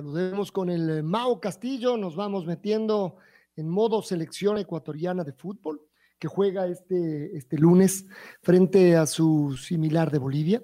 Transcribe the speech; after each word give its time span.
Saludemos 0.00 0.50
con 0.50 0.70
el 0.70 0.88
eh, 0.88 1.02
Mao 1.02 1.38
Castillo, 1.40 1.98
nos 1.98 2.16
vamos 2.16 2.46
metiendo 2.46 3.16
en 3.54 3.68
modo 3.68 4.00
selección 4.00 4.56
ecuatoriana 4.56 5.24
de 5.24 5.34
fútbol, 5.34 5.82
que 6.18 6.26
juega 6.26 6.66
este, 6.66 7.36
este 7.36 7.58
lunes 7.58 8.06
frente 8.40 8.96
a 8.96 9.04
su 9.04 9.58
similar 9.58 10.10
de 10.10 10.16
Bolivia. 10.16 10.62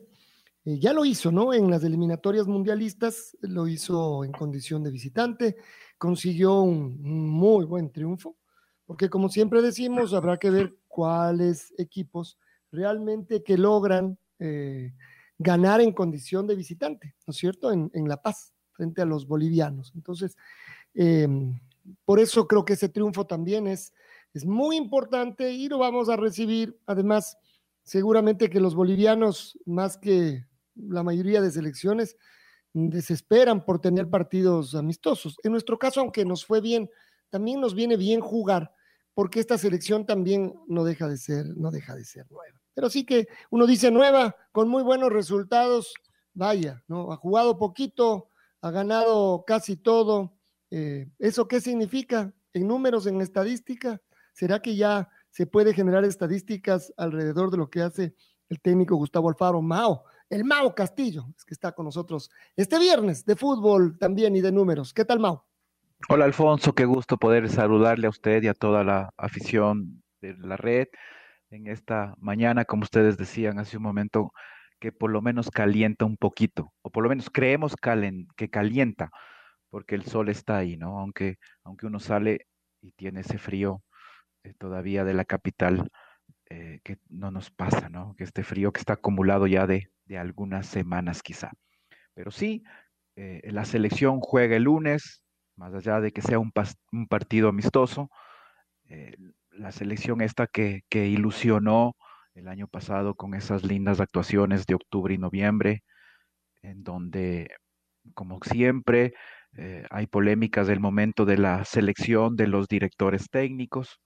Eh, 0.65 0.79
ya 0.79 0.95
lo 0.95 1.05
hizo, 1.05 1.31
¿no? 1.31 1.53
En 1.53 1.71
las 1.71 1.85
eliminatorias 1.85 2.47
mundialistas, 2.47 3.37
lo 3.43 3.69
hizo 3.69 4.25
en 4.25 4.33
condición 4.33 4.83
de 4.83 4.91
visitante, 4.91 5.57
consiguió 5.99 6.63
un, 6.63 6.99
muy 7.03 7.67
buen 7.67 7.93
triunfo, 7.93 8.39
porque 8.87 9.11
como 9.11 9.29
siempre 9.29 9.61
decimos, 9.61 10.15
habrá 10.15 10.39
que 10.39 10.49
ver 10.49 10.79
cuáles 10.89 11.75
equipos 11.77 12.39
realmente 12.73 13.43
que 13.43 13.59
logran 13.59 14.19
eh, 14.39 14.95
ganar 15.37 15.83
en 15.83 15.93
condición 15.93 16.47
de 16.47 16.55
visitante, 16.55 17.17
¿no 17.27 17.33
es 17.33 17.37
cierto? 17.37 17.71
En, 17.71 17.91
en 17.93 18.09
La 18.09 18.23
Paz 18.23 18.56
frente 18.77 19.03
a 19.03 19.07
los 19.07 19.27
bolivianos. 19.27 19.93
Entonces, 19.95 20.37
em, 20.95 21.59
por 22.05 22.21
eso 22.21 22.47
creo 22.47 22.65
que 22.65 22.75
ese 22.75 22.89
triunfo 22.89 23.27
también 23.27 23.67
es, 23.67 23.93
es 24.35 24.45
muy 24.45 24.77
importante 24.77 25.53
y 25.53 25.69
lo 25.69 25.79
vamos 25.79 26.09
a 26.09 26.17
recibir. 26.17 26.79
Además, 26.87 27.37
seguramente 27.83 28.51
que 28.51 28.61
los 28.61 28.75
bolivianos, 28.75 29.59
más 29.65 29.97
que 29.97 30.45
la 30.75 31.03
mayoría 31.03 31.41
de 31.41 31.51
selecciones, 31.51 32.17
desesperan 32.73 33.65
por 33.65 33.81
tener 33.81 34.11
partidos 34.11 34.75
amistosos. 34.75 35.37
En 35.43 35.53
nuestro 35.53 35.79
caso, 35.79 36.01
aunque 36.01 36.25
nos 36.25 36.45
fue 36.45 36.61
bien, 36.61 36.91
también 37.31 37.61
nos 37.61 37.75
viene 37.75 37.97
bien 37.97 38.21
jugar, 38.21 38.73
porque 39.15 39.41
esta 39.41 39.57
selección 39.57 40.05
también 40.05 40.55
no 40.69 40.85
deja 40.85 41.09
de 41.09 41.17
ser, 41.17 41.47
no 41.57 41.71
deja 41.71 41.95
de 41.95 42.05
ser 42.05 42.31
nueva. 42.31 42.61
Pero 42.75 42.91
sí 42.91 43.07
que 43.07 43.29
uno 43.51 43.67
dice 43.67 43.91
nueva, 43.91 44.37
con 44.53 44.69
muy 44.69 44.83
buenos 44.83 45.11
resultados, 45.11 45.95
vaya, 46.35 46.85
¿no? 46.87 47.13
Ha 47.13 47.17
jugado 47.17 47.57
poquito, 47.57 48.29
ha 48.61 48.71
ganado 48.71 49.45
casi 49.47 49.77
todo. 49.77 50.39
Eh, 50.71 51.09
¿Eso 51.19 51.47
qué 51.49 51.61
significa 51.61 52.33
en 52.53 52.67
números, 52.67 53.07
en 53.07 53.21
estadística? 53.21 54.01
¿Será 54.33 54.61
que 54.61 54.77
ya 54.77 55.09
se 55.31 55.47
puede 55.47 55.73
generar 55.75 56.05
estadísticas 56.05 56.93
alrededor 56.97 57.51
de 57.51 57.59
lo 57.59 57.71
que 57.71 57.83
hace 57.83 58.15
el 58.49 58.61
técnico 58.61 58.97
Gustavo 58.97 59.29
Alfaro 59.29 59.63
Mao? 59.63 60.05
El 60.29 60.45
Mao 60.45 60.75
Castillo, 60.75 61.27
es 61.37 61.45
que 61.45 61.55
está 61.55 61.73
con 61.73 61.85
nosotros 61.85 62.31
este 62.57 62.79
viernes 62.79 63.25
de 63.25 63.37
fútbol 63.37 63.97
también 63.99 64.35
y 64.35 64.41
de 64.41 64.51
números. 64.51 64.93
¿Qué 64.93 65.05
tal, 65.05 65.21
Mao? 65.21 65.47
Hola, 66.09 66.25
Alfonso, 66.25 66.75
qué 66.75 66.85
gusto 66.85 67.17
poder 67.17 67.49
saludarle 67.49 68.07
a 68.07 68.11
usted 68.11 68.43
y 68.43 68.49
a 68.49 68.55
toda 68.55 68.85
la 68.85 69.11
afición 69.17 70.03
de 70.21 70.35
la 70.35 70.57
red 70.57 70.89
en 71.51 71.69
esta 71.69 72.15
mañana, 72.19 72.65
como 72.65 72.83
ustedes 72.83 73.17
decían 73.17 73.59
hace 73.59 73.77
un 73.77 73.83
momento, 73.83 74.33
por 74.93 75.11
lo 75.11 75.23
menos 75.23 75.51
calienta 75.51 76.05
un 76.05 76.17
poquito, 76.17 76.73
o 76.83 76.91
por 76.91 77.03
lo 77.03 77.09
menos 77.09 77.31
creemos 77.31 77.75
que 78.37 78.51
calienta, 78.51 79.11
porque 79.71 79.95
el 79.95 80.05
sol 80.05 80.29
está 80.29 80.59
ahí, 80.59 80.77
¿no? 80.77 80.99
Aunque, 80.99 81.37
aunque 81.65 81.87
uno 81.87 82.01
sale 82.01 82.47
y 82.81 82.93
tiene 82.93 83.21
ese 83.21 83.39
frío 83.39 83.83
eh, 84.45 84.55
todavía 84.59 85.05
de 85.05 85.15
la 85.15 85.25
capital, 85.25 85.91
eh, 86.51 86.81
que 86.85 86.99
no 87.09 87.31
nos 87.31 87.51
pasa, 87.51 87.89
¿no? 87.89 88.15
Que 88.17 88.25
este 88.25 88.45
frío 88.45 88.73
que 88.73 88.81
está 88.81 88.95
acumulado 88.95 89.47
ya 89.47 89.67
de, 89.67 89.91
algunas 90.17 90.67
semanas 90.67 91.23
quizá. 91.23 91.51
Pero 92.15 92.31
sí, 92.31 92.63
eh, 93.17 93.43
la 93.51 93.65
selección 93.65 94.21
juega 94.21 94.57
el 94.57 94.65
lunes, 94.65 95.25
más 95.57 95.75
allá 95.75 96.01
de 96.01 96.13
que 96.13 96.23
sea 96.23 96.39
un, 96.39 96.53
partido 97.09 97.49
amistoso, 97.49 98.11
la 99.51 99.73
selección 99.73 100.21
esta 100.21 100.47
que 100.47 100.85
ilusionó 100.93 101.97
el 102.37 102.49
año 102.49 102.69
pasado 102.69 103.15
con 103.15 103.35
esas 103.35 103.65
lindas 103.65 103.99
actuaciones 103.99 104.67
de 104.67 104.75
octubre 104.75 105.15
y 105.15 105.19
noviembre, 105.19 105.83
en 106.63 106.83
donde, 106.83 107.49
como 108.15 108.39
siempre, 108.43 109.15
eh, 109.57 109.87
hay 109.91 110.07
polémicas 110.07 110.67
del 110.67 110.81
momento 110.81 111.25
de 111.25 111.39
la 111.39 111.65
selección 111.65 112.37
de 112.37 112.47
los 112.47 112.69
directores 112.69 113.31
técnicos, 113.31 114.01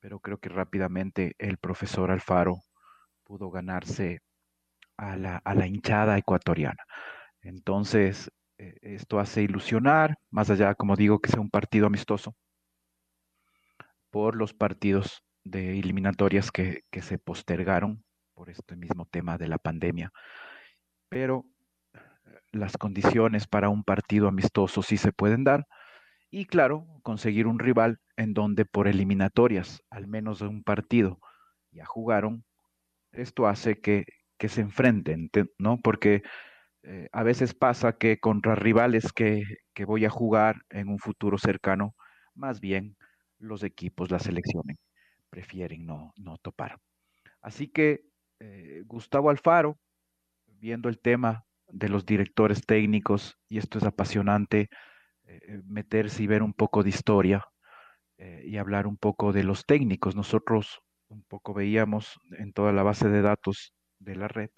pero 0.00 0.20
creo 0.20 0.36
que 0.38 0.50
rápidamente 0.50 1.34
el 1.38 1.56
profesor 1.56 2.10
Alfaro 2.10 2.58
pudo 3.24 3.50
ganarse 3.50 4.20
a 4.98 5.16
la, 5.16 5.38
a 5.38 5.54
la 5.54 5.66
hinchada 5.66 6.18
ecuatoriana. 6.18 6.84
Entonces, 7.40 8.30
eh, 8.58 8.74
esto 8.82 9.18
hace 9.18 9.42
ilusionar, 9.42 10.16
más 10.30 10.50
allá, 10.50 10.74
como 10.74 10.94
digo, 10.94 11.20
que 11.20 11.30
sea 11.30 11.40
un 11.40 11.50
partido 11.50 11.86
amistoso, 11.86 12.34
por 14.10 14.36
los 14.36 14.52
partidos 14.52 15.22
de 15.44 15.78
eliminatorias 15.78 16.50
que, 16.50 16.84
se 16.90 17.18
postergaron 17.18 18.04
por 18.34 18.50
este 18.50 18.76
mismo 18.76 19.06
tema 19.06 19.38
de 19.38 19.48
la 19.48 19.58
pandemia. 19.58 20.12
Pero 21.08 21.46
las 22.52 22.76
condiciones 22.76 23.46
para 23.46 23.68
un 23.68 23.84
partido 23.84 24.28
amistoso 24.28 24.82
sí 24.82 24.96
se 24.96 25.12
pueden 25.12 25.44
dar 25.44 25.66
y 26.30 26.46
claro, 26.46 26.86
conseguir 27.02 27.46
un 27.46 27.58
rival 27.58 27.98
en 28.16 28.34
donde 28.34 28.64
por 28.64 28.88
eliminatorias, 28.88 29.82
al 29.90 30.06
menos 30.06 30.40
un 30.40 30.62
partido, 30.64 31.20
ya 31.72 31.84
jugaron, 31.84 32.44
esto 33.12 33.46
hace 33.46 33.80
que, 33.80 34.06
se 34.48 34.60
enfrenten, 34.60 35.30
¿no? 35.58 35.78
Porque 35.78 36.22
eh, 36.82 37.08
a 37.12 37.22
veces 37.22 37.54
pasa 37.54 37.92
que 37.96 38.18
contra 38.18 38.56
rivales 38.56 39.12
que, 39.12 39.44
que 39.72 39.84
voy 39.84 40.04
a 40.04 40.10
jugar 40.10 40.62
en 40.70 40.88
un 40.88 40.98
futuro 40.98 41.38
cercano, 41.38 41.94
más 42.34 42.60
bien 42.60 42.96
los 43.38 43.62
equipos 43.62 44.10
la 44.10 44.18
seleccionen 44.18 44.78
prefieren 45.32 45.86
no, 45.86 46.12
no 46.16 46.36
topar. 46.36 46.78
Así 47.40 47.66
que 47.68 48.02
eh, 48.38 48.82
Gustavo 48.84 49.30
Alfaro, 49.30 49.78
viendo 50.46 50.90
el 50.90 51.00
tema 51.00 51.44
de 51.68 51.88
los 51.88 52.04
directores 52.04 52.66
técnicos, 52.66 53.38
y 53.48 53.56
esto 53.56 53.78
es 53.78 53.84
apasionante, 53.84 54.68
eh, 55.24 55.62
meterse 55.64 56.22
y 56.22 56.26
ver 56.26 56.42
un 56.42 56.52
poco 56.52 56.82
de 56.82 56.90
historia 56.90 57.46
eh, 58.18 58.42
y 58.44 58.58
hablar 58.58 58.86
un 58.86 58.98
poco 58.98 59.32
de 59.32 59.42
los 59.42 59.64
técnicos. 59.64 60.14
Nosotros 60.14 60.80
un 61.08 61.24
poco 61.24 61.54
veíamos 61.54 62.20
en 62.38 62.52
toda 62.52 62.72
la 62.72 62.82
base 62.82 63.08
de 63.08 63.22
datos 63.22 63.72
de 63.98 64.16
la 64.16 64.28
red 64.28 64.50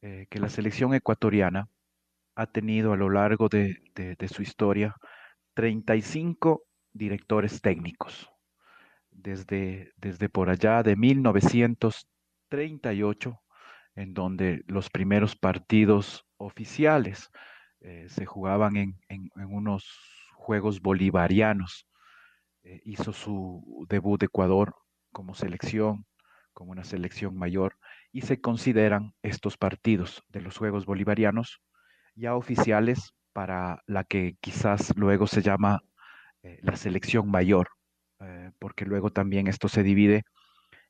que 0.00 0.38
la 0.38 0.48
selección 0.48 0.94
ecuatoriana 0.94 1.66
ha 2.36 2.46
tenido 2.46 2.92
a 2.92 2.96
lo 2.96 3.10
largo 3.10 3.48
de, 3.48 3.78
de 3.96 4.28
su 4.28 4.42
historia 4.42 4.94
35 5.54 6.62
directores 6.92 7.60
técnicos 7.60 8.30
desde, 9.18 9.92
desde 9.96 10.28
por 10.28 10.50
allá 10.50 10.82
de 10.82 10.96
1938, 10.96 13.40
en 13.94 14.12
donde 14.14 14.64
los 14.66 14.90
primeros 14.90 15.36
partidos 15.36 16.26
oficiales 16.36 17.30
eh, 17.80 18.06
se 18.08 18.26
jugaban 18.26 18.76
en, 18.76 18.98
unos 19.36 19.88
Juegos 20.34 20.80
Bolivarianos. 20.80 21.86
Eh, 22.62 22.80
hizo 22.84 23.12
su 23.12 23.86
debut 23.88 24.22
Ecuador 24.22 24.74
como 25.12 25.34
selección, 25.34 26.06
como 26.52 26.72
una 26.72 26.84
selección 26.84 27.36
mayor, 27.36 27.76
y 28.12 28.22
se 28.22 28.40
consideran 28.40 29.14
estos 29.22 29.56
partidos 29.56 30.22
de 30.28 30.40
los 30.40 30.56
Juegos 30.56 30.86
Bolivarianos 30.86 31.60
ya 32.14 32.34
oficiales 32.34 33.14
para 33.32 33.82
la 33.86 34.04
que 34.04 34.36
quizás 34.40 34.96
luego 34.96 35.26
se 35.26 35.42
llama 35.42 35.82
eh, 36.42 36.58
la 36.62 36.76
selección 36.76 37.30
mayor, 37.30 37.68
eh, 38.20 38.50
porque 38.58 38.84
luego 38.84 39.10
también 39.10 39.46
esto 39.46 39.68
se 39.68 39.82
divide 39.82 40.24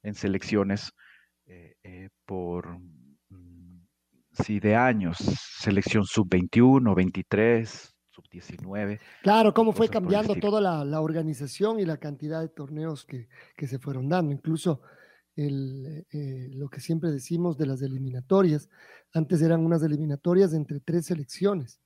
en 0.03 0.15
selecciones 0.15 0.93
eh, 1.51 1.77
eh, 1.83 2.11
por, 2.27 2.79
mm, 3.31 3.87
sí, 4.45 4.61
de 4.61 4.77
años, 4.77 5.17
selección 5.17 6.05
sub-21, 6.05 6.95
23, 6.95 7.97
sub-19. 8.11 9.01
Claro, 9.23 9.55
cómo 9.55 9.73
fue 9.73 9.89
cambiando 9.89 10.35
toda 10.35 10.61
la, 10.61 11.01
organización 11.01 11.81
y 11.81 11.87
la 11.87 11.97
cantidad 11.97 12.43
de 12.43 12.51
torneos 12.51 13.07
que, 13.07 13.29
se 13.67 13.79
fueron 13.79 14.11
dando. 14.11 14.31
Incluso 14.33 14.83
el, 15.37 16.07
eh, 16.13 16.49
lo 16.53 16.69
que 16.69 16.81
siempre 16.81 17.11
decimos 17.11 17.57
de 17.57 17.65
las 17.65 17.81
eliminatorias. 17.81 18.69
Antes 19.15 19.41
eran 19.41 19.65
unas 19.65 19.83
eliminatorias 19.83 20.53
entre 20.53 20.81
tres 20.81 21.07
selecciones 21.07 21.81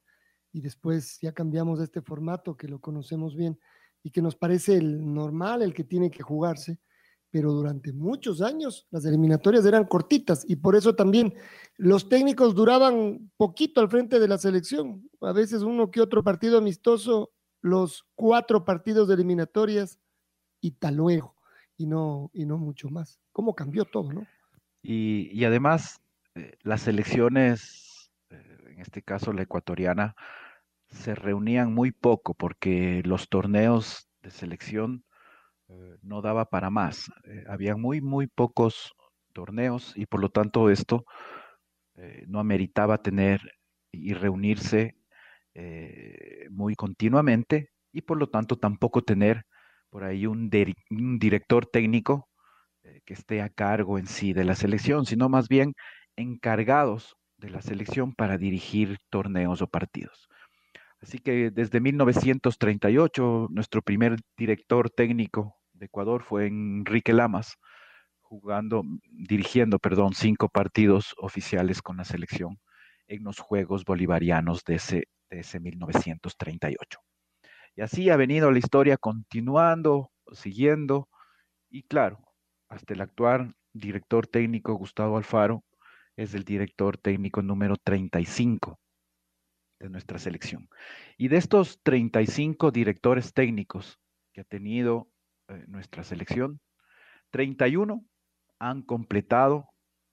y 0.52 0.60
después 0.60 1.20
ya 1.20 1.30
cambiamos 1.32 1.78
este 1.80 2.02
formato 2.02 2.56
que 2.56 2.66
lo 2.66 2.80
conocemos 2.80 3.36
bien 3.36 3.60
y 4.02 4.10
que 4.10 4.22
nos 4.22 4.36
parece 4.36 4.76
el 4.76 5.12
normal, 5.12 5.62
el 5.62 5.74
que 5.74 5.84
tiene 5.84 6.10
que 6.10 6.22
jugarse 6.22 6.80
pero 7.32 7.50
durante 7.50 7.94
muchos 7.94 8.42
años 8.42 8.86
las 8.90 9.06
eliminatorias 9.06 9.64
eran 9.64 9.86
cortitas 9.86 10.44
y 10.46 10.56
por 10.56 10.76
eso 10.76 10.94
también 10.94 11.32
los 11.78 12.08
técnicos 12.10 12.54
duraban 12.54 13.32
poquito 13.38 13.80
al 13.80 13.88
frente 13.88 14.20
de 14.20 14.28
la 14.28 14.36
selección. 14.36 15.08
A 15.22 15.32
veces 15.32 15.62
uno 15.62 15.90
que 15.90 16.02
otro 16.02 16.22
partido 16.22 16.58
amistoso, 16.58 17.32
los 17.62 18.06
cuatro 18.14 18.66
partidos 18.66 19.08
de 19.08 19.14
eliminatorias 19.14 19.98
y 20.60 20.72
tal 20.72 20.96
luego, 20.96 21.34
y 21.78 21.86
no, 21.86 22.30
y 22.34 22.44
no 22.44 22.58
mucho 22.58 22.90
más. 22.90 23.18
¿Cómo 23.32 23.54
cambió 23.54 23.86
todo, 23.86 24.12
no? 24.12 24.26
Y, 24.82 25.42
además, 25.44 26.02
eh, 26.34 26.58
las 26.62 26.82
selecciones, 26.82 28.12
eh, 28.28 28.58
en 28.66 28.80
este 28.80 29.00
caso 29.00 29.32
la 29.32 29.42
ecuatoriana, 29.42 30.16
se 30.92 31.14
reunían 31.14 31.72
muy 31.72 31.90
poco 31.90 32.34
porque 32.34 33.02
los 33.04 33.28
torneos 33.28 34.08
de 34.22 34.30
selección 34.30 35.04
eh, 35.68 35.96
no 36.02 36.22
daba 36.22 36.46
para 36.50 36.70
más. 36.70 37.10
Eh, 37.24 37.44
había 37.48 37.76
muy, 37.76 38.00
muy 38.00 38.26
pocos 38.26 38.92
torneos 39.32 39.94
y 39.96 40.06
por 40.06 40.20
lo 40.20 40.28
tanto 40.30 40.70
esto 40.70 41.04
eh, 41.96 42.24
no 42.28 42.40
ameritaba 42.40 42.98
tener 43.02 43.40
y 43.90 44.14
reunirse 44.14 44.96
muy 46.50 46.74
continuamente 46.76 47.68
y 47.92 48.00
por 48.00 48.16
lo 48.16 48.28
tanto 48.30 48.56
tampoco 48.56 49.02
tener 49.02 49.44
por 49.90 50.02
ahí 50.02 50.24
un, 50.26 50.50
un 50.90 51.18
director 51.18 51.66
técnico 51.66 52.30
que 53.04 53.12
esté 53.12 53.42
a 53.42 53.50
cargo 53.50 53.98
en 53.98 54.06
sí 54.06 54.32
de 54.32 54.44
la 54.44 54.54
selección, 54.54 55.04
sino 55.04 55.28
más 55.28 55.48
bien 55.48 55.74
encargados 56.16 57.16
de 57.36 57.50
la 57.50 57.60
selección 57.60 58.14
para 58.14 58.38
dirigir 58.38 58.96
torneos 59.10 59.60
o 59.60 59.66
partidos. 59.66 60.26
Así 61.02 61.18
que 61.18 61.50
desde 61.50 61.80
1938, 61.80 63.48
nuestro 63.50 63.82
primer 63.82 64.16
director 64.36 64.88
técnico 64.88 65.56
Ecuador 65.84 66.22
fue 66.22 66.46
Enrique 66.46 67.12
Lamas, 67.12 67.56
jugando, 68.20 68.82
dirigiendo, 69.10 69.78
perdón, 69.78 70.14
cinco 70.14 70.48
partidos 70.48 71.14
oficiales 71.18 71.82
con 71.82 71.96
la 71.96 72.04
selección 72.04 72.58
en 73.08 73.24
los 73.24 73.38
Juegos 73.38 73.84
Bolivarianos 73.84 74.64
de 74.64 74.76
ese, 74.76 75.08
de 75.28 75.40
ese 75.40 75.60
1938. 75.60 77.00
Y 77.74 77.82
así 77.82 78.10
ha 78.10 78.16
venido 78.16 78.50
la 78.50 78.58
historia 78.58 78.96
continuando, 78.96 80.10
siguiendo, 80.32 81.08
y 81.68 81.82
claro, 81.82 82.20
hasta 82.68 82.94
el 82.94 83.00
actual 83.00 83.54
director 83.72 84.26
técnico 84.26 84.74
Gustavo 84.74 85.16
Alfaro 85.16 85.64
es 86.16 86.34
el 86.34 86.44
director 86.44 86.98
técnico 86.98 87.42
número 87.42 87.76
35 87.76 88.78
de 89.82 89.90
nuestra 89.90 90.18
selección. 90.18 90.68
Y 91.18 91.28
de 91.28 91.36
estos 91.36 91.80
35 91.82 92.70
directores 92.70 93.34
técnicos 93.34 93.98
que 94.32 94.42
ha 94.42 94.44
tenido 94.44 95.08
eh, 95.48 95.64
nuestra 95.66 96.04
selección, 96.04 96.60
31 97.30 98.04
han 98.58 98.82
completado 98.82 99.68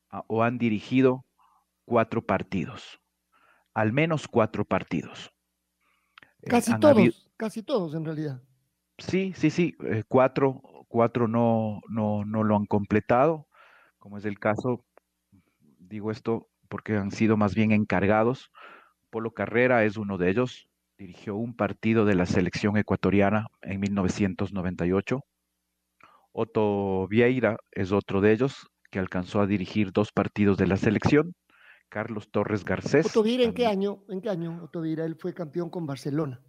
ah, 0.09 0.25
o 0.27 0.43
han 0.43 0.57
dirigido 0.57 1.25
cuatro 1.85 2.23
partidos, 2.25 2.99
al 3.73 3.93
menos 3.93 4.27
cuatro 4.27 4.65
partidos. 4.65 5.31
Eh, 6.41 6.49
casi 6.49 6.77
todos, 6.79 7.31
casi 7.37 7.63
todos 7.63 7.93
en 7.93 8.05
realidad. 8.05 8.41
Sí, 8.97 9.33
sí, 9.35 9.51
sí, 9.51 9.77
eh, 9.85 10.03
cuatro, 10.07 10.61
cuatro 10.87 11.27
no, 11.27 11.81
no, 11.89 12.25
no 12.25 12.43
lo 12.43 12.55
han 12.55 12.65
completado, 12.65 13.47
como 13.99 14.17
es 14.17 14.25
el 14.25 14.39
caso, 14.39 14.83
digo 15.77 16.09
esto 16.09 16.49
porque 16.69 16.95
han 16.95 17.11
sido 17.11 17.37
más 17.37 17.53
bien 17.53 17.71
encargados. 17.71 18.51
Polo 19.09 19.31
Carrera 19.31 19.83
es 19.85 19.97
uno 19.97 20.17
de 20.17 20.29
ellos, 20.29 20.67
dirigió 20.97 21.35
un 21.35 21.55
partido 21.55 22.05
de 22.05 22.15
la 22.15 22.25
selección 22.25 22.77
ecuatoriana 22.77 23.47
en 23.61 23.79
1998. 23.79 25.21
Otto 26.31 27.07
Vieira 27.07 27.57
es 27.71 27.91
otro 27.91 28.21
de 28.21 28.33
ellos 28.33 28.69
que 28.91 28.99
alcanzó 28.99 29.41
a 29.41 29.47
dirigir 29.47 29.91
dos 29.91 30.11
partidos 30.11 30.57
de 30.57 30.67
la 30.67 30.77
selección. 30.77 31.33
Carlos 31.89 32.29
Torres 32.29 32.63
Garcés. 32.63 33.07
¿Otto 33.07 33.23
Vieira 33.23 33.43
en 33.43 33.53
qué 33.53 33.65
año? 33.65 34.03
¿En 34.09 34.21
qué 34.21 34.29
año 34.29 34.63
Otto 34.63 34.81
Vieira? 34.81 35.05
Él 35.05 35.15
fue 35.15 35.33
campeón 35.33 35.69
con 35.69 35.87
Barcelona. 35.87 36.39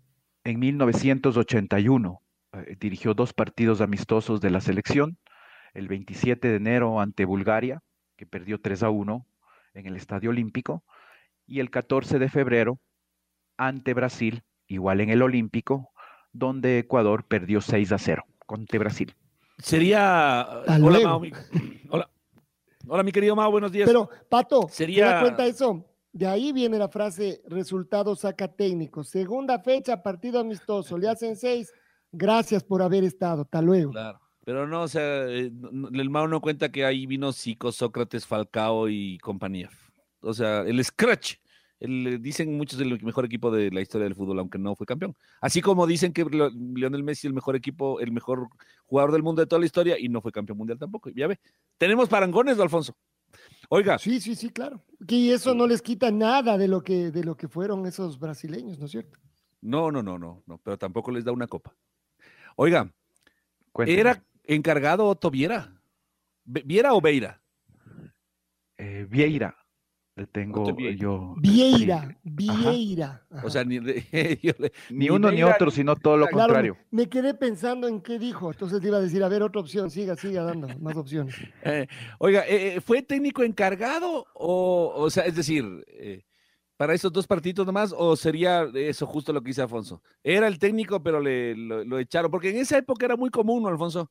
En 0.45 0.59
1981 0.59 2.21
eh, 2.53 2.77
dirigió 2.79 3.15
dos 3.15 3.33
partidos 3.33 3.81
amistosos 3.81 4.41
de 4.41 4.51
la 4.51 4.61
selección. 4.61 5.19
El 5.73 5.89
27 5.89 6.49
de 6.49 6.57
enero 6.57 7.01
ante 7.01 7.25
Bulgaria, 7.25 7.81
que 8.17 8.27
perdió 8.27 8.61
3 8.61 8.83
a 8.83 8.91
1 8.91 9.27
en 9.75 9.87
el 9.87 9.97
Estadio 9.97 10.31
Olímpico. 10.31 10.85
Y 11.51 11.59
el 11.59 11.69
14 11.69 12.21
de 12.21 12.29
febrero 12.29 12.79
ante 13.57 13.93
Brasil, 13.93 14.45
igual 14.69 15.01
en 15.01 15.11
el 15.11 15.21
Olímpico, 15.21 15.91
donde 16.33 16.79
Ecuador 16.79 17.25
perdió 17.27 17.61
6 17.61 17.91
a 17.91 17.99
0 17.99 18.25
contra 18.47 18.79
Brasil. 18.79 19.17
Sería. 19.59 20.63
Hola, 20.81 21.19
mi... 21.19 21.33
Hola. 21.91 22.09
Hola, 22.87 23.03
mi 23.03 23.11
querido 23.11 23.35
Mao, 23.35 23.51
buenos 23.51 23.73
días. 23.73 23.89
Pero, 23.89 24.09
Pato, 24.29 24.69
Sería... 24.69 25.05
¿te 25.05 25.11
das 25.11 25.23
cuenta 25.23 25.47
eso? 25.47 25.85
De 26.13 26.29
ahí 26.29 26.53
viene 26.53 26.79
la 26.79 26.89
frase 26.89 27.43
resultado 27.49 28.15
saca 28.15 28.47
técnico. 28.47 29.03
Segunda 29.03 29.59
fecha, 29.59 30.03
partido 30.05 30.39
amistoso. 30.39 30.97
Le 30.97 31.09
hacen 31.09 31.35
seis. 31.35 31.73
Gracias 32.13 32.63
por 32.63 32.81
haber 32.81 33.03
estado. 33.03 33.43
Hasta 33.43 33.61
luego. 33.61 33.91
Claro. 33.91 34.21
Pero 34.45 34.69
no, 34.69 34.83
o 34.83 34.89
sea, 34.89 35.27
eh, 35.27 35.51
el 35.93 36.11
Mao 36.11 36.29
no 36.29 36.41
cuenta 36.41 36.71
que 36.71 36.85
ahí 36.85 37.07
vino 37.07 37.33
Zico, 37.33 37.73
Sócrates, 37.73 38.25
Falcao 38.25 38.89
y 38.89 39.19
compañía. 39.19 39.69
O 40.21 40.33
sea, 40.33 40.61
el 40.61 40.83
Scratch 40.85 41.37
dicen 41.81 42.57
muchos 42.57 42.79
del 42.79 43.03
mejor 43.03 43.25
equipo 43.25 43.51
de 43.51 43.71
la 43.71 43.81
historia 43.81 44.05
del 44.05 44.15
fútbol, 44.15 44.39
aunque 44.39 44.59
no 44.59 44.77
fue 44.77 44.87
campeón. 44.87 45.17
Así 45.41 45.63
como 45.63 45.87
dicen 45.87 46.13
que 46.13 46.25
Lionel 46.25 47.03
Messi 47.03 47.21
es 47.21 47.31
el 47.31 47.35
mejor 47.35 47.57
equipo, 47.57 48.01
el 48.01 48.13
mejor 48.13 48.49
jugador 48.85 49.13
del 49.13 49.23
mundo 49.23 49.41
de 49.41 49.47
toda 49.47 49.61
la 49.61 49.67
historia 49.67 49.99
y 49.99 50.09
no 50.09 50.21
fue 50.21 50.31
campeón 50.31 50.59
mundial 50.59 50.79
tampoco. 50.79 51.11
Ya 51.11 51.27
ve, 51.27 51.41
tenemos 51.79 52.09
parangones, 52.09 52.59
Alfonso. 52.59 52.95
Oiga. 53.71 53.99
Sí, 53.99 54.21
sí, 54.21 54.35
sí, 54.35 54.51
claro. 54.51 54.85
Y 55.09 55.31
eso 55.31 55.55
no 55.55 55.67
les 55.67 55.81
quita 55.81 56.11
nada 56.11 56.59
de 56.59 56.69
lo 56.69 56.83
que, 56.83 57.11
de 57.11 57.25
lo 57.25 57.37
que 57.37 57.49
fueron 57.49 57.87
esos 57.87 58.19
brasileños, 58.19 58.79
¿no 58.79 58.85
es 58.85 58.91
cierto? 58.91 59.19
No, 59.63 59.91
no, 59.91 60.03
no, 60.03 60.19
no, 60.19 60.43
no, 60.47 60.59
pero 60.59 60.77
tampoco 60.77 61.11
les 61.11 61.25
da 61.25 61.33
una 61.33 61.47
copa. 61.47 61.75
Oiga, 62.57 62.93
¿era 63.87 64.23
encargado 64.45 65.07
Otto 65.07 65.31
Viera? 65.31 65.81
¿Viera 66.45 66.95
o 66.95 67.01
Beira? 67.01 67.41
Eh, 68.77 69.07
Vieira 69.09 69.60
tengo 70.27 70.77
yo. 70.77 71.35
Vieira, 71.39 72.17
Vieira. 72.23 73.27
O 73.43 73.51
sea, 73.51 73.65
ni, 73.65 73.79
ni 74.91 75.11
uno 75.11 75.31
ni 75.31 75.43
otro, 75.43 75.71
sino 75.71 75.97
todo 75.97 76.17
lo 76.17 76.29
contrario. 76.29 76.77
Me 76.91 77.09
quedé 77.09 77.35
pensando 77.35 77.89
en 77.89 78.01
qué 78.01 78.19
dijo, 78.19 78.51
entonces 78.51 78.83
le 78.83 78.89
iba 78.89 78.99
a 78.99 79.01
decir, 79.01 79.23
a 79.23 79.29
ver, 79.29 79.43
otra 79.43 79.61
opción, 79.61 79.91
siga, 79.91 80.17
siga 80.17 80.43
dando 80.43 80.69
más 80.79 80.97
opciones. 80.97 81.35
Eh, 81.63 81.87
oiga, 82.19 82.47
eh, 82.47 82.77
eh, 82.77 82.81
¿fue 82.81 83.03
técnico 83.03 83.43
encargado 83.43 84.27
o, 84.35 84.93
o 84.97 85.11
sea, 85.11 85.25
es 85.25 85.37
decir, 85.37 85.85
para 86.77 86.95
esos 86.95 87.13
dos 87.13 87.27
partidos 87.27 87.67
nomás 87.67 87.95
o 87.97 88.17
sería 88.17 88.69
eso 88.75 89.07
justo 89.07 89.33
lo 89.33 89.43
que 89.43 89.49
dice 89.49 89.63
Alfonso? 89.63 90.03
Era 90.23 90.47
el 90.49 90.59
técnico, 90.59 91.03
pero 91.03 91.21
le, 91.21 91.55
lo, 91.55 91.99
echaron, 91.99 92.31
porque 92.31 92.51
en 92.51 92.57
esa 92.57 92.79
época 92.79 93.07
era 93.07 93.17
muy 93.17 93.31
común, 93.31 93.67
Alfonso, 93.67 94.11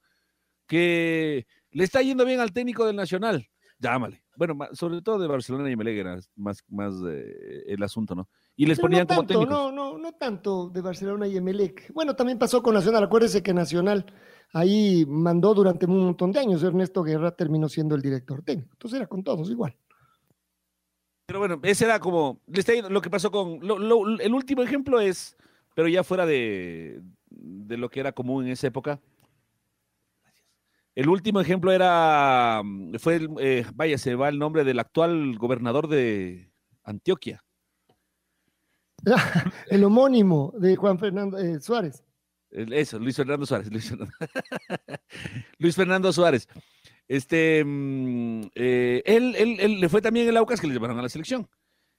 que 0.68 1.46
le 1.72 1.84
está 1.84 2.02
yendo 2.02 2.26
bien 2.26 2.40
al 2.40 2.54
técnico 2.54 2.86
del 2.86 2.96
Nacional 2.96 3.50
llámale. 3.80 4.22
Bueno, 4.40 4.58
sobre 4.72 5.02
todo 5.02 5.20
de 5.20 5.28
Barcelona 5.28 5.70
y 5.70 5.74
Emelec 5.74 5.98
era 5.98 6.18
más, 6.38 6.64
más 6.70 6.94
eh, 7.06 7.66
el 7.68 7.84
asunto, 7.84 8.16
¿no? 8.16 8.30
Y 8.56 8.66
les 8.68 8.80
ponían 8.80 9.06
como 9.06 9.26
técnicos. 9.26 9.50
No, 9.50 9.70
no, 9.70 9.98
no 9.98 10.14
tanto 10.14 10.70
de 10.70 10.80
Barcelona 10.80 11.28
y 11.28 11.36
Emelec. 11.36 11.92
Bueno, 11.94 12.16
también 12.16 12.40
pasó 12.40 12.64
con 12.64 12.74
Nacional. 12.74 13.04
Acuérdese 13.04 13.44
que 13.44 13.54
Nacional 13.54 14.06
ahí 14.54 15.06
mandó 15.06 15.54
durante 15.54 15.88
un 15.88 16.06
montón 16.06 16.32
de 16.32 16.40
años. 16.40 16.64
Ernesto 16.64 17.04
Guerra 17.04 17.32
terminó 17.32 17.68
siendo 17.68 17.96
el 17.96 18.02
director 18.02 18.42
técnico. 18.42 18.70
Entonces 18.72 19.00
era 19.00 19.08
con 19.08 19.26
todos 19.26 19.50
igual. 19.50 19.76
Pero 21.26 21.40
bueno, 21.40 21.60
ese 21.62 21.84
era 21.84 22.00
como 22.00 22.40
lo 22.90 23.02
que 23.02 23.10
pasó 23.10 23.32
con. 23.32 23.60
el 24.22 24.34
último 24.34 24.64
ejemplo 24.64 25.02
es, 25.02 25.36
pero 25.76 25.90
ya 25.90 26.06
fuera 26.06 26.26
de, 26.26 27.02
de 27.30 27.76
lo 27.76 27.90
que 27.90 28.00
era 28.00 28.14
común 28.14 28.46
en 28.46 28.52
esa 28.52 28.68
época, 28.68 29.02
el 31.00 31.08
último 31.08 31.40
ejemplo 31.40 31.72
era, 31.72 32.62
mm, 32.62 32.96
fue, 33.00 33.26
eh, 33.40 33.66
vaya, 33.74 33.98
se 33.98 34.16
va 34.16 34.28
el 34.28 34.38
nombre 34.38 34.66
del 34.66 34.80
actual 34.80 35.38
gobernador 35.38 35.88
de 35.88 36.52
Antioquia. 36.84 37.42
el 39.70 39.86
homónimo 39.86 40.54
de 40.58 40.76
Juan 40.76 41.00
Fernando 41.00 41.38
eh, 41.38 41.62
Suárez. 41.62 42.04
Eso, 42.52 43.00
Luis 43.00 43.16
Fernando 43.16 43.46
Suárez. 43.46 43.70
Luis 43.72 43.88
Fernando, 45.74 46.12
Suárez. 46.12 46.50
Este, 47.08 47.64
mm, 47.64 48.42
eh, 48.56 49.02
él, 49.06 49.36
él, 49.38 49.80
le 49.80 49.88
fue 49.88 50.02
también 50.02 50.28
el 50.28 50.36
Aucas 50.36 50.60
que 50.60 50.68
le 50.68 50.74
llevaron 50.74 51.00
a 51.00 51.04
la 51.04 51.10
selección. 51.10 51.48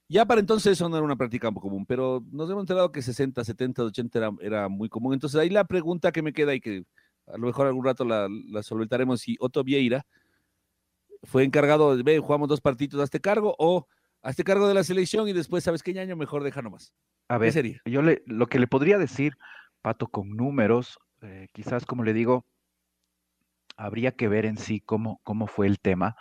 Ya 0.09 0.25
para 0.25 0.41
entonces 0.41 0.73
eso 0.73 0.87
no 0.89 0.97
era 0.97 1.05
una 1.05 1.15
práctica 1.15 1.49
muy 1.49 1.61
común, 1.61 1.87
pero 1.87 2.23
nos 2.31 2.47
hemos 2.51 2.61
enterado 2.61 2.91
que 2.91 3.01
60, 3.01 3.43
70, 3.43 3.83
80 3.83 4.19
era, 4.19 4.31
era 4.41 4.69
muy 4.69 4.89
común. 4.89 5.15
Entonces 5.15 5.39
ahí 5.39 5.49
la 5.49 5.63
pregunta 5.63 6.11
que 6.11 6.21
me 6.21 6.33
queda 6.33 6.53
y 6.53 6.61
que 6.61 6.83
a 7.33 7.37
lo 7.37 7.47
mejor 7.47 7.67
algún 7.67 7.85
rato 7.85 8.05
la, 8.05 8.27
la 8.49 8.63
solventaremos, 8.63 9.21
si 9.21 9.37
Otto 9.39 9.63
Vieira 9.63 10.05
fue 11.23 11.43
encargado 11.43 11.95
de, 11.95 12.03
ve, 12.03 12.19
jugamos 12.19 12.49
dos 12.49 12.61
partidos 12.61 13.03
este 13.03 13.19
cargo 13.19 13.55
o 13.59 13.87
este 14.23 14.43
cargo 14.43 14.67
de 14.67 14.73
la 14.73 14.83
selección 14.83 15.27
y 15.27 15.33
después, 15.33 15.63
¿sabes 15.63 15.83
qué 15.83 15.99
año? 15.99 16.15
Mejor 16.15 16.43
deja 16.43 16.61
nomás. 16.61 16.93
A 17.27 17.35
¿Qué 17.35 17.39
ver, 17.39 17.53
sería? 17.53 17.81
yo 17.85 18.01
le, 18.01 18.21
lo 18.25 18.47
que 18.47 18.59
le 18.59 18.67
podría 18.67 18.97
decir, 18.97 19.33
Pato, 19.81 20.07
con 20.07 20.35
números, 20.35 20.99
eh, 21.21 21.47
quizás 21.53 21.85
como 21.85 22.03
le 22.03 22.13
digo, 22.13 22.45
habría 23.77 24.11
que 24.11 24.27
ver 24.27 24.45
en 24.45 24.57
sí 24.57 24.79
cómo, 24.79 25.19
cómo 25.23 25.47
fue 25.47 25.67
el 25.67 25.79
tema, 25.79 26.15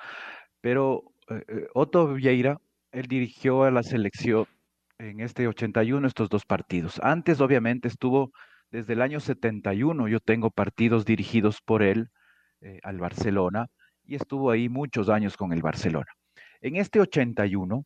pero 0.60 1.12
eh, 1.28 1.44
eh, 1.48 1.68
Otto 1.74 2.12
Vieira, 2.14 2.60
él 2.92 3.06
dirigió 3.06 3.64
a 3.64 3.70
la 3.70 3.82
selección 3.82 4.46
en 4.98 5.20
este 5.20 5.46
81 5.46 6.06
estos 6.06 6.28
dos 6.28 6.44
partidos. 6.44 7.00
Antes, 7.02 7.40
obviamente, 7.40 7.88
estuvo 7.88 8.32
desde 8.70 8.92
el 8.92 9.02
año 9.02 9.20
71, 9.20 10.08
yo 10.08 10.20
tengo 10.20 10.50
partidos 10.50 11.04
dirigidos 11.04 11.60
por 11.60 11.82
él 11.82 12.08
eh, 12.60 12.80
al 12.82 12.98
Barcelona 12.98 13.68
y 14.04 14.16
estuvo 14.16 14.50
ahí 14.50 14.68
muchos 14.68 15.08
años 15.08 15.36
con 15.36 15.52
el 15.52 15.62
Barcelona. 15.62 16.12
En 16.60 16.76
este 16.76 17.00
81, 17.00 17.84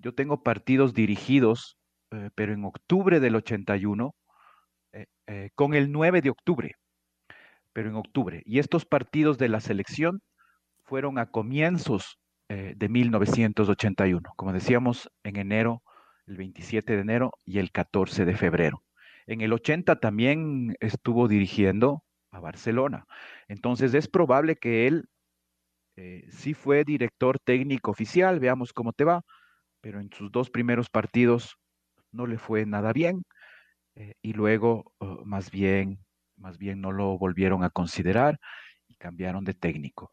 yo 0.00 0.14
tengo 0.14 0.42
partidos 0.42 0.94
dirigidos, 0.94 1.76
eh, 2.10 2.30
pero 2.34 2.52
en 2.52 2.64
octubre 2.64 3.20
del 3.20 3.36
81, 3.36 4.14
eh, 4.92 5.06
eh, 5.26 5.50
con 5.54 5.74
el 5.74 5.92
9 5.92 6.22
de 6.22 6.30
octubre, 6.30 6.72
pero 7.72 7.88
en 7.88 7.96
octubre. 7.96 8.42
Y 8.44 8.58
estos 8.58 8.84
partidos 8.84 9.38
de 9.38 9.48
la 9.48 9.60
selección 9.60 10.22
fueron 10.84 11.18
a 11.18 11.26
comienzos 11.26 12.18
de 12.46 12.88
1981, 12.88 14.30
como 14.36 14.52
decíamos, 14.52 15.10
en 15.24 15.36
enero, 15.36 15.82
el 16.26 16.36
27 16.36 16.94
de 16.94 17.00
enero 17.00 17.32
y 17.44 17.58
el 17.58 17.72
14 17.72 18.26
de 18.26 18.36
febrero. 18.36 18.84
En 19.26 19.40
el 19.40 19.52
80 19.52 20.00
también 20.00 20.76
estuvo 20.80 21.28
dirigiendo 21.28 22.04
a 22.30 22.40
Barcelona. 22.40 23.06
Entonces 23.48 23.94
es 23.94 24.08
probable 24.08 24.56
que 24.56 24.86
él 24.86 25.04
eh, 25.96 26.26
sí 26.30 26.54
fue 26.54 26.84
director 26.84 27.38
técnico 27.38 27.90
oficial, 27.90 28.40
veamos 28.40 28.72
cómo 28.72 28.92
te 28.92 29.04
va, 29.04 29.22
pero 29.80 30.00
en 30.00 30.10
sus 30.12 30.32
dos 30.32 30.50
primeros 30.50 30.90
partidos 30.90 31.56
no 32.10 32.26
le 32.26 32.38
fue 32.38 32.66
nada 32.66 32.92
bien 32.92 33.22
eh, 33.94 34.14
y 34.22 34.32
luego 34.32 34.92
uh, 35.00 35.24
más 35.24 35.50
bien, 35.50 36.00
más 36.36 36.58
bien 36.58 36.80
no 36.80 36.92
lo 36.92 37.16
volvieron 37.18 37.62
a 37.64 37.70
considerar 37.70 38.38
y 38.88 38.96
cambiaron 38.96 39.44
de 39.44 39.54
técnico. 39.54 40.10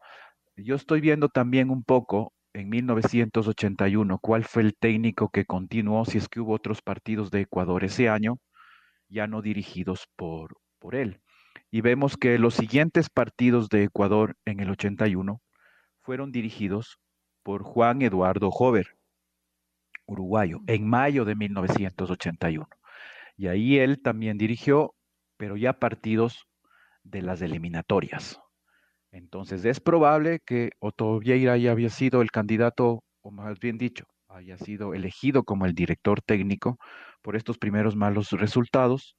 Yo 0.56 0.76
estoy 0.76 1.00
viendo 1.00 1.28
también 1.28 1.70
un 1.70 1.82
poco 1.84 2.32
en 2.52 2.68
1981 2.68 4.18
cuál 4.18 4.44
fue 4.44 4.62
el 4.62 4.76
técnico 4.76 5.30
que 5.30 5.46
continuó, 5.46 6.04
si 6.04 6.18
es 6.18 6.28
que 6.28 6.40
hubo 6.40 6.52
otros 6.54 6.82
partidos 6.82 7.30
de 7.30 7.42
Ecuador 7.42 7.84
ese 7.84 8.08
año, 8.08 8.38
ya 9.12 9.26
no 9.26 9.42
dirigidos 9.42 10.08
por, 10.16 10.56
por 10.78 10.94
él. 10.94 11.20
Y 11.70 11.82
vemos 11.82 12.16
que 12.16 12.38
los 12.38 12.54
siguientes 12.54 13.10
partidos 13.10 13.68
de 13.68 13.84
Ecuador 13.84 14.36
en 14.44 14.60
el 14.60 14.70
81 14.70 15.40
fueron 16.00 16.32
dirigidos 16.32 16.98
por 17.42 17.62
Juan 17.62 18.02
Eduardo 18.02 18.50
Jover, 18.50 18.96
uruguayo, 20.06 20.60
en 20.66 20.88
mayo 20.88 21.24
de 21.24 21.34
1981. 21.34 22.66
Y 23.36 23.46
ahí 23.48 23.78
él 23.78 24.00
también 24.02 24.38
dirigió, 24.38 24.94
pero 25.36 25.56
ya 25.56 25.74
partidos 25.74 26.46
de 27.02 27.22
las 27.22 27.42
eliminatorias. 27.42 28.38
Entonces 29.10 29.64
es 29.64 29.80
probable 29.80 30.40
que 30.44 30.70
Otto 30.78 31.18
Vieira 31.18 31.56
ya 31.58 31.72
había 31.72 31.90
sido 31.90 32.22
el 32.22 32.30
candidato, 32.30 33.04
o 33.20 33.30
más 33.30 33.58
bien 33.58 33.76
dicho, 33.76 34.06
haya 34.28 34.56
sido 34.56 34.94
elegido 34.94 35.44
como 35.44 35.66
el 35.66 35.74
director 35.74 36.22
técnico 36.22 36.78
por 37.22 37.36
estos 37.36 37.58
primeros 37.58 37.96
malos 37.96 38.30
resultados 38.32 39.16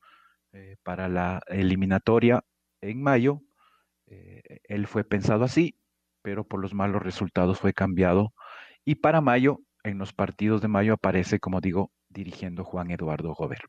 eh, 0.52 0.76
para 0.84 1.10
la 1.10 1.42
eliminatoria 1.48 2.44
en 2.82 3.02
mayo. 3.02 3.42
Eh, 4.08 4.60
él 4.66 4.86
fue 4.88 5.04
pensado 5.04 5.44
así, 5.44 5.80
pero 6.22 6.46
por 6.46 6.62
los 6.62 6.74
malos 6.74 7.02
resultados 7.02 7.60
fue 7.60 7.74
cambiado. 7.74 8.34
Y 8.86 8.96
para 8.96 9.22
mayo, 9.22 9.62
en 9.84 9.98
los 9.98 10.14
partidos 10.14 10.62
de 10.62 10.68
mayo, 10.68 10.94
aparece, 10.94 11.40
como 11.40 11.62
digo, 11.62 11.92
dirigiendo 12.10 12.64
Juan 12.64 12.92
Eduardo 12.92 13.34
Gober. 13.34 13.62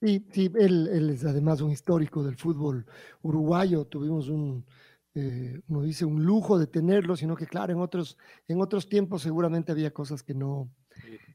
Sí, 0.00 0.26
sí, 0.32 0.52
él, 0.56 1.10
es 1.10 1.24
además 1.24 1.60
un 1.60 1.70
histórico 1.70 2.22
del 2.24 2.36
fútbol 2.36 2.86
uruguayo. 3.22 3.86
Tuvimos 3.86 4.28
un, 4.28 4.66
eh, 5.14 5.60
uno 5.68 5.82
dice, 5.82 6.04
un 6.04 6.24
lujo 6.24 6.58
de 6.58 6.66
tenerlo, 6.66 7.16
sino 7.16 7.36
que 7.36 7.46
claro, 7.46 7.72
en 7.72 7.78
otros, 7.78 8.18
en 8.48 8.60
otros 8.60 8.88
tiempos 8.88 9.22
seguramente 9.22 9.72
había 9.72 9.92
cosas 9.92 10.22
que 10.22 10.34
no, 10.34 10.70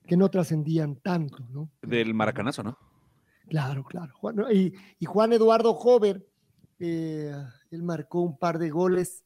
que 0.05 0.17
no 0.17 0.29
trascendían 0.29 0.95
tanto, 0.97 1.43
¿no? 1.49 1.69
Del 1.81 2.13
maracanazo, 2.13 2.63
¿no? 2.63 2.77
Claro, 3.47 3.83
claro. 3.83 4.13
Y, 4.51 4.73
Juan 5.05 5.33
Eduardo 5.33 5.73
Jover, 5.73 6.25
eh, 6.79 7.33
él 7.71 7.83
marcó 7.83 8.21
un 8.21 8.37
par 8.37 8.59
de 8.59 8.69
goles 8.69 9.23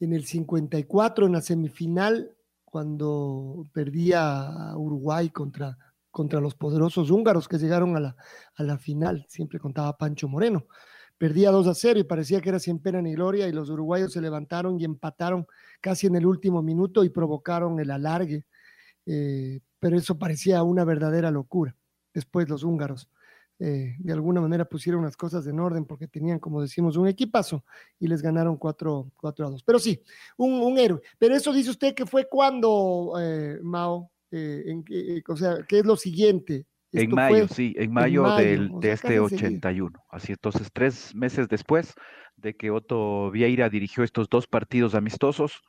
en 0.00 0.12
el 0.14 0.24
54, 0.24 1.26
en 1.26 1.32
la 1.32 1.40
semifinal, 1.42 2.34
cuando 2.64 3.66
perdía 3.72 4.70
a 4.70 4.76
Uruguay 4.76 5.30
contra, 5.30 5.76
contra 6.10 6.40
los 6.40 6.54
poderosos 6.54 7.10
húngaros 7.10 7.48
que 7.48 7.58
llegaron 7.58 7.96
a 7.96 8.00
la, 8.00 8.16
a 8.54 8.62
la 8.62 8.78
final, 8.78 9.26
siempre 9.28 9.58
contaba 9.58 9.98
Pancho 9.98 10.28
Moreno 10.28 10.66
perdía 11.20 11.50
2 11.50 11.66
a 11.66 11.74
0 11.74 12.00
y 12.00 12.04
parecía 12.04 12.40
que 12.40 12.48
era 12.48 12.58
sin 12.58 12.78
pena 12.78 13.02
ni 13.02 13.12
gloria 13.12 13.46
y 13.46 13.52
los 13.52 13.68
uruguayos 13.68 14.10
se 14.10 14.22
levantaron 14.22 14.80
y 14.80 14.86
empataron 14.86 15.46
casi 15.82 16.06
en 16.06 16.16
el 16.16 16.24
último 16.24 16.62
minuto 16.62 17.04
y 17.04 17.10
provocaron 17.10 17.78
el 17.78 17.90
alargue, 17.90 18.46
eh, 19.06 19.60
pero 19.78 19.96
eso 19.96 20.18
parecía 20.18 20.62
una 20.62 20.84
verdadera 20.84 21.30
locura. 21.30 21.76
Después 22.12 22.48
los 22.48 22.64
húngaros 22.64 23.08
eh, 23.62 23.96
de 23.98 24.12
alguna 24.14 24.40
manera 24.40 24.64
pusieron 24.64 25.04
las 25.04 25.18
cosas 25.18 25.46
en 25.46 25.60
orden 25.60 25.84
porque 25.84 26.08
tenían, 26.08 26.38
como 26.38 26.62
decimos, 26.62 26.96
un 26.96 27.08
equipazo 27.08 27.62
y 27.98 28.08
les 28.08 28.22
ganaron 28.22 28.56
4, 28.56 29.12
4 29.16 29.46
a 29.46 29.50
2. 29.50 29.62
Pero 29.64 29.78
sí, 29.78 30.02
un, 30.38 30.54
un, 30.62 30.78
héroe. 30.78 31.00
Pero 31.18 31.34
eso 31.34 31.52
dice 31.52 31.70
usted 31.70 31.94
que 31.94 32.06
fue 32.06 32.26
cuando, 32.26 33.12
eh, 33.20 33.58
Mao, 33.62 34.10
en, 34.30 34.84
o 35.28 35.36
sea, 35.36 35.58
¿qué 35.68 35.80
es 35.80 35.84
lo 35.84 35.96
siguiente? 35.96 36.66
En 36.92 37.10
mayo, 37.10 37.46
sí, 37.48 37.74
en 37.76 37.92
mayo, 37.92 38.24
en 38.24 38.30
mayo 38.30 38.42
del, 38.42 38.68
de 38.80 38.96
sea, 38.96 39.10
este 39.10 39.20
81. 39.20 39.98
Así 40.08 40.32
entonces, 40.32 40.70
tres 40.72 41.14
meses 41.14 41.48
después 41.48 41.94
de 42.36 42.56
que 42.56 42.70
Otto 42.70 43.30
Vieira 43.30 43.68
dirigió 43.68 44.02
estos 44.02 44.28
dos 44.28 44.46
partidos 44.46 44.94
amistosos, 44.94 45.60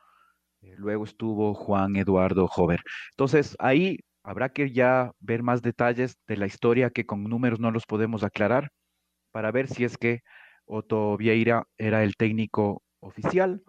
luego 0.77 1.03
estuvo 1.03 1.53
Juan 1.53 1.95
Eduardo 1.95 2.47
Jover. 2.47 2.81
Entonces, 3.11 3.55
ahí 3.59 3.99
habrá 4.23 4.49
que 4.49 4.71
ya 4.71 5.11
ver 5.19 5.43
más 5.43 5.61
detalles 5.61 6.17
de 6.27 6.37
la 6.37 6.45
historia 6.45 6.89
que 6.91 7.05
con 7.05 7.23
números 7.23 7.59
no 7.59 7.71
los 7.71 7.85
podemos 7.85 8.23
aclarar 8.23 8.69
para 9.31 9.51
ver 9.51 9.67
si 9.67 9.83
es 9.83 9.97
que 9.97 10.21
Otto 10.65 11.17
Vieira 11.17 11.67
era 11.77 12.03
el 12.03 12.15
técnico 12.15 12.83
oficial 12.99 13.63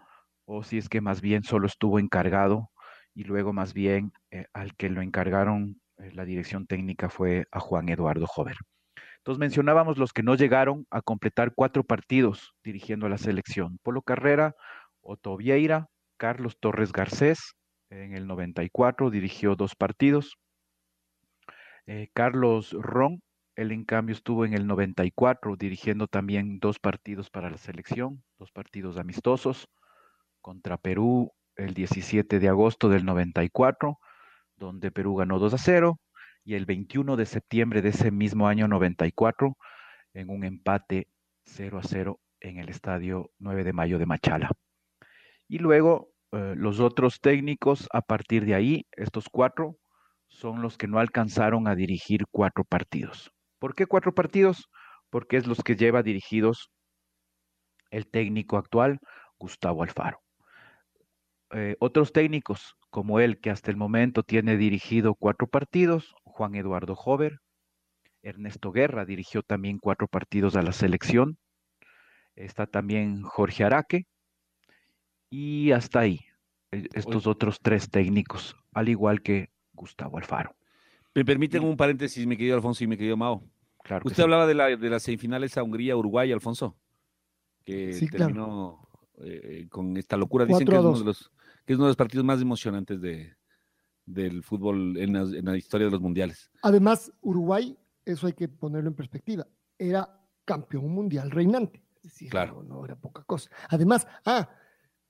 o 0.45 0.63
si 0.63 0.79
es 0.79 0.89
que 0.89 1.01
más 1.01 1.21
bien 1.21 1.45
solo 1.45 1.67
estuvo 1.67 1.99
encargado 1.99 2.71
y 3.15 3.25
luego 3.25 3.53
más 3.53 3.75
bien 3.75 4.13
eh, 4.31 4.47
al 4.53 4.75
que 4.77 4.91
lo 4.91 5.03
encargaron 5.03 5.81
la 6.13 6.25
dirección 6.25 6.67
técnica 6.67 7.09
fue 7.09 7.47
a 7.53 7.61
Juan 7.61 7.89
Eduardo 7.89 8.27
Jover. 8.27 8.57
Entonces 9.19 9.39
mencionábamos 9.39 9.99
los 9.99 10.13
que 10.13 10.25
no 10.25 10.35
llegaron 10.35 10.87
a 10.91 11.01
completar 11.01 11.53
cuatro 11.55 11.85
partidos 11.85 12.55
dirigiendo 12.65 13.07
a 13.07 13.09
la 13.09 13.19
selección. 13.19 13.79
Polo 13.83 14.03
Carrera, 14.03 14.57
Otto 15.01 15.37
Vieira, 15.37 15.89
Carlos 16.23 16.57
Torres 16.61 16.93
Garcés, 16.93 17.57
en 17.91 18.15
el 18.15 18.29
94 18.29 19.11
dirigió 19.11 19.57
dos 19.57 19.75
partidos. 19.75 20.37
Eh, 21.87 22.11
Carlos 22.15 22.71
Ron, 22.79 23.25
él 23.57 23.73
en 23.73 23.85
cambio 23.85 24.15
estuvo 24.15 24.45
en 24.45 24.55
el 24.55 24.69
94 24.69 25.57
dirigiendo 25.57 26.07
también 26.07 26.61
dos 26.61 26.79
partidos 26.79 27.29
para 27.29 27.51
la 27.51 27.59
selección, 27.59 28.23
dos 28.39 28.53
partidos 28.53 28.99
amistosos 28.99 29.69
contra 30.41 30.77
Perú 30.77 31.33
el 31.57 31.75
17 31.75 32.39
de 32.39 32.49
agosto 32.49 32.89
del 32.89 33.05
94 33.05 33.99
donde 34.55 34.93
Perú 34.93 35.17
ganó 35.17 35.41
2 35.41 35.55
a 35.55 35.59
0, 35.59 35.99
y 36.45 36.55
el 36.55 36.67
21 36.67 37.17
de 37.17 37.27
septiembre 37.27 37.83
de 37.83 37.89
ese 37.89 38.13
mismo 38.13 38.47
año 38.47 38.69
94, 38.69 39.57
en 40.15 40.31
un 40.31 40.45
empate 40.45 41.09
0 41.47 41.79
a 41.79 41.83
0 41.83 42.21
en 42.39 42.59
el 42.59 42.69
estadio 42.69 43.33
9 43.41 43.65
de 43.65 43.73
mayo 43.73 43.99
de 43.99 44.07
Machala. 44.07 44.53
Y 45.49 45.59
luego 45.59 46.12
eh, 46.33 46.55
los 46.57 46.81
otros 46.81 47.21
técnicos, 47.21 47.89
a 47.93 48.01
partir 48.03 48.45
de 48.45 48.55
ahí, 48.55 48.87
estos 48.93 49.29
cuatro, 49.31 49.77
son 50.29 50.63
los 50.63 50.79
que 50.79 50.89
no 50.89 50.99
alcanzaron 50.99 51.69
a 51.69 51.75
dirigir 51.75 52.25
cuatro 52.31 52.65
partidos. 52.65 53.31
¿Por 53.59 53.75
qué 53.75 53.87
cuatro 53.87 54.15
partidos? 54.15 54.69
Porque 55.11 55.37
es 55.37 55.47
los 55.47 55.63
que 55.63 55.77
lleva 55.77 56.03
dirigidos 56.03 56.71
el 57.91 58.09
técnico 58.09 58.57
actual, 58.57 58.99
Gustavo 59.39 59.83
Alfaro. 59.83 60.19
Eh, 61.51 61.77
otros 61.81 62.13
técnicos 62.13 62.77
como 62.89 63.21
él, 63.21 63.39
que 63.39 63.51
hasta 63.51 63.71
el 63.71 63.77
momento 63.77 64.23
tiene 64.23 64.57
dirigido 64.57 65.15
cuatro 65.15 65.47
partidos, 65.47 66.15
Juan 66.25 66.55
Eduardo 66.55 66.95
Jover, 66.95 67.41
Ernesto 68.23 68.73
Guerra 68.73 69.05
dirigió 69.05 69.43
también 69.43 69.79
cuatro 69.79 70.09
partidos 70.09 70.57
a 70.57 70.63
la 70.63 70.73
selección, 70.73 71.37
está 72.37 72.67
también 72.67 73.23
Jorge 73.23 73.65
Araque, 73.65 74.05
y 75.33 75.73
hasta 75.73 76.01
ahí, 76.01 76.21
e, 76.71 76.87
estos 76.93 77.27
otros 77.27 77.59
tres 77.61 77.89
técnicos, 77.89 78.55
al 78.73 78.89
igual 78.91 79.23
que 79.23 79.51
Gustavo 79.73 80.19
Alfaro. 80.19 80.55
Me 81.15 81.25
permiten 81.25 81.65
un 81.65 81.77
paréntesis, 81.77 82.27
mi 82.27 82.37
querido 82.37 82.57
Alfonso 82.57 82.85
y 82.85 82.87
mi 82.87 82.97
querido 82.99 83.17
Mao. 83.17 83.43
Claro 83.83 84.03
que 84.03 84.09
Usted 84.09 84.17
sí. 84.17 84.23
hablaba 84.23 84.47
de 84.47 84.55
la, 84.55 84.77
de 84.77 84.91
la 84.91 85.01
semifinal 85.01 85.43
esa 85.43 85.63
Hungría-Uruguay, 85.63 86.31
Alfonso, 86.33 86.77
que 87.65 87.95
Sí, 87.95 88.09
claro. 88.09 88.27
terminó 88.27 88.89
eh, 89.25 89.67
con 89.71 89.97
esta 89.97 90.17
locura. 90.19 90.45
Dicen 90.45 90.67
que 90.67 90.73
es, 90.75 90.79
a 90.79 90.81
uno 90.83 90.99
de 90.99 91.05
los, 91.05 91.31
que 91.65 91.73
es 91.73 91.79
uno 91.79 91.87
de 91.87 91.91
los 91.91 91.97
partidos 91.97 92.25
más 92.27 92.41
emocionantes 92.43 93.01
de, 93.01 93.35
del 94.05 94.43
fútbol 94.43 94.97
en 94.99 95.13
la, 95.15 95.21
en 95.23 95.45
la 95.47 95.57
historia 95.57 95.87
de 95.87 95.91
los 95.93 96.01
mundiales. 96.01 96.51
Además, 96.63 97.11
Uruguay, 97.23 97.77
eso 98.05 98.27
hay 98.27 98.35
que 98.35 98.49
ponerlo 98.49 98.89
en 98.91 98.95
perspectiva, 98.97 99.47
era 99.79 100.21
campeón 100.45 100.89
mundial 100.91 101.31
reinante. 101.31 101.83
Es 101.97 102.03
decir, 102.13 102.31
Claro. 102.31 102.63
no, 102.63 102.77
no 102.81 102.85
era 102.85 102.97
poca 102.97 103.23
cosa. 103.25 103.51
Además, 103.69 104.07
ah, 104.27 104.49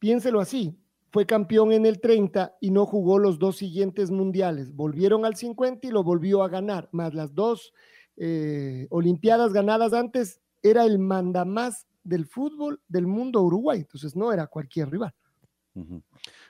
piénselo 0.02 0.40
así, 0.40 0.76
fue 1.12 1.26
campeón 1.26 1.70
en 1.70 1.86
el 1.86 2.00
30 2.00 2.56
y 2.60 2.72
no 2.72 2.86
jugó 2.86 3.20
los 3.20 3.38
dos 3.38 3.56
siguientes 3.56 4.10
mundiales. 4.10 4.74
Volvieron 4.74 5.24
al 5.24 5.36
50 5.36 5.86
y 5.86 5.90
lo 5.92 6.02
volvió 6.02 6.42
a 6.42 6.48
ganar, 6.48 6.88
más 6.90 7.14
las 7.14 7.32
dos 7.36 7.72
eh, 8.16 8.88
Olimpiadas 8.90 9.52
ganadas 9.52 9.92
antes, 9.92 10.40
era 10.60 10.84
el 10.84 10.98
mandamás 10.98 11.86
del 12.02 12.26
fútbol 12.26 12.82
del 12.88 13.06
mundo 13.06 13.40
Uruguay, 13.42 13.78
entonces 13.78 14.16
no 14.16 14.32
era 14.32 14.48
cualquier 14.48 14.90
rival. 14.90 15.14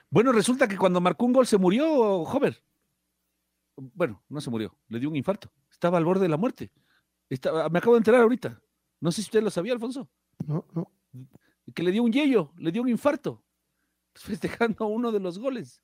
Bueno, 0.09 0.31
resulta 0.31 0.67
que 0.67 0.75
cuando 0.77 0.99
marcó 0.99 1.25
un 1.27 1.33
gol 1.33 1.45
se 1.45 1.59
murió 1.59 1.87
Hover. 2.23 2.57
Bueno, 3.75 4.23
no 4.29 4.41
se 4.41 4.49
murió, 4.49 4.75
le 4.89 4.99
dio 4.99 5.09
un 5.09 5.15
infarto. 5.15 5.51
Estaba 5.71 5.99
al 5.99 6.05
borde 6.05 6.23
de 6.23 6.29
la 6.29 6.37
muerte. 6.37 6.71
Estaba- 7.29 7.69
me 7.69 7.77
acabo 7.77 7.93
de 7.93 7.99
enterar 7.99 8.21
ahorita. 8.21 8.59
No 8.99 9.11
sé 9.11 9.21
si 9.21 9.27
usted 9.27 9.43
lo 9.43 9.51
sabía, 9.51 9.73
Alfonso. 9.73 10.09
No, 10.47 10.65
no. 10.73 10.91
Que 11.73 11.83
le 11.83 11.91
dio 11.91 12.03
un 12.03 12.11
yello, 12.11 12.51
le 12.57 12.71
dio 12.71 12.81
un 12.81 12.89
infarto. 12.89 13.43
Festejando 14.15 14.87
uno 14.87 15.11
de 15.11 15.19
los 15.19 15.39
goles. 15.39 15.81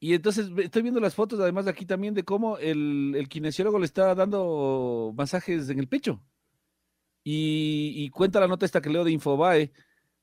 Y 0.00 0.14
entonces 0.14 0.50
estoy 0.58 0.82
viendo 0.82 1.00
las 1.00 1.14
fotos, 1.16 1.40
además 1.40 1.66
aquí 1.66 1.84
también, 1.84 2.14
de 2.14 2.22
cómo 2.24 2.56
el, 2.58 3.14
el 3.16 3.28
kinesiólogo 3.28 3.78
le 3.80 3.86
está 3.86 4.14
dando 4.14 5.12
masajes 5.16 5.68
en 5.70 5.78
el 5.80 5.88
pecho. 5.88 6.22
Y, 7.24 7.92
y 7.96 8.10
cuenta 8.10 8.40
la 8.40 8.48
nota 8.48 8.64
esta 8.64 8.80
que 8.80 8.90
leo 8.90 9.04
de 9.04 9.12
Infobae. 9.12 9.72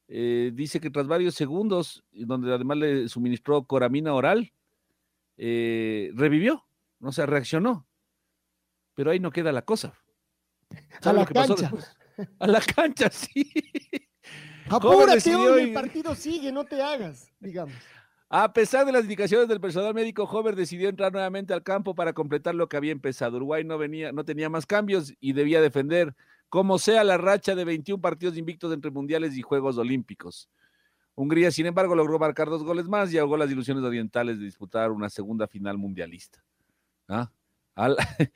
eh, 0.07 0.51
dice 0.53 0.79
que 0.79 0.89
tras 0.91 1.07
varios 1.07 1.35
segundos, 1.35 2.03
y 2.11 2.25
donde 2.25 2.53
además 2.53 2.77
le 2.77 3.09
suministró 3.09 3.65
coramina 3.65 4.13
oral, 4.13 4.53
eh, 5.37 6.11
revivió, 6.15 6.65
o 7.01 7.11
sea, 7.11 7.25
reaccionó. 7.25 7.87
Pero 8.95 9.11
ahí 9.11 9.19
no 9.19 9.31
queda 9.31 9.51
la 9.51 9.63
cosa. 9.63 9.93
A 11.01 11.01
¿Sabe 11.01 11.19
la 11.19 11.25
cancha. 11.25 11.73
después? 11.73 11.97
A 12.39 12.47
la 12.47 12.61
cancha, 12.61 13.09
sí. 13.11 13.51
Apúrate 14.69 15.36
hoy, 15.36 15.63
el 15.63 15.74
partido 15.74 16.15
sigue, 16.15 16.51
no 16.51 16.63
te 16.65 16.81
hagas, 16.81 17.31
digamos. 17.39 17.75
A 18.27 18.51
pesar 18.51 18.86
de 18.86 18.91
las 18.91 19.03
indicaciones 19.03 19.48
del 19.48 19.62
personal 19.62 19.93
médico, 19.93 20.24
Hover 20.24 20.55
decidió 20.55 20.89
entrar 20.89 21.13
nuevamente 21.13 21.53
al 21.53 21.62
campo 21.62 21.93
para 21.93 22.13
completar 22.13 22.55
lo 22.55 22.67
que 22.67 22.75
había 22.75 22.91
empezado. 22.91 23.38
Uruguay 23.38 23.63
no, 23.63 23.77
venía, 23.77 24.12
no 24.12 24.25
tenía 24.25 24.50
más 24.50 24.65
cambios 24.65 25.13
y 25.19 25.34
debía 25.34 25.62
defender 25.62 26.15
como 26.50 26.79
sea 26.79 27.03
la 27.03 27.17
racha 27.17 27.53
de 27.53 27.63
21 27.65 28.01
partidos 28.01 28.38
invictos 28.38 28.74
entre 28.74 28.89
mundiales 28.91 29.38
y 29.38 29.41
Juegos 29.41 29.77
Olímpicos. 29.77 30.50
Hungría, 31.13 31.51
sin 31.51 31.65
embargo, 31.67 31.95
logró 31.95 32.19
marcar 32.19 32.50
dos 32.50 32.63
goles 32.63 32.88
más 32.88 33.13
y 33.13 33.17
ahogó 33.17 33.38
las 33.38 33.50
ilusiones 33.50 33.84
orientales 33.84 34.39
de 34.39 34.45
disputar 34.45 34.91
una 34.91 35.10
segunda 35.10 35.48
final 35.48 35.77
mundialista. 35.77 36.43
¿Ah? 37.07 37.31
Al- 37.75 37.95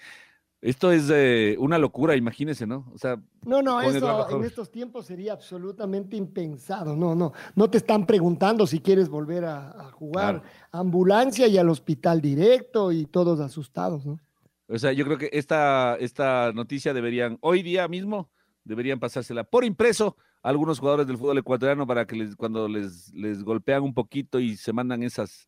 Esto 0.62 0.92
es 0.92 1.10
eh, 1.10 1.56
una 1.58 1.78
locura, 1.78 2.18
imagínese, 2.18 2.68
¿no? 2.68 2.86
O 2.94 2.98
sea, 2.98 3.22
No, 3.46 3.62
no, 3.62 3.80
eso 3.82 4.30
en 4.38 4.44
estos 4.44 4.70
tiempos 4.70 5.06
sería 5.06 5.32
absolutamente 5.32 6.18
impensado. 6.18 6.98
No, 6.98 7.16
no, 7.16 7.32
no 7.56 7.70
te 7.70 7.78
están 7.78 8.06
preguntando 8.06 8.68
si 8.68 8.82
quieres 8.82 9.08
volver 9.08 9.46
a, 9.46 9.70
a 9.70 9.92
jugar 9.92 10.42
Claro. 10.42 10.50
ambulancia 10.74 11.48
y 11.48 11.58
al 11.58 11.70
hospital 11.70 12.20
directo 12.20 12.92
y 12.92 13.06
todos 13.06 13.40
asustados, 13.40 14.06
¿no? 14.06 14.20
O 14.68 14.78
sea, 14.78 14.92
yo 14.92 15.06
creo 15.06 15.18
que 15.18 15.30
esta, 15.32 15.96
esta 16.00 16.52
noticia 16.54 16.94
deberían, 16.94 17.38
hoy 17.42 17.64
día 17.64 17.88
mismo, 17.88 18.30
deberían 18.66 19.00
pasársela 19.00 19.44
por 19.46 19.64
impreso 19.64 20.18
a 20.44 20.50
algunos 20.50 20.80
jugadores 20.80 21.08
del 21.08 21.18
fútbol 21.18 21.38
ecuatoriano 21.38 21.88
para 21.88 22.06
que 22.06 22.18
les, 22.18 22.36
cuando 22.36 22.68
les, 22.68 23.12
les 23.14 23.44
golpean 23.44 23.82
un 23.82 23.94
poquito 23.94 24.40
y 24.40 24.58
se 24.58 24.74
mandan 24.74 25.02
esas 25.04 25.48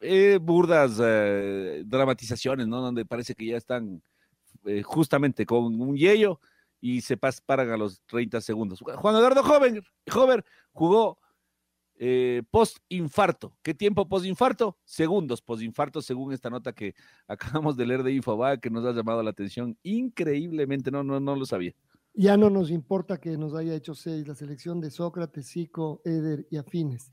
eh, 0.00 0.38
burdas 0.40 0.98
eh, 1.02 1.82
dramatizaciones, 1.84 2.66
¿no? 2.68 2.80
Donde 2.80 3.04
parece 3.04 3.34
que 3.34 3.46
ya 3.46 3.56
están 3.56 4.00
eh, 4.64 4.82
justamente 4.82 5.46
con 5.46 5.80
un 5.80 5.96
yello 5.96 6.40
y 6.80 7.00
se 7.00 7.16
pas, 7.16 7.40
paran 7.40 7.70
a 7.70 7.76
los 7.76 8.02
30 8.06 8.40
segundos. 8.40 8.80
Juan 8.80 9.16
Eduardo 9.16 9.42
Joven, 9.42 9.82
Jover 10.06 10.44
jugó 10.72 11.18
eh, 11.96 12.42
post-infarto. 12.50 13.56
¿Qué 13.62 13.72
tiempo 13.72 14.08
post-infarto? 14.08 14.78
Segundos 14.84 15.40
post-infarto, 15.40 16.02
según 16.02 16.32
esta 16.32 16.50
nota 16.50 16.72
que 16.72 16.94
acabamos 17.28 17.76
de 17.76 17.86
leer 17.86 18.02
de 18.02 18.12
Infobae, 18.12 18.60
que 18.60 18.70
nos 18.70 18.84
ha 18.84 18.92
llamado 18.92 19.22
la 19.22 19.30
atención 19.30 19.78
increíblemente. 19.82 20.90
No, 20.90 21.02
no, 21.02 21.20
no 21.20 21.36
lo 21.36 21.46
sabía. 21.46 21.72
Ya 22.12 22.36
no 22.36 22.48
nos 22.48 22.70
importa 22.70 23.18
que 23.18 23.36
nos 23.36 23.54
haya 23.54 23.74
hecho 23.74 23.94
seis 23.94 24.26
la 24.28 24.34
selección 24.34 24.80
de 24.80 24.90
Sócrates, 24.90 25.50
Zico, 25.50 26.00
Eder 26.04 26.46
y 26.50 26.56
Afines. 26.58 27.08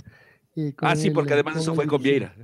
eh, 0.56 0.74
Ah, 0.78 0.96
sí, 0.96 1.08
el, 1.08 1.14
porque 1.14 1.34
además 1.34 1.58
eso 1.58 1.74
fue 1.74 1.88
con. 1.88 2.02
Vieira. 2.02 2.36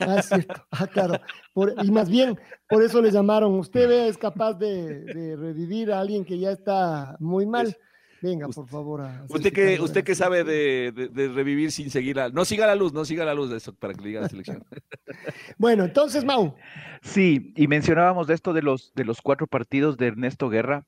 Ah, 0.00 0.16
es 0.18 0.26
cierto. 0.26 0.66
Ah, 0.70 0.86
claro. 0.86 1.20
Por- 1.52 1.74
y 1.82 1.90
más 1.90 2.08
bien, 2.08 2.38
por 2.68 2.82
eso 2.82 3.00
le 3.02 3.10
llamaron. 3.10 3.54
Usted 3.54 3.90
es 4.08 4.16
capaz 4.18 4.54
de, 4.54 5.04
de 5.04 5.36
revivir 5.36 5.92
a 5.92 6.00
alguien 6.00 6.24
que 6.24 6.38
ya 6.38 6.50
está 6.52 7.16
muy 7.20 7.46
mal. 7.46 7.76
Venga, 8.20 8.46
por 8.48 8.68
favor. 8.68 9.00
a 9.00 9.24
Usted 9.28 9.52
que, 9.52 9.80
usted 9.80 10.04
que 10.04 10.14
sabe 10.14 10.44
de, 10.44 10.92
de- 10.92 11.08
de 11.08 11.28
revivir 11.28 11.72
sin 11.72 11.90
seguir 11.90 12.14
la... 12.16 12.28
No 12.28 12.44
siga 12.44 12.68
la 12.68 12.76
luz, 12.76 12.92
no 12.92 13.04
siga 13.04 13.24
la 13.24 13.34
luz 13.34 13.50
de 13.50 13.56
eso 13.56 13.74
para 13.74 13.94
que 13.94 14.00
le 14.02 14.08
diga 14.08 14.20
la 14.20 14.28
selección. 14.28 14.64
Bueno, 15.58 15.84
entonces, 15.84 16.24
Mau, 16.24 16.54
Sí, 17.02 17.52
y 17.56 17.66
mencionábamos 17.66 18.26
de 18.28 18.34
esto 18.34 18.52
de 18.52 18.62
los, 18.62 18.92
de 18.94 19.04
los 19.04 19.20
cuatro 19.20 19.46
partidos 19.48 19.96
de 19.96 20.06
Ernesto 20.06 20.48
Guerra, 20.48 20.86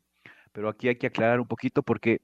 pero 0.53 0.69
aquí 0.69 0.89
hay 0.89 0.97
que 0.97 1.09
aclarar 1.09 1.41
un 1.41 1.47
poquito 1.49 1.83
porque 1.83 2.23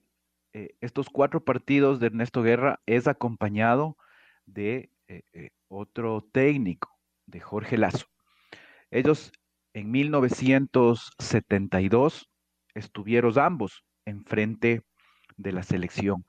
eh, 0.52 0.70
estos 0.80 1.08
cuatro 1.10 1.40
partidos 1.44 1.98
de 2.00 2.06
Ernesto 2.06 2.42
Guerra 2.42 2.80
es 2.86 3.08
acompañado 3.08 3.96
de 4.46 4.90
eh, 5.10 5.22
eh, 5.32 5.50
otro 5.66 6.24
técnico, 6.32 6.96
de 7.26 7.40
Jorge 7.40 7.76
Lazo. 7.76 8.06
Ellos 8.92 9.32
en 9.74 9.90
1972 9.90 12.30
estuvieron 12.74 13.36
ambos 13.40 13.82
enfrente 14.04 14.82
de 15.36 15.50
la 15.50 15.64
selección 15.64 16.24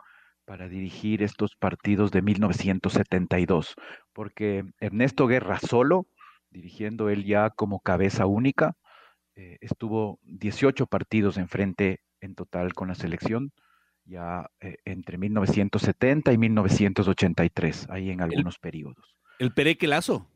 para 0.45 0.67
dirigir 0.67 1.21
estos 1.21 1.55
partidos 1.55 2.09
de 2.09 2.23
1972, 2.23 3.75
porque 4.13 4.63
Ernesto 4.79 5.27
Guerra 5.27 5.59
solo 5.59 6.07
dirigiendo 6.49 7.09
él 7.09 7.23
ya 7.23 7.51
como 7.51 7.81
cabeza 7.81 8.25
única. 8.25 8.73
eh, 9.35 9.59
estuvo 9.61 10.17
18 10.23 10.87
partidos 10.87 11.37
enfrente 11.37 11.99
en 12.19 12.33
total 12.33 12.73
con 12.73 12.87
la 12.87 12.95
selección, 12.95 13.51
ya 14.11 14.51
eh, 14.59 14.77
entre 14.85 15.17
1970 15.17 16.33
y 16.33 16.37
1983, 16.37 17.87
ahí 17.89 18.09
en 18.11 18.21
algunos 18.21 18.59
periodos. 18.59 19.15
El 19.39 19.53
Pereque 19.53 19.87
Lazo. 19.87 20.27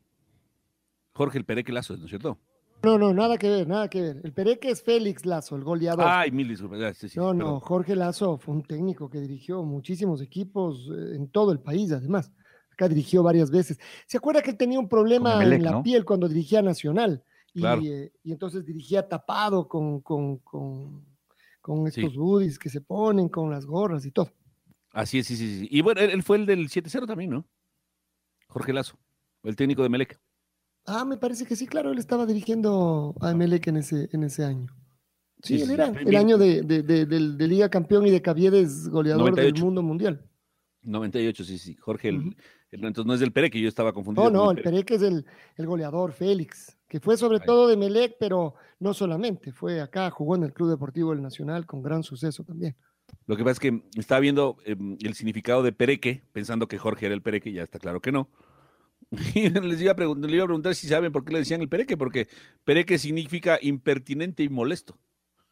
Jorge, 1.12 1.38
el 1.38 1.44
Pereque 1.44 1.72
Lazo, 1.72 1.96
¿no 1.96 2.04
es 2.04 2.10
cierto? 2.10 2.38
no, 2.82 2.98
no, 2.98 3.12
nada 3.12 3.36
que 3.36 3.48
ver, 3.48 3.66
nada 3.66 3.88
que 3.88 4.00
ver. 4.00 4.20
El 4.22 4.32
Pereque 4.32 4.70
es 4.70 4.82
Félix 4.82 5.26
Lazo, 5.26 5.56
el 5.56 5.64
goleador. 5.64 6.06
Ay, 6.08 6.30
mil 6.30 6.48
disculpas. 6.48 6.96
sí, 6.96 7.08
sí, 7.08 7.18
no, 7.18 7.34
no. 7.34 7.60
Jorge 7.60 7.96
Lazo 7.96 8.38
fue 8.38 8.54
un 8.54 8.62
técnico 8.62 9.10
que 9.10 9.18
dirigió 9.20 9.62
muchísimos 9.62 10.20
equipos 10.22 10.88
eh, 10.90 11.16
en 11.16 11.28
todo 11.28 11.52
el 11.52 11.58
país, 11.60 11.90
además. 11.92 12.32
Acá 12.72 12.88
dirigió 12.88 13.22
varias 13.22 13.50
veces. 13.50 13.78
¿Se 14.06 14.18
acuerda 14.18 14.42
que 14.42 14.50
él 14.50 14.56
tenía 14.56 14.78
un 14.78 14.88
problema 14.88 15.42
en 15.42 15.62
la 15.62 15.70
¿no? 15.72 15.82
piel 15.82 16.04
cuando 16.04 16.28
dirigía 16.28 16.62
Nacional? 16.62 17.22
Y, 17.54 17.60
Claro. 17.60 17.80
eh, 17.82 18.12
y 18.22 18.32
entonces 18.32 18.64
dirigía 18.66 19.08
tapado 19.08 19.66
con, 19.66 20.00
con, 20.02 20.38
con, 20.38 21.04
con 21.66 21.90
Sí. 21.90 22.00
estos 22.00 22.16
hoodies 22.16 22.60
que 22.60 22.68
se 22.70 22.80
ponen, 22.80 23.28
con 23.28 23.50
las 23.50 23.66
gorras 23.66 24.06
y 24.06 24.12
todo. 24.12 24.30
Así 24.92 25.18
es, 25.18 25.26
sí, 25.26 25.36
sí, 25.36 25.58
sí. 25.62 25.68
Y 25.68 25.80
bueno, 25.82 26.00
él, 26.00 26.10
él 26.10 26.22
fue 26.22 26.36
el 26.36 26.46
del 26.46 26.68
7-0 26.68 27.06
también, 27.08 27.30
¿no? 27.30 27.44
Jorge 28.46 28.72
Lazo, 28.72 28.96
el 29.42 29.56
técnico 29.56 29.82
de 29.82 29.88
Melec. 29.88 30.20
Ah, 30.84 31.04
me 31.04 31.16
parece 31.16 31.44
que 31.44 31.56
sí, 31.56 31.66
claro, 31.66 31.90
él 31.90 31.98
estaba 31.98 32.24
dirigiendo 32.24 33.16
a 33.20 33.32
Emelec 33.32 33.66
en 33.66 33.78
ese, 33.78 34.08
en 34.12 34.22
ese 34.22 34.44
año. 34.44 34.68
Sí, 35.42 35.56
Sí, 35.56 35.62
él 35.62 35.66
sí, 35.68 35.74
era 35.74 35.92
sí. 35.92 35.98
el 36.06 36.14
año 36.16 36.38
de, 36.38 36.62
de- 36.62 36.82
de- 36.84 37.04
de 37.04 37.48
Liga 37.48 37.68
Campeón 37.68 38.06
y 38.06 38.10
de 38.12 38.22
Caviedes 38.22 38.88
goleador 38.88 39.22
98. 39.22 39.52
del 39.54 39.64
mundo 39.64 39.82
mundial. 39.82 40.24
98, 40.82 41.42
sí, 41.42 41.58
sí. 41.58 41.74
Jorge, 41.74 42.10
el, 42.10 42.36
el- 42.70 42.84
entonces 42.84 43.04
no 43.06 43.14
es 43.14 43.18
del 43.20 43.32
Pereque, 43.32 43.60
yo 43.60 43.68
estaba 43.68 43.92
confundido. 43.92 44.30
No, 44.30 44.44
no, 44.44 44.50
el 44.52 44.58
el 44.58 44.62
Pereque. 44.62 44.94
Pereque 44.94 44.94
es 44.94 45.02
el, 45.12 45.26
el 45.56 45.66
goleador 45.66 46.12
Félix, 46.12 46.75
que 46.88 47.00
fue 47.00 47.16
sobre 47.16 47.38
Ahí. 47.38 47.46
todo 47.46 47.68
de 47.68 47.76
Melec, 47.76 48.16
pero 48.18 48.54
no 48.80 48.94
solamente, 48.94 49.52
fue 49.52 49.80
acá, 49.80 50.10
jugó 50.10 50.36
en 50.36 50.44
el 50.44 50.52
Club 50.52 50.70
Deportivo 50.70 51.10
del 51.12 51.22
Nacional 51.22 51.66
con 51.66 51.82
gran 51.82 52.02
suceso 52.02 52.44
también. 52.44 52.76
Lo 53.26 53.36
que 53.36 53.42
pasa 53.44 53.52
es 53.52 53.60
que 53.60 53.82
estaba 53.98 54.20
viendo 54.20 54.56
eh, 54.64 54.76
el 55.00 55.14
significado 55.14 55.62
de 55.62 55.72
Pereque, 55.72 56.22
pensando 56.32 56.66
que 56.68 56.78
Jorge 56.78 57.06
era 57.06 57.14
el 57.14 57.22
Pereque, 57.22 57.52
ya 57.52 57.62
está 57.62 57.78
claro 57.78 58.00
que 58.00 58.12
no. 58.12 58.28
Y 59.34 59.48
les 59.50 59.80
iba 59.80 59.92
a, 59.92 59.96
pregun- 59.96 60.24
le 60.26 60.34
iba 60.34 60.44
a 60.44 60.46
preguntar 60.48 60.74
si 60.74 60.88
saben 60.88 61.12
por 61.12 61.24
qué 61.24 61.32
le 61.32 61.38
decían 61.40 61.60
el 61.60 61.68
Pereque, 61.68 61.96
porque 61.96 62.28
Pereque 62.64 62.98
significa 62.98 63.58
impertinente 63.62 64.42
y 64.42 64.48
molesto. 64.48 64.98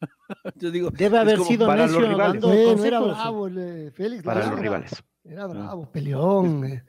Yo 0.56 0.70
digo, 0.70 0.90
Debe 0.90 1.18
haber 1.18 1.38
sido 1.40 1.66
para 1.66 1.86
los 1.86 1.92
necio 1.92 2.08
rivales. 2.08 2.42
dando 2.42 2.48
Bueno, 2.56 2.84
era 2.84 3.00
bravo 3.00 3.46
el 3.46 3.58
eh, 3.58 3.90
Félix. 3.92 4.22
Para 4.24 4.40
los 4.40 4.48
era- 4.52 4.56
rivales. 4.60 5.04
Era 5.24 5.46
bravo, 5.46 5.90
peleón. 5.90 6.64
eh, 6.64 6.84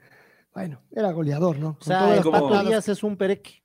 bueno, 0.52 0.82
era 0.90 1.10
goleador, 1.12 1.58
¿no? 1.58 1.68
O 1.70 1.74
Con 1.78 1.82
sea, 1.86 2.00
todas 2.00 2.16
las 2.66 2.84
como- 2.84 2.92
es 2.92 3.02
un 3.04 3.16
pereque. 3.16 3.62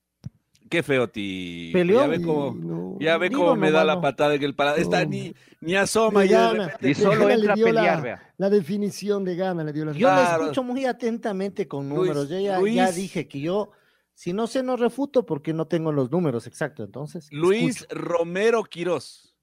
Qué 0.71 0.81
feo, 0.83 1.09
ti. 1.09 1.69
Peleó. 1.73 1.99
Ya 2.01 2.07
ve 2.07 2.21
cómo, 2.21 2.55
no- 2.55 2.97
ya 2.99 3.17
ve 3.17 3.29
cómo 3.29 3.55
me 3.57 3.69
da 3.71 3.83
la 3.83 3.99
patada 3.99 4.33
en 4.35 4.41
el 4.43 4.55
parado. 4.55 4.77
Está 4.77 5.03
No. 5.03 5.09
ni, 5.11 5.35
ni 5.59 5.75
asoma 5.75 6.21
De 6.21 6.25
y 6.27 6.29
de 6.29 6.35
gana. 6.35 6.65
repente- 6.67 6.89
Y 6.89 6.93
solo 6.95 7.19
Gana 7.27 7.33
entra 7.33 7.53
a 7.53 7.55
la- 7.57 7.63
pelear, 7.65 8.01
vea. 8.01 8.33
La 8.37 8.49
definición 8.49 9.25
de 9.25 9.35
gana 9.35 9.63
le 9.65 9.73
dio 9.73 9.83
la 9.83 9.91
Yo 9.91 9.99
Claro. 10.07 10.37
le 10.37 10.43
escucho 10.45 10.63
muy 10.63 10.85
atentamente 10.85 11.67
con 11.67 11.89
Luis, 11.89 11.99
números. 11.99 12.29
yo 12.29 12.39
ya, 12.39 12.57
Luis. 12.59 12.75
ya 12.75 12.89
dije 12.91 13.27
que 13.27 13.41
yo, 13.41 13.71
si 14.13 14.31
no 14.31 14.47
sé, 14.47 14.63
no 14.63 14.77
refuto 14.77 15.25
porque 15.25 15.51
no 15.53 15.67
tengo 15.67 15.91
los 15.91 16.09
números 16.09 16.47
exactos. 16.47 16.85
Entonces, 16.85 17.27
Luis 17.31 17.81
escucho. 17.81 17.99
Romero 17.99 18.63
Quirós. 18.63 19.35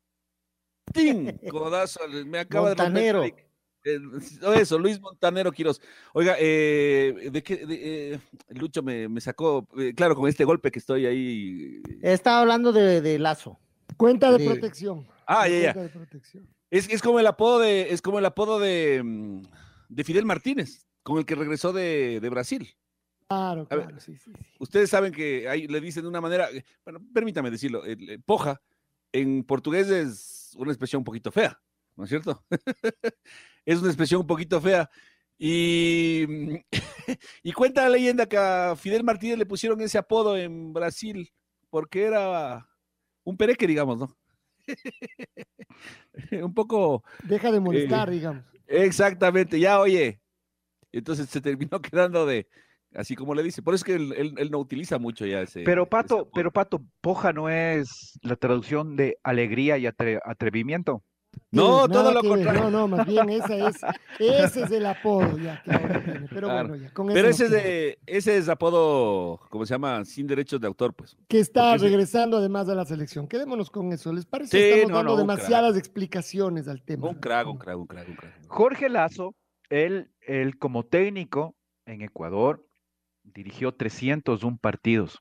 ¡Tin! 0.95 1.39
Codazo. 1.53 2.01
Me 2.27 2.39
acaba 2.39 2.69
Montanero. 2.69 3.21
de 3.21 3.29
romper. 3.29 3.48
Eh, 3.89 4.01
Eso, 4.63 4.79
Luis 4.79 5.01
Montanero 5.01 5.53
Quirós. 5.53 5.81
Oiga, 6.13 6.37
eh, 6.39 7.31
¿de 7.33 7.43
qué? 7.43 7.67
de, 7.67 8.15
eh, 8.15 8.21
Lucho 8.51 8.83
me, 8.83 9.09
me 9.09 9.21
sacó, 9.21 9.67
eh, 9.79 9.93
claro, 9.95 10.15
con 10.15 10.29
este 10.29 10.45
golpe 10.45 10.71
que 10.71 10.79
estoy 10.79 11.07
ahí. 11.07 11.81
Estaba 12.03 12.41
hablando 12.41 12.73
de, 12.73 13.01
de 13.01 13.19
Lazo. 13.19 13.59
Cuenta 13.97 14.31
de 14.33 14.39
Sí. 14.39 14.45
protección. 14.47 15.07
Ah, 15.27 15.49
ya, 15.49 15.59
ya. 15.59 15.73
Cuenta 15.75 15.83
de 15.83 15.89
protección. 15.89 16.49
Es, 16.71 16.89
es 16.91 17.01
como 17.03 17.19
el 17.21 17.27
apodo 17.27 17.59
de, 17.61 17.93
es 17.93 18.03
como 18.03 18.19
el 18.19 18.27
apodo 18.27 18.59
de, 18.61 19.03
mm, 19.03 19.43
de 19.89 20.05
Fidel 20.05 20.27
Martínez, 20.27 20.87
con 21.03 21.19
el 21.19 21.25
que 21.27 21.35
regresó 21.35 21.73
de, 21.73 22.21
de 22.21 22.29
Brasil. 22.29 22.69
Claro, 23.27 23.67
ver. 23.71 23.81
claro, 23.85 24.01
sí, 24.01 24.17
sí, 24.17 24.31
sí. 24.35 24.43
Ustedes 24.59 24.89
saben 24.91 25.13
que 25.13 25.49
ahí 25.49 25.67
le 25.67 25.81
dicen 25.81 26.03
de 26.03 26.09
una 26.09 26.21
manera, 26.21 26.49
bueno, 26.85 27.01
permítame 27.13 27.51
decirlo, 27.51 27.85
el- 27.85 28.09
el 28.09 28.23
poja 28.23 28.61
en 29.13 29.45
portugués 29.45 29.89
es 29.91 30.55
una 30.57 30.71
expresión 30.71 31.01
un 31.01 31.05
poquito 31.05 31.31
fea, 31.31 31.61
¿no 31.99 32.05
es 32.05 32.09
cierto? 32.11 32.43
es 33.67 33.79
una 33.81 33.89
expresión 33.89 34.21
un 34.23 34.27
poquito 34.27 34.61
fea. 34.61 34.89
Y, 35.37 36.25
y 37.43 37.53
cuenta 37.53 37.83
la 37.83 37.91
leyenda 37.91 38.27
que 38.27 38.37
a 38.39 38.75
Fidel 38.77 39.05
Martínez 39.05 39.37
le 39.37 39.47
pusieron 39.47 39.81
ese 39.81 39.99
apodo 39.99 40.37
en 40.37 40.73
Brasil 40.73 41.31
porque 41.71 42.05
era 42.05 42.67
un 43.25 43.37
pereque, 43.37 43.67
digamos, 43.67 43.99
¿no? 43.99 44.17
un 46.43 46.55
poco, 46.55 47.05
Deja 47.25 47.51
de 47.53 47.61
molestar, 47.61 48.09
Eh, 48.09 48.13
digamos. 48.13 48.45
exactamente, 48.67 49.59
ya 49.61 49.81
oye. 49.81 50.21
Entonces 50.93 51.29
se 51.29 51.41
terminó 51.41 51.81
quedando 51.83 52.25
de, 52.27 52.49
así 52.95 53.15
como 53.15 53.35
le 53.35 53.43
dice. 53.43 53.61
Por 53.63 53.75
eso 53.75 53.83
es 53.83 53.85
que 53.85 53.95
él, 53.95 54.13
él- 54.17 54.35
él 54.39 54.51
no 54.51 54.59
utiliza 54.59 54.99
mucho 54.99 55.27
ya 55.27 55.43
ese. 55.43 55.63
Pero 55.65 55.87
Pato, 55.89 56.31
pero 56.35 56.51
Pato, 56.51 56.83
poja 57.01 57.33
no 57.33 57.49
es 57.51 58.19
la 58.23 58.37
traducción 58.37 58.97
de 58.97 59.19
alegría 59.23 59.77
y 59.79 59.85
atre- 59.85 60.21
atrevimiento. 60.25 61.05
No, 61.51 61.89
todo 61.89 62.13
lo 62.13 62.23
ver. 62.23 62.31
contrario. 62.31 62.63
No, 62.63 62.71
no, 62.71 62.89
más 62.89 63.07
bien 63.07 63.29
esa 63.31 63.69
es, 63.69 63.77
ese 64.19 64.63
es 64.63 64.71
el 64.71 64.87
apodo 64.87 65.37
ya 65.39 65.63
que 65.63 65.73
ahora 65.73 66.05
tiene. 66.05 66.29
Pero 66.29 66.49
Claro. 66.49 66.69
bueno, 66.69 66.85
ya, 66.85 66.93
con 66.95 67.07
Pero 67.09 67.29
ese 67.29 67.45
es, 67.47 67.51
de, 67.51 67.99
ese 68.07 68.37
es 68.39 68.49
apodo, 68.49 69.41
¿cómo 69.51 69.65
se 69.67 69.75
llama? 69.75 70.05
Sin 70.05 70.27
derechos 70.27 70.61
de 70.61 70.67
autor, 70.67 70.95
pues. 70.95 71.17
que 71.29 71.41
está 71.41 71.71
porque 71.71 71.77
ese- 71.77 71.85
regresando 71.89 72.37
además 72.39 72.69
a 72.69 72.75
la 72.75 72.85
selección. 72.85 73.27
Quedémonos 73.29 73.71
con 73.71 73.93
eso. 73.93 74.13
¿Les 74.13 74.27
parece? 74.27 74.51
Sí, 74.57 74.65
Estamos 74.81 74.91
no, 74.91 74.97
dando 74.97 75.13
no, 75.13 75.19
demasiadas 75.19 75.77
explicaciones 75.77 76.69
al 76.69 76.83
tema. 76.83 77.09
Un 77.09 77.15
crack, 77.17 77.47
un 77.49 77.59
crack, 77.59 77.77
un 77.79 77.87
crack, 77.87 78.09
un 78.09 78.17
crack. 78.17 78.35
Jorge 78.49 78.89
Lazo, 78.89 79.35
él, 79.71 80.11
él 80.21 80.59
como 80.59 80.85
técnico 80.85 81.55
en 81.87 82.03
Ecuador, 82.03 82.65
dirigió 83.25 83.73
301 83.75 84.59
partidos 84.59 85.21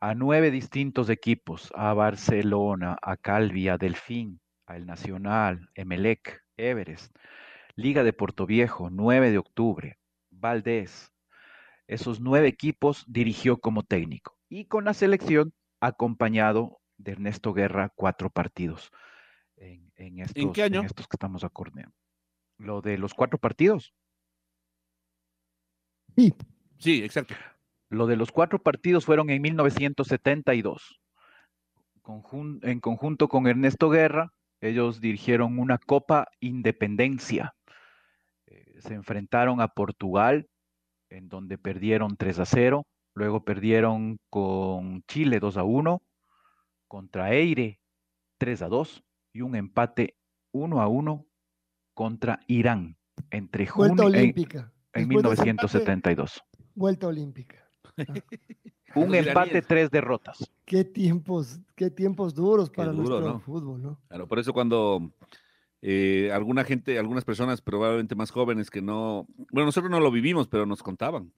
a 0.00 0.14
nueve 0.14 0.50
distintos 0.50 1.08
equipos, 1.10 1.72
a 1.76 1.94
Barcelona, 1.94 2.96
a 3.00 3.16
Calvi, 3.16 3.68
a 3.68 3.78
Delfín, 3.78 4.40
a 4.72 4.76
El 4.76 4.86
Nacional, 4.86 5.68
Emelec, 5.74 6.42
Everest, 6.56 7.14
Liga 7.76 8.02
de 8.04 8.12
Puerto 8.12 8.46
Viejo, 8.46 8.90
9 8.90 9.30
de 9.30 9.38
octubre, 9.38 9.98
Valdés. 10.30 11.12
Esos 11.86 12.20
nueve 12.20 12.48
equipos 12.48 13.04
dirigió 13.06 13.58
como 13.58 13.82
técnico 13.82 14.38
y 14.48 14.64
con 14.66 14.84
la 14.84 14.94
selección 14.94 15.52
acompañado 15.80 16.80
de 16.96 17.12
Ernesto 17.12 17.52
Guerra 17.52 17.92
cuatro 17.94 18.30
partidos 18.30 18.90
en, 19.56 19.92
en 19.96 20.20
estos, 20.20 20.52
qué 20.52 20.62
año? 20.62 20.82
estos 20.82 21.06
que 21.06 21.16
estamos 21.16 21.44
acordando. 21.44 21.92
Lo 22.58 22.80
de 22.80 22.96
los 22.98 23.12
cuatro 23.14 23.38
partidos. 23.38 23.92
Sí, 26.16 26.34
Sí, 26.78 27.02
exacto. 27.04 27.34
Lo 27.90 28.06
de 28.06 28.16
los 28.16 28.32
cuatro 28.32 28.60
partidos 28.62 29.04
fueron 29.04 29.28
en 29.30 29.42
1972. 29.42 31.00
Conjun- 32.02 32.58
en 32.62 32.80
conjunto 32.80 33.28
con 33.28 33.46
Ernesto 33.46 33.88
Guerra, 33.90 34.32
ellos 34.62 35.00
dirigieron 35.00 35.58
una 35.58 35.76
Copa 35.76 36.28
Independencia. 36.40 37.54
Eh, 38.46 38.76
se 38.78 38.94
enfrentaron 38.94 39.60
a 39.60 39.68
Portugal, 39.68 40.48
en 41.10 41.28
donde 41.28 41.58
perdieron 41.58 42.16
3 42.16 42.38
a 42.38 42.46
0. 42.46 42.86
Luego 43.14 43.44
perdieron 43.44 44.18
con 44.30 45.02
Chile 45.08 45.40
2 45.40 45.56
a 45.58 45.64
1, 45.64 46.02
contra 46.88 47.32
Eire 47.32 47.80
3 48.38 48.62
a 48.62 48.68
2 48.68 49.02
y 49.34 49.42
un 49.42 49.56
empate 49.56 50.16
1 50.52 50.80
a 50.80 50.88
1 50.88 51.26
contra 51.94 52.40
Irán 52.46 52.96
entre 53.30 53.66
junio 53.66 54.08
en, 54.14 54.14
en 54.14 54.34
Después 54.34 54.48
de 54.94 55.32
ese 55.32 55.48
empate, 55.50 55.74
1972. 55.74 56.42
vuelta 56.74 57.08
olímpica. 57.08 57.61
Un 58.94 59.14
empate, 59.14 59.62
tres 59.62 59.90
derrotas. 59.90 60.50
Qué 60.66 60.84
tiempos, 60.84 61.60
qué 61.76 61.90
tiempos 61.90 62.34
duros 62.34 62.70
Qué 62.70 62.76
para 62.76 62.92
duro, 62.92 63.20
nuestro 63.20 63.32
¿no? 63.34 63.40
fútbol, 63.40 63.82
¿no? 63.82 64.00
Claro, 64.08 64.28
por 64.28 64.38
eso 64.38 64.52
cuando 64.52 65.10
eh, 65.80 66.30
alguna 66.32 66.64
gente, 66.64 66.98
algunas 66.98 67.24
personas 67.24 67.60
probablemente 67.62 68.14
más 68.14 68.30
jóvenes 68.30 68.70
que 68.70 68.82
no, 68.82 69.26
bueno, 69.50 69.66
nosotros 69.66 69.90
no 69.90 69.98
lo 70.00 70.10
vivimos, 70.10 70.46
pero 70.48 70.66
nos 70.66 70.82
contaban. 70.82 71.32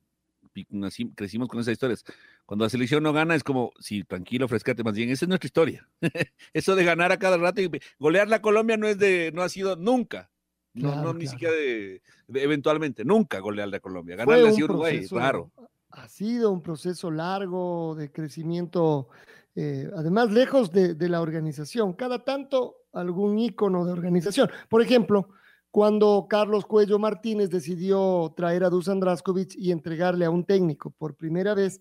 Y 0.57 0.67
nací- 0.67 1.13
crecimos 1.17 1.49
con 1.49 1.59
esas 1.61 1.73
historias. 1.73 2.05
Cuando 2.47 2.65
la 2.65 2.69
selección 2.69 3.03
no 3.03 3.13
gana 3.13 3.35
es 3.35 3.43
como, 3.43 3.73
sí, 3.81 4.05
tranquilo, 4.05 4.47
frescate 4.47 4.85
más 4.85 4.95
bien. 4.95 5.11
Esa 5.11 5.25
es 5.25 5.29
nuestra 5.29 5.47
historia. 5.47 5.89
Eso 6.53 6.77
de 6.77 6.85
ganar 6.85 7.11
a 7.13 7.19
cada 7.19 7.37
rato 7.39 7.61
y 7.61 7.71
golear 7.99 8.29
la 8.29 8.41
Colombia 8.43 8.77
no 8.77 8.87
es 8.87 8.99
de, 8.99 9.33
no 9.35 9.43
ha 9.43 9.49
sido 9.49 9.77
nunca. 9.77 10.31
No, 10.75 10.91
Claro, 10.93 11.13
no 11.13 11.19
ni 11.19 11.27
siquiera 11.29 11.55
de, 11.55 12.03
de- 12.29 12.43
eventualmente, 12.43 13.05
nunca 13.05 13.39
golear 13.41 13.69
la 13.69 13.79
Colombia. 13.81 14.17
Ganarle 14.17 14.49
así 14.49 14.61
a 14.61 14.65
Uruguay, 14.65 14.97
proceso- 14.99 15.15
claro. 15.17 15.51
Ha 15.97 16.09
sido 16.09 16.51
un 16.51 16.61
proceso 16.61 17.09
largo 17.09 17.95
de 17.95 18.11
crecimiento, 18.11 19.09
eh, 19.55 19.89
además 19.97 20.33
lejos 20.33 20.73
de, 20.73 20.97
la 21.09 21.21
organización. 21.21 21.93
Cada 21.93 22.25
tanto 22.25 22.79
algún 22.93 23.39
ícono 23.39 23.85
de 23.85 23.93
organización. 23.93 24.51
Por 24.69 24.83
ejemplo, 24.83 25.29
cuando 25.71 26.27
Carlos 26.29 26.67
Cuello 26.67 26.99
Martínez 26.99 27.49
decidió 27.49 28.35
traer 28.37 28.65
a 28.65 28.71
Dusan 28.71 28.99
Draskovic 28.99 29.55
y 29.55 29.71
entregarle 29.71 30.25
a 30.25 30.31
un 30.31 30.45
técnico 30.45 30.91
por 30.91 31.15
primera 31.15 31.55
vez 31.55 31.81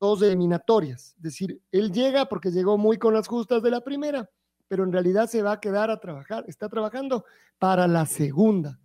dos 0.00 0.22
eliminatorias. 0.22 1.14
Es 1.16 1.22
decir, 1.22 1.60
él 1.72 1.92
llega 1.92 2.30
porque 2.30 2.50
llegó 2.50 2.78
muy 2.78 2.96
con 2.96 3.12
las 3.12 3.28
justas 3.28 3.62
de 3.62 3.70
la 3.70 3.82
primera, 3.82 4.30
pero 4.66 4.84
en 4.84 4.92
realidad 4.92 5.28
se 5.28 5.42
va 5.42 5.52
a 5.52 5.60
quedar 5.60 5.90
a 5.90 6.00
trabajar, 6.00 6.46
está 6.48 6.70
trabajando 6.70 7.26
para 7.58 7.86
la 7.86 8.06
segunda. 8.06 8.78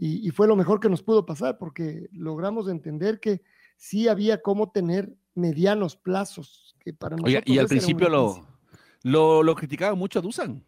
Y 0.00 0.30
fue 0.30 0.46
lo 0.46 0.54
mejor 0.54 0.78
que 0.78 0.88
nos 0.88 1.02
pudo 1.02 1.26
pasar 1.26 1.58
porque 1.58 2.08
logramos 2.12 2.68
entender 2.68 3.18
que 3.18 3.42
sí 3.78 4.08
había 4.08 4.42
cómo 4.42 4.70
tener 4.70 5.14
medianos 5.34 5.96
plazos. 5.96 6.74
Que 6.80 6.92
para 6.92 7.16
Oiga, 7.16 7.38
nosotros 7.40 7.56
y 7.56 7.58
al 7.58 7.66
principio 7.66 8.08
lo, 8.10 8.46
lo, 9.04 9.42
lo 9.42 9.54
criticaba 9.54 9.94
mucho 9.94 10.18
a 10.18 10.22
Dusan. 10.22 10.62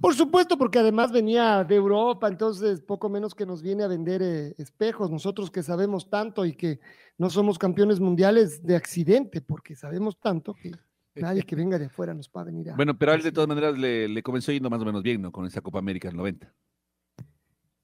Por 0.00 0.14
supuesto, 0.14 0.56
porque 0.56 0.78
además 0.78 1.10
venía 1.10 1.64
de 1.64 1.74
Europa, 1.74 2.28
entonces 2.28 2.80
poco 2.80 3.08
menos 3.08 3.34
que 3.34 3.44
nos 3.44 3.60
viene 3.60 3.82
a 3.82 3.88
vender 3.88 4.22
eh, 4.22 4.54
espejos. 4.56 5.10
Nosotros 5.10 5.50
que 5.50 5.64
sabemos 5.64 6.08
tanto 6.08 6.46
y 6.46 6.54
que 6.54 6.78
no 7.18 7.28
somos 7.28 7.58
campeones 7.58 7.98
mundiales 7.98 8.64
de 8.64 8.76
accidente, 8.76 9.40
porque 9.40 9.74
sabemos 9.74 10.16
tanto 10.20 10.54
que 10.54 10.70
nadie 11.16 11.42
que 11.42 11.56
venga 11.56 11.76
de 11.76 11.86
afuera 11.86 12.14
nos 12.14 12.30
va 12.30 12.42
a 12.42 12.44
venir 12.44 12.70
a. 12.70 12.76
Bueno, 12.76 12.96
pero 12.96 13.10
a 13.10 13.14
él 13.16 13.22
de 13.22 13.32
todas 13.32 13.48
maneras 13.48 13.76
le, 13.76 14.06
le 14.08 14.22
comenzó 14.22 14.52
yendo 14.52 14.70
más 14.70 14.80
o 14.80 14.84
menos 14.84 15.02
bien, 15.02 15.20
¿no? 15.22 15.32
Con 15.32 15.44
esa 15.44 15.60
Copa 15.60 15.80
América 15.80 16.06
del 16.08 16.16
90. 16.18 16.54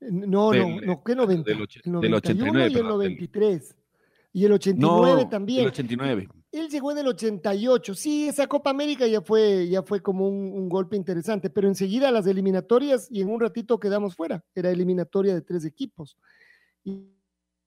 No, 0.00 0.50
del- 0.52 0.62
no, 0.62 0.80
no, 0.82 1.02
¿qué 1.04 1.14
90? 1.16 1.50
del 1.50 1.60
och- 1.60 1.76
el 1.76 1.82
del 2.00 2.10
91 2.12 2.16
89, 2.18 2.60
y 2.60 2.66
el 2.66 2.72
perdón, 2.72 3.00
del- 3.00 3.12
93. 3.14 3.76
Y 4.32 4.44
el 4.44 4.52
89 4.52 5.22
No, 5.22 5.28
también. 5.28 5.62
El 5.62 5.68
89. 5.68 6.28
Él 6.52 6.68
llegó 6.68 6.92
en 6.92 6.98
el 6.98 7.08
88. 7.08 7.94
Sí, 7.94 8.28
esa 8.28 8.46
Copa 8.46 8.70
América 8.70 9.06
ya 9.06 9.20
fue, 9.20 9.68
ya 9.68 9.82
fue 9.82 10.00
como 10.00 10.28
un, 10.28 10.52
un 10.52 10.68
golpe 10.68 10.96
interesante, 10.96 11.50
pero 11.50 11.68
enseguida 11.68 12.10
las 12.10 12.26
eliminatorias 12.26 13.08
y 13.10 13.20
en 13.20 13.30
un 13.30 13.40
ratito 13.40 13.78
quedamos 13.78 14.14
fuera. 14.14 14.44
Era 14.54 14.70
eliminatoria 14.70 15.34
de 15.34 15.42
tres 15.42 15.64
equipos. 15.64 16.16
Y, 16.84 17.16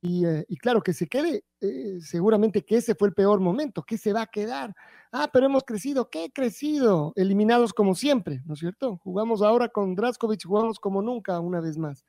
y, 0.02 0.26
eh, 0.26 0.46
y 0.48 0.56
claro, 0.58 0.82
que 0.82 0.94
se 0.94 1.08
quede, 1.08 1.44
eh, 1.60 2.00
seguramente 2.02 2.64
que 2.64 2.78
ese 2.78 2.96
fue 2.96 3.10
el 3.10 3.14
peor 3.14 3.40
momento. 3.42 3.84
¿Qué 3.84 3.98
se 3.98 4.14
va 4.14 4.22
a 4.22 4.28
quedar? 4.28 4.74
Ah, 5.12 5.30
pero 5.32 5.46
hemos 5.46 5.64
crecido. 5.64 6.10
¿Qué 6.10 6.32
crecido? 6.34 7.12
Eliminados 7.16 7.74
como 7.74 7.96
siempre, 7.96 8.42
¿no 8.46 8.54
es 8.54 8.60
cierto? 8.60 8.98
Jugamos 9.04 9.42
ahora 9.42 9.68
con 9.68 9.96
Draskovic, 9.96 10.46
jugamos 10.46 10.80
como 10.80 11.02
nunca 11.02 11.40
una 11.42 11.60
vez 11.60 11.78
más. 11.78 12.06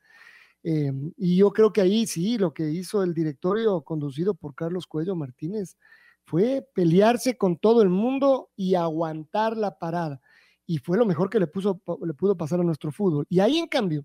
Eh, 0.63 0.93
y 1.17 1.37
yo 1.37 1.53
creo 1.53 1.73
que 1.73 1.81
ahí 1.81 2.07
sí, 2.07 2.39
lo 2.39 2.53
que 2.53 2.71
hizo 2.71 3.03
el 3.03 3.15
directorio 3.15 3.81
conducido 3.83 4.35
por 4.35 4.55
Carlos 4.55 4.87
Cuello 4.87 5.15
Martínez 5.17 5.77
fue 6.25 6.67
pelearse 6.75 7.37
con 7.37 7.57
todo 7.57 7.83
el 7.83 7.89
mundo 7.89 8.51
y 8.57 8.75
aguantar 8.75 9.57
la 9.57 9.79
parada. 9.79 10.21
Y 10.67 10.79
fue 10.79 10.99
lo 10.99 11.07
mejor 11.07 11.31
que 11.31 11.41
le, 11.41 11.47
puso, 11.47 11.81
le 12.05 12.15
pudo 12.15 12.37
pasar 12.37 12.61
a 12.61 12.65
nuestro 12.65 12.93
fútbol. 12.93 13.27
Y 13.29 13.41
ahí, 13.41 13.59
en 13.59 13.67
cambio, 13.67 14.05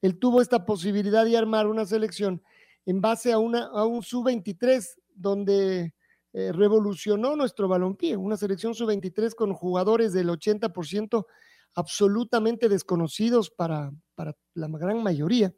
él 0.00 0.18
tuvo 0.18 0.40
esta 0.40 0.64
posibilidad 0.64 1.24
de 1.24 1.36
armar 1.36 1.66
una 1.66 1.84
selección 1.84 2.42
en 2.86 3.00
base 3.00 3.32
a, 3.32 3.38
una, 3.38 3.66
a 3.66 3.84
un 3.84 4.02
sub-23, 4.02 4.94
donde 5.14 5.94
eh, 6.32 6.52
revolucionó 6.52 7.34
nuestro 7.34 7.68
balompié, 7.68 8.16
una 8.16 8.36
selección 8.36 8.74
sub-23 8.74 9.34
con 9.34 9.52
jugadores 9.54 10.12
del 10.12 10.28
80% 10.28 11.26
absolutamente 11.74 12.68
desconocidos 12.68 13.50
para, 13.50 13.92
para 14.14 14.34
la 14.54 14.68
gran 14.68 15.02
mayoría, 15.02 15.52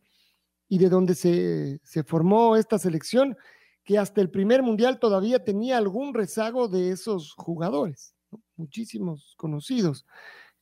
y 0.68 0.78
de 0.78 0.88
donde 0.88 1.14
se, 1.14 1.80
se 1.82 2.04
formó 2.04 2.56
esta 2.56 2.78
selección, 2.78 3.36
que 3.84 3.98
hasta 3.98 4.20
el 4.20 4.30
primer 4.30 4.62
mundial 4.62 4.98
todavía 4.98 5.42
tenía 5.42 5.78
algún 5.78 6.12
rezago 6.12 6.68
de 6.68 6.90
esos 6.90 7.32
jugadores, 7.34 8.14
¿no? 8.30 8.42
muchísimos 8.56 9.34
conocidos. 9.38 10.04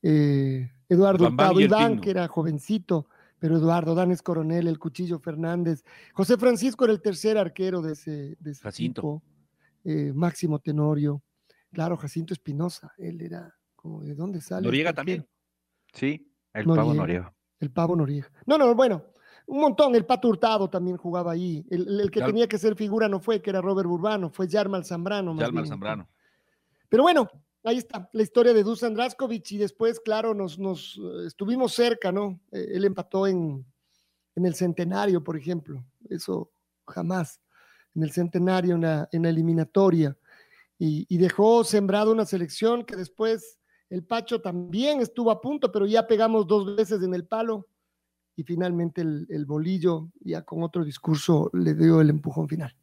Eh, 0.03 0.71
Eduardo 0.88 1.27
el 1.27 1.61
Iván, 1.61 2.01
que 2.01 2.11
era 2.11 2.29
jovencito, 2.29 3.09
pero 3.40 3.57
Eduardo 3.57 3.97
Danes 3.97 4.23
Coronel, 4.23 4.69
el 4.69 4.79
Cuchillo 4.79 5.19
Fernández, 5.19 5.85
José 6.12 6.37
Francisco 6.38 6.85
era 6.85 6.92
el 6.92 7.03
tercer 7.03 7.37
arquero 7.37 7.83
de 7.83 7.95
ese, 7.95 8.37
de 8.38 8.51
ese 8.53 8.62
Jacinto. 8.62 9.01
equipo, 9.01 9.23
eh, 9.85 10.12
Máximo 10.14 10.61
Tenorio, 10.61 11.23
claro, 11.73 11.97
Jacinto 11.97 12.33
Espinosa, 12.33 12.92
él 12.97 13.21
era 13.21 13.53
como 13.75 14.03
de 14.05 14.14
dónde 14.14 14.40
sale. 14.40 14.64
Noriega 14.64 14.92
también. 14.92 15.27
Sí, 15.92 16.33
el 16.55 16.66
Noriega. 16.66 16.83
pavo 16.83 16.95
Noriega. 16.95 17.35
El 17.59 17.71
Pavo 17.73 17.97
Noriega. 17.97 18.31
No, 18.47 18.57
no, 18.59 18.75
bueno, 18.75 19.05
un 19.47 19.61
montón. 19.61 19.95
El 19.95 20.05
Pato 20.05 20.29
Hurtado 20.29 20.69
también 20.69 20.97
jugaba 20.97 21.33
ahí. 21.33 21.65
El, 21.71 22.11
que 22.11 22.21
Yal- 22.21 22.27
tenía 22.27 22.49
que 22.49 22.59
ser 22.59 22.75
figura 22.77 23.09
no 23.09 23.21
fue, 23.21 23.41
que 23.41 23.51
era 23.51 23.61
Robert 23.61 23.89
Burbano, 23.89 24.31
fue 24.31 24.49
Yarmal 24.49 24.85
Zambrano. 24.85 25.35
más 25.35 25.51
bien. 25.51 25.67
Zambrano. 25.67 26.09
Pero 26.89 27.03
bueno, 27.03 27.29
ahí 27.65 27.79
está 27.79 28.09
la 28.13 28.23
historia 28.23 28.53
de 28.53 28.63
Dusan 28.63 28.95
Draskovic 28.95 29.53
y 29.53 29.59
después, 29.59 29.99
claro, 30.01 30.35
nos, 30.35 30.59
nos 30.59 30.97
eh, 30.99 31.27
estuvimos 31.27 31.75
cerca, 31.75 32.13
¿no? 32.13 32.41
Eh, 32.53 32.73
él 32.75 32.85
empató 32.85 33.27
en, 33.27 33.65
en 34.35 34.47
el 34.47 34.55
centenario, 34.55 35.23
por 35.25 35.37
ejemplo. 35.37 35.85
Eso 36.09 36.51
jamás. 36.87 37.41
En 37.95 38.03
el 38.03 38.11
centenario, 38.13 38.75
en 38.75 38.83
la, 38.83 39.09
en 39.11 39.23
la 39.23 39.31
eliminatoria. 39.31 40.17
Y, 40.79 41.07
y 41.09 41.17
dejó 41.19 41.65
sembrado 41.65 42.13
una 42.13 42.27
selección 42.27 42.85
que 42.85 42.95
después 42.97 43.59
el 43.89 44.05
Pacho 44.05 44.43
también 44.43 45.01
estuvo 45.01 45.31
a 45.31 45.41
punto, 45.41 45.73
pero 45.73 45.87
ya 45.87 46.07
pegamos 46.07 46.47
dos 46.47 46.77
veces 46.77 47.03
en 47.03 47.15
el 47.15 47.25
palo 47.25 47.67
y 48.37 48.42
finalmente 48.44 49.01
el, 49.01 49.27
el 49.31 49.46
bolillo, 49.46 50.09
ya 50.20 50.42
con 50.42 50.62
otro 50.62 50.85
discurso, 50.85 51.51
le 51.55 51.75
dio 51.75 52.01
el 52.01 52.11
empujón 52.11 52.49
final. 52.49 52.77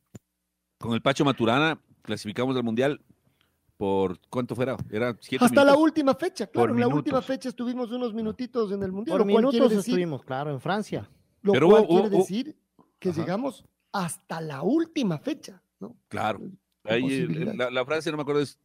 Con 0.80 0.94
el 0.94 1.02
Pacho 1.02 1.24
Maturana 1.24 1.80
clasificamos 2.02 2.56
al 2.58 2.64
Mundial 2.64 3.00
por 3.78 4.20
cuánto 4.30 4.56
fuera, 4.56 4.76
era 4.90 5.16
siete 5.22 5.46
Hasta 5.46 5.64
la 5.64 5.72
minutos. 5.72 5.84
última 5.84 6.16
fecha, 6.16 6.48
claro, 6.48 6.68
Por 6.68 6.70
en 6.72 6.80
la 6.82 6.88
minutos. 6.88 6.98
última 6.98 7.22
fecha 7.22 7.50
estuvimos 7.50 7.92
unos 7.92 8.14
minutitos 8.14 8.72
en 8.72 8.84
el 8.84 8.92
Mundial, 8.92 9.18
Por 9.18 9.26
minutos 9.28 9.70
decir, 9.70 9.78
estuvimos, 9.94 10.24
claro, 10.24 10.52
en 10.52 10.60
Francia. 10.60 11.10
lo 11.42 11.54
Pero 11.54 11.70
cual 11.70 11.88
quiere 11.88 12.10
decir 12.10 12.56
que 13.00 13.10
Ajá. 13.10 13.22
llegamos 13.22 13.64
hasta 13.92 14.42
la 14.42 14.62
última 14.64 15.18
fecha, 15.20 15.62
¿no? 15.80 15.96
Claro. 16.08 16.40
Ahí, 16.84 17.28
la, 17.28 17.70
la 17.70 17.86
frase, 17.86 18.10
no 18.12 18.18
me 18.18 18.24
acuerdo, 18.24 18.42
es, 18.42 18.58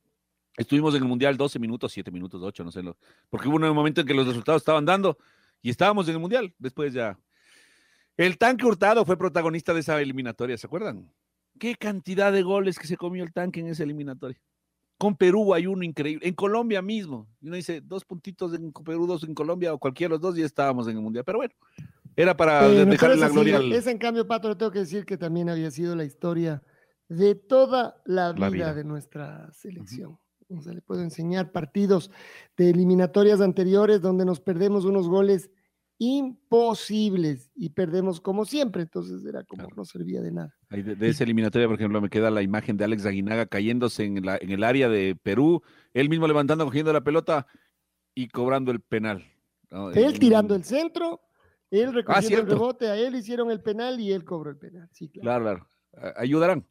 estuvimos 0.56 0.94
en 0.94 1.02
el 1.02 1.08
Mundial 1.08 1.36
12 1.36 1.58
minutos, 1.58 1.92
7 1.92 2.10
minutos, 2.10 2.42
8, 2.42 2.64
no 2.64 2.72
sé, 2.72 2.82
lo- 2.82 2.96
porque 3.30 3.48
hubo 3.48 3.56
un 3.56 3.74
momento 3.74 4.00
en 4.00 4.06
que 4.06 4.14
los 4.14 4.26
resultados 4.26 4.62
estaban 4.62 4.84
dando 4.84 5.18
y 5.62 5.70
estábamos 5.70 6.08
en 6.08 6.14
el 6.14 6.20
Mundial, 6.20 6.54
después 6.58 6.92
ya. 6.92 7.18
El 8.16 8.36
tanque 8.36 8.66
Hurtado 8.66 9.04
fue 9.04 9.16
protagonista 9.16 9.72
de 9.72 9.80
esa 9.80 10.00
eliminatoria, 10.00 10.56
¿se 10.56 10.66
acuerdan? 10.66 11.12
¿Qué 11.58 11.74
cantidad 11.74 12.32
de 12.32 12.42
goles 12.42 12.78
que 12.78 12.86
se 12.86 12.96
comió 12.96 13.24
el 13.24 13.32
tanque 13.32 13.60
en 13.60 13.68
esa 13.68 13.82
eliminatoria? 13.82 14.40
Con 14.96 15.16
Perú 15.16 15.54
hay 15.54 15.66
uno 15.66 15.84
increíble, 15.84 16.26
en 16.26 16.34
Colombia 16.34 16.82
mismo. 16.82 17.28
Uno 17.40 17.54
dice, 17.54 17.80
dos 17.80 18.04
puntitos 18.04 18.52
en 18.54 18.72
Perú, 18.72 19.06
dos 19.06 19.22
en 19.22 19.34
Colombia, 19.34 19.72
o 19.72 19.78
cualquiera 19.78 20.08
de 20.08 20.14
los 20.14 20.20
dos, 20.20 20.36
y 20.36 20.40
ya 20.40 20.46
estábamos 20.46 20.88
en 20.88 20.96
el 20.96 21.02
Mundial. 21.02 21.24
Pero 21.24 21.38
bueno, 21.38 21.54
era 22.16 22.36
para 22.36 22.66
Eh, 22.66 22.82
es 22.82 23.02
la 23.02 23.26
así, 23.26 23.34
gloria. 23.34 23.76
Esa, 23.76 23.92
en 23.92 23.98
cambio, 23.98 24.26
Pato, 24.26 24.48
le 24.48 24.56
tengo 24.56 24.72
que 24.72 24.80
decir 24.80 25.04
que 25.04 25.16
también 25.16 25.48
había 25.48 25.70
sido 25.70 25.94
la 25.94 26.04
historia 26.04 26.62
de 27.08 27.36
toda 27.36 28.02
la 28.04 28.32
vida, 28.32 28.40
La 28.40 28.50
vida. 28.50 28.74
de 28.74 28.82
nuestra 28.84 29.52
selección. 29.52 30.18
O 30.50 30.62
sea, 30.62 30.72
le 30.72 30.80
puedo 30.82 31.02
enseñar 31.02 31.52
partidos 31.52 32.10
de 32.56 32.70
eliminatorias 32.70 33.40
anteriores 33.40 34.00
donde 34.00 34.24
nos 34.24 34.40
perdemos 34.40 34.84
unos 34.84 35.08
goles 35.08 35.50
imposibles 36.00 37.50
y 37.54 37.70
perdemos 37.70 38.20
como 38.20 38.44
siempre. 38.44 38.82
Entonces 38.82 39.24
era 39.24 39.44
como 39.44 39.64
Claro. 39.64 39.76
no 39.76 39.84
servía 39.84 40.22
de 40.22 40.32
nada. 40.32 40.54
De, 40.70 40.94
de 40.94 41.08
esa 41.08 41.24
eliminatoria, 41.24 41.66
por 41.66 41.76
ejemplo, 41.76 42.00
me 42.00 42.08
queda 42.10 42.30
la 42.30 42.42
imagen 42.42 42.76
de 42.76 42.84
Alex 42.84 43.04
Aguinaga 43.06 43.46
cayéndose 43.46 44.04
en, 44.04 44.24
la- 44.24 44.38
en 44.40 44.50
el 44.50 44.64
área 44.64 44.88
de 44.88 45.16
Perú, 45.22 45.62
él 45.94 46.08
mismo 46.08 46.26
levantando, 46.26 46.64
cogiendo 46.64 46.92
la 46.92 47.02
pelota 47.02 47.46
y 48.14 48.28
cobrando 48.28 48.70
el 48.70 48.80
penal. 48.80 49.24
¿no? 49.70 49.90
Él 49.90 50.18
tirando 50.18 50.54
el 50.54 50.64
centro, 50.64 51.20
él 51.70 51.92
recogiendo 51.92 52.38
el 52.38 52.46
Ah, 52.46 52.48
rebote, 52.50 52.88
a 52.88 52.96
él 52.96 53.14
hicieron 53.14 53.50
el 53.50 53.60
penal 53.60 54.00
y 54.00 54.12
él 54.12 54.24
cobró 54.24 54.50
el 54.50 54.56
penal. 54.56 54.88
Sí, 54.92 55.08
claro. 55.10 55.42
Claro, 55.92 56.14
Ayudarán. 56.16 56.64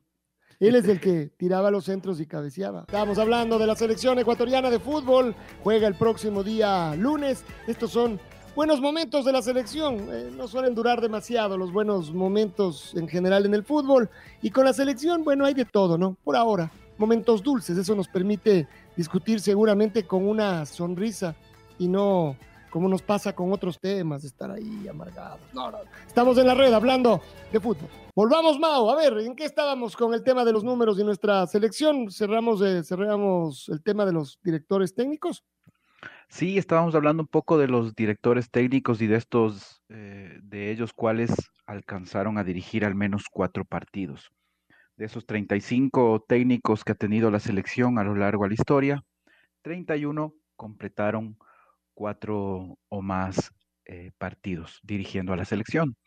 Él 0.60 0.76
es 0.76 0.88
el 0.88 1.00
que 1.00 1.30
tiraba 1.38 1.70
los 1.70 1.86
centros 1.86 2.20
y 2.20 2.26
cabeceaba. 2.26 2.82
Estábamos 2.82 3.20
hablando 3.20 3.60
de 3.60 3.67
la 3.67 3.76
selección 3.76 4.17
ecuatoriana 4.17 4.72
de 4.72 4.80
fútbol. 4.80 5.36
Juega 5.63 5.88
el 5.88 5.93
próximo 5.93 6.43
día 6.43 6.96
lunes. 6.96 7.43
Estos 7.67 7.91
son 7.91 8.20
buenos 8.56 8.82
momentos 8.82 9.24
de 9.24 9.34
la 9.34 9.43
selección. 9.43 10.08
Eh, 10.12 10.32
no 10.36 10.48
suelen 10.48 10.74
durar 10.74 11.00
demasiado 11.00 11.60
los 11.60 11.72
buenos 11.72 12.12
momentos 12.12 12.96
en 12.96 13.08
general 13.08 13.46
en 13.46 13.54
el 13.54 13.63
fútbol. 13.63 14.10
Y 14.41 14.50
con 14.50 14.65
la 14.65 14.74
selección, 14.74 15.24
bueno, 15.24 15.46
hay 15.46 15.54
de 15.54 15.65
todo, 15.65 15.96
¿no? 15.96 16.17
Por 16.24 16.36
ahora, 16.36 16.72
momentos 16.98 17.43
dulces. 17.43 17.78
Eso 17.78 17.93
nos 17.93 18.08
permite 18.08 18.67
discutir 18.96 19.39
seguramente 19.41 20.08
con 20.08 20.28
una 20.28 20.65
sonrisa 20.65 21.36
y 21.78 21.88
no 21.88 22.36
como 22.69 22.89
nos 22.89 23.01
pasa 23.01 23.34
con 23.34 23.51
otros 23.51 23.80
temas, 23.80 24.23
estar 24.23 24.51
ahí 24.51 24.88
amargados. 24.88 25.39
No, 25.53 25.71
no. 25.71 25.80
Estamos 26.06 26.38
en 26.38 26.47
la 26.47 26.56
red 26.56 26.73
hablando 26.73 27.21
de 27.51 27.60
fútbol. 27.60 27.89
Volvamos, 28.15 28.60
Mao. 28.60 28.89
A 28.89 28.95
ver, 28.95 29.19
¿en 29.19 29.36
qué 29.36 29.45
estábamos 29.45 29.95
con 29.95 30.13
el 30.13 30.23
tema 30.23 30.43
de 30.43 30.51
los 30.51 30.63
números 30.63 30.97
de 30.97 31.03
nuestra 31.03 31.45
selección? 31.47 32.10
Cerramos, 32.12 32.62
eh, 32.62 32.84
cerramos 32.84 33.69
el 33.69 33.84
tema 33.84 34.06
de 34.06 34.13
los 34.13 34.39
directores 34.43 34.95
técnicos. 34.95 35.43
Sí, 36.30 36.58
estábamos 36.58 36.93
hablando 36.95 37.23
un 37.23 37.27
poco 37.27 37.58
de 37.58 37.67
los 37.67 37.95
directores 37.95 38.51
técnicos 38.51 39.01
y 39.01 39.08
de 39.08 39.15
estos, 39.15 39.82
eh, 39.89 40.39
de 40.41 40.71
ellos 40.71 40.91
cuáles 40.93 41.32
alcanzaron 41.65 42.38
a 42.38 42.43
dirigir 42.43 42.86
al 42.86 42.95
menos 42.95 43.25
cuatro 43.32 43.65
partidos. 43.65 44.32
De 44.97 45.06
esos 45.06 45.25
35 45.25 46.25
técnicos 46.27 46.84
que 46.84 46.93
ha 46.93 46.95
tenido 46.95 47.32
la 47.32 47.39
selección 47.39 47.99
a 47.99 48.03
lo 48.03 48.15
largo 48.15 48.43
de 48.43 48.49
la 48.49 48.56
historia, 48.56 49.03
31 49.62 50.34
completaron 50.56 51.38
cuatro 51.97 52.77
o 52.89 53.01
más 53.01 53.51
eh, 53.86 54.12
partidos 54.19 54.79
dirigiendo 54.83 55.33
a 55.33 55.36
la 55.36 55.45
selección. 55.45 55.97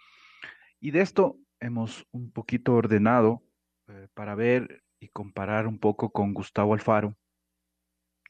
Y 0.78 0.92
de 0.92 1.00
esto 1.00 1.36
hemos 1.58 2.06
un 2.12 2.30
poquito 2.30 2.74
ordenado 2.74 3.42
eh, 3.88 4.06
para 4.14 4.36
ver 4.36 4.84
y 5.00 5.08
comparar 5.08 5.66
un 5.66 5.80
poco 5.80 6.10
con 6.10 6.32
Gustavo 6.32 6.74
Alfaro 6.74 7.16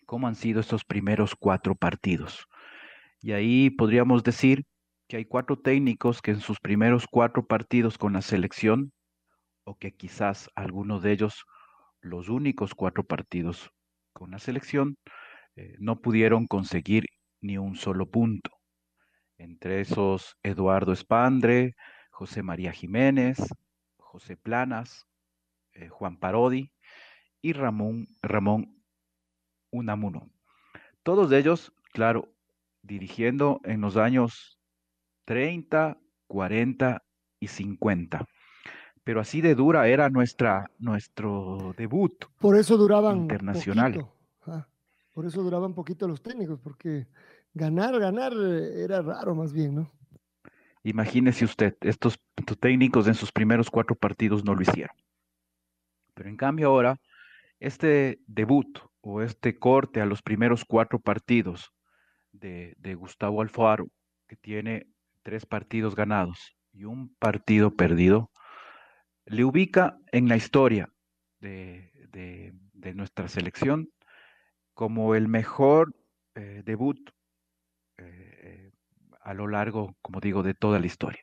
cómo 0.06 0.26
han 0.26 0.36
sido 0.36 0.60
estos 0.60 0.84
primeros 0.84 1.36
cuatro 1.36 1.74
partidos. 1.74 2.46
Y 3.20 3.32
ahí 3.32 3.68
podríamos 3.68 4.24
decir 4.24 4.64
que 5.06 5.18
hay 5.18 5.26
cuatro 5.26 5.58
técnicos 5.58 6.22
que 6.22 6.30
en 6.30 6.40
sus 6.40 6.58
primeros 6.60 7.06
cuatro 7.06 7.46
partidos 7.46 7.98
con 7.98 8.14
la 8.14 8.22
selección, 8.22 8.90
o 9.64 9.76
que 9.76 9.92
quizás 9.92 10.48
algunos 10.54 11.02
de 11.02 11.12
ellos 11.12 11.44
los 12.00 12.30
únicos 12.30 12.74
cuatro 12.74 13.04
partidos 13.04 13.70
con 14.14 14.30
la 14.30 14.38
selección, 14.38 14.96
eh, 15.56 15.76
no 15.78 16.00
pudieron 16.00 16.46
conseguir 16.46 17.04
ni 17.40 17.58
un 17.58 17.76
solo 17.76 18.06
punto. 18.06 18.50
Entre 19.38 19.80
esos, 19.80 20.36
Eduardo 20.42 20.92
Espandre, 20.92 21.74
José 22.10 22.42
María 22.42 22.72
Jiménez, 22.72 23.38
José 23.96 24.36
Planas, 24.36 25.06
eh, 25.72 25.88
Juan 25.88 26.18
Parodi 26.18 26.72
y 27.40 27.52
Ramón, 27.52 28.08
Ramón 28.22 28.82
Unamuno. 29.70 30.30
Todos 31.02 31.32
ellos, 31.32 31.72
claro, 31.92 32.28
dirigiendo 32.82 33.60
en 33.64 33.80
los 33.80 33.96
años 33.96 34.58
30, 35.24 35.98
40 36.26 37.02
y 37.38 37.46
50. 37.46 38.26
Pero 39.04 39.20
así 39.20 39.40
de 39.40 39.54
dura 39.54 39.88
era 39.88 40.10
nuestra, 40.10 40.70
nuestro 40.78 41.74
debut. 41.76 42.26
Por 42.38 42.56
eso 42.56 42.76
duraban 42.76 43.18
Internacional. 43.18 43.94
poquito. 43.94 44.19
Por 45.20 45.26
eso 45.26 45.42
duraban 45.42 45.74
poquito 45.74 46.08
los 46.08 46.22
técnicos, 46.22 46.58
porque 46.60 47.06
ganar, 47.52 48.00
ganar 48.00 48.32
eh, 48.32 48.84
era 48.84 49.02
raro 49.02 49.34
más 49.34 49.52
bien, 49.52 49.74
¿no? 49.74 49.92
Imagínese 50.82 51.44
usted, 51.44 51.76
estos 51.82 52.18
técnicos 52.58 53.06
en 53.06 53.12
sus 53.12 53.30
primeros 53.30 53.68
cuatro 53.68 53.94
partidos 53.94 54.46
no 54.46 54.54
lo 54.54 54.62
hicieron. 54.62 54.96
Pero 56.14 56.30
en 56.30 56.38
cambio 56.38 56.68
ahora, 56.68 56.98
este 57.58 58.22
debut 58.26 58.78
o 59.02 59.20
este 59.20 59.58
corte 59.58 60.00
a 60.00 60.06
los 60.06 60.22
primeros 60.22 60.64
cuatro 60.64 60.98
partidos 60.98 61.70
de, 62.32 62.74
Gustavo 62.94 63.42
Alfaro, 63.42 63.88
que 64.26 64.36
tiene 64.36 64.86
tres 65.22 65.44
partidos 65.44 65.94
ganados 65.94 66.56
y 66.72 66.84
un 66.84 67.14
partido 67.16 67.76
perdido, 67.76 68.30
le 69.26 69.44
ubica 69.44 69.98
en 70.12 70.30
la 70.30 70.38
historia 70.38 70.90
de 71.40 72.54
nuestra 72.94 73.28
selección 73.28 73.90
como 74.80 75.14
el 75.14 75.28
mejor 75.28 75.94
eh, 76.34 76.62
debut 76.64 77.10
eh, 77.98 78.70
a 79.20 79.34
lo 79.34 79.46
largo, 79.46 79.94
como 80.00 80.20
digo, 80.20 80.42
de 80.42 80.54
toda 80.54 80.78
la 80.78 80.86
historia. 80.86 81.20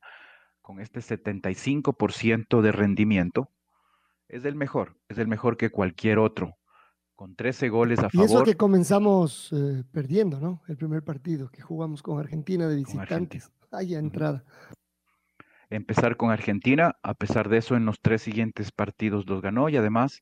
Con 0.61 0.79
este 0.79 0.99
75% 0.99 2.61
de 2.61 2.71
rendimiento, 2.71 3.49
Es 4.29 4.45
el 4.45 4.53
mejor, 4.53 4.95
es 5.09 5.17
el 5.17 5.27
mejor 5.27 5.57
que 5.57 5.71
cualquier 5.71 6.19
otro. 6.19 6.55
Con 7.15 7.35
13 7.35 7.69
goles 7.69 7.97
a 7.97 8.09
Y 8.13 8.19
eso 8.19 8.27
favor. 8.27 8.45
que 8.45 8.53
comenzamos 8.57 9.51
eh, 9.51 9.83
perdiendo, 9.91 10.39
¿no? 10.39 10.61
El 10.67 10.77
primer 10.77 11.01
partido 11.03 11.49
que 11.49 11.63
jugamos 11.63 12.03
con 12.03 12.19
Argentina 12.19 12.67
de 12.67 12.75
visitantes. 12.75 13.51
Ahí 13.71 13.95
a 13.95 13.97
entrada. 13.97 14.43
empezar 15.71 16.15
con 16.15 16.29
Argentina. 16.29 16.95
A 17.01 17.15
pesar 17.15 17.49
de 17.49 17.57
eso, 17.57 17.75
en 17.75 17.85
los 17.87 17.99
tres 18.01 18.21
siguientes 18.21 18.71
partidos 18.71 19.25
los 19.27 19.41
ganó 19.41 19.67
y 19.67 19.77
además 19.77 20.21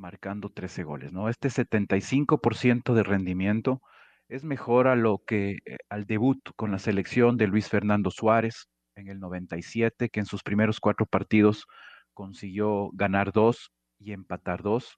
marcando 0.00 0.50
13 0.50 0.82
goles, 0.82 1.12
¿no? 1.12 1.28
Este 1.28 1.48
75% 1.50 2.94
de 2.94 3.02
rendimiento 3.02 3.82
es 4.28 4.44
mejor 4.44 4.88
a 4.88 4.96
lo 4.96 5.22
que 5.26 5.58
eh, 5.66 5.76
al 5.88 6.06
debut 6.06 6.40
con 6.56 6.70
la 6.72 6.78
selección 6.78 7.36
de 7.36 7.46
Luis 7.46 7.68
Fernando 7.68 8.10
Suárez 8.10 8.68
en 8.96 9.08
el 9.08 9.20
97, 9.20 10.08
que 10.08 10.20
en 10.20 10.26
sus 10.26 10.42
primeros 10.42 10.80
cuatro 10.80 11.06
partidos 11.06 11.66
consiguió 12.14 12.90
ganar 12.92 13.32
dos 13.32 13.70
y 13.98 14.12
empatar 14.12 14.62
dos, 14.62 14.96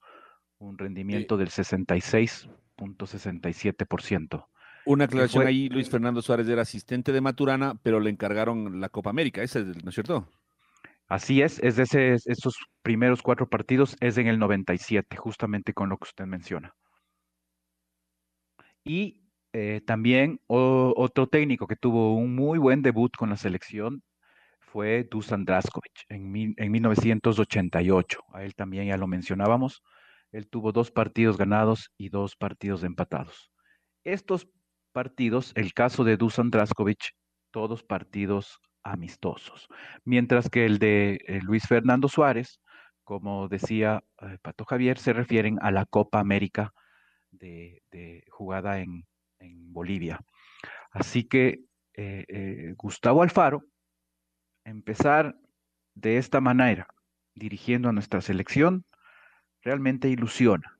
un 0.59 0.79
rendimiento 0.79 1.37
del 1.37 1.49
66.67%. 1.51 4.47
Una 4.85 5.05
aclaración 5.05 5.43
fue- 5.43 5.49
ahí, 5.51 5.69
Luis 5.69 5.89
Fernando 5.89 6.23
Suárez 6.23 6.49
era 6.49 6.63
asistente 6.63 7.13
de 7.13 7.21
Maturana, 7.21 7.77
pero 7.83 8.01
le 8.01 8.11
encargaron 8.11 8.81
la 8.81 8.89
Copa 8.89 9.11
América, 9.11 9.43
ese, 9.43 9.65
¿no 9.65 9.89
es 9.89 9.95
cierto? 9.95 10.29
Así 11.13 11.43
es, 11.43 11.59
es 11.59 11.77
de 11.77 11.83
ese- 11.83 12.15
esos 12.15 12.57
primeros 12.81 13.21
cuatro 13.21 13.47
partidos, 13.47 13.99
es 14.01 14.17
en 14.17 14.29
el 14.29 14.39
97, 14.39 15.17
justamente 15.19 15.75
con 15.75 15.91
lo 15.91 15.99
que 15.99 16.05
usted 16.05 16.25
menciona. 16.25 16.75
Y 18.85 19.23
eh, 19.53 19.83
también 19.87 20.41
otro 20.47 21.27
técnico 21.27 21.67
que 21.67 21.77
tuvo 21.77 22.17
un 22.17 22.35
muy 22.35 22.59
buen 22.59 22.81
debut 22.83 23.15
con 23.17 23.29
la 23.31 23.37
selección 23.37 24.03
fue 24.61 25.07
Dusan 25.11 25.45
Draskovic 25.45 25.93
en 26.09 26.33
1988. 26.73 28.21
A 28.33 28.45
él 28.45 28.55
también 28.55 28.87
ya 28.87 28.97
lo 28.97 29.07
mencionábamos. 29.07 29.83
Él 30.33 30.49
tuvo 30.49 30.73
dos 30.73 30.91
partidos 30.91 31.37
ganados 31.37 31.91
y 31.99 32.09
dos 32.09 32.37
partidos 32.37 32.85
empatados. 32.85 33.53
Estos 34.03 34.49
partidos, 34.93 35.53
el 35.57 35.75
caso 35.75 36.05
de 36.05 36.17
Dusan 36.17 36.51
Draskovic, 36.51 37.11
todos 37.51 37.83
partidos 37.83 38.61
amistosos. 38.85 39.69
Mientras 40.05 40.49
que 40.51 40.65
el 40.67 40.79
de 40.79 41.21
eh, 41.27 41.41
Luis 41.43 41.67
Fernando 41.67 42.09
Suárez, 42.09 42.61
como 43.05 43.49
decía 43.49 44.03
eh, 44.21 44.39
Pato 44.43 44.65
Javier, 44.65 44.99
se 44.99 45.13
refieren 45.13 45.59
a 45.63 45.71
la 45.71 45.87
Copa 45.87 46.21
América 46.21 46.73
de, 47.31 47.83
de 47.91 48.25
jugada 48.31 48.81
en, 48.81 49.07
en 49.39 49.73
Bolivia. 49.73 50.21
Así 50.91 51.25
que 51.25 51.61
eh, 51.95 52.75
Gustavo 52.77 53.23
Alfaro, 53.23 53.65
empezar 54.65 55.37
de 55.95 56.17
esta 56.19 56.41
manera, 56.41 56.87
dirigiendo 57.35 57.89
a 57.89 57.93
nuestra 57.93 58.21
selección, 58.21 58.85
realmente 59.63 60.09
ilusiona. 60.09 60.79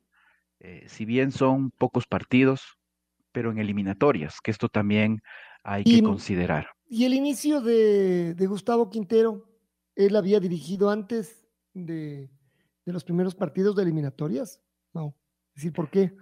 Si 0.87 1.05
bien 1.05 1.33
son 1.33 1.73
pocos 1.73 2.07
partidos, 2.07 2.79
pero 3.33 3.51
en 3.51 3.59
eliminatorias, 3.59 4.41
que 4.41 4.53
esto 4.53 4.69
también 4.69 5.23
hay 5.65 5.83
que 5.83 5.97
Y- 5.97 6.03
considerar. 6.03 6.69
Y 6.95 7.07
el 7.07 7.15
inicio 7.15 7.63
de, 7.63 8.35
de 8.35 8.47
Gustavo 8.47 8.91
Quintero, 8.91 9.49
él 9.97 10.15
había 10.15 10.41
dirigido 10.41 10.91
antes 10.91 11.49
de, 11.73 12.29
de 12.85 12.93
los 12.93 13.03
primeros 13.03 13.35
partidos 13.35 13.75
de 13.75 13.83
eliminatorias. 13.85 14.61
No. 14.93 15.15
Es 15.49 15.63
decir, 15.63 15.73
¿por 15.73 15.89
qué? 15.89 16.15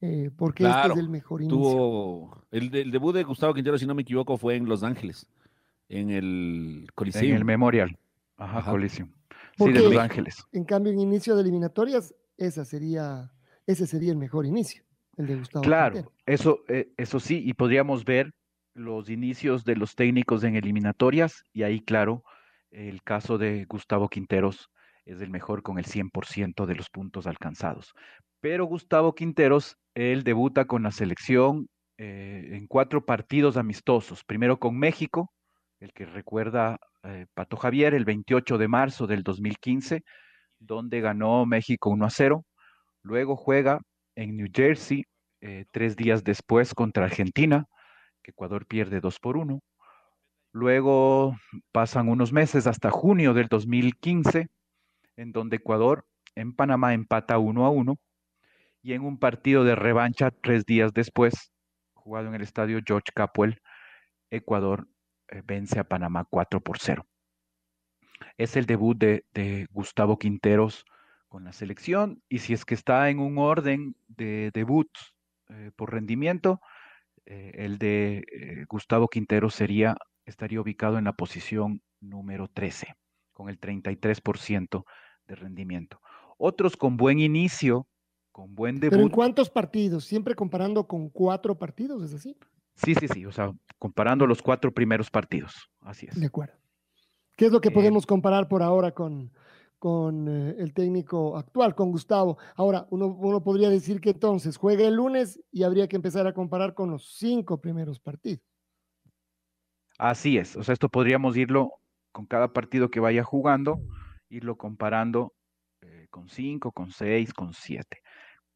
Eh, 0.00 0.30
porque 0.36 0.62
Claro, 0.62 0.90
este 0.90 1.00
es 1.00 1.04
el 1.04 1.10
mejor 1.10 1.42
inicio. 1.42 1.58
Tuvo 1.58 2.46
el, 2.52 2.72
el 2.72 2.92
debut 2.92 3.12
de 3.12 3.24
Gustavo 3.24 3.54
Quintero, 3.54 3.76
si 3.76 3.86
no 3.86 3.94
me 3.96 4.02
equivoco, 4.02 4.36
fue 4.36 4.54
en 4.54 4.68
Los 4.68 4.84
Ángeles, 4.84 5.26
en 5.88 6.10
el 6.10 6.86
Coliseo. 6.94 7.22
En 7.24 7.34
el 7.34 7.44
Memorial. 7.44 7.98
Ajá, 8.36 8.58
Ajá. 8.58 8.70
Coliseum. 8.70 9.10
¿Por 9.58 9.72
Sí, 9.72 9.78
de? 9.78 9.82
Los 9.82 9.96
Ángeles. 9.96 10.44
En 10.52 10.64
cambio, 10.64 10.92
en 10.92 11.00
inicio 11.00 11.34
de 11.34 11.42
eliminatorias, 11.42 12.14
esa 12.36 12.64
sería, 12.64 13.32
ese 13.66 13.84
sería 13.88 14.12
el 14.12 14.18
mejor 14.18 14.46
inicio, 14.46 14.84
el 15.16 15.26
de 15.26 15.34
Gustavo 15.38 15.64
Claro, 15.64 15.94
Quintero. 15.94 16.14
eso, 16.24 16.60
eh, 16.68 16.92
eso 16.96 17.18
sí, 17.18 17.42
y 17.44 17.52
podríamos 17.54 18.04
ver 18.04 18.32
los 18.74 19.08
inicios 19.08 19.64
de 19.64 19.76
los 19.76 19.94
técnicos 19.94 20.44
en 20.44 20.56
eliminatorias, 20.56 21.44
y 21.52 21.62
ahí, 21.62 21.80
claro, 21.80 22.22
el 22.70 23.02
caso 23.02 23.38
de 23.38 23.64
Gustavo 23.66 24.08
Quinteros 24.08 24.68
es 25.04 25.20
el 25.20 25.30
mejor 25.30 25.62
con 25.62 25.78
el 25.78 25.84
100% 25.86 26.66
de 26.66 26.74
los 26.74 26.90
puntos 26.90 27.26
alcanzados. 27.26 27.94
Pero 28.40 28.66
Gustavo 28.66 29.14
Quinteros, 29.14 29.76
él 29.94 30.24
debuta 30.24 30.66
con 30.66 30.82
la 30.82 30.90
selección 30.90 31.68
eh, 31.96 32.50
en 32.52 32.66
cuatro 32.66 33.04
partidos 33.04 33.56
amistosos. 33.56 34.24
Primero 34.24 34.58
con 34.58 34.76
México, 34.76 35.32
el 35.80 35.92
que 35.92 36.06
recuerda 36.06 36.78
eh, 37.04 37.26
Pato 37.34 37.56
Javier, 37.56 37.94
el 37.94 38.04
28 38.04 38.58
de 38.58 38.68
marzo 38.68 39.06
del 39.06 39.22
2015, 39.22 40.02
donde 40.58 41.00
ganó 41.00 41.46
México 41.46 41.90
1 41.90 42.04
a 42.04 42.10
0. 42.10 42.44
Luego 43.02 43.36
juega 43.36 43.80
en 44.16 44.36
New 44.36 44.48
Jersey 44.52 45.04
eh, 45.40 45.66
tres 45.70 45.94
días 45.96 46.24
después 46.24 46.74
contra 46.74 47.04
Argentina, 47.04 47.66
que 48.24 48.32
Ecuador 48.32 48.66
pierde 48.66 49.00
2 49.00 49.20
por 49.20 49.36
1. 49.36 49.62
Luego 50.50 51.36
pasan 51.70 52.08
unos 52.08 52.32
meses 52.32 52.66
hasta 52.66 52.90
junio 52.90 53.34
del 53.34 53.46
2015, 53.48 54.48
en 55.16 55.32
donde 55.32 55.56
Ecuador 55.56 56.06
en 56.34 56.54
Panamá 56.54 56.94
empata 56.94 57.38
1 57.38 57.64
a 57.64 57.70
1. 57.70 57.96
Y 58.82 58.94
en 58.94 59.02
un 59.02 59.18
partido 59.18 59.64
de 59.64 59.76
revancha 59.76 60.30
tres 60.30 60.64
días 60.66 60.92
después, 60.92 61.52
jugado 61.92 62.28
en 62.28 62.34
el 62.34 62.42
estadio 62.42 62.80
George 62.84 63.12
Capwell, 63.14 63.60
Ecuador 64.30 64.88
eh, 65.28 65.42
vence 65.44 65.78
a 65.78 65.84
Panamá 65.84 66.26
4 66.28 66.60
por 66.60 66.78
0. 66.78 67.06
Es 68.36 68.56
el 68.56 68.66
debut 68.66 68.96
de, 68.96 69.66
Gustavo 69.70 70.18
Quinteros 70.18 70.84
con 71.28 71.44
la 71.44 71.52
selección 71.52 72.22
y 72.28 72.38
si 72.38 72.52
es 72.52 72.64
que 72.64 72.74
está 72.74 73.10
en 73.10 73.18
un 73.18 73.38
orden 73.38 73.96
de 74.08 74.50
debut 74.52 74.88
eh, 75.48 75.70
por 75.76 75.92
rendimiento, 75.92 76.60
eh, 77.26 77.52
el 77.54 77.78
de 77.78 78.24
eh, 78.32 78.64
Gustavo 78.68 79.08
Quintero 79.08 79.50
sería, 79.50 79.96
estaría 80.24 80.60
ubicado 80.60 80.98
en 80.98 81.04
la 81.04 81.12
posición 81.14 81.82
número 82.00 82.48
13, 82.48 82.94
con 83.32 83.48
el 83.48 83.58
33% 83.58 84.84
de 85.26 85.34
rendimiento. 85.34 86.00
Otros 86.38 86.76
con 86.76 86.96
buen 86.96 87.18
inicio, 87.20 87.86
con 88.32 88.54
buen 88.54 88.80
Pero 88.80 89.02
¿en 89.02 89.08
debut. 89.08 89.12
cuántos 89.12 89.50
partidos? 89.50 90.04
Siempre 90.04 90.34
comparando 90.34 90.86
con 90.86 91.08
cuatro 91.10 91.56
partidos, 91.58 92.02
¿es 92.02 92.14
así? 92.14 92.36
Sí, 92.74 92.94
sí, 92.94 93.06
sí, 93.08 93.24
o 93.24 93.32
sea, 93.32 93.52
comparando 93.78 94.26
los 94.26 94.42
cuatro 94.42 94.72
primeros 94.72 95.10
partidos, 95.10 95.70
así 95.80 96.06
es. 96.06 96.18
De 96.18 96.26
acuerdo. 96.26 96.54
¿Qué 97.36 97.46
es 97.46 97.52
lo 97.52 97.60
que 97.60 97.68
Eh, 97.68 97.72
podemos 97.72 98.06
comparar 98.06 98.48
por 98.48 98.62
ahora 98.62 98.92
con, 98.92 99.32
con 99.84 100.28
eh, 100.28 100.56
el 100.60 100.72
técnico 100.72 101.36
actual, 101.36 101.74
con 101.74 101.90
Gustavo? 101.90 102.38
Ahora, 102.56 102.86
uno, 102.88 103.08
uno 103.08 103.42
podría 103.42 103.68
decir 103.68 104.00
que 104.00 104.12
entonces 104.12 104.56
juega 104.56 104.88
el 104.88 104.94
lunes 104.94 105.38
y 105.52 105.62
habría 105.62 105.86
que 105.88 105.96
empezar 105.96 106.26
a 106.26 106.32
comparar 106.32 106.72
con 106.72 106.90
los 106.90 107.18
cinco 107.18 107.60
primeros 107.60 108.00
partidos. 108.00 108.40
Así 109.98 110.38
es, 110.38 110.56
o 110.56 110.64
sea, 110.64 110.72
esto 110.72 110.88
podríamos 110.88 111.36
irlo 111.36 111.82
con 112.12 112.24
cada 112.24 112.54
partido 112.54 112.90
que 112.90 112.98
vaya 112.98 113.24
jugando, 113.24 113.78
irlo 114.30 114.56
comparando 114.56 115.34
eh, 115.82 116.06
con 116.08 116.30
cinco, 116.30 116.72
con 116.72 116.90
seis, 116.90 117.34
con 117.34 117.52
siete. 117.52 118.00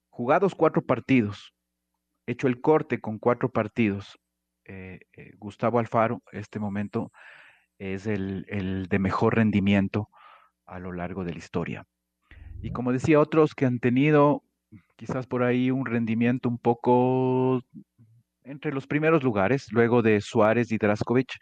Jugados 0.08 0.54
cuatro 0.54 0.80
partidos, 0.80 1.52
hecho 2.26 2.46
el 2.46 2.62
corte 2.62 3.02
con 3.02 3.18
cuatro 3.18 3.50
partidos, 3.50 4.18
eh, 4.64 5.00
Gustavo 5.36 5.78
Alfaro, 5.78 6.22
este 6.32 6.58
momento 6.58 7.12
es 7.78 8.06
el, 8.06 8.46
el 8.48 8.86
de 8.86 8.98
mejor 8.98 9.36
rendimiento 9.36 10.08
a 10.68 10.78
lo 10.78 10.92
largo 10.92 11.24
de 11.24 11.32
la 11.32 11.38
historia. 11.38 11.84
Y 12.62 12.70
como 12.70 12.92
decía, 12.92 13.20
otros 13.20 13.54
que 13.54 13.66
han 13.66 13.80
tenido 13.80 14.44
quizás 14.96 15.26
por 15.26 15.42
ahí 15.42 15.70
un 15.70 15.86
rendimiento 15.86 16.48
un 16.48 16.58
poco 16.58 17.62
entre 18.42 18.72
los 18.72 18.86
primeros 18.86 19.22
lugares, 19.22 19.72
luego 19.72 20.02
de 20.02 20.20
Suárez 20.20 20.72
y 20.72 20.78
Draskovic, 20.78 21.34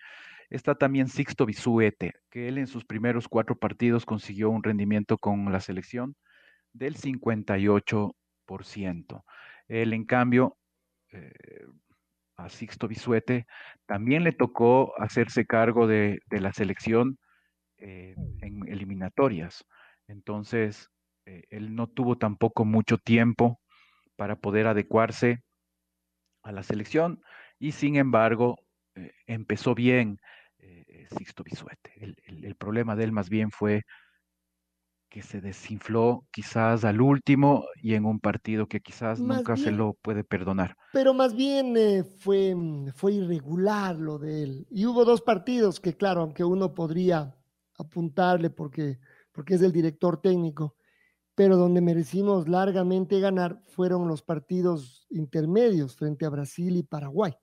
está 0.51 0.75
también 0.75 1.09
Sixto 1.09 1.47
Bisuete, 1.47 2.13
que 2.31 2.49
él 2.49 2.59
en 2.59 2.67
sus 2.67 2.85
primeros 2.85 3.29
cuatro 3.29 3.57
partidos 3.57 4.05
consiguió 4.05 4.51
un 4.51 4.63
rendimiento 4.63 5.17
con 5.19 5.51
la 5.53 5.61
selección 5.61 6.15
del 6.73 6.97
58%. 6.97 9.23
Él, 9.69 9.93
en 9.93 10.05
cambio, 10.05 10.57
eh, 11.13 11.33
a 12.37 12.49
Sixto 12.49 12.89
Bisuete 12.89 13.47
también 13.87 14.25
le 14.25 14.33
tocó 14.33 14.93
hacerse 15.01 15.47
cargo 15.47 15.87
de, 15.87 16.19
de 16.27 16.41
la 16.41 16.53
selección 16.53 17.19
eh, 17.79 18.15
en 18.41 18.69
eliminatorias. 18.69 19.65
Entonces, 20.09 20.91
eh, 21.27 21.43
él 21.51 21.75
no 21.75 21.89
tuvo 21.89 22.17
tampoco 22.17 22.65
mucho 22.65 22.99
tiempo 22.99 23.61
para 24.17 24.37
poder 24.37 24.67
adecuarse 24.67 25.43
a 26.43 26.53
la 26.53 26.63
selección 26.63 27.21
y 27.59 27.73
sin 27.73 27.97
embargo 27.97 28.57
eh, 28.95 29.13
empezó 29.27 29.75
bien 29.75 30.19
Sixto 31.17 31.45
Bisuete. 31.45 31.93
El, 31.97 32.17
el, 32.25 32.45
el, 32.45 32.57
problema 32.57 32.97
de 32.97 33.05
él 33.05 33.13
más 33.13 33.29
bien 33.29 33.53
fue 33.53 33.83
que 35.09 35.23
se 35.23 35.41
desinfló 35.41 36.27
quizás 36.31 36.85
al 36.85 37.01
último 37.01 37.65
y 37.83 37.95
en 37.95 38.05
un 38.05 38.21
partido 38.21 38.67
que 38.67 38.81
quizás 38.81 39.21
Más 39.21 39.39
nunca 39.39 39.57
se 39.57 39.71
lo 39.71 39.95
puede 40.03 40.25
perdonar. 40.25 40.77
Pero 40.93 41.15
más 41.15 41.35
bien 41.35 41.77
eh, 41.77 42.05
fue, 42.05 42.55
mm, 42.55 42.89
fue 42.95 43.15
irregular 43.15 43.97
lo 43.97 44.19
de 44.19 44.43
él. 44.43 44.67
Y 44.71 44.87
hubo 44.87 45.05
dos 45.05 45.23
partidos 45.23 45.81
que, 45.81 45.95
claro, 45.95 46.23
aunque 46.23 46.45
uno 46.45 46.75
podría 46.75 47.36
apuntarle 47.79 48.51
porque, 48.51 48.99
porque 49.33 49.55
es 49.55 49.63
el 49.63 49.73
director 49.73 50.21
técnico, 50.21 50.77
pero 51.35 51.57
donde 51.57 51.81
merecimos 51.81 52.49
largamente 52.49 53.21
ganar 53.21 53.61
fueron 53.67 54.09
los 54.09 54.23
partidos 54.23 55.07
intermedios 55.11 55.97
frente 55.97 56.25
a 56.25 56.31
Brasil 56.31 56.77
y 56.77 56.83
Paraguay, 56.83 57.35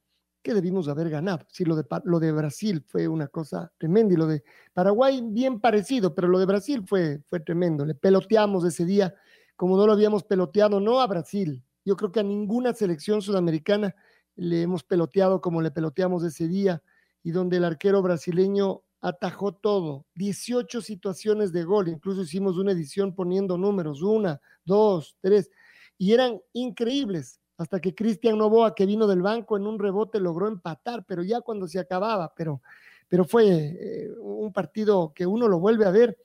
que 0.42 0.54
debimos 0.54 0.88
haber 0.88 1.10
ganado. 1.10 1.46
Sí, 1.50 1.64
lo 1.64 1.76
de, 1.76 1.86
lo 2.06 2.20
de 2.20 2.32
Brasil 2.32 2.84
fue 2.88 3.08
una 3.08 3.28
cosa 3.28 3.72
tremenda 3.78 4.14
y 4.14 4.18
lo 4.18 4.28
de 4.28 4.44
Paraguay 4.74 5.22
bien 5.24 5.60
parecido, 5.60 6.16
pero 6.16 6.28
lo 6.28 6.40
de 6.40 6.46
Brasil 6.46 6.84
fue, 6.86 7.22
fue 7.30 7.40
tremendo. 7.40 7.86
Le 7.86 7.96
peloteamos 7.96 8.66
ese 8.66 8.86
día 8.86 9.14
como 9.56 9.78
no 9.78 9.86
lo 9.86 9.94
habíamos 9.94 10.24
peloteado, 10.24 10.80
no 10.80 11.00
a 11.00 11.08
Brasil. 11.08 11.64
Yo 11.86 11.96
creo 11.96 12.12
que 12.12 12.20
a 12.20 12.24
ninguna 12.24 12.74
selección 12.74 13.22
sudamericana 13.22 13.96
le 14.36 14.62
hemos 14.64 14.84
peloteado 14.84 15.42
como 15.42 15.62
le 15.62 15.72
peloteamos 15.72 16.24
ese 16.24 16.48
día 16.48 16.82
y 17.24 17.32
donde 17.32 17.58
el 17.58 17.64
arquero 17.64 18.02
brasileño 18.02 18.84
atajó 19.04 19.54
todo, 19.54 20.06
18 20.16 20.82
situaciones 20.82 21.52
de 21.52 21.66
gol, 21.66 21.90
incluso 21.90 22.22
hicimos 22.22 22.58
una 22.58 22.72
edición 22.72 23.14
poniendo 23.14 23.58
números, 23.58 24.02
una, 24.02 24.40
dos, 24.64 25.18
tres, 25.20 25.52
y 25.98 26.14
eran 26.14 26.40
increíbles, 26.54 27.42
hasta 27.58 27.82
que 27.82 27.94
Cristian 27.94 28.38
Novoa, 28.38 28.74
que 28.74 28.86
vino 28.86 29.06
del 29.06 29.22
banco 29.22 29.58
en 29.58 29.68
un 29.68 29.78
rebote, 29.78 30.22
logró 30.22 30.48
empatar, 30.48 31.04
pero 31.06 31.22
ya 31.22 31.42
cuando 31.42 31.68
se 31.68 31.80
acababa, 31.80 32.34
pero, 32.34 32.62
pero 33.10 33.26
fue 33.26 33.46
eh, 33.46 34.10
un 34.22 34.54
partido 34.54 35.12
que 35.14 35.28
uno 35.28 35.50
lo 35.50 35.60
vuelve 35.60 35.86
a 35.86 35.92
ver 35.92 36.18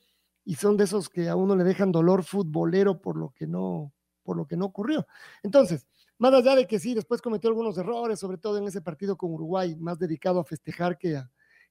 y 0.44 0.54
son 0.54 0.76
de 0.76 0.84
esos 0.84 1.08
que 1.08 1.28
a 1.28 1.34
uno 1.34 1.56
le 1.56 1.64
dejan 1.64 1.90
dolor 1.90 2.22
futbolero 2.22 3.00
por 3.00 3.16
lo 3.16 3.30
que 3.30 3.48
no, 3.48 3.92
por 4.22 4.36
lo 4.36 4.46
que 4.46 4.56
no 4.56 4.66
ocurrió. 4.66 5.04
Entonces, 5.42 5.88
más 6.16 6.32
allá 6.32 6.54
de 6.54 6.68
que 6.68 6.78
sí, 6.78 6.94
después 6.94 7.20
cometió 7.20 7.50
algunos 7.50 7.76
errores, 7.76 8.20
sobre 8.20 8.38
todo 8.38 8.56
en 8.56 8.68
ese 8.68 8.80
partido 8.82 9.16
con 9.16 9.32
Uruguay, 9.32 9.74
más 9.74 9.98
dedicado 9.98 10.38
a 10.38 10.44
festejar 10.44 10.96
que 10.96 11.16
a, 11.16 11.28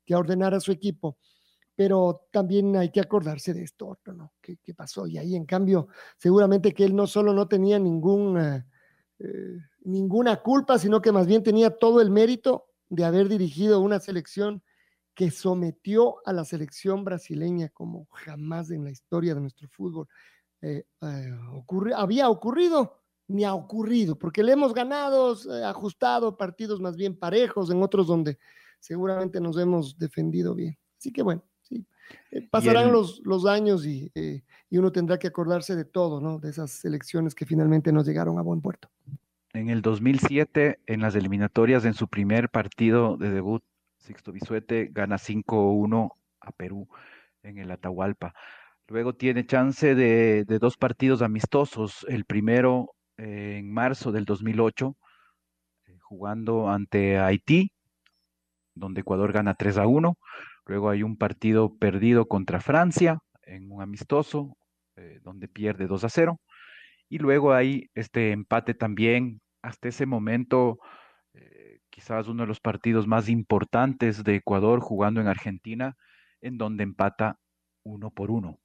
que 0.08 0.16
ordenar 0.16 0.56
a 0.56 0.60
su 0.60 0.72
equipo. 0.72 1.18
Pero 1.76 2.28
también 2.32 2.76
hay 2.76 2.90
que 2.90 3.02
acordarse 3.02 3.54
de 3.54 3.62
esto 3.62 4.00
¿no? 4.08 4.34
¿Qué, 4.42 4.58
pasó? 4.76 5.06
Y 5.06 5.20
ahí, 5.20 5.36
en 5.36 5.46
cambio, 5.46 5.90
seguramente 6.18 6.74
que 6.74 6.86
él 6.86 6.96
no 6.96 7.06
solo 7.06 7.34
no 7.34 7.48
tenía 7.48 7.78
ningún, 7.78 8.40
eh, 8.40 8.66
eh, 9.20 9.58
ninguna 9.82 10.38
culpa, 10.38 10.80
sino 10.80 11.02
que 11.02 11.12
más 11.12 11.28
bien 11.28 11.44
tenía 11.44 11.70
todo 11.70 12.02
el 12.02 12.10
mérito 12.10 12.70
de 12.90 13.06
haber 13.06 13.28
dirigido 13.28 13.82
una 13.82 14.00
selección 14.00 14.64
que 15.14 15.30
sometió 15.30 16.16
a 16.26 16.34
la 16.34 16.46
selección 16.46 17.04
brasileña 17.04 17.70
como 17.70 18.08
jamás 18.12 18.72
en 18.72 18.84
la 18.84 18.92
historia 18.92 19.36
de 19.36 19.42
nuestro 19.42 19.68
fútbol 19.68 20.08
eh, 20.62 20.86
había 21.96 22.30
ocurrido 22.30 23.02
ni 23.28 23.44
ha 23.44 23.54
ocurrido, 23.54 24.18
porque 24.18 24.42
le 24.42 24.54
hemos 24.54 24.74
ganado, 24.74 25.36
ajustado 25.66 26.38
partidos 26.38 26.80
más 26.80 26.96
bien 26.96 27.18
parejos, 27.18 27.70
en 27.70 27.84
otros 27.84 28.08
donde 28.08 28.40
seguramente 28.80 29.40
nos 29.40 29.58
hemos 29.58 29.98
defendido 29.98 30.56
bien. 30.56 30.78
Así 30.98 31.12
que 31.12 31.22
bueno, 31.22 31.44
sí, 31.62 31.86
eh, 32.32 32.48
pasarán 32.50 32.92
los, 32.92 33.22
los 33.24 33.46
años 33.46 33.86
y, 33.86 34.12
eh, 34.16 34.44
y, 34.70 34.78
uno 34.78 34.92
tendrá 34.92 35.18
que 35.20 35.28
acordarse 35.28 35.76
de 35.76 35.86
todo, 35.86 36.22
¿no? 36.22 36.40
De 36.40 36.50
esas 36.50 36.84
elecciones 36.86 37.36
que 37.36 37.46
finalmente 37.46 37.92
nos 37.92 38.06
llegaron 38.06 38.40
a 38.40 38.42
buen 38.42 38.62
puerto. 38.62 38.90
En 39.54 39.70
el 39.70 39.82
2007, 39.82 40.80
en 40.86 41.02
las 41.02 41.16
eliminatorias, 41.16 41.86
en 41.86 41.94
su 41.94 42.08
primer 42.08 42.50
partido 42.50 43.18
de 43.18 43.32
debut, 43.32 43.64
Sixto 43.98 44.32
Bisuete 44.32 44.90
gana 44.92 45.18
5-1 45.18 46.12
a 46.42 46.52
Perú 46.52 46.88
en 47.44 47.58
el 47.58 47.72
Atahualpa. 47.72 48.34
Luego 48.88 49.16
tiene 49.16 49.46
chance 49.46 49.96
de, 49.96 50.46
de 50.46 50.60
dos 50.60 50.78
partidos 50.78 51.22
amistosos. 51.22 52.06
El 52.08 52.26
primero 52.26 52.96
eh, 53.18 53.58
en 53.60 53.74
marzo 53.74 54.12
del 54.12 54.26
2008, 54.26 54.96
jugando 56.02 56.70
ante 56.70 57.18
Haití 57.18 57.72
donde 58.80 59.02
Ecuador 59.02 59.32
gana 59.34 59.56
3 59.56 59.78
a 59.78 59.88
1. 59.88 60.18
Luego 60.66 60.90
hay 60.90 61.04
un 61.04 61.18
partido 61.18 61.76
perdido 61.78 62.28
contra 62.28 62.60
Francia 62.60 63.20
en 63.44 63.72
un 63.72 63.82
amistoso, 63.82 64.58
eh, 64.96 65.20
donde 65.24 65.48
pierde 65.48 65.88
2 65.88 66.04
a 66.04 66.10
0. 66.10 66.40
Y 67.10 67.20
luego 67.20 67.54
hay 67.54 67.90
este 67.96 68.32
empate 68.32 68.74
también, 68.74 69.42
hasta 69.62 69.88
ese 69.88 70.06
momento, 70.06 70.80
eh, 71.34 71.80
quizás 71.90 72.28
uno 72.28 72.44
de 72.44 72.48
los 72.48 72.60
partidos 72.60 73.08
más 73.08 73.30
importantes 73.30 74.24
de 74.24 74.36
Ecuador 74.36 74.82
jugando 74.82 75.22
en 75.22 75.28
Argentina, 75.28 75.96
en 76.42 76.58
donde 76.58 76.84
empata 76.84 77.40
uno 77.84 78.12
por 78.12 78.32
uno. 78.32 78.60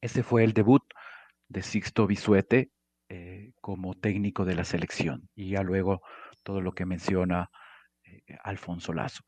Ese 0.00 0.22
fue 0.22 0.44
el 0.44 0.52
debut 0.52 0.82
de 1.48 1.62
Sixto 1.62 2.06
Bisuete 2.06 2.70
eh, 3.08 3.52
como 3.60 3.94
técnico 3.94 4.44
de 4.44 4.54
la 4.54 4.64
selección. 4.64 5.28
Y 5.34 5.50
ya 5.50 5.62
luego 5.62 6.02
todo 6.42 6.60
lo 6.60 6.72
que 6.72 6.86
menciona 6.86 7.50
Alfonso 8.42 8.92
Lazo. 8.92 9.22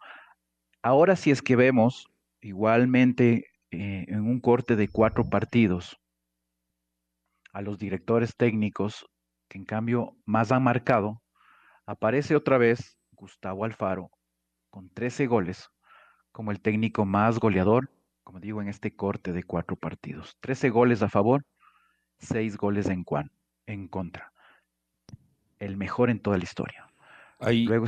Ahora 0.82 1.16
si 1.16 1.30
es 1.30 1.42
que 1.42 1.56
vemos 1.56 2.08
igualmente 2.40 3.46
eh, 3.70 4.04
en 4.08 4.20
un 4.20 4.40
corte 4.40 4.76
de 4.76 4.88
cuatro 4.88 5.24
partidos 5.28 5.98
a 7.52 7.62
los 7.62 7.78
directores 7.78 8.36
técnicos 8.36 9.06
que 9.48 9.58
en 9.58 9.64
cambio 9.64 10.16
más 10.24 10.52
han 10.52 10.62
marcado, 10.62 11.22
aparece 11.86 12.36
otra 12.36 12.58
vez 12.58 12.98
Gustavo 13.12 13.64
Alfaro 13.64 14.10
con 14.70 14.90
13 14.90 15.26
goles 15.26 15.70
como 16.32 16.52
el 16.52 16.60
técnico 16.60 17.04
más 17.04 17.38
goleador, 17.38 17.90
como 18.22 18.40
digo, 18.40 18.62
en 18.62 18.68
este 18.68 18.94
corte 18.94 19.32
de 19.32 19.42
cuatro 19.42 19.76
partidos. 19.76 20.36
13 20.40 20.70
goles 20.70 21.02
a 21.02 21.08
favor, 21.08 21.44
6 22.18 22.56
goles 22.56 22.86
en, 22.86 23.04
en 23.66 23.88
contra. 23.88 24.32
El 25.58 25.76
mejor 25.76 26.10
en 26.10 26.20
toda 26.20 26.38
la 26.38 26.44
historia. 26.44 26.86
Ahí, 27.40 27.64
Luego, 27.64 27.86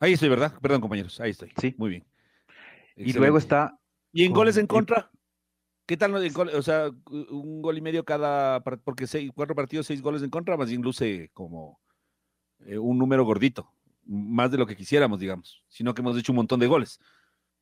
Ahí 0.00 0.12
estoy, 0.12 0.28
¿verdad? 0.28 0.54
Perdón, 0.60 0.80
compañeros. 0.80 1.20
Ahí 1.20 1.30
estoy. 1.30 1.52
Sí. 1.60 1.74
Muy 1.76 1.90
bien. 1.90 2.06
Y 2.96 3.12
luego 3.12 3.38
está. 3.38 3.78
¿Y 4.12 4.24
en 4.24 4.32
goles 4.32 4.56
en 4.56 4.66
contra? 4.66 5.10
¿Qué 5.86 5.96
tal? 5.96 6.14
O 6.14 6.62
sea, 6.62 6.90
un 7.10 7.62
gol 7.62 7.78
y 7.78 7.80
medio 7.80 8.04
cada. 8.04 8.60
Porque 8.60 9.06
seis, 9.06 9.30
cuatro 9.34 9.54
partidos, 9.54 9.86
seis 9.86 10.02
goles 10.02 10.22
en 10.22 10.30
contra, 10.30 10.56
más 10.56 10.68
bien 10.68 10.82
luce 10.82 11.30
como 11.32 11.80
eh, 12.60 12.78
un 12.78 12.98
número 12.98 13.24
gordito. 13.24 13.72
Más 14.04 14.50
de 14.50 14.58
lo 14.58 14.66
que 14.66 14.76
quisiéramos, 14.76 15.18
digamos. 15.18 15.62
Sino 15.68 15.94
que 15.94 16.02
hemos 16.02 16.16
hecho 16.16 16.32
un 16.32 16.36
montón 16.36 16.60
de 16.60 16.66
goles. 16.66 17.00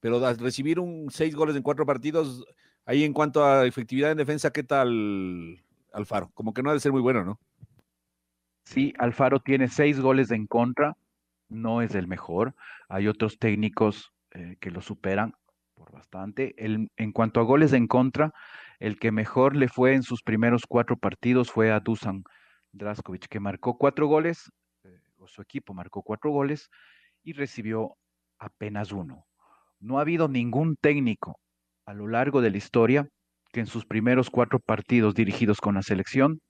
Pero 0.01 0.21
recibir 0.35 0.79
un 0.79 1.11
seis 1.11 1.35
goles 1.35 1.57
en 1.57 1.63
cuatro 1.63 1.87
partidos, 1.87 2.45
ahí 2.85 3.03
en 3.05 3.13
cuanto 3.13 3.45
a 3.45 3.67
efectividad 3.67 4.11
en 4.11 4.19
defensa, 4.19 4.53
¿qué 4.53 4.63
tal 4.63 5.63
Alfaro? 5.93 6.31
Como 6.35 6.53
que 6.53 6.63
no 6.63 6.71
ha 6.71 6.75
de 6.75 6.81
ser 6.81 6.93
muy 6.93 7.01
bueno, 7.01 7.25
¿no? 7.25 7.41
Sí, 8.65 8.93
Alfaro 8.99 9.41
tiene 9.41 9.69
seis 9.69 9.99
goles 9.99 10.31
en 10.31 10.47
contra 10.47 10.97
no 11.49 11.83
es 11.83 11.95
el 11.95 12.09
mejor. 12.09 12.55
Hay 12.89 13.09
otros 13.09 13.39
técnicos 13.39 14.13
eh, 14.33 14.57
que 14.61 14.71
lo 14.71 14.81
superan 14.81 15.33
por 15.75 15.93
bastante. 15.93 16.55
en 16.59 17.13
cuanto 17.13 17.41
a 17.41 17.45
goles 17.45 17.73
en 17.73 17.87
contra, 17.87 18.33
el 18.79 18.99
que 18.99 19.13
mejor 19.13 19.57
le 19.57 19.69
fue 19.69 19.95
en 19.95 20.03
sus 20.03 20.23
primeros 20.23 20.65
cuatro 20.67 20.97
partidos 20.97 21.51
fue 21.51 21.71
a 21.71 21.81
Dusan 21.81 22.23
Draskovic, 22.73 23.27
que 23.29 23.41
marcó 23.41 23.79
cuatro 23.79 24.07
goles, 24.07 24.51
eh, 24.85 25.01
o 25.19 25.27
su 25.27 25.43
equipo 25.43 25.75
marcó 25.75 26.03
cuatro 26.03 26.31
goles 26.31 26.69
y 27.23 27.33
recibió 27.33 27.97
apenas 28.39 28.93
uno. 28.93 29.25
No 29.81 29.99
ha 29.99 30.03
habido 30.03 30.29
ningún 30.29 30.77
técnico 30.77 31.39
a 31.87 31.95
lo 31.95 32.07
largo 32.07 32.41
de 32.41 32.51
la 32.51 32.57
historia 32.57 33.09
que 33.53 33.61
en 33.61 33.67
sus 33.67 33.87
primeros 33.87 34.31
cuatro 34.31 34.59
partidos 34.59 35.15
dirigidos 35.15 35.61
con 35.61 35.77
la 35.77 35.83
selección 35.83 36.41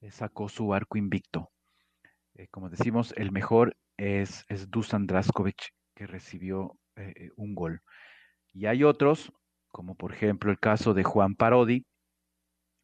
eh, 0.00 0.10
sacó 0.10 0.48
su 0.48 0.74
arco 0.74 0.98
invicto. 0.98 1.50
Como 2.48 2.70
decimos, 2.70 3.12
el 3.16 3.32
mejor 3.32 3.76
es, 3.96 4.46
Dusan 4.68 5.06
Draskovic, 5.06 5.72
que 5.94 6.06
recibió 6.06 6.78
eh, 6.96 7.12
eh, 7.16 7.30
un 7.36 7.54
gol. 7.54 7.82
Y 8.52 8.66
hay 8.66 8.84
otros, 8.84 9.32
como 9.68 9.94
por 9.94 10.12
ejemplo 10.12 10.50
el 10.50 10.58
caso 10.58 10.94
de 10.94 11.04
Juan 11.04 11.34
Parodi, 11.34 11.84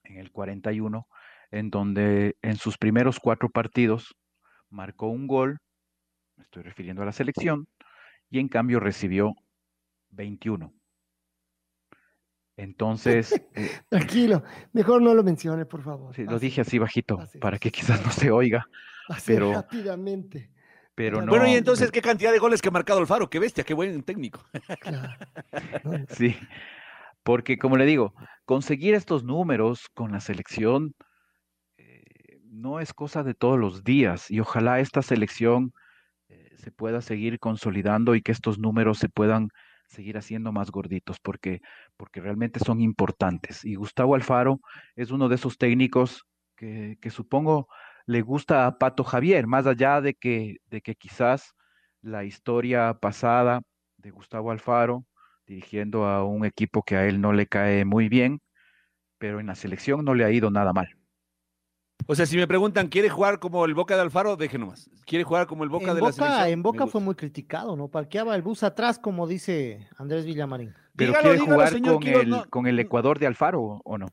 en 0.04 0.18
el 0.18 0.30
41, 0.30 1.06
en 1.50 1.70
donde 1.70 2.36
en 2.42 2.56
sus 2.56 2.78
primeros 2.78 3.18
cuatro 3.18 3.48
partidos 3.48 4.16
marcó 4.68 5.08
un 5.08 5.26
gol, 5.26 5.58
me 6.36 6.44
estoy 6.44 6.62
refiriendo 6.62 7.02
a 7.02 7.06
la 7.06 7.12
selección, 7.12 7.66
y 8.30 8.38
en 8.38 8.48
cambio 8.48 8.80
recibió 8.80 9.34
21. 10.10 10.72
Entonces. 12.56 13.34
Eh, 13.56 13.70
Tranquilo, 13.88 14.42
mejor 14.74 15.00
no 15.00 15.14
lo 15.14 15.22
mencione, 15.22 15.64
por 15.64 15.82
favor. 15.82 16.14
Sí, 16.14 16.24
lo 16.24 16.38
dije 16.38 16.60
así 16.60 16.78
bajito, 16.78 17.18
para 17.40 17.58
que 17.58 17.70
quizás 17.70 18.04
no 18.04 18.10
se 18.10 18.30
oiga. 18.30 18.66
Pero, 19.26 19.52
rápidamente. 19.52 20.50
Bueno, 20.96 21.46
y 21.46 21.54
entonces, 21.54 21.90
¿qué 21.90 22.00
cantidad 22.00 22.32
de 22.32 22.38
goles 22.38 22.62
que 22.62 22.68
ha 22.68 22.72
marcado 22.72 23.00
Alfaro? 23.00 23.28
Qué 23.28 23.38
bestia, 23.38 23.64
qué 23.64 23.74
buen 23.74 24.02
técnico. 24.02 24.42
sí, 26.08 26.34
porque 27.22 27.58
como 27.58 27.76
le 27.76 27.84
digo, 27.84 28.14
conseguir 28.46 28.94
estos 28.94 29.22
números 29.22 29.90
con 29.92 30.12
la 30.12 30.20
selección 30.20 30.94
eh, 31.76 32.40
no 32.44 32.80
es 32.80 32.94
cosa 32.94 33.22
de 33.22 33.34
todos 33.34 33.58
los 33.58 33.84
días 33.84 34.30
y 34.30 34.40
ojalá 34.40 34.80
esta 34.80 35.02
selección 35.02 35.74
eh, 36.28 36.54
se 36.56 36.70
pueda 36.70 37.02
seguir 37.02 37.38
consolidando 37.40 38.14
y 38.14 38.22
que 38.22 38.32
estos 38.32 38.58
números 38.58 38.98
se 38.98 39.10
puedan 39.10 39.50
seguir 39.88 40.16
haciendo 40.16 40.50
más 40.50 40.70
gorditos 40.70 41.18
porque, 41.20 41.60
porque 41.98 42.22
realmente 42.22 42.58
son 42.58 42.80
importantes. 42.80 43.66
Y 43.66 43.74
Gustavo 43.74 44.14
Alfaro 44.14 44.60
es 44.94 45.10
uno 45.10 45.28
de 45.28 45.34
esos 45.34 45.58
técnicos 45.58 46.24
que, 46.56 46.96
que 47.02 47.10
supongo 47.10 47.68
le 48.06 48.22
gusta 48.22 48.66
a 48.66 48.78
Pato 48.78 49.04
Javier, 49.04 49.46
más 49.46 49.66
allá 49.66 50.00
de 50.00 50.14
que, 50.14 50.58
de 50.70 50.80
que 50.80 50.94
quizás 50.94 51.54
la 52.02 52.24
historia 52.24 52.94
pasada 52.94 53.62
de 53.96 54.10
Gustavo 54.10 54.52
Alfaro, 54.52 55.04
dirigiendo 55.46 56.06
a 56.06 56.24
un 56.24 56.44
equipo 56.44 56.82
que 56.82 56.96
a 56.96 57.06
él 57.06 57.20
no 57.20 57.32
le 57.32 57.46
cae 57.46 57.84
muy 57.84 58.08
bien, 58.08 58.40
pero 59.18 59.40
en 59.40 59.46
la 59.46 59.54
selección 59.54 60.04
no 60.04 60.14
le 60.14 60.24
ha 60.24 60.30
ido 60.30 60.50
nada 60.50 60.72
mal. 60.72 60.88
O 62.06 62.14
sea, 62.14 62.26
si 62.26 62.36
me 62.36 62.46
preguntan, 62.46 62.88
¿quiere 62.88 63.08
jugar 63.08 63.40
como 63.40 63.64
el 63.64 63.74
Boca 63.74 63.96
de 63.96 64.02
Alfaro? 64.02 64.36
Deje 64.36 64.58
nomás. 64.58 64.88
¿Quiere 65.06 65.24
jugar 65.24 65.46
como 65.46 65.64
el 65.64 65.70
Boca 65.70 65.88
en 65.88 65.94
de 65.94 66.00
Boca, 66.00 66.10
la 66.10 66.12
selección? 66.12 66.48
En 66.50 66.62
Boca 66.62 66.86
fue 66.86 67.00
muy 67.00 67.14
criticado, 67.14 67.74
¿no? 67.74 67.88
Parqueaba 67.88 68.36
el 68.36 68.42
bus 68.42 68.62
atrás, 68.62 68.98
como 68.98 69.26
dice 69.26 69.88
Andrés 69.96 70.24
Villamarín. 70.24 70.74
Pero 70.94 71.10
Dígalo, 71.10 71.22
quiere 71.22 71.38
dígalo, 71.38 71.54
jugar 71.54 71.68
señor 71.70 71.94
con, 71.94 72.06
el, 72.06 72.28
no. 72.28 72.50
con 72.50 72.66
el 72.66 72.78
Ecuador 72.78 73.18
de 73.18 73.26
Alfaro 73.26 73.80
o 73.82 73.98
no. 73.98 74.08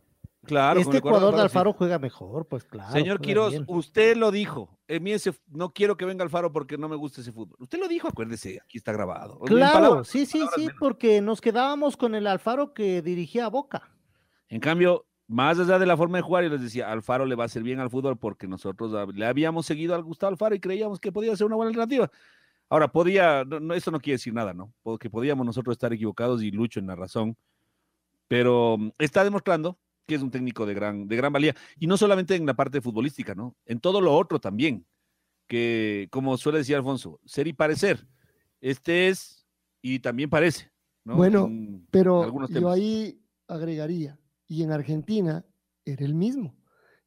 Claro, 0.46 0.76
con 0.76 0.82
este 0.82 0.98
Ecuador 0.98 1.32
de 1.34 1.40
sí. 1.40 1.44
Alfaro 1.44 1.74
juega 1.74 2.00
mejor, 2.00 2.46
pues 2.48 2.66
claro. 2.66 2.92
Señor 2.92 3.22
Quiroz, 3.22 3.52
bien. 3.52 3.66
usted 3.68 4.18
lo 4.18 4.30
dijo. 4.30 4.78
A 4.90 5.00
mí 5.00 5.12
ese, 5.12 5.34
no 5.48 5.72
quiero 5.72 5.96
que 5.96 6.04
venga 6.06 6.24
Alfaro 6.24 6.52
porque 6.52 6.78
no 6.78 6.90
me 6.90 6.98
gusta 6.98 7.22
ese 7.22 7.32
fútbol. 7.32 7.56
Usted 7.60 7.80
lo 7.80 7.88
dijo, 7.88 8.10
acuérdese, 8.10 8.60
aquí 8.62 8.78
está 8.78 8.92
grabado. 8.92 9.40
Claro, 9.40 9.74
palabras- 9.74 10.08
sí, 10.08 10.26
sí, 10.26 10.46
sí, 10.54 10.62
menos. 10.62 10.76
porque 10.80 11.22
nos 11.22 11.40
quedábamos 11.40 11.96
con 11.96 12.14
el 12.14 12.28
Alfaro 12.28 12.74
que 12.74 13.02
dirigía 13.02 13.46
a 13.46 13.50
Boca. 13.50 13.90
En 14.50 14.60
cambio, 14.60 15.06
más 15.28 15.58
allá 15.60 15.80
de 15.80 15.86
la 15.86 15.96
forma 15.96 16.18
de 16.18 16.24
jugar, 16.24 16.44
yo 16.44 16.50
les 16.50 16.62
decía, 16.62 16.92
Alfaro 16.92 17.26
le 17.26 17.36
va 17.36 17.44
a 17.44 17.46
hacer 17.46 17.64
bien 17.64 17.80
al 17.80 17.90
fútbol 17.90 18.18
porque 18.18 18.46
nosotros 18.48 18.92
le 19.16 19.26
habíamos 19.26 19.66
seguido 19.66 19.96
al 19.96 20.04
Gustavo 20.04 20.32
Alfaro 20.32 20.56
y 20.56 20.60
creíamos 20.60 21.00
que 21.00 21.12
podía 21.12 21.36
ser 21.38 21.48
una 21.48 21.56
buena 21.56 21.70
alternativa. 21.70 22.12
Ahora, 22.70 22.92
podía, 22.92 23.46
no, 23.46 23.60
no, 23.62 23.74
eso 23.74 23.92
no 23.92 24.00
quiere 24.00 24.16
decir 24.16 24.34
nada, 24.34 24.54
¿no? 24.54 24.74
Porque 24.84 25.10
podíamos 25.10 25.46
nosotros 25.46 25.74
estar 25.76 25.94
equivocados 25.94 26.44
y 26.44 26.52
Lucho 26.52 26.80
en 26.80 26.88
la 26.88 26.96
razón, 26.96 27.38
pero 28.28 28.78
mm, 28.78 28.92
está 29.00 29.24
demostrando 29.24 29.78
que 30.06 30.16
es 30.16 30.22
un 30.22 30.32
técnico 30.32 30.66
de 30.66 30.74
gran, 30.74 31.08
de 31.08 31.16
gran 31.16 31.32
valía, 31.32 31.56
y 31.80 31.88
no 31.88 31.98
solamente 31.98 32.36
en 32.36 32.46
la 32.46 32.54
parte 32.54 32.82
futbolística, 32.82 33.36
¿no? 33.36 33.56
En 33.66 33.80
todo 33.80 34.02
lo 34.02 34.16
otro 34.16 34.40
también, 34.40 34.86
que 35.48 36.08
como 36.12 36.38
suele 36.38 36.60
decir 36.60 36.76
Alfonso, 36.76 37.20
ser 37.26 37.48
y 37.48 37.54
parecer, 37.54 38.08
este 38.62 39.10
es 39.10 39.46
y 39.82 40.00
también 40.00 40.30
parece, 40.30 40.72
¿no? 41.04 41.16
Bueno, 41.16 41.46
En 41.46 41.86
Pero 41.92 42.48
yo 42.50 42.70
ahí 42.70 43.22
agregaría, 43.48 44.20
y 44.48 44.64
en 44.64 44.72
Argentina 44.72 45.46
era 45.86 46.06
el 46.06 46.16
mismo, 46.16 46.56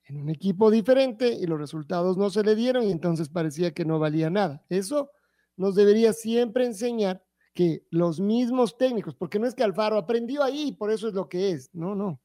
en 0.04 0.18
un 0.18 0.30
equipo 0.30 0.70
diferente 0.70 1.28
y 1.28 1.46
los 1.46 1.58
resultados 1.58 2.16
no 2.16 2.30
se 2.30 2.42
le 2.42 2.54
dieron 2.54 2.84
y 2.84 2.92
entonces 2.92 3.28
parecía 3.28 3.72
que 3.72 3.84
no 3.84 3.98
valía 3.98 4.30
nada. 4.30 4.64
Eso 4.68 5.10
nos 5.56 5.74
debería 5.74 6.12
siempre 6.12 6.64
enseñar 6.64 7.24
que 7.54 7.86
los 7.90 8.20
mismos 8.20 8.76
técnicos, 8.76 9.14
porque 9.14 9.38
no 9.38 9.46
es 9.46 9.54
que 9.54 9.64
Alfaro 9.64 9.96
aprendió 9.96 10.42
ahí 10.42 10.72
por 10.72 10.90
eso 10.90 11.08
es 11.08 11.14
lo 11.14 11.28
que 11.28 11.50
es, 11.50 11.74
no, 11.74 11.94
no. 11.94 12.20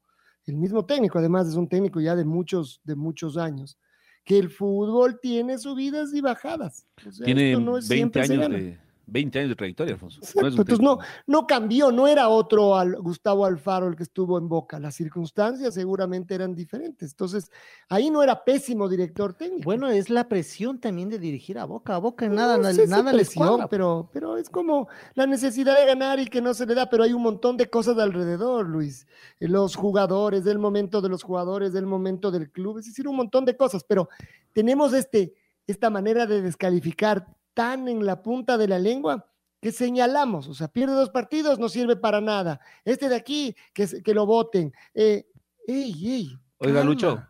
El 0.45 0.57
mismo 0.57 0.85
técnico, 0.85 1.19
además 1.19 1.47
es 1.47 1.55
un 1.55 1.67
técnico 1.67 1.99
ya 1.99 2.15
de 2.15 2.25
muchos, 2.25 2.81
de 2.83 2.95
muchos 2.95 3.37
años, 3.37 3.77
que 4.23 4.37
el 4.37 4.49
fútbol 4.49 5.19
tiene 5.21 5.57
subidas 5.57 6.13
y 6.13 6.21
bajadas. 6.21 6.87
O 7.05 7.11
sea, 7.11 7.25
Tiene 7.25 7.51
esto 7.51 7.61
no 7.63 7.77
es 7.77 7.87
20 7.87 8.23
siempre 8.23 8.25
se 8.25 8.33
años 8.33 8.49
de 8.49 8.79
20 9.11 9.39
años 9.39 9.49
de 9.49 9.55
trayectoria, 9.55 9.93
Alfonso. 9.93 10.21
No 10.35 10.47
es 10.47 10.53
entonces 10.53 10.79
no, 10.79 10.99
no 11.27 11.45
cambió, 11.45 11.91
no 11.91 12.07
era 12.07 12.29
otro 12.29 12.77
al, 12.77 12.95
Gustavo 12.95 13.45
Alfaro 13.45 13.87
el 13.87 13.95
que 13.97 14.03
estuvo 14.03 14.37
en 14.37 14.47
Boca, 14.47 14.79
las 14.79 14.95
circunstancias 14.95 15.73
seguramente 15.73 16.33
eran 16.33 16.55
diferentes. 16.55 17.11
Entonces, 17.11 17.51
ahí 17.89 18.09
no 18.09 18.23
era 18.23 18.43
pésimo 18.45 18.87
director 18.87 19.33
técnico. 19.33 19.65
Bueno, 19.65 19.89
es 19.89 20.09
la 20.09 20.29
presión 20.29 20.79
también 20.79 21.09
de 21.09 21.19
dirigir 21.19 21.59
a 21.59 21.65
Boca. 21.65 21.95
A 21.95 21.97
Boca 21.97 22.27
No 22.27 22.35
nada, 22.35 22.73
sé 22.73 22.85
si 22.85 22.89
nada 22.89 23.11
les 23.11 23.33
cuadra. 23.33 23.67
pero, 23.67 24.09
pero 24.13 24.37
es 24.37 24.49
como 24.49 24.87
la 25.13 25.27
necesidad 25.27 25.77
de 25.77 25.85
ganar 25.85 26.19
y 26.19 26.27
que 26.27 26.41
no 26.41 26.53
se 26.53 26.65
le 26.65 26.73
da, 26.73 26.89
pero 26.89 27.03
hay 27.03 27.11
un 27.11 27.21
montón 27.21 27.57
de 27.57 27.69
cosas 27.69 27.97
alrededor, 27.97 28.65
Luis. 28.65 29.07
Eh, 29.41 29.49
Los 29.49 29.75
jugadores, 29.75 30.45
el 30.45 30.57
momento 30.57 31.01
de 31.01 31.09
los 31.09 31.23
jugadores, 31.23 31.75
el 31.75 31.85
momento 31.85 32.31
del 32.31 32.49
club, 32.49 32.77
es 32.77 32.85
decir, 32.85 33.09
un 33.09 33.17
montón 33.17 33.43
de 33.43 33.57
cosas, 33.57 33.83
pero 33.83 34.07
tenemos 34.53 34.93
este, 34.93 35.33
esta 35.67 35.89
manera 35.89 36.25
de 36.25 36.41
descalificar 36.41 37.27
tan 37.53 37.87
en 37.87 38.05
la 38.05 38.21
punta 38.21 38.57
de 38.57 38.67
la 38.67 38.79
lengua 38.79 39.27
que 39.61 39.71
señalamos, 39.71 40.47
o 40.47 40.53
sea, 40.55 40.67
pierde 40.67 40.93
dos 40.95 41.09
partidos, 41.11 41.59
no 41.59 41.69
sirve 41.69 41.95
para 41.95 42.19
nada. 42.19 42.59
Este 42.83 43.09
de 43.09 43.15
aquí, 43.15 43.55
que, 43.73 43.85
se- 43.87 44.01
que 44.01 44.13
lo 44.13 44.25
voten. 44.25 44.73
Eh, 44.93 45.27
ey, 45.67 45.93
ey, 46.07 46.37
Oiga. 46.57 46.83
Lucho, 46.83 47.21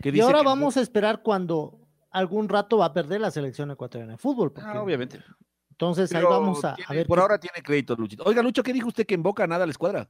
que 0.00 0.08
Y 0.08 0.12
dice 0.12 0.24
ahora 0.24 0.38
que- 0.40 0.44
vamos 0.46 0.76
a 0.76 0.80
esperar 0.80 1.22
cuando 1.22 1.78
algún 2.10 2.48
rato 2.48 2.78
va 2.78 2.86
a 2.86 2.92
perder 2.94 3.20
la 3.20 3.30
selección 3.30 3.70
ecuatoriana 3.70 4.12
de 4.12 4.18
fútbol. 4.18 4.52
porque- 4.52 4.68
Ah, 4.70 4.80
obviamente. 4.82 5.22
Entonces 5.70 6.10
ahí 6.14 6.24
vamos 6.24 6.64
a, 6.64 6.74
ver. 6.88 7.06
Por 7.06 7.18
qué- 7.18 7.20
ahora 7.22 7.38
tiene 7.38 7.62
crédito, 7.62 7.94
Luchito. 7.94 8.22
Oiga, 8.24 8.42
Lucho, 8.42 8.62
¿qué 8.62 8.72
dijo 8.72 8.88
usted 8.88 9.04
que 9.04 9.14
en 9.14 9.22
Boca 9.22 9.46
nada 9.46 9.66
les 9.66 9.76
cuadra? 9.76 10.08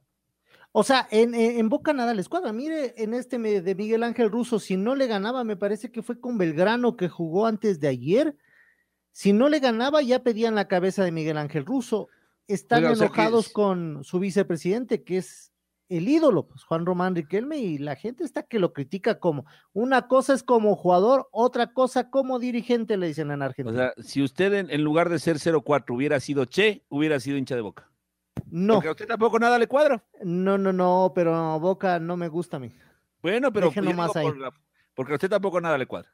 O 0.71 0.83
sea, 0.83 1.05
en, 1.11 1.33
en- 1.35 1.59
en 1.59 1.67
Boca 1.69 1.91
nada 1.91 2.13
les 2.13 2.29
cuadra. 2.29 2.53
Mire, 2.53 2.93
en 3.01 3.13
este 3.13 3.37
de 3.37 3.75
Miguel 3.75 4.03
Ángel 4.03 4.31
Russo, 4.31 4.59
si 4.59 4.77
no 4.77 4.95
le 4.95 5.07
ganaba, 5.07 5.43
me 5.43 5.57
parece 5.57 5.91
que 5.91 6.01
fue 6.01 6.17
con 6.21 6.37
Belgrano 6.37 6.95
que 6.95 7.09
jugó 7.09 7.45
antes 7.45 7.81
de 7.81 7.89
ayer. 7.89 8.37
Si 9.17 9.33
no 9.33 9.49
le 9.49 9.59
ganaba, 9.59 10.03
ya 10.03 10.21
pedían 10.21 10.53
la 10.53 10.67
cabeza 10.67 11.03
de 11.03 11.11
Miguel 11.11 11.39
Ángel 11.39 11.65
Russo. 11.65 12.07
Están 12.47 12.83
Oiga, 12.83 12.91
o 12.91 12.95
sea 12.95 13.07
que 13.07 13.13
enojados 13.15 13.47
es- 13.47 13.51
con 13.51 14.03
su 14.03 14.19
vicepresidente, 14.19 15.03
que 15.03 15.17
es 15.17 15.51
el 15.89 16.07
ídolo, 16.07 16.45
pues 16.47 16.63
Juan 16.65 16.85
Román 16.85 17.15
Riquelme, 17.15 17.57
y 17.57 17.79
la 17.79 17.95
gente 17.95 18.23
está 18.23 18.43
que 18.43 18.59
lo 18.59 18.73
critica 18.73 19.19
como 19.19 19.45
una 19.73 20.07
cosa 20.07 20.35
es 20.35 20.43
como 20.43 20.75
jugador, 20.75 21.27
otra 21.31 21.73
cosa 21.73 22.11
como 22.11 22.37
dirigente, 22.37 22.95
le 22.95 23.07
dicen 23.07 23.31
en 23.31 23.41
O 23.41 23.45
Argentina. 23.45 23.91
sea, 23.95 24.03
si 24.03 24.21
usted 24.21 24.53
en, 24.53 24.69
en 24.69 24.83
lugar 24.83 25.09
de 25.09 25.17
ser 25.17 25.39
0-4 25.39 25.95
hubiera 25.95 26.19
sido 26.19 26.45
Che, 26.45 26.85
hubiera 26.87 27.19
sido 27.19 27.37
hincha 27.37 27.55
de 27.55 27.61
Boca. 27.61 27.89
no, 28.51 28.75
Porque 28.75 28.89
a 28.89 28.91
usted 28.91 29.07
tampoco 29.07 29.39
nada 29.39 29.57
le 29.57 29.65
cuadra. 29.65 30.03
no, 30.23 30.59
no, 30.59 30.71
no, 30.71 31.11
pero 31.15 31.59
Boca 31.59 31.97
no 31.99 32.17
me 32.17 32.27
gusta 32.27 32.57
a 32.57 32.59
mí. 32.59 32.71
Bueno, 33.23 33.51
pero 33.51 33.71
yo 33.71 33.81
digo 33.81 34.03
ahí. 34.13 34.25
por 34.27 34.53
porque 34.93 35.13
a 35.13 35.15
usted 35.15 35.29
tampoco 35.29 35.59
nada 35.59 35.75
le 35.79 35.87
cuadra. 35.87 36.13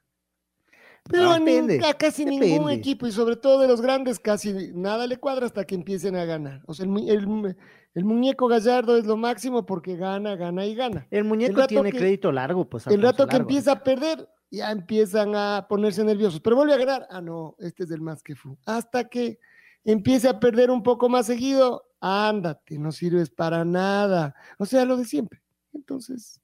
Pero 1.10 1.30
Ah, 1.30 1.34
a, 1.34 1.38
nin- 1.38 1.66
depende, 1.66 1.86
a 1.86 1.94
casi 1.94 2.24
ningún 2.24 2.70
equipo 2.70 3.06
y 3.06 3.12
sobre 3.12 3.36
todo 3.36 3.60
de 3.60 3.68
los 3.68 3.80
grandes 3.82 4.18
casi 4.18 4.70
nada 4.74 5.06
le 5.06 5.18
cuadra 5.18 5.44
hasta 5.46 5.64
que 5.66 5.74
empiecen 5.74 6.16
a 6.16 6.24
ganar. 6.24 6.62
O 6.66 6.72
sea, 6.74 6.84
el, 6.84 6.90
mu- 6.90 7.06
el 7.08 7.26
mu- 7.26 7.54
el 7.94 8.04
muñeco 8.04 8.48
Gallardo 8.48 8.96
es 8.96 9.04
lo 9.04 9.16
máximo 9.16 9.66
porque 9.66 9.96
gana, 9.96 10.34
gana 10.34 10.64
y 10.64 10.74
gana. 10.74 11.06
El 11.10 11.24
muñeco 11.24 11.66
tiene 11.66 11.92
que- 11.92 11.98
crédito 11.98 12.32
largo, 12.32 12.68
pues. 12.68 12.86
El 12.86 13.02
rato 13.02 13.26
que 13.26 13.36
empieza 13.36 13.72
a 13.72 13.84
perder, 13.84 14.28
ya 14.50 14.70
empiezan 14.70 15.34
a 15.34 15.66
ponerse 15.68 16.02
nerviosos. 16.04 16.40
Pero 16.40 16.56
vuelve 16.56 16.72
a 16.74 16.78
ganar. 16.78 17.06
Ah, 17.10 17.20
no, 17.20 17.54
este 17.58 17.84
es 17.84 17.90
el 17.90 18.00
más 18.00 18.22
que 18.22 18.34
fu. 18.34 18.56
Hasta 18.64 19.04
que 19.04 19.38
empiece 19.84 20.26
a 20.28 20.40
perder 20.40 20.70
un 20.70 20.82
poco 20.82 21.10
más 21.10 21.26
seguido, 21.26 21.84
ándate, 22.00 22.78
no 22.78 22.90
sirves 22.92 23.28
para 23.30 23.64
nada. 23.66 24.34
O 24.58 24.64
sea, 24.64 24.84
lo 24.86 24.96
de 24.96 25.04
siempre. 25.04 25.42
Entonces, 25.74 26.40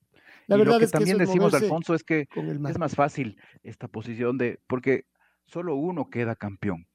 la 0.50 0.56
y 0.56 0.58
verdad 0.58 0.74
lo 0.74 0.78
que 0.80 0.84
es 0.86 0.90
también 0.90 1.18
decimos, 1.18 1.54
Alfonso, 1.54 1.94
es 1.94 2.02
que 2.02 2.26
es 2.34 2.78
más 2.78 2.94
fácil 2.94 3.40
esta 3.62 3.86
posición 3.88 4.36
de, 4.36 4.60
porque 4.66 5.04
solo 5.46 5.76
uno 5.76 6.10
queda 6.10 6.34
campeón. 6.34 6.86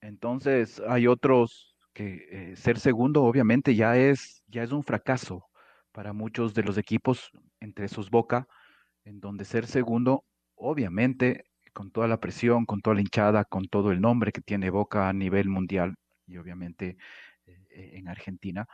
Entonces 0.00 0.80
hay 0.88 1.06
otros 1.08 1.76
que 1.92 2.26
eh, 2.30 2.56
ser 2.56 2.78
segundo 2.78 3.24
obviamente 3.24 3.74
ya 3.74 3.96
es, 3.96 4.42
ya 4.46 4.62
es 4.62 4.72
un 4.72 4.82
fracaso 4.82 5.44
para 5.90 6.12
muchos 6.12 6.54
de 6.54 6.62
los 6.62 6.78
equipos, 6.78 7.30
entre 7.60 7.86
esos 7.86 8.10
Boca, 8.10 8.46
en 9.04 9.20
donde 9.20 9.44
ser 9.44 9.66
segundo, 9.66 10.24
obviamente, 10.54 11.44
con 11.72 11.90
toda 11.90 12.06
la 12.06 12.20
presión, 12.20 12.64
con 12.64 12.80
toda 12.80 12.94
la 12.94 13.02
hinchada, 13.02 13.44
con 13.44 13.66
todo 13.66 13.90
el 13.90 14.00
nombre 14.00 14.32
que 14.32 14.40
tiene 14.40 14.70
Boca 14.70 15.08
a 15.08 15.12
nivel 15.12 15.48
mundial 15.48 15.94
y 16.26 16.36
obviamente 16.38 16.96
eh, 17.44 17.90
en 17.94 18.08
Argentina, 18.08 18.66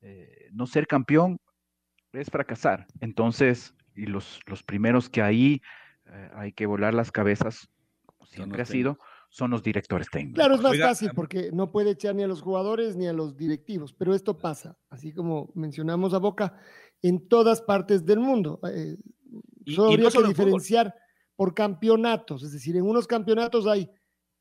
eh, 0.00 0.48
no 0.52 0.66
ser 0.66 0.86
campeón 0.86 1.38
es 2.12 2.30
fracasar. 2.30 2.86
Entonces, 3.00 3.74
y 3.94 4.06
los, 4.06 4.40
los 4.46 4.62
primeros 4.62 5.08
que 5.08 5.22
ahí 5.22 5.60
eh, 6.06 6.30
hay 6.34 6.52
que 6.52 6.66
volar 6.66 6.94
las 6.94 7.10
cabezas, 7.10 7.68
como 8.06 8.26
siempre 8.26 8.62
ha 8.62 8.66
sido, 8.66 8.98
son 9.30 9.50
los 9.50 9.62
directores 9.62 10.08
técnicos. 10.10 10.36
Claro, 10.36 10.54
es 10.54 10.60
más 10.60 10.72
Oiga, 10.72 10.88
fácil 10.88 11.10
porque 11.14 11.50
no 11.52 11.72
puede 11.72 11.90
echar 11.92 12.14
ni 12.14 12.22
a 12.22 12.28
los 12.28 12.42
jugadores 12.42 12.96
ni 12.96 13.06
a 13.06 13.12
los 13.12 13.36
directivos, 13.36 13.94
pero 13.94 14.14
esto 14.14 14.38
pasa, 14.38 14.76
así 14.90 15.12
como 15.12 15.50
mencionamos 15.54 16.12
a 16.12 16.18
Boca, 16.18 16.58
en 17.00 17.28
todas 17.28 17.62
partes 17.62 18.04
del 18.04 18.20
mundo. 18.20 18.60
Eh, 18.68 18.96
Y- 19.64 19.74
solo 19.74 19.90
y 19.90 19.94
habría 19.94 20.06
no 20.06 20.10
solo 20.10 20.24
que 20.26 20.34
diferenciar 20.34 20.94
por 21.34 21.54
campeonatos, 21.54 22.42
es 22.42 22.52
decir, 22.52 22.76
en 22.76 22.84
unos 22.84 23.06
campeonatos 23.06 23.66
hay 23.66 23.90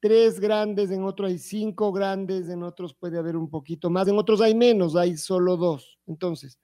tres 0.01 0.39
grandes, 0.39 0.91
en 0.91 1.03
otros 1.03 1.29
hay 1.31 1.37
cinco 1.37 1.91
grandes, 1.93 2.49
en 2.49 2.63
otros 2.63 2.93
puede 2.93 3.17
haber 3.17 3.37
un 3.37 3.49
poquito 3.49 3.89
más, 3.89 4.07
en 4.07 4.17
otros 4.17 4.41
hay 4.41 4.55
menos, 4.55 4.95
hay 4.95 5.15
solo 5.15 5.55
dos. 5.55 5.99
Entonces, 6.05 6.59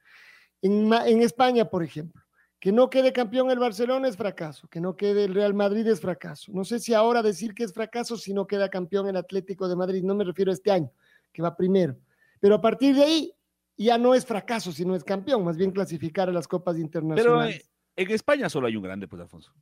en, 0.62 1.22
España, 1.22 1.66
por 1.66 1.84
ejemplo, 1.84 2.22
que 2.60 2.72
no 2.72 2.90
quede 2.90 3.14
campeón 3.14 3.52
el 3.52 3.60
Barcelona 3.60 4.08
es 4.08 4.18
fracaso, 4.18 4.68
que 4.68 4.82
no 4.82 4.96
quede 4.96 5.26
el 5.26 5.34
Real 5.34 5.54
Madrid 5.54 5.86
es 5.88 6.02
fracaso. 6.02 6.52
No 6.54 6.64
sé 6.64 6.80
si 6.80 6.94
ahora 6.94 7.22
decir 7.22 7.54
que 7.54 7.64
es 7.64 7.74
fracaso 7.74 8.18
si 8.18 8.34
no 8.34 8.48
queda 8.48 8.70
campeón 8.70 9.08
el 9.08 9.18
Atlético 9.18 9.68
de 9.68 9.76
Madrid, 9.76 10.04
no 10.04 10.16
me 10.16 10.24
refiero 10.24 10.52
a 10.52 10.54
este 10.54 10.72
año, 10.72 10.92
que 11.32 11.42
va 11.42 11.56
primero. 11.56 11.96
Pero 12.40 12.56
a 12.56 12.62
partir 12.62 12.96
de 12.96 13.04
ahí 13.04 13.34
ya 13.78 13.98
no 13.98 14.16
es 14.16 14.26
fracaso 14.26 14.72
si 14.72 14.86
no 14.86 14.96
es 14.96 15.04
campeón, 15.04 15.44
más 15.44 15.58
bien 15.58 15.72
clasificar 15.72 16.30
a 16.30 16.32
las 16.32 16.48
copas 16.48 16.76
Pero 16.76 16.86
internacionales. 16.86 17.56
eh, 17.58 18.04
en 18.04 18.12
España 18.12 18.50
solo 18.50 18.68
hay 18.68 18.76
un 18.76 18.84
grande, 18.84 19.08
pues, 19.08 19.22
Alfonso. 19.22 19.54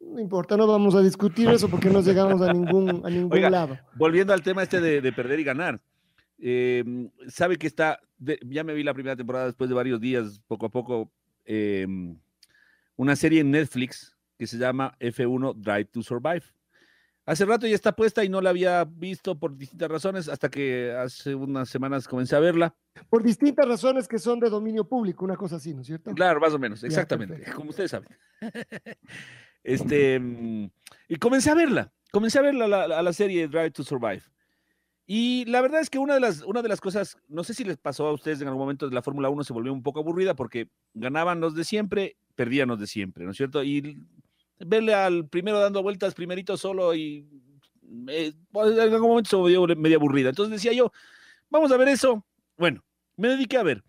No 0.00 0.20
importa, 0.20 0.56
no 0.56 0.66
vamos 0.66 0.94
a 0.94 1.00
discutir 1.00 1.48
eso 1.48 1.68
porque 1.68 1.88
no 1.88 2.00
llegamos 2.00 2.40
a 2.42 2.52
ningún, 2.52 3.02
a 3.04 3.10
ningún 3.10 3.32
Oiga, 3.32 3.50
lado. 3.50 3.78
Volviendo 3.94 4.32
al 4.32 4.42
tema 4.42 4.62
este 4.62 4.80
de, 4.80 5.00
de 5.00 5.12
perder 5.12 5.40
y 5.40 5.44
ganar. 5.44 5.80
Eh, 6.38 6.84
sabe 7.28 7.56
que 7.56 7.66
está, 7.66 8.00
de- 8.18 8.38
ya 8.44 8.64
me 8.64 8.74
vi 8.74 8.82
la 8.82 8.94
primera 8.94 9.16
temporada 9.16 9.46
después 9.46 9.68
de 9.68 9.74
varios 9.76 10.00
días, 10.00 10.40
poco 10.46 10.66
a 10.66 10.70
poco, 10.70 11.10
eh, 11.44 11.86
una 12.96 13.16
serie 13.16 13.40
en 13.40 13.50
Netflix 13.50 14.16
que 14.38 14.46
se 14.46 14.58
llama 14.58 14.94
F1 15.00 15.54
Drive 15.56 15.86
to 15.86 16.02
Survive. 16.02 16.42
Hace 17.24 17.44
rato 17.44 17.66
ya 17.66 17.74
está 17.74 17.90
puesta 17.96 18.22
y 18.22 18.28
no 18.28 18.40
la 18.40 18.50
había 18.50 18.84
visto 18.84 19.36
por 19.36 19.56
distintas 19.56 19.90
razones 19.90 20.28
hasta 20.28 20.48
que 20.48 20.92
hace 20.92 21.34
unas 21.34 21.68
semanas 21.68 22.06
comencé 22.06 22.36
a 22.36 22.40
verla. 22.40 22.72
Por 23.10 23.24
distintas 23.24 23.66
razones 23.66 24.06
que 24.06 24.18
son 24.20 24.38
de 24.38 24.48
dominio 24.48 24.88
público, 24.88 25.24
una 25.24 25.36
cosa 25.36 25.56
así, 25.56 25.74
¿no 25.74 25.80
es 25.80 25.88
cierto? 25.88 26.12
Claro, 26.14 26.38
más 26.38 26.54
o 26.54 26.58
menos, 26.58 26.84
exactamente, 26.84 27.42
como 27.52 27.70
ustedes 27.70 27.90
saben. 27.90 28.08
este, 29.64 30.20
mm, 30.20 30.70
y 31.08 31.16
comencé 31.16 31.50
a 31.50 31.54
verla, 31.54 31.92
comencé 32.12 32.38
a 32.38 32.42
verla 32.42 32.68
la, 32.68 32.86
la- 32.88 32.98
a 32.98 33.02
la 33.02 33.12
serie 33.12 33.48
Drive 33.48 33.72
to 33.72 33.82
Survive. 33.82 34.22
Y 35.06 35.44
la 35.44 35.60
verdad 35.60 35.80
es 35.80 35.88
que 35.88 36.00
una 36.00 36.14
de, 36.14 36.20
las, 36.20 36.42
una 36.42 36.62
de 36.62 36.68
las 36.68 36.80
cosas, 36.80 37.16
no 37.28 37.44
sé 37.44 37.54
si 37.54 37.62
les 37.62 37.76
pasó 37.76 38.08
a 38.08 38.12
ustedes 38.12 38.40
en 38.40 38.48
algún 38.48 38.62
momento 38.62 38.88
de 38.88 38.94
la 38.94 39.02
Fórmula 39.02 39.28
1 39.28 39.44
se 39.44 39.52
volvió 39.52 39.72
un 39.72 39.82
poco 39.82 40.00
aburrida 40.00 40.34
porque 40.34 40.68
ganaban 40.94 41.40
los 41.40 41.54
de 41.54 41.64
siempre, 41.64 42.16
perdían 42.34 42.68
los 42.68 42.80
de 42.80 42.88
siempre, 42.88 43.24
¿no 43.24 43.30
es 43.30 43.36
cierto? 43.36 43.62
Y 43.62 44.04
verle 44.58 44.94
al 44.94 45.28
primero 45.28 45.60
dando 45.60 45.82
vueltas 45.82 46.14
primerito 46.14 46.56
solo 46.56 46.92
y 46.94 47.24
eh, 48.08 48.32
pues, 48.50 48.72
en 48.72 48.80
algún 48.80 49.10
momento 49.10 49.30
se 49.30 49.36
volvió 49.36 49.66
medio 49.76 49.98
aburrida. 49.98 50.30
Entonces 50.30 50.52
decía 50.52 50.72
yo, 50.72 50.92
vamos 51.48 51.70
a 51.70 51.76
ver 51.76 51.88
eso. 51.88 52.24
Bueno, 52.56 52.84
me 53.16 53.28
dediqué 53.28 53.58
a 53.58 53.62
ver. 53.62 53.84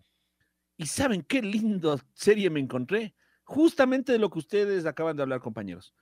¿Y 0.76 0.86
saben 0.86 1.22
qué 1.22 1.42
lindo 1.42 1.98
serie 2.14 2.48
me 2.48 2.60
encontré? 2.60 3.14
Justamente 3.42 4.12
de 4.12 4.18
lo 4.18 4.30
que 4.30 4.38
ustedes 4.38 4.86
acaban 4.86 5.16
de 5.16 5.22
hablar, 5.22 5.40
compañeros. 5.40 5.92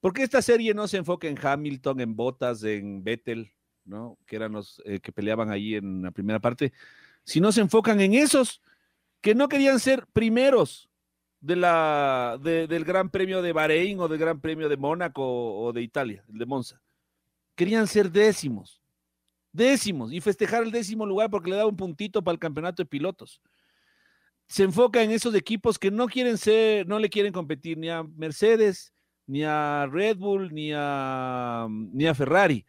Porque 0.00 0.22
esta 0.22 0.40
serie 0.40 0.72
no 0.72 0.88
se 0.88 0.96
enfoca 0.96 1.28
en 1.28 1.38
Hamilton, 1.40 2.00
en 2.00 2.16
Bottas, 2.16 2.62
en 2.64 3.04
Vettel, 3.04 3.52
¿no? 3.84 4.18
Que 4.26 4.36
eran 4.36 4.52
los 4.52 4.80
eh, 4.84 5.00
que 5.00 5.12
peleaban 5.12 5.50
ahí 5.50 5.74
en 5.74 6.02
la 6.02 6.10
primera 6.10 6.40
parte, 6.40 6.72
sino 7.24 7.52
se 7.52 7.60
enfocan 7.60 8.00
en 8.00 8.14
esos 8.14 8.60
que 9.20 9.34
no 9.34 9.48
querían 9.48 9.80
ser 9.80 10.06
primeros 10.12 10.88
de 11.40 11.56
la, 11.56 12.38
de- 12.42 12.66
del 12.66 12.84
Gran 12.84 13.10
Premio 13.10 13.42
de 13.42 13.52
Bahrein 13.52 14.00
o 14.00 14.08
del 14.08 14.18
Gran 14.18 14.40
Premio 14.40 14.68
de 14.68 14.76
Mónaco 14.76 15.22
o 15.24 15.72
de 15.72 15.82
Italia, 15.82 16.24
el 16.30 16.38
de 16.38 16.46
Monza. 16.46 16.80
Querían 17.54 17.86
ser 17.86 18.10
décimos, 18.10 18.82
décimos, 19.52 20.12
y 20.12 20.20
festejar 20.20 20.62
el 20.62 20.70
décimo 20.70 21.06
lugar 21.06 21.30
porque 21.30 21.50
le 21.50 21.56
daba 21.56 21.68
un 21.68 21.76
puntito 21.76 22.22
para 22.24 22.32
el 22.34 22.38
campeonato 22.38 22.82
de 22.82 22.86
pilotos. 22.88 23.40
Se 24.48 24.62
enfoca 24.64 25.02
en 25.02 25.10
esos 25.10 25.34
equipos 25.34 25.78
que 25.78 25.90
no 25.90 26.06
quieren 26.06 26.36
ser, 26.36 26.86
no 26.86 26.98
le 26.98 27.08
quieren 27.08 27.32
competir 27.32 27.78
ni 27.78 27.88
a 27.88 28.02
Mercedes, 28.02 28.92
ni 29.26 29.42
a 29.42 29.86
Red 29.90 30.18
Bull, 30.18 30.52
ni 30.52 30.72
a, 30.74 31.66
ni 31.70 32.06
a 32.06 32.14
Ferrari. 32.14 32.66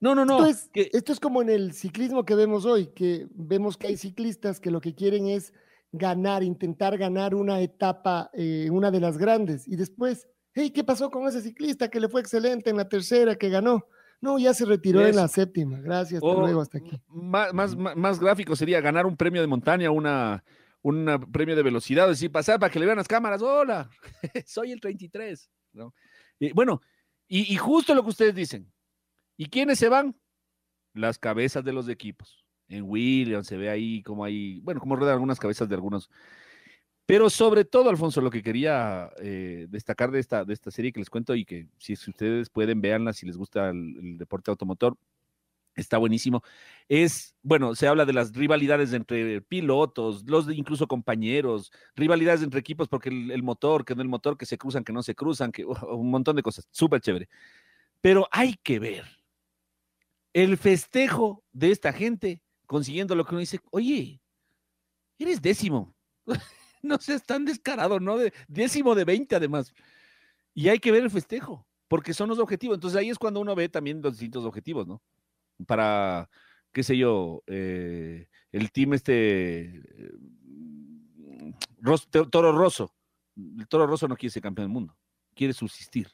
No, 0.00 0.14
no, 0.14 0.24
no. 0.24 0.46
Esto 0.46 0.46
es, 0.46 0.70
que- 0.72 0.90
esto 0.92 1.12
es 1.12 1.20
como 1.20 1.42
en 1.42 1.48
el 1.50 1.72
ciclismo 1.72 2.24
que 2.24 2.34
vemos 2.34 2.64
hoy, 2.64 2.88
que 2.88 3.26
vemos 3.30 3.76
que 3.76 3.88
hay 3.88 3.96
ciclistas 3.96 4.60
que 4.60 4.70
lo 4.70 4.80
que 4.80 4.94
quieren 4.94 5.26
es 5.26 5.52
ganar, 5.92 6.42
intentar 6.42 6.96
ganar 6.98 7.34
una 7.34 7.60
etapa, 7.60 8.30
eh, 8.34 8.68
una 8.70 8.90
de 8.90 9.00
las 9.00 9.16
grandes, 9.18 9.66
y 9.66 9.74
después, 9.76 10.28
hey, 10.54 10.70
¿qué 10.70 10.84
pasó 10.84 11.10
con 11.10 11.26
ese 11.26 11.40
ciclista 11.40 11.88
que 11.88 11.98
le 12.00 12.08
fue 12.08 12.20
excelente 12.20 12.70
en 12.70 12.76
la 12.76 12.88
tercera, 12.88 13.36
que 13.36 13.48
ganó? 13.48 13.86
No, 14.20 14.38
ya 14.38 14.52
se 14.52 14.64
retiró 14.64 15.00
en 15.06 15.14
la 15.16 15.28
séptima. 15.28 15.80
Gracias, 15.80 16.18
hasta 16.22 16.26
O 16.26 16.40
luego, 16.40 16.60
hasta 16.60 16.78
aquí. 16.78 17.00
Más, 17.06 17.54
más, 17.54 17.76
más, 17.76 18.18
gráfico 18.18 18.56
sería 18.56 18.80
ganar 18.80 19.06
un 19.06 19.16
premio 19.16 19.40
de 19.40 19.46
montaña, 19.46 19.90
una, 19.92 20.42
un 20.82 21.06
premio 21.32 21.54
de 21.54 21.62
velocidad, 21.62 22.08
decir, 22.08 22.30
pasar 22.30 22.58
para 22.58 22.70
que 22.70 22.80
le 22.80 22.86
vean 22.86 22.98
las 22.98 23.06
cámaras, 23.08 23.40
hola, 23.42 23.88
soy 24.46 24.72
el 24.72 24.80
33. 24.80 25.48
¿no? 25.72 25.94
Y 26.40 26.52
bueno, 26.52 26.80
y, 27.28 27.52
y 27.52 27.56
justo 27.56 27.94
lo 27.94 28.02
que 28.02 28.10
ustedes 28.10 28.34
dicen. 28.34 28.70
¿Y 29.38 29.46
quiénes 29.46 29.78
se 29.78 29.88
van? 29.88 30.14
Las 30.92 31.18
cabezas 31.18 31.64
de 31.64 31.72
los 31.72 31.88
equipos. 31.88 32.44
En 32.68 32.82
Williams 32.82 33.46
se 33.46 33.56
ve 33.56 33.70
ahí 33.70 34.02
como 34.02 34.24
hay, 34.24 34.60
bueno, 34.60 34.80
como 34.80 34.96
ruedan 34.96 35.14
algunas 35.14 35.38
cabezas 35.38 35.68
de 35.68 35.76
algunos. 35.76 36.10
Pero 37.06 37.30
sobre 37.30 37.64
todo, 37.64 37.88
Alfonso, 37.88 38.20
lo 38.20 38.30
que 38.30 38.42
quería 38.42 39.10
eh, 39.22 39.66
destacar 39.70 40.10
de 40.10 40.18
esta, 40.20 40.44
de 40.44 40.52
esta 40.52 40.70
serie 40.70 40.92
que 40.92 41.00
les 41.00 41.08
cuento 41.08 41.34
y 41.34 41.46
que 41.46 41.68
si, 41.78 41.96
si 41.96 42.10
ustedes 42.10 42.50
pueden, 42.50 42.82
véanla 42.82 43.14
si 43.14 43.24
les 43.24 43.38
gusta 43.38 43.70
el- 43.70 43.96
el 43.98 44.18
deporte 44.18 44.50
automotor, 44.50 44.98
está 45.74 45.96
buenísimo. 45.98 46.42
Es, 46.88 47.34
bueno, 47.42 47.74
se 47.76 47.86
habla 47.86 48.04
de 48.04 48.12
las 48.12 48.34
rivalidades 48.34 48.92
entre 48.92 49.40
pilotos, 49.40 50.24
los 50.28 50.46
de 50.46 50.56
incluso 50.56 50.86
compañeros, 50.88 51.72
rivalidades 51.94 52.42
entre 52.42 52.60
equipos 52.60 52.88
porque 52.88 53.08
el, 53.10 53.30
el 53.30 53.42
motor, 53.42 53.84
que 53.84 53.94
no 53.94 54.02
el 54.02 54.08
motor, 54.08 54.36
que 54.36 54.44
se 54.46 54.58
cruzan, 54.58 54.84
que 54.84 54.92
no 54.92 55.02
se 55.02 55.14
cruzan, 55.14 55.52
que 55.52 55.64
uh, 55.64 55.72
un 55.96 56.10
montón 56.10 56.36
de 56.36 56.42
cosas, 56.42 56.68
súper 56.72 57.00
chévere. 57.00 57.28
Pero 58.02 58.28
hay 58.32 58.54
que 58.62 58.78
ver 58.78 59.17
el 60.42 60.56
festejo 60.56 61.44
de 61.52 61.70
esta 61.70 61.92
gente 61.92 62.42
consiguiendo 62.66 63.14
lo 63.14 63.24
que 63.24 63.30
uno 63.30 63.40
dice, 63.40 63.60
oye, 63.70 64.20
eres 65.18 65.42
décimo. 65.42 65.94
no 66.82 66.98
seas 66.98 67.24
tan 67.24 67.44
descarado, 67.44 67.98
¿no? 67.98 68.18
De, 68.18 68.32
décimo 68.46 68.94
de 68.94 69.04
20 69.04 69.34
además. 69.34 69.74
Y 70.54 70.68
hay 70.68 70.78
que 70.78 70.92
ver 70.92 71.02
el 71.02 71.10
festejo, 71.10 71.66
porque 71.88 72.14
son 72.14 72.28
los 72.28 72.38
objetivos. 72.38 72.76
Entonces 72.76 72.98
ahí 72.98 73.10
es 73.10 73.18
cuando 73.18 73.40
uno 73.40 73.54
ve 73.54 73.68
también 73.68 74.02
los 74.02 74.12
distintos 74.12 74.44
objetivos, 74.44 74.86
¿no? 74.86 75.02
para, 75.66 76.30
qué 76.72 76.82
sé 76.82 76.96
yo, 76.96 77.42
eh, 77.46 78.28
el 78.52 78.70
team 78.70 78.94
este, 78.94 79.82
eh, 79.82 80.12
Toro 82.30 82.52
Rosso. 82.52 82.94
El 83.36 83.66
Toro 83.68 83.86
Rosso 83.86 84.08
no 84.08 84.16
quiere 84.16 84.32
ser 84.32 84.42
campeón 84.42 84.66
del 84.66 84.72
mundo, 84.72 84.96
quiere 85.34 85.52
subsistir, 85.52 86.08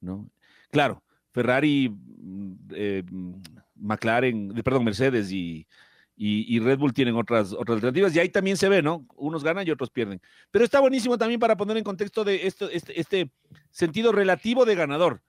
¿no? 0.00 0.30
Claro, 0.70 1.02
Ferrari, 1.38 1.88
mm, 1.88 2.52
eh, 2.74 3.02
mm, 3.08 3.32
McLaren, 3.76 4.48
de- 4.48 4.62
perdón, 4.64 4.82
Mercedes 4.84 5.30
y, 5.30 5.64
y- 6.16 6.44
y 6.52 6.58
Red 6.58 6.78
Bull 6.78 6.92
tienen 6.92 7.14
otras, 7.14 7.52
otras 7.52 7.76
alternativas 7.76 8.12
y 8.16 8.18
ahí 8.18 8.28
también 8.28 8.56
se 8.56 8.68
ve, 8.68 8.82
¿no? 8.82 9.06
Unos 9.14 9.44
ganan 9.44 9.64
y 9.64 9.70
otros 9.70 9.88
pierden. 9.90 10.20
Pero 10.50 10.64
está 10.64 10.80
buenísimo 10.80 11.16
también 11.16 11.38
para 11.38 11.56
poner 11.56 11.76
en 11.76 11.84
contexto 11.84 12.24
de 12.24 12.44
esto, 12.48 12.68
este, 12.70 13.00
este 13.00 13.30
sentido 13.70 14.10
relativo 14.10 14.64
de 14.64 14.74
ganador. 14.74 15.22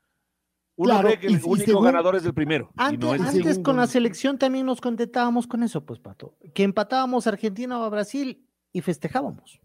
Uno 0.77 0.89
Claro, 0.93 1.07
cree 1.09 1.19
que 1.19 1.27
el 1.27 1.33
y 1.33 1.41
único 1.43 1.65
según- 1.65 1.83
ganador 1.85 2.15
es 2.15 2.25
el 2.25 2.33
primero. 2.33 2.71
Antes, 2.75 2.99
no 2.99 3.13
es 3.13 3.21
el 3.21 3.27
antes 3.27 3.59
con 3.59 3.75
la 3.77 3.85
selección 3.85 4.39
también 4.39 4.65
nos 4.65 4.81
contentábamos 4.81 5.45
con 5.45 5.61
eso, 5.61 5.85
pues, 5.85 5.99
Pato. 5.99 6.35
Que 6.55 6.63
empatábamos 6.63 7.27
a 7.27 7.31
Argentina 7.31 7.77
o 7.77 7.83
a 7.83 7.89
Brasil 7.89 8.43
y 8.73 8.81
festejábamos. 8.81 9.59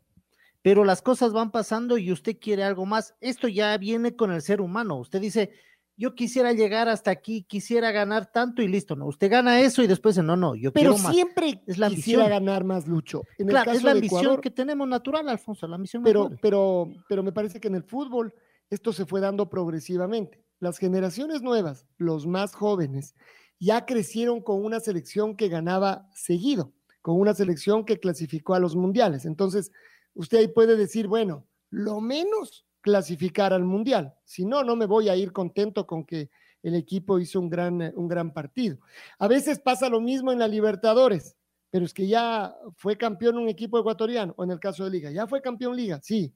Pero 0.61 0.85
las 0.85 1.01
cosas 1.03 1.33
van 1.33 1.51
pasando 1.51 1.97
y 1.99 2.11
usted 2.13 2.37
quiere 2.39 2.65
algo 2.65 2.85
más. 2.85 3.15
Esto 3.21 3.49
ya 3.49 3.77
viene 3.79 4.15
con 4.17 4.31
el 4.33 4.43
ser 4.43 4.61
humano. 4.61 4.97
Usted 4.97 5.21
dice, 5.21 5.51
yo 5.97 6.15
quisiera 6.15 6.53
llegar 6.53 6.89
hasta 6.89 7.11
aquí, 7.11 7.45
quisiera 7.45 7.93
ganar 7.93 8.31
tanto 8.33 8.63
y 8.63 8.69
listo, 8.69 8.97
¿no? 8.97 9.07
Usted 9.07 9.31
gana 9.31 9.61
eso 9.61 9.83
y 9.83 9.87
después 9.87 10.17
dice, 10.17 10.27
no, 10.27 10.37
no, 10.37 10.55
yo 10.57 10.73
Pero 10.73 10.91
quiero 10.93 11.03
más. 11.05 11.15
siempre 11.15 11.63
Es 11.67 11.79
la 11.79 11.89
quisiera 11.89 12.25
ambición. 12.25 12.45
ganar 12.45 12.65
más, 12.65 12.89
Lucho. 12.89 13.23
En 13.39 13.49
el 13.49 13.55
caso 13.55 13.71
es 13.73 13.83
la 13.83 13.93
ambición 13.93 14.21
Ecuador, 14.21 14.41
que 14.41 14.51
tenemos 14.51 14.89
natural, 14.89 15.29
Alfonso, 15.29 15.67
la 15.69 15.77
ambición 15.77 16.03
pero, 16.03 16.25
natural. 16.25 16.39
pero, 16.43 16.89
pero 17.09 17.23
me 17.23 17.33
parece 17.33 17.61
que 17.61 17.69
en 17.69 17.77
el 17.77 17.85
fútbol 17.85 18.35
esto 18.71 18.93
se 18.93 19.07
fue 19.07 19.21
dando 19.21 19.49
progresivamente. 19.49 20.43
Las 20.59 20.79
generaciones 20.79 21.43
nuevas, 21.43 21.87
los 21.97 22.27
más 22.27 22.55
jóvenes, 22.55 23.15
ya 23.61 23.87
crecieron 23.87 24.41
con 24.41 24.65
una 24.65 24.81
selección 24.81 25.37
que 25.37 25.49
ganaba 25.49 26.09
seguido, 26.15 26.73
con 27.03 27.21
una 27.21 27.35
selección 27.35 27.85
que 27.85 28.01
clasificó 28.01 28.55
a 28.55 28.61
los 28.61 28.75
mundiales. 28.75 29.27
Entonces, 29.27 29.71
usted 30.15 30.39
ahí 30.39 30.49
puede 30.49 30.77
decir, 30.77 31.07
bueno, 31.07 31.47
lo 31.71 32.01
menos 32.01 32.64
clasificar 32.85 33.55
al 33.55 33.65
mundial. 33.65 34.15
Si 34.25 34.45
no, 34.45 34.63
no 34.63 34.77
me 34.77 34.85
voy 34.85 35.09
a 35.09 35.17
ir 35.17 35.33
contento 35.33 35.87
con 35.87 36.05
que 36.05 36.29
el 36.63 36.75
equipo 36.75 37.19
hizo 37.19 37.41
un 37.41 37.49
gran, 37.49 37.81
un 37.97 38.09
gran 38.09 38.31
partido. 38.31 38.77
A 39.19 39.27
veces 39.27 39.59
pasa 39.59 39.89
lo 39.89 40.03
mismo 40.03 40.33
en 40.33 40.39
la 40.39 40.47
Libertadores, 40.47 41.35
pero 41.71 41.87
es 41.87 41.95
que 41.95 42.07
ya 42.07 42.55
fue 42.77 42.99
campeón 42.99 43.39
un 43.39 43.49
equipo 43.49 43.79
ecuatoriano, 43.79 44.35
o 44.37 44.45
en 44.45 44.51
el 44.51 44.61
caso 44.61 44.85
de 44.85 44.91
Liga, 44.91 45.11
ya 45.11 45.27
fue 45.27 45.41
campeón 45.41 45.75
Liga, 45.75 45.99
sí. 46.03 46.35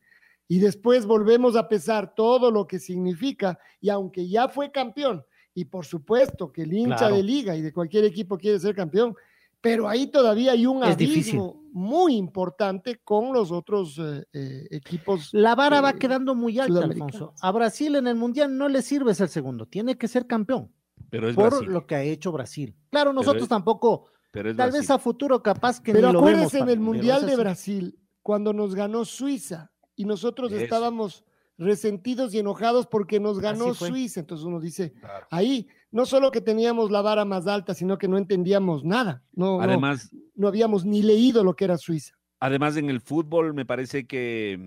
Y 0.49 0.59
después 0.59 1.05
volvemos 1.05 1.55
a 1.55 1.69
pesar 1.69 2.15
todo 2.15 2.51
lo 2.51 2.67
que 2.67 2.79
significa, 2.79 3.59
y 3.79 3.91
aunque 3.91 4.27
ya 4.27 4.49
fue 4.49 4.73
campeón, 4.73 5.23
y 5.53 5.67
por 5.67 5.85
supuesto 5.85 6.51
que 6.51 6.63
el 6.63 6.73
hincha 6.73 6.97
Claro. 6.97 7.17
de 7.17 7.23
Liga 7.23 7.57
y 7.57 7.61
de 7.61 7.75
cualquier 7.75 8.07
equipo 8.07 8.39
quiere 8.39 8.59
ser 8.59 8.75
campeón, 8.75 9.15
pero 9.61 9.89
ahí 9.89 10.07
todavía 10.09 10.53
hay 10.53 10.67
un 10.67 10.83
Es 10.85 10.97
difícil. 10.97 11.35
abismo 11.41 11.63
muy 11.73 12.17
importante 12.17 13.01
con 13.05 13.33
los 13.33 13.53
otros 13.53 13.99
eh, 13.99 14.25
eh, 14.33 14.67
equipos. 14.71 15.29
La 15.33 15.55
vara 15.55 15.81
va 15.81 15.93
quedando 15.93 16.35
muy 16.35 16.59
alta. 16.59 16.81
Alfonso. 16.85 17.35
A 17.41 17.53
Brasil 17.53 17.95
en 17.97 18.07
el 18.07 18.15
Mundial 18.17 18.57
no 18.57 18.69
le 18.69 18.83
sirve 18.83 19.15
ser 19.15 19.29
segundo, 19.29 19.67
tiene 19.67 19.97
que 19.99 20.09
ser 20.09 20.27
campeón 20.27 20.73
Pero 21.11 21.29
es 21.29 21.37
por 21.37 21.51
Brasil. 21.51 21.69
lo 21.69 21.87
que 21.87 21.95
ha 21.95 22.03
hecho 22.03 22.33
Brasil. 22.33 22.75
Claro, 22.91 23.13
nosotros 23.13 23.49
tampoco, 23.49 24.07
Pero 24.33 24.51
es 24.51 24.57
tal 24.57 24.71
Brasil. 24.71 24.81
vez 24.81 24.91
a 24.91 24.99
futuro 24.99 25.43
capaz 25.43 25.81
que 25.81 25.93
Pero 25.93 26.09
ni 26.09 26.13
lo 26.15 26.21
vemos. 26.23 26.31
acuérdense 26.31 26.59
en 26.61 26.69
el 26.71 26.81
Mundial 26.81 27.27
de. 27.27 27.37
Brasil, 27.37 27.99
cuando 28.23 28.53
nos 28.53 28.75
ganó 28.75 29.05
Suiza 29.05 29.71
y 29.95 30.05
nosotros 30.05 30.51
Eso. 30.53 30.63
estábamos 30.63 31.25
resentidos 31.59 32.33
y 32.33 32.39
enojados 32.39 32.87
porque 32.87 33.21
nos 33.21 33.41
ganó. 33.41 33.75
Suiza. 33.75 34.21
Entonces 34.21 34.47
uno 34.47 34.61
dice, 34.61 34.95
ahí 35.31 35.67
no 35.91 36.07
solo 36.07 36.31
que 36.31 36.41
teníamos 36.41 36.91
la 36.91 37.03
vara 37.03 37.25
más 37.25 37.47
alta, 37.47 37.75
sino 37.75 37.99
que 37.99 38.09
no 38.09 38.17
entendíamos 38.17 38.85
nada. 38.85 39.23
No, 39.33 39.59
no, 39.59 39.63
Además, 39.63 40.11
no 40.35 40.49
habíamos 40.49 40.85
ni 40.85 41.03
leído 41.03 41.45
lo 41.45 41.55
que 41.55 41.65
era 41.65 41.77
Suiza. 41.77 42.15
Además, 42.41 42.77
en 42.77 42.89
el 42.89 43.01
fútbol 43.01 43.53
me 43.53 43.67
parece 43.67 44.07
que, 44.07 44.59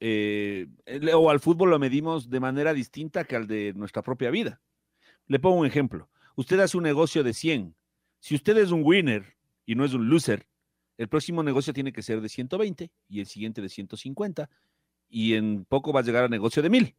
eh, 0.00 0.66
o 1.14 1.30
al 1.30 1.38
fútbol 1.38 1.70
lo 1.70 1.78
medimos 1.78 2.28
de 2.28 2.40
manera 2.40 2.74
distinta 2.74 3.24
que 3.24 3.36
al 3.36 3.46
de 3.46 3.72
nuestra 3.74 4.02
propia 4.02 4.30
vida. 4.30 4.60
Le 5.28 5.38
pongo 5.38 5.60
un 5.60 5.66
ejemplo. 5.66 6.10
Usted 6.34 6.58
hace 6.58 6.76
un 6.76 6.82
negocio 6.82 7.22
de 7.22 7.32
100. 7.32 7.76
Si 8.18 8.34
usted 8.34 8.56
es 8.58 8.72
un 8.72 8.82
winner 8.84 9.36
y 9.64 9.76
no 9.76 9.84
es 9.84 9.94
un 9.94 10.08
loser, 10.08 10.48
el 10.98 11.08
próximo 11.08 11.42
negocio 11.42 11.72
tiene 11.72 11.92
que 11.92 12.02
ser 12.02 12.20
de 12.20 12.28
120 12.28 12.90
y 13.08 13.20
el 13.20 13.26
siguiente 13.26 13.62
de 13.62 13.68
150 13.68 14.50
y 15.14 15.34
en 15.34 15.64
poco 15.64 15.92
va 15.92 16.00
a 16.00 16.02
llegar 16.02 16.24
al 16.24 16.30
negocio 16.30 16.60
de 16.60 16.68
1000. 16.68 16.96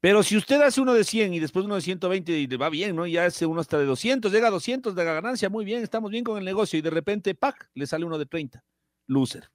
Pero 0.00 0.22
si 0.22 0.36
usted 0.36 0.60
hace 0.62 0.80
uno 0.80 0.94
de 0.94 1.02
100 1.04 1.34
y 1.34 1.40
después 1.40 1.64
uno 1.64 1.74
de 1.74 1.80
120 1.80 2.32
y 2.32 2.46
le 2.46 2.56
va 2.56 2.68
bien, 2.70 2.94
¿no? 2.94 3.06
Y 3.06 3.16
hace 3.16 3.44
uno 3.46 3.60
hasta 3.60 3.76
de 3.78 3.84
200, 3.86 4.32
llega 4.32 4.48
a 4.48 4.50
200 4.52 4.94
de 4.94 5.04
la 5.04 5.12
ganancia, 5.14 5.48
muy 5.48 5.64
bien, 5.64 5.82
estamos 5.82 6.10
bien 6.12 6.22
con 6.24 6.38
el 6.38 6.44
negocio 6.44 6.78
y 6.78 6.82
de 6.82 6.90
repente, 6.90 7.34
¡pac!, 7.34 7.68
le 7.74 7.86
sale 7.86 8.04
uno 8.04 8.18
de 8.18 8.26
30. 8.26 8.64
Loser. 9.06 9.50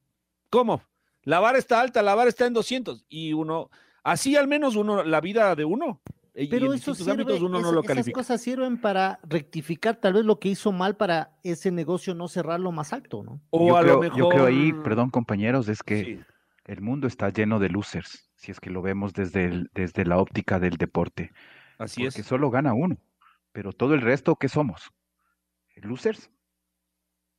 ¿Cómo? 0.50 0.82
La 1.24 1.40
vara 1.40 1.58
está 1.58 1.80
alta, 1.82 2.02
la 2.02 2.16
vara 2.16 2.30
está 2.30 2.46
en 2.46 2.54
200 2.54 3.06
y 3.10 3.32
uno, 3.34 3.70
así 4.04 4.36
al 4.36 4.48
menos 4.48 4.76
uno, 4.76 5.04
la 5.04 5.20
vida 5.22 5.54
de 5.56 5.66
uno. 5.66 6.02
y 6.34 6.48
Pero 6.48 6.68
en 6.68 6.74
eso 6.78 6.92
distintos 6.92 6.98
sirve, 7.00 7.12
ámbitos 7.12 7.42
uno 7.42 7.60
no 7.60 7.72
lo 7.74 7.80
esas 7.82 7.88
califica. 7.88 8.14
cosas 8.20 8.42
sirven 8.42 8.80
para 8.80 9.20
rectificar 9.24 9.98
tal 9.98 10.14
vez 10.14 10.24
lo 10.24 10.40
que 10.40 10.50
hizo 10.50 10.72
mal 10.72 10.96
para 10.96 11.32
ese 11.44 11.72
negocio 11.72 12.14
no 12.14 12.28
cerrarlo 12.30 12.72
más 12.72 12.94
alto, 12.94 13.22
¿no? 13.24 13.42
O 13.50 13.68
yo, 13.68 13.76
a 13.78 13.82
creo, 13.82 13.94
lo 13.96 14.00
mejor. 14.02 14.18
yo 14.18 14.30
creo 14.30 14.46
ahí, 14.46 14.72
perdón 14.84 15.10
compañeros, 15.10 15.68
es 15.68 15.84
que 15.84 16.04
Sí. 16.06 16.20
El 16.68 16.82
mundo 16.82 17.08
está 17.08 17.30
lleno 17.30 17.60
de 17.60 17.70
losers, 17.70 18.30
si 18.36 18.52
es 18.52 18.60
que 18.60 18.70
lo 18.70 18.82
vemos 18.82 19.14
desde, 19.14 19.46
el- 19.46 19.72
desde 19.74 20.06
la 20.06 20.18
óptica 20.20 20.60
del 20.60 20.78
deporte. 20.78 21.32
Así 21.80 22.04
porque 22.04 22.22
es. 22.22 22.28
solo 22.28 22.50
gana 22.52 22.74
uno, 22.74 22.98
pero 23.52 23.72
todo 23.74 23.94
el 23.94 24.02
resto, 24.02 24.36
¿qué 24.36 24.50
somos? 24.50 24.92
¿Losers? 25.78 26.30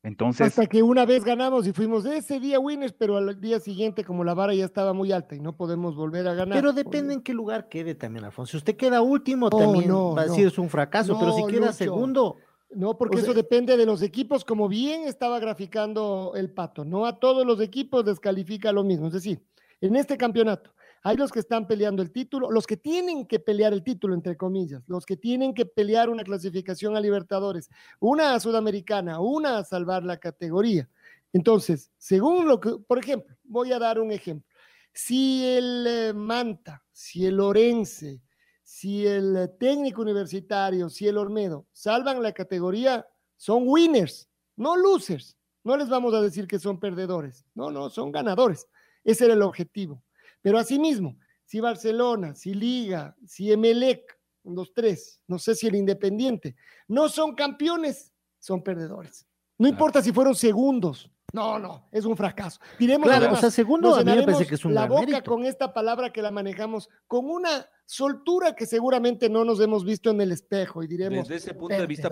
Entonces, 0.05 0.47
Hasta 0.47 0.67
que 0.67 0.83
una 0.83 1.05
vez 1.05 1.25
ganamos 1.25 1.67
y 1.67 1.73
fuimos 1.73 2.07
ese 2.07 2.39
día 2.39 2.61
winners, 2.61 2.93
pero 2.93 3.17
al 3.17 3.41
día 3.41 3.59
siguiente, 3.59 4.05
como 4.05 4.23
la 4.23 4.33
vara 4.33 4.55
ya 4.55 4.65
estaba 4.65 4.93
muy 4.93 5.11
alta 5.11 5.35
y 5.35 5.41
no 5.41 5.57
podemos 5.57 5.97
volver 5.97 6.27
a 6.29 6.35
ganar. 6.35 6.57
Pero 6.57 6.73
depende 6.73 7.15
en 7.15 7.21
qué 7.21 7.35
lugar 7.35 7.69
quede 7.69 7.97
también, 7.97 8.25
Alfonso. 8.25 8.53
Si 8.53 8.57
usted 8.59 8.77
queda 8.77 9.03
último, 9.03 9.51
No, 9.51 9.59
también 9.59 9.89
no, 9.89 10.15
va 10.15 10.23
a 10.23 10.27
no. 10.27 10.31
decir 10.31 10.47
es 10.47 10.57
un 10.59 10.71
fracaso, 10.71 11.19
pero 11.19 11.33
si 11.33 11.45
queda 11.47 11.67
Lucho. 11.67 11.75
segundo, 11.75 12.37
No, 12.71 12.99
porque 12.99 13.17
O 13.17 13.21
sea- 13.21 13.31
eso 13.31 13.35
depende 13.35 13.77
de 13.77 13.87
los 13.87 14.03
equipos, 14.03 14.45
como 14.45 14.69
bien 14.69 15.05
estaba 15.05 15.39
graficando 15.41 16.33
el 16.37 16.51
pato. 16.53 16.85
No 16.85 17.07
a 17.07 17.19
todos 17.19 17.47
los 17.47 17.61
equipos 17.61 18.05
les 18.05 18.21
califica 18.21 18.73
lo 18.73 18.85
mismo. 18.85 19.07
Es 19.07 19.15
decir, 19.15 19.43
en 19.81 19.97
este 19.97 20.17
campeonato 20.17 20.75
hay 21.03 21.17
los 21.17 21.31
que 21.31 21.39
están 21.39 21.67
peleando 21.67 22.03
el 22.03 22.11
título, 22.11 22.51
los 22.51 22.67
que 22.67 22.77
tienen 22.77 23.27
que 23.27 23.39
pelear 23.39 23.73
el 23.73 23.83
título, 23.83 24.15
entre 24.15 24.37
comillas, 24.37 24.83
los 24.89 25.07
que 25.07 25.17
tienen 25.17 25.55
que 25.55 25.65
pelear 25.65 26.11
una 26.11 26.25
clasificación 26.25 26.97
a 26.97 27.01
Libertadores, 27.01 27.71
una 28.01 28.35
a 28.35 28.41
Sudamericana, 28.41 29.21
una 29.21 29.59
a 29.59 29.65
salvar 29.65 30.03
la 30.03 30.19
categoría. 30.19 30.89
Entonces, 31.33 31.91
según 31.97 32.47
lo 32.49 32.59
que, 32.61 32.71
por 32.87 32.99
ejemplo, 32.99 33.35
voy 33.45 33.73
a 33.73 33.79
dar 33.79 34.01
un 34.01 34.11
ejemplo. 34.13 34.47
Si 34.93 35.45
el 35.47 35.87
eh, 35.87 36.13
Manta, 36.13 36.83
si 36.91 37.25
el 37.25 37.39
Orense, 37.39 38.21
si 38.69 39.07
el 39.07 39.51
técnico 39.59 40.03
universitario, 40.03 40.91
si 40.91 41.09
el 41.09 41.17
Olmedo 41.17 41.67
salvan 41.73 42.23
la 42.23 42.33
categoría, 42.33 43.09
son 43.35 43.63
winners, 43.65 44.29
no 44.57 44.77
losers. 44.77 45.39
No 45.65 45.75
les 45.75 45.89
vamos 45.89 46.13
a 46.13 46.21
decir 46.21 46.47
que 46.47 46.59
son 46.59 46.79
perdedores. 46.79 47.47
No, 47.55 47.71
no, 47.71 47.89
son 47.89 48.13
ganadores. 48.13 48.69
Ese 49.03 49.25
era 49.25 49.33
el 49.33 49.41
objetivo. 49.41 50.05
Pero 50.43 50.59
asimismo, 50.59 51.17
si 51.47 51.61
Barcelona, 51.61 52.35
si 52.35 52.53
Liga, 52.53 53.17
si 53.27 53.51
Emelec, 53.51 54.03
los 54.45 54.75
tres, 54.75 55.19
no 55.27 55.39
sé 55.39 55.55
si 55.55 55.67
el 55.67 55.75
Independiente, 55.75 56.55
no 56.89 57.09
son 57.09 57.35
campeones, 57.35 58.13
son 58.39 58.63
perdedores. 58.63 59.27
No 59.57 59.67
importa 59.67 60.03
si 60.03 60.13
fueron 60.13 60.35
segundos. 60.35 61.11
No, 61.33 61.59
no, 61.59 61.87
es 61.93 62.05
un 62.07 62.17
fracaso. 62.17 62.59
Diremos 62.79 63.07
claro, 63.07 63.25
además, 63.25 63.39
o 63.39 63.41
sea, 63.43 63.51
segundo 63.51 63.95
a 63.95 63.99
mí 63.99 64.05
me 64.05 64.05
parece 64.05 64.21
llenaremos 64.23 64.49
que 64.49 64.55
es 64.55 64.65
un 64.65 64.75
la 64.75 64.87
boca 64.87 65.01
mérito. 65.07 65.25
con 65.31 65.45
esta 65.45 65.75
palabra 65.75 66.11
que 66.11 66.23
la 66.23 66.31
manejamos 66.31 66.89
con 67.07 67.27
una 67.29 67.67
soltura 67.85 68.55
que 68.57 68.65
seguramente 68.65 69.29
no 69.29 69.45
nos 69.45 69.61
hemos 69.61 69.85
visto 69.85 70.11
en 70.11 70.21
el 70.23 70.33
espejo 70.33 70.83
y 70.83 70.87
diremos 70.87 71.29
Desde 71.29 71.37
ese 71.37 71.55
punto 71.55 71.77
de 71.77 71.87
vista, 71.87 72.09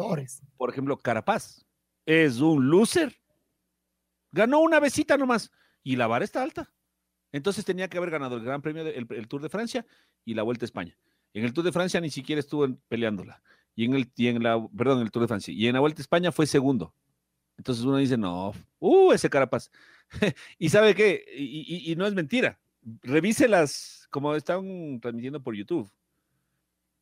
por 0.56 0.70
ejemplo, 0.70 0.98
Carapaz 0.98 1.64
es 2.04 2.40
un 2.40 2.68
loser. 2.68 3.16
Ganó 4.32 4.60
una 4.60 4.80
besita 4.80 5.16
nomás 5.16 5.50
y 5.82 5.96
la 5.96 6.06
vara 6.06 6.24
está 6.24 6.42
alta. 6.42 6.70
Entonces 7.32 7.64
tenía 7.64 7.88
que 7.88 7.96
haber 7.98 8.10
ganado 8.10 8.36
el 8.36 8.44
Gran 8.44 8.60
Premio, 8.62 8.84
de- 8.84 8.96
el, 8.96 9.06
el 9.10 9.28
Tour 9.28 9.40
de 9.42 9.48
Francia 9.48 9.86
y 10.24 10.34
la 10.34 10.42
Vuelta 10.42 10.64
a 10.64 10.66
España. 10.66 10.96
En 11.32 11.44
el 11.44 11.52
Tour 11.54 11.64
de 11.64 11.72
Francia 11.72 12.00
ni 12.00 12.10
siquiera 12.10 12.40
estuvo 12.40 12.66
peleándola. 12.88 13.42
Y 13.74 13.84
en 13.86 13.94
el, 13.94 14.10
y 14.14 14.28
en 14.28 14.42
la, 14.42 14.62
perdón, 14.76 14.98
en 14.98 15.04
el 15.04 15.10
Tour 15.10 15.22
de 15.22 15.28
Francia. 15.28 15.54
Y 15.54 15.66
en 15.66 15.74
la 15.74 15.80
Vuelta 15.80 16.00
a 16.00 16.02
España 16.02 16.32
fue 16.32 16.46
segundo. 16.46 16.94
Entonces 17.58 17.84
uno 17.84 17.96
dice, 17.96 18.16
no, 18.16 18.52
uh, 18.80 19.12
ese 19.12 19.30
Carapaz. 19.30 19.70
y 20.58 20.68
sabe 20.68 20.94
qué, 20.94 21.24
y, 21.36 21.64
y- 21.88 21.92
y 21.92 21.96
no 21.96 22.06
es 22.06 22.14
mentira. 22.14 22.58
Revise 23.02 23.48
las, 23.48 24.06
como 24.10 24.34
están 24.34 25.00
transmitiendo 25.00 25.42
por 25.42 25.54
YouTube. 25.56 25.90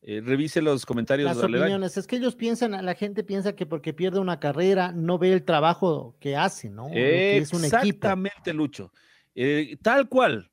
eh, 0.07 0.21
revise 0.23 0.61
los 0.63 0.85
comentarios 0.87 1.27
Las 1.29 1.39
aledaños. 1.43 1.63
opiniones, 1.65 1.97
es 1.97 2.07
que 2.07 2.17
ellos 2.17 2.37
piensan, 2.37 2.73
la 2.85 2.95
gente 2.95 3.25
piensa 3.25 3.55
que 3.57 3.65
porque 3.67 3.95
pierde 3.95 4.19
una 4.21 4.39
carrera 4.39 4.93
no 4.93 5.19
ve 5.19 5.33
el 5.33 5.45
trabajo 5.45 6.15
que 6.21 6.37
hace, 6.37 6.69
¿no? 6.71 6.91
Que 6.91 7.39
es 7.39 7.53
un 7.53 7.65
equipo. 7.65 7.77
Exactamente, 7.79 8.53
Lucho. 8.53 8.93
Eh, 9.35 9.77
tal 9.83 10.09
cual. 10.09 10.51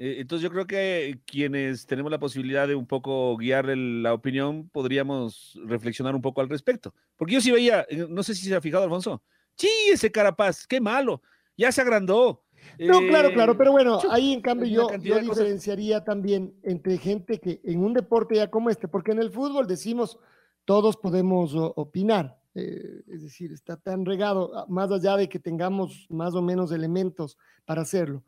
Eh, 0.00 0.20
entonces 0.20 0.44
yo 0.44 0.50
creo 0.50 0.64
que 0.64 1.18
quienes 1.26 1.84
tenemos 1.84 2.12
la 2.12 2.20
posibilidad 2.20 2.68
de 2.68 2.76
un 2.76 2.86
poco 2.86 3.36
guiar 3.36 3.66
la 3.66 4.14
opinión, 4.14 4.68
podríamos 4.68 5.58
reflexionar 5.64 6.14
un 6.14 6.22
poco 6.22 6.40
al 6.40 6.48
respecto. 6.48 6.94
Porque 7.16 7.34
yo 7.34 7.40
sí 7.40 7.50
veía, 7.50 7.84
eh, 7.90 8.06
no 8.08 8.22
sé 8.22 8.36
si 8.36 8.46
se 8.46 8.54
ha 8.54 8.60
fijado, 8.60 8.84
Alfonso. 8.84 9.20
Sí, 9.56 9.68
ese 9.92 10.12
Carapaz, 10.12 10.68
qué 10.68 10.80
malo. 10.80 11.20
Ya 11.56 11.72
se 11.72 11.80
agrandó. 11.80 12.44
No, 12.78 13.00
claro, 13.08 13.30
Eh, 13.30 13.34
claro, 13.34 13.58
pero 13.58 13.72
bueno, 13.72 13.98
ahí 14.10 14.32
en 14.32 14.40
cambio 14.40 14.68
yo, 14.68 14.88
yo 14.98 15.18
diferenciaría 15.18 16.04
también 16.04 16.54
entre 16.62 16.96
gente 16.98 17.40
que 17.40 17.60
en 17.64 17.82
un 17.82 17.92
deporte 17.92 18.36
ya 18.36 18.50
como 18.50 18.70
este, 18.70 18.86
porque 18.86 19.10
en 19.10 19.18
el 19.18 19.32
fútbol 19.32 19.66
decimos 19.66 20.16
todos 20.64 20.96
podemos 20.96 21.54
opinar, 21.54 22.38
eh, 22.54 23.02
es 23.08 23.22
decir, 23.22 23.52
está 23.52 23.76
tan 23.76 24.04
regado, 24.04 24.52
ah, 24.54 24.66
más 24.68 24.92
allá 24.92 25.16
de 25.16 25.28
que 25.28 25.38
tengamos 25.38 26.06
más 26.10 26.34
o 26.34 26.42
menos 26.42 26.70
elementos 26.72 27.36
para 27.64 27.82
hacerlo. 27.82 28.22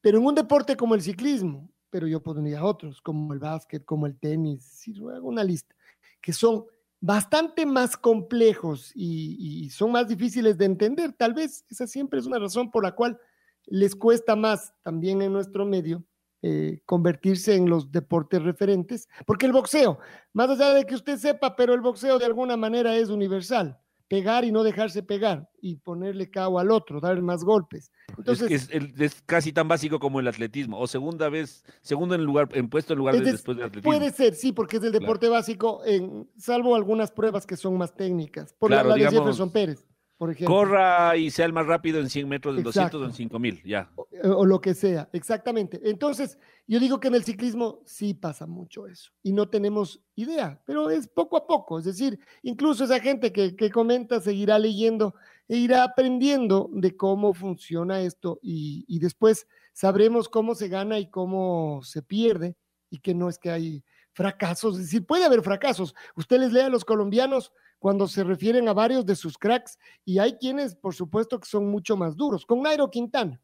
Pero 0.00 0.18
en 0.18 0.26
un 0.26 0.34
deporte 0.34 0.76
como 0.76 0.94
el 0.94 1.02
ciclismo, 1.02 1.70
pero 1.90 2.06
yo 2.06 2.22
pondría 2.22 2.64
otros, 2.64 3.00
como 3.00 3.32
el 3.32 3.38
básquet, 3.38 3.84
como 3.84 4.06
el 4.06 4.18
tenis, 4.18 4.64
si 4.64 4.94
hago 4.96 5.28
una 5.28 5.44
lista, 5.44 5.74
que 6.20 6.32
son 6.32 6.64
bastante 7.00 7.64
más 7.66 7.96
complejos 7.96 8.92
y, 8.94 9.68
son 9.70 9.92
más 9.92 10.06
difíciles 10.08 10.56
de 10.58 10.66
entender. 10.66 11.12
Tal 11.12 11.34
vez 11.34 11.64
esa 11.68 11.86
siempre 11.86 12.20
es 12.20 12.26
una 12.26 12.38
razón 12.38 12.70
por 12.70 12.84
la 12.84 12.92
cual 12.92 13.18
les 13.66 13.94
cuesta 13.94 14.36
más 14.36 14.72
también 14.82 15.22
en 15.22 15.32
nuestro 15.32 15.64
medio 15.64 16.04
eh, 16.42 16.80
convertirse 16.86 17.54
en 17.54 17.68
los 17.68 17.92
deportes 17.92 18.42
referentes, 18.42 19.08
porque 19.26 19.44
el 19.44 19.52
boxeo, 19.52 19.98
más 20.32 20.48
allá 20.48 20.72
de 20.72 20.86
que 20.86 20.94
usted 20.94 21.18
sepa, 21.18 21.54
pero 21.54 21.74
el 21.74 21.82
boxeo 21.82 22.18
de 22.18 22.24
alguna 22.24 22.56
manera 22.56 22.96
es 22.96 23.10
universal, 23.10 23.78
pegar 24.10 24.44
y 24.44 24.50
no 24.50 24.64
dejarse 24.64 25.04
pegar 25.04 25.48
y 25.62 25.76
ponerle 25.76 26.28
cabo 26.30 26.58
al 26.58 26.72
otro, 26.72 27.00
darle 27.00 27.22
más 27.22 27.44
golpes. 27.44 27.92
Entonces, 28.18 28.42
es, 28.42 28.48
que 28.68 28.76
es, 28.76 28.82
el- 28.82 29.00
es 29.00 29.22
casi 29.24 29.52
tan 29.52 29.68
básico 29.68 30.00
como 30.00 30.18
el 30.18 30.26
atletismo, 30.26 30.80
o 30.80 30.88
segunda 30.88 31.28
vez, 31.28 31.64
segundo 31.80 32.16
en 32.16 32.24
lugar, 32.24 32.48
en 32.52 32.68
puesto 32.68 32.92
en 32.94 32.98
lugar 32.98 33.14
de 33.14 33.20
de- 33.22 33.32
después 33.32 33.56
del 33.56 33.66
atletismo. 33.66 33.96
Puede 33.96 34.10
ser, 34.10 34.34
sí, 34.34 34.50
porque 34.50 34.78
es 34.78 34.82
el 34.82 34.90
Claro. 34.90 35.00
deporte 35.04 35.28
básico, 35.28 35.82
en, 35.86 36.28
salvo 36.36 36.74
algunas 36.74 37.12
pruebas 37.12 37.46
que 37.46 37.56
son 37.56 37.78
más 37.78 37.94
técnicas. 37.94 38.52
Por 38.58 38.70
Claro, 38.70 38.88
la, 38.88 38.96
la 38.96 39.04
de 39.04 39.16
Jefferson 39.16 39.52
Pérez, 39.52 39.86
por 40.20 40.30
ejemplo. 40.30 40.54
Corra 40.54 41.16
y 41.16 41.30
sea 41.30 41.46
el 41.46 41.54
más 41.54 41.66
rápido 41.66 41.98
en 41.98 42.10
100 42.10 42.28
metros, 42.28 42.54
en 42.54 42.62
200 42.62 42.94
o 42.94 43.04
en 43.04 43.04
Exacto. 43.04 43.16
5000, 43.16 43.62
ya. 43.64 43.90
o, 43.96 44.06
o 44.22 44.44
lo 44.44 44.60
que 44.60 44.74
sea, 44.74 45.08
exactamente. 45.14 45.80
Entonces, 45.82 46.38
yo 46.66 46.78
digo 46.78 47.00
que 47.00 47.08
en 47.08 47.14
el 47.14 47.24
ciclismo 47.24 47.80
sí 47.86 48.12
pasa 48.12 48.46
mucho 48.46 48.86
eso 48.86 49.12
y 49.22 49.32
no 49.32 49.48
tenemos 49.48 50.02
idea, 50.16 50.60
pero 50.66 50.90
es 50.90 51.08
poco 51.08 51.38
a 51.38 51.46
poco, 51.46 51.78
es 51.78 51.86
decir, 51.86 52.18
incluso 52.42 52.84
esa 52.84 53.00
gente 53.00 53.32
que, 53.32 53.56
que 53.56 53.70
comenta 53.70 54.20
seguirá 54.20 54.58
leyendo 54.58 55.14
e 55.48 55.56
irá 55.56 55.84
aprendiendo 55.84 56.68
de 56.70 56.94
cómo 56.94 57.32
funciona 57.32 58.02
esto 58.02 58.38
y, 58.42 58.84
y 58.88 58.98
después 58.98 59.46
sabremos 59.72 60.28
cómo 60.28 60.54
se 60.54 60.68
gana 60.68 60.98
y 60.98 61.08
cómo 61.08 61.80
se 61.82 62.02
pierde 62.02 62.58
y 62.90 62.98
que 62.98 63.14
no 63.14 63.30
es 63.30 63.38
que 63.38 63.50
hay 63.50 63.84
fracasos, 64.12 64.74
es 64.74 64.82
decir, 64.82 65.06
puede 65.06 65.24
haber 65.24 65.40
fracasos. 65.40 65.94
Usted 66.14 66.40
les 66.40 66.52
lee 66.52 66.60
a 66.60 66.68
los 66.68 66.84
colombianos 66.84 67.54
cuando 67.80 68.06
se 68.06 68.22
refieren 68.22 68.68
a 68.68 68.74
varios 68.74 69.04
de 69.04 69.16
sus 69.16 69.36
cracks 69.36 69.78
y 70.04 70.18
hay 70.18 70.34
quienes, 70.34 70.76
por 70.76 70.94
supuesto, 70.94 71.40
que 71.40 71.48
son 71.48 71.68
mucho 71.68 71.96
más 71.96 72.14
duros. 72.14 72.46
Con 72.46 72.62
Nairo 72.62 72.90
Quintana, 72.90 73.40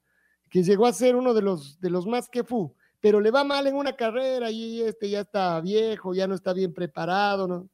que 0.49 0.63
llegó 0.63 0.87
a 0.87 0.93
ser 0.93 1.17
uno 1.17 1.35
de 1.35 1.43
los, 1.43 1.81
de 1.81 1.91
los 1.91 2.07
más 2.07 2.29
que 2.29 2.45
fu, 2.45 2.77
pero 3.01 3.19
le 3.19 3.31
va 3.31 3.45
mal 3.45 3.67
en 3.67 3.75
una 3.75 3.97
carrera 3.97 4.51
y 4.51 4.83
este 4.83 5.09
ya 5.09 5.21
está 5.21 5.61
viejo, 5.61 6.15
ya 6.15 6.29
no 6.29 6.35
está 6.35 6.53
bien 6.53 6.73
preparado, 6.73 7.49
¿no? 7.49 7.69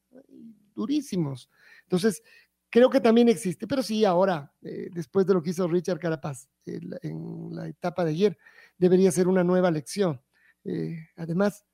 durísimos. 0.75 1.51
Entonces, 1.83 2.23
creo 2.71 2.89
que 2.89 3.01
también 3.01 3.29
existe, 3.29 3.67
pero 3.67 3.83
sí, 3.83 4.05
ahora, 4.05 4.53
eh, 4.63 4.89
después 4.93 5.27
de 5.27 5.35
lo 5.35 5.43
que 5.43 5.51
hizo 5.51 5.67
Richard 5.67 5.99
Carapaz 5.99 6.49
eh, 6.65 6.81
en 7.03 7.55
la 7.55 7.69
etapa 7.69 8.05
de 8.05 8.13
ayer, 8.13 8.39
debería 8.79 9.11
ser 9.11 9.27
una 9.27 9.45
nueva 9.45 9.71
lección. 9.71 10.23
Eh, 10.65 10.97
además, 11.17 11.65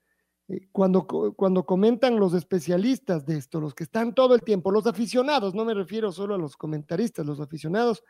cuando, 0.71 1.05
co- 1.05 1.33
cuando 1.33 1.63
comentan 1.65 2.19
los 2.19 2.33
especialistas 2.33 3.25
de 3.25 3.37
esto, 3.37 3.59
los 3.59 3.73
que 3.75 3.83
están 3.83 4.15
todo 4.15 4.33
el 4.35 4.41
tiempo, 4.41 4.71
los 4.71 4.87
aficionados, 4.87 5.53
no 5.53 5.65
me 5.65 5.73
refiero 5.73 6.11
solo 6.11 6.35
a 6.35 6.37
los 6.37 6.57
comentaristas, 6.57 7.25
los 7.25 7.39
aficionados, 7.39 8.03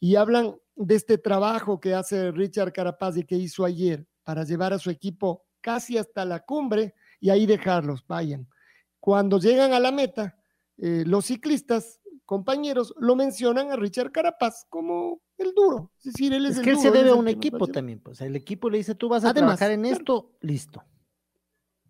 y 0.00 0.16
hablan 0.16 0.56
de 0.74 0.94
este 0.94 1.18
trabajo 1.18 1.80
que 1.80 1.94
hace 1.94 2.30
Richard 2.32 2.72
Carapaz 2.72 3.16
y 3.16 3.24
que 3.24 3.36
hizo 3.36 3.64
ayer 3.64 4.06
para 4.24 4.44
llevar 4.44 4.72
a 4.72 4.78
su 4.78 4.90
equipo 4.90 5.44
casi 5.60 5.98
hasta 5.98 6.24
la 6.24 6.40
cumbre 6.40 6.94
y 7.20 7.30
ahí 7.30 7.46
dejarlos, 7.46 8.06
vayan. 8.06 8.48
Cuando 9.00 9.38
llegan 9.38 9.72
a 9.72 9.80
la 9.80 9.92
meta, 9.92 10.36
eh, 10.78 11.04
los 11.06 11.26
ciclistas, 11.26 12.00
compañeros, 12.24 12.92
lo 12.98 13.14
mencionan 13.16 13.70
a 13.70 13.76
Richard 13.76 14.10
Carapaz 14.12 14.66
como 14.68 15.20
el 15.38 15.52
duro. 15.54 15.92
Es 15.98 16.12
decir, 16.12 16.32
él 16.32 16.46
es, 16.46 16.52
Es 16.52 16.58
el 16.58 16.64
que 16.64 16.70
él 16.70 16.76
duro, 16.76 16.90
se 16.92 16.98
debe 16.98 17.10
a 17.10 17.14
un 17.14 17.28
equipo 17.28 17.66
también, 17.68 18.00
pues 18.00 18.20
el 18.20 18.34
equipo 18.34 18.68
le 18.68 18.78
dice, 18.78 18.94
tú 18.94 19.08
vas 19.08 19.24
a 19.24 19.30
Además, 19.30 19.58
trabajar 19.58 19.70
en 19.70 19.82
claro. 19.82 19.96
esto, 19.96 20.32
listo. 20.40 20.82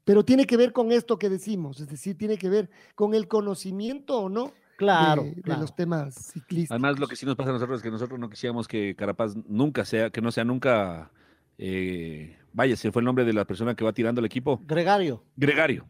Pero 0.06 0.24
tiene 0.24 0.46
que 0.46 0.56
ver 0.56 0.72
con 0.72 0.92
esto 0.92 1.18
que 1.18 1.28
decimos, 1.28 1.80
es 1.80 1.88
decir, 1.88 2.16
tiene 2.16 2.38
que 2.38 2.48
ver 2.48 2.70
con 2.94 3.12
el 3.12 3.26
conocimiento 3.26 4.20
o 4.20 4.28
no 4.28 4.52
Claro, 4.76 5.24
de, 5.24 5.56
los 5.56 5.74
temas 5.74 6.14
ciclistas. 6.32 6.70
Además, 6.70 7.00
lo 7.00 7.08
que 7.08 7.16
sí 7.16 7.26
nos 7.26 7.34
pasa 7.34 7.50
a 7.50 7.54
nosotros 7.54 7.78
es 7.78 7.82
que 7.82 7.90
nosotros 7.90 8.20
no 8.20 8.28
quisiéramos 8.28 8.68
que 8.68 8.94
Carapaz 8.94 9.34
nunca 9.48 9.84
sea, 9.84 10.10
que 10.10 10.20
no 10.20 10.30
sea 10.30 10.44
nunca, 10.44 11.10
eh, 11.58 12.38
vaya, 12.52 12.76
se 12.76 12.92
fue 12.92 13.00
el 13.00 13.06
nombre 13.06 13.24
de 13.24 13.32
la 13.32 13.46
persona 13.46 13.74
que 13.74 13.84
va 13.84 13.92
tirando 13.92 14.20
el 14.20 14.26
equipo, 14.26 14.60
Gregario. 14.64 15.24
Gregario. 15.34 15.86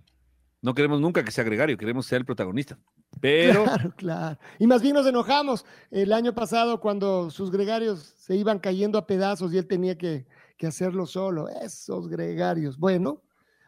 No 0.62 0.72
queremos 0.72 1.00
nunca 1.00 1.22
que 1.24 1.30
sea 1.30 1.44
Gregario, 1.44 1.76
queremos 1.76 2.06
ser 2.06 2.20
el 2.20 2.24
protagonista. 2.24 2.78
Pero 3.20 3.64
Claro, 3.64 3.92
claro. 3.96 4.38
Y 4.58 4.66
más 4.66 4.80
bien 4.80 4.94
nos 4.94 5.06
enojamos 5.06 5.66
el 5.90 6.12
año 6.14 6.34
pasado 6.34 6.80
cuando 6.80 7.28
sus 7.28 7.50
gregarios 7.50 8.14
se 8.16 8.36
iban 8.36 8.60
cayendo 8.60 8.98
a 8.98 9.06
pedazos 9.06 9.52
y 9.52 9.58
él 9.58 9.66
tenía 9.66 9.98
que, 9.98 10.26
que 10.56 10.66
hacerlo 10.68 11.04
solo. 11.06 11.48
Esos 11.48 12.08
gregarios. 12.08 12.78
Bueno, 12.78 13.20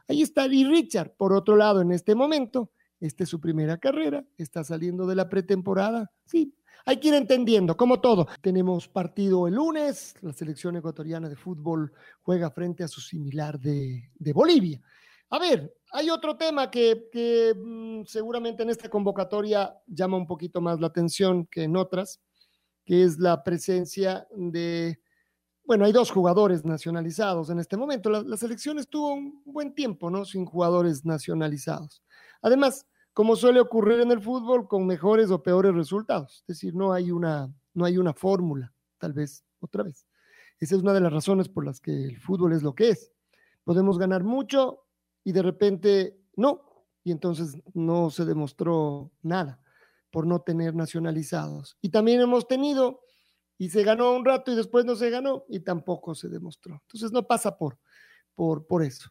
ahí 0.08 0.22
está. 0.22 0.46
Y 0.46 0.64
Richard, 0.64 1.14
por 1.16 1.32
otro 1.32 1.56
lado, 1.56 1.80
en 1.80 1.92
este 1.92 2.14
momento, 2.14 2.72
esta 3.00 3.24
es 3.24 3.28
su 3.28 3.40
primera 3.40 3.78
carrera, 3.78 4.24
está 4.36 4.64
saliendo 4.64 5.06
de 5.06 5.14
la 5.14 5.28
pretemporada. 5.28 6.10
Sí, 6.24 6.54
hay 6.84 6.98
que 6.98 7.08
ir 7.08 7.14
entendiendo, 7.14 7.76
como 7.76 8.00
todo. 8.00 8.26
Tenemos 8.40 8.88
partido 8.88 9.46
el 9.46 9.54
lunes, 9.54 10.14
la 10.22 10.32
selección 10.32 10.76
ecuatoriana 10.76 11.28
de 11.28 11.36
fútbol 11.36 11.92
juega 12.22 12.50
frente 12.50 12.82
a 12.82 12.88
su 12.88 13.00
similar 13.00 13.58
de, 13.60 14.10
Bolivia. 14.32 14.80
A 15.30 15.38
ver, 15.38 15.74
hay 15.92 16.08
otro 16.08 16.36
tema 16.36 16.70
que, 16.70 17.08
que, 17.12 17.54
mm, 17.54 18.04
seguramente 18.06 18.62
en 18.62 18.70
esta 18.70 18.88
convocatoria 18.88 19.74
llama 19.86 20.16
un 20.16 20.26
poquito 20.26 20.60
más 20.60 20.80
la 20.80 20.86
atención 20.86 21.46
que 21.46 21.64
en 21.64 21.76
otras, 21.76 22.20
que 22.84 23.04
es 23.04 23.18
la 23.18 23.44
presencia 23.44 24.26
de, 24.34 24.98
bueno, 25.68 25.84
hay 25.84 25.92
dos 25.92 26.10
jugadores 26.10 26.64
nacionalizados 26.64 27.50
en 27.50 27.58
este 27.58 27.76
momento. 27.76 28.08
La, 28.08 28.22
la 28.22 28.38
selección 28.38 28.78
estuvo 28.78 29.12
un 29.12 29.42
buen 29.44 29.74
tiempo, 29.74 30.08
¿no? 30.08 30.24
Sin 30.24 30.46
jugadores 30.46 31.04
nacionalizados. 31.04 32.02
Además, 32.40 32.86
como 33.12 33.36
suele 33.36 33.60
ocurrir 33.60 34.00
en 34.00 34.10
el 34.10 34.22
fútbol, 34.22 34.66
con 34.66 34.86
mejores 34.86 35.30
o 35.30 35.42
peores 35.42 35.74
resultados. 35.74 36.38
Es 36.40 36.46
decir, 36.46 36.74
no 36.74 36.94
hay 36.94 37.10
una, 37.10 37.52
no 37.74 37.84
hay 37.84 37.98
una 37.98 38.14
fórmula, 38.14 38.72
tal 38.96 39.12
vez, 39.12 39.44
otra 39.60 39.82
vez. 39.82 40.06
Esa 40.58 40.74
es 40.74 40.80
una 40.80 40.94
de 40.94 41.00
las 41.00 41.12
razones 41.12 41.50
por 41.50 41.66
las 41.66 41.80
que 41.80 41.92
el 41.92 42.18
fútbol 42.18 42.54
es 42.54 42.62
lo 42.62 42.74
que 42.74 42.88
es. 42.88 43.12
Podemos 43.62 43.98
ganar 43.98 44.24
mucho 44.24 44.86
y 45.22 45.32
de 45.32 45.42
repente 45.42 46.18
no, 46.36 46.86
y 47.04 47.10
entonces 47.10 47.58
no 47.74 48.08
se 48.08 48.24
demostró 48.24 49.10
nada 49.20 49.60
por 50.10 50.26
no 50.26 50.40
tener 50.40 50.74
nacionalizados. 50.74 51.76
Y 51.82 51.90
también 51.90 52.22
hemos 52.22 52.48
tenido, 52.48 53.00
y 53.58 53.68
se 53.70 53.82
ganó 53.82 54.14
un 54.14 54.24
rato 54.24 54.52
y 54.52 54.54
después 54.54 54.84
no 54.84 54.94
se 54.94 55.10
ganó, 55.10 55.44
y 55.48 55.60
tampoco 55.60 56.14
se 56.14 56.28
demostró. 56.28 56.80
Entonces 56.86 57.10
no 57.10 57.26
pasa 57.26 57.58
por, 57.58 57.76
por, 58.34 58.66
por 58.66 58.84
eso. 58.84 59.10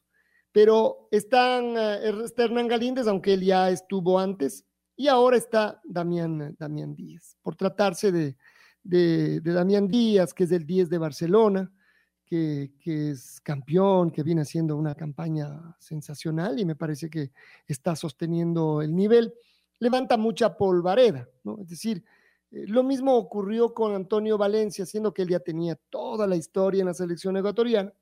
Pero 0.53 1.09
están, 1.11 1.65
uh, 1.75 2.23
está 2.23 2.45
Hernán 2.45 2.69
Galíndez, 2.69 3.07
aunque 3.07 3.33
él 3.33 3.41
ya 3.41 3.69
estuvo 3.69 4.17
antes, 4.17 4.65
y 4.95 5.09
ahora 5.09 5.37
está 5.37 5.81
Damián, 5.83 6.55
Damián 6.57 6.95
Díaz, 6.95 7.37
por 7.43 7.55
tratarse 7.55 8.11
de, 8.11 8.37
de, 8.81 9.41
de 9.41 9.51
Damián 9.51 9.87
Díaz, 9.87 10.33
que 10.33 10.45
es 10.45 10.49
del 10.49 10.65
10 10.65 10.89
de 10.89 10.97
Barcelona, 10.97 11.71
que, 12.25 12.71
que, 12.79 13.11
es 13.11 13.39
campeón, 13.41 14.11
que 14.11 14.23
viene 14.23 14.41
haciendo 14.41 14.75
una 14.75 14.95
campaña 14.95 15.75
sensacional 15.79 16.59
y 16.59 16.65
me 16.65 16.75
parece 16.75 17.09
que 17.09 17.31
está 17.67 17.95
sosteniendo 17.95 18.81
el 18.81 18.95
nivel. 18.95 19.33
Levanta 19.79 20.17
mucha 20.17 20.57
polvareda, 20.57 21.29
¿no? 21.43 21.59
Es 21.61 21.69
decir, 21.69 21.97
eh, 21.97 22.03
lo 22.51 22.83
mismo 22.83 23.15
ocurrió 23.15 23.73
con 23.73 23.93
Antonio 23.93 24.37
Valencia, 24.37 24.85
siendo 24.85 25.13
que 25.13 25.23
él 25.23 25.29
ya 25.29 25.39
tenía 25.39 25.77
toda 25.89 26.27
la 26.27 26.35
historia 26.35 26.81
en 26.81 26.87
la 26.87 26.93
selección 26.93 27.35
ecuatoriana, 27.37 27.93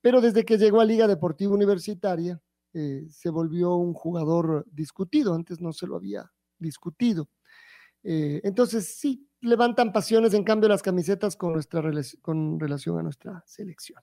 pero 0.00 0.20
desde 0.20 0.44
que 0.44 0.58
llegó 0.58 0.80
a 0.80 0.84
Liga 0.84 1.06
Deportiva 1.06 1.54
Universitaria 1.54 2.40
eh, 2.74 3.06
se 3.10 3.28
volvió 3.28 3.76
un 3.76 3.92
jugador 3.92 4.64
discutido, 4.70 5.34
antes 5.34 5.60
no 5.60 5.72
se 5.72 5.86
lo 5.86 5.96
había 5.96 6.30
discutido. 6.58 7.28
Eh, 8.02 8.40
entonces, 8.44 8.96
sí, 8.98 9.28
levantan 9.40 9.92
pasiones, 9.92 10.32
en 10.34 10.44
cambio, 10.44 10.68
las 10.68 10.82
camisetas 10.82 11.36
con, 11.36 11.52
nuestra, 11.52 11.82
con 12.22 12.58
relación 12.58 12.98
a 12.98 13.02
nuestra 13.02 13.44
selección. 13.46 14.00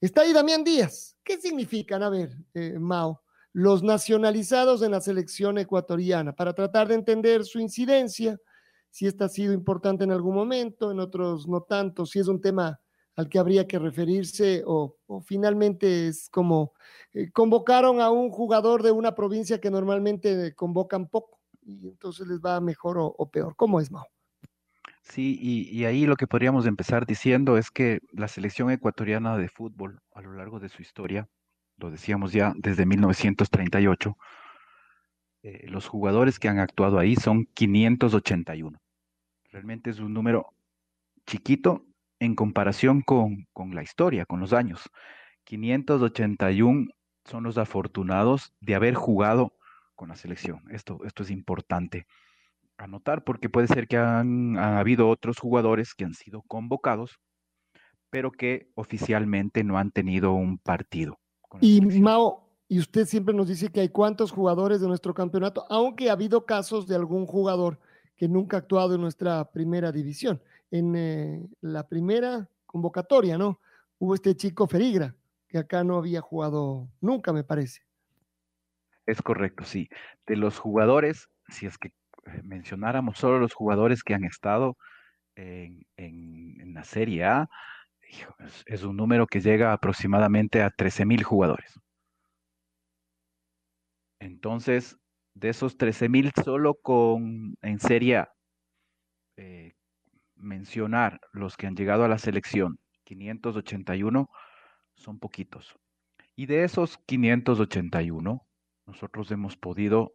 Está 0.00 0.22
ahí 0.22 0.32
Damián 0.32 0.64
Díaz. 0.64 1.16
¿Qué 1.24 1.38
significan, 1.38 2.02
a 2.02 2.10
ver, 2.10 2.36
eh, 2.52 2.78
Mao, 2.78 3.22
los 3.52 3.82
nacionalizados 3.82 4.82
en 4.82 4.90
la 4.90 5.00
selección 5.00 5.56
ecuatoriana? 5.56 6.34
Para 6.34 6.52
tratar 6.52 6.88
de 6.88 6.96
entender 6.96 7.44
su 7.44 7.58
incidencia, 7.58 8.38
si 8.94 9.08
esta 9.08 9.24
ha 9.24 9.28
sido 9.28 9.52
importante 9.52 10.04
en 10.04 10.12
algún 10.12 10.36
momento, 10.36 10.92
en 10.92 11.00
otros 11.00 11.48
no 11.48 11.62
tanto, 11.62 12.06
si 12.06 12.20
es 12.20 12.28
un 12.28 12.40
tema 12.40 12.78
al 13.16 13.28
que 13.28 13.40
habría 13.40 13.66
que 13.66 13.80
referirse 13.80 14.62
o, 14.64 14.98
o 15.06 15.20
finalmente 15.20 16.06
es 16.06 16.28
como 16.30 16.74
eh, 17.12 17.32
convocaron 17.32 18.00
a 18.00 18.10
un 18.10 18.30
jugador 18.30 18.84
de 18.84 18.92
una 18.92 19.12
provincia 19.16 19.60
que 19.60 19.68
normalmente 19.68 20.54
convocan 20.54 21.08
poco 21.08 21.40
y 21.60 21.88
entonces 21.88 22.28
les 22.28 22.38
va 22.38 22.60
mejor 22.60 22.96
o, 23.00 23.30
peor. 23.32 23.56
¿Cómo 23.56 23.80
es, 23.80 23.90
Mao? 23.90 24.06
Sí, 25.02 25.36
y, 25.42 25.76
y, 25.76 25.86
ahí 25.86 26.06
lo 26.06 26.14
que 26.14 26.28
podríamos 26.28 26.64
empezar 26.64 27.04
diciendo 27.04 27.58
es 27.58 27.72
que 27.72 27.98
la 28.12 28.28
selección 28.28 28.70
ecuatoriana 28.70 29.36
de 29.36 29.48
fútbol 29.48 29.98
a 30.12 30.20
lo 30.22 30.34
largo 30.34 30.60
de 30.60 30.68
su 30.68 30.82
historia, 30.82 31.26
lo 31.78 31.90
decíamos 31.90 32.32
ya 32.32 32.52
desde 32.58 32.86
1938, 32.86 34.16
eh, 35.44 35.66
los 35.68 35.86
jugadores 35.86 36.38
que 36.38 36.48
han 36.48 36.58
actuado 36.58 36.98
ahí 36.98 37.16
son 37.16 37.44
581. 37.52 38.80
Realmente 39.54 39.90
es 39.90 40.00
un 40.00 40.12
número 40.12 40.52
chiquito 41.28 41.86
en 42.18 42.34
comparación 42.34 43.02
con, 43.02 43.46
con 43.52 43.72
la 43.72 43.84
historia, 43.84 44.26
con 44.26 44.40
los 44.40 44.52
años. 44.52 44.90
581 45.44 46.88
son 47.24 47.44
los 47.44 47.56
afortunados 47.56 48.52
de 48.60 48.74
haber 48.74 48.94
jugado 48.96 49.52
con 49.94 50.08
la 50.08 50.16
selección. 50.16 50.64
Esto, 50.70 50.98
esto 51.04 51.22
es 51.22 51.30
importante 51.30 52.08
anotar 52.78 53.22
porque 53.22 53.48
puede 53.48 53.68
ser 53.68 53.86
que 53.86 53.96
han, 53.96 54.58
han, 54.58 54.74
habido 54.74 55.08
otros 55.08 55.38
jugadores 55.38 55.94
que 55.94 56.04
han 56.04 56.14
sido 56.14 56.42
convocados, 56.48 57.20
pero 58.10 58.32
que 58.32 58.72
oficialmente 58.74 59.62
no 59.62 59.78
han 59.78 59.92
tenido 59.92 60.32
un 60.32 60.58
partido. 60.58 61.20
Y 61.60 61.80
Mao, 61.80 62.50
y 62.66 62.80
usted 62.80 63.06
siempre 63.06 63.32
nos 63.32 63.46
dice 63.46 63.70
que 63.70 63.82
hay 63.82 63.88
cuántos 63.88 64.32
jugadores 64.32 64.80
de 64.80 64.88
nuestro 64.88 65.14
campeonato, 65.14 65.64
aunque 65.70 66.10
ha 66.10 66.14
habido 66.14 66.44
casos 66.44 66.88
de 66.88 66.96
algún 66.96 67.24
jugador 67.24 67.78
que 68.16 68.28
nunca 68.28 68.56
ha 68.56 68.60
actuado 68.60 68.94
en 68.94 69.00
nuestra 69.00 69.50
primera 69.50 69.92
división. 69.92 70.40
En 70.70 70.94
eh, 70.96 71.46
la 71.60 71.88
primera 71.88 72.48
convocatoria, 72.66 73.38
¿no? 73.38 73.60
Hubo 73.98 74.14
este 74.14 74.34
chico 74.36 74.66
Ferigra, 74.66 75.14
que 75.48 75.58
acá 75.58 75.84
no 75.84 75.96
había 75.96 76.20
jugado 76.20 76.88
nunca, 77.00 77.32
me 77.32 77.44
parece. 77.44 77.82
Es 79.06 79.20
correcto, 79.22 79.64
sí. 79.64 79.88
De 80.26 80.36
los 80.36 80.58
jugadores, 80.58 81.28
si 81.48 81.66
es 81.66 81.78
que 81.78 81.92
mencionáramos 82.42 83.18
solo 83.18 83.38
los 83.38 83.52
jugadores 83.52 84.02
que 84.02 84.14
han 84.14 84.24
estado 84.24 84.76
en, 85.36 85.84
la 86.74 86.84
Serie 86.84 87.24
A, 87.24 87.50
es, 88.38 88.64
es, 88.66 88.82
un 88.82 88.96
número 88.96 89.26
que 89.26 89.40
llega 89.40 89.72
aproximadamente 89.72 90.62
a 90.62 90.70
13 90.70 91.04
mil 91.04 91.22
jugadores. 91.22 91.78
Entonces, 94.18 94.96
de 95.34 95.48
esos 95.48 95.76
13 95.76 96.08
mil, 96.08 96.32
solo 96.44 96.74
con 96.74 97.56
en 97.60 97.78
Serie 97.80 98.24
eh, 99.36 99.74
mencionar 100.36 101.20
los 101.32 101.56
que 101.56 101.66
han 101.66 101.76
llegado 101.76 102.04
a 102.04 102.08
la 102.08 102.18
selección, 102.18 102.78
581, 103.04 104.30
son 104.94 105.18
poquitos. 105.18 105.76
Y 106.36 106.46
de 106.46 106.64
esos 106.64 106.98
581, 107.06 108.46
nosotros 108.86 109.30
hemos 109.30 109.56
podido 109.56 110.12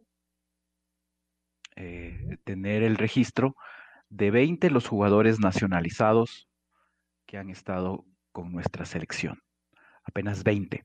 eh, 1.76 2.38
tener 2.44 2.82
el 2.82 2.96
registro 2.96 3.56
de 4.08 4.30
20 4.30 4.70
los 4.70 4.86
jugadores 4.86 5.38
nacionalizados 5.40 6.48
que 7.26 7.38
han 7.38 7.48
estado 7.48 8.04
con 8.32 8.52
nuestra 8.52 8.84
selección. 8.84 9.40
Apenas 10.04 10.42
20. 10.42 10.84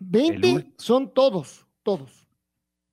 20 0.00 0.48
el... 0.50 0.74
son 0.78 1.12
todos, 1.12 1.66
todos. 1.82 2.28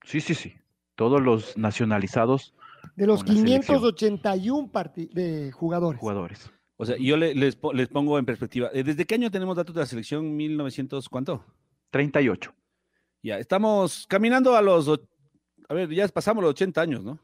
Sí, 0.04 0.22
sí, 0.22 0.34
sí. 0.34 0.56
Todos 0.96 1.22
los 1.22 1.58
nacionalizados. 1.58 2.54
De 2.96 3.06
los 3.06 3.24
581 3.24 4.72
de 5.12 5.52
jugadores. 5.52 6.00
Jugadores. 6.00 6.52
O 6.78 6.86
sea, 6.86 6.98
yo 6.98 7.18
les, 7.18 7.36
les, 7.36 7.88
pongo 7.88 8.20
en 8.20 8.26
perspectiva. 8.26 8.70
Eh, 8.74 8.84
¿Desde 8.84 9.06
qué 9.06 9.16
año 9.16 9.32
tenemos 9.32 9.56
datos 9.56 9.74
de 9.76 9.82
la 9.82 9.88
selección? 9.88 10.38
¿1900 10.38 11.08
cuánto? 11.10 11.46
38. 11.92 12.54
Ya, 13.24 13.40
estamos 13.40 14.06
caminando 14.08 14.56
a 14.56 14.62
los. 14.62 14.90
A 15.68 15.74
ver, 15.74 15.90
ya 15.90 16.08
pasamos 16.10 16.44
los 16.44 16.52
80 16.52 16.82
años, 16.82 17.04
¿no? 17.04 17.20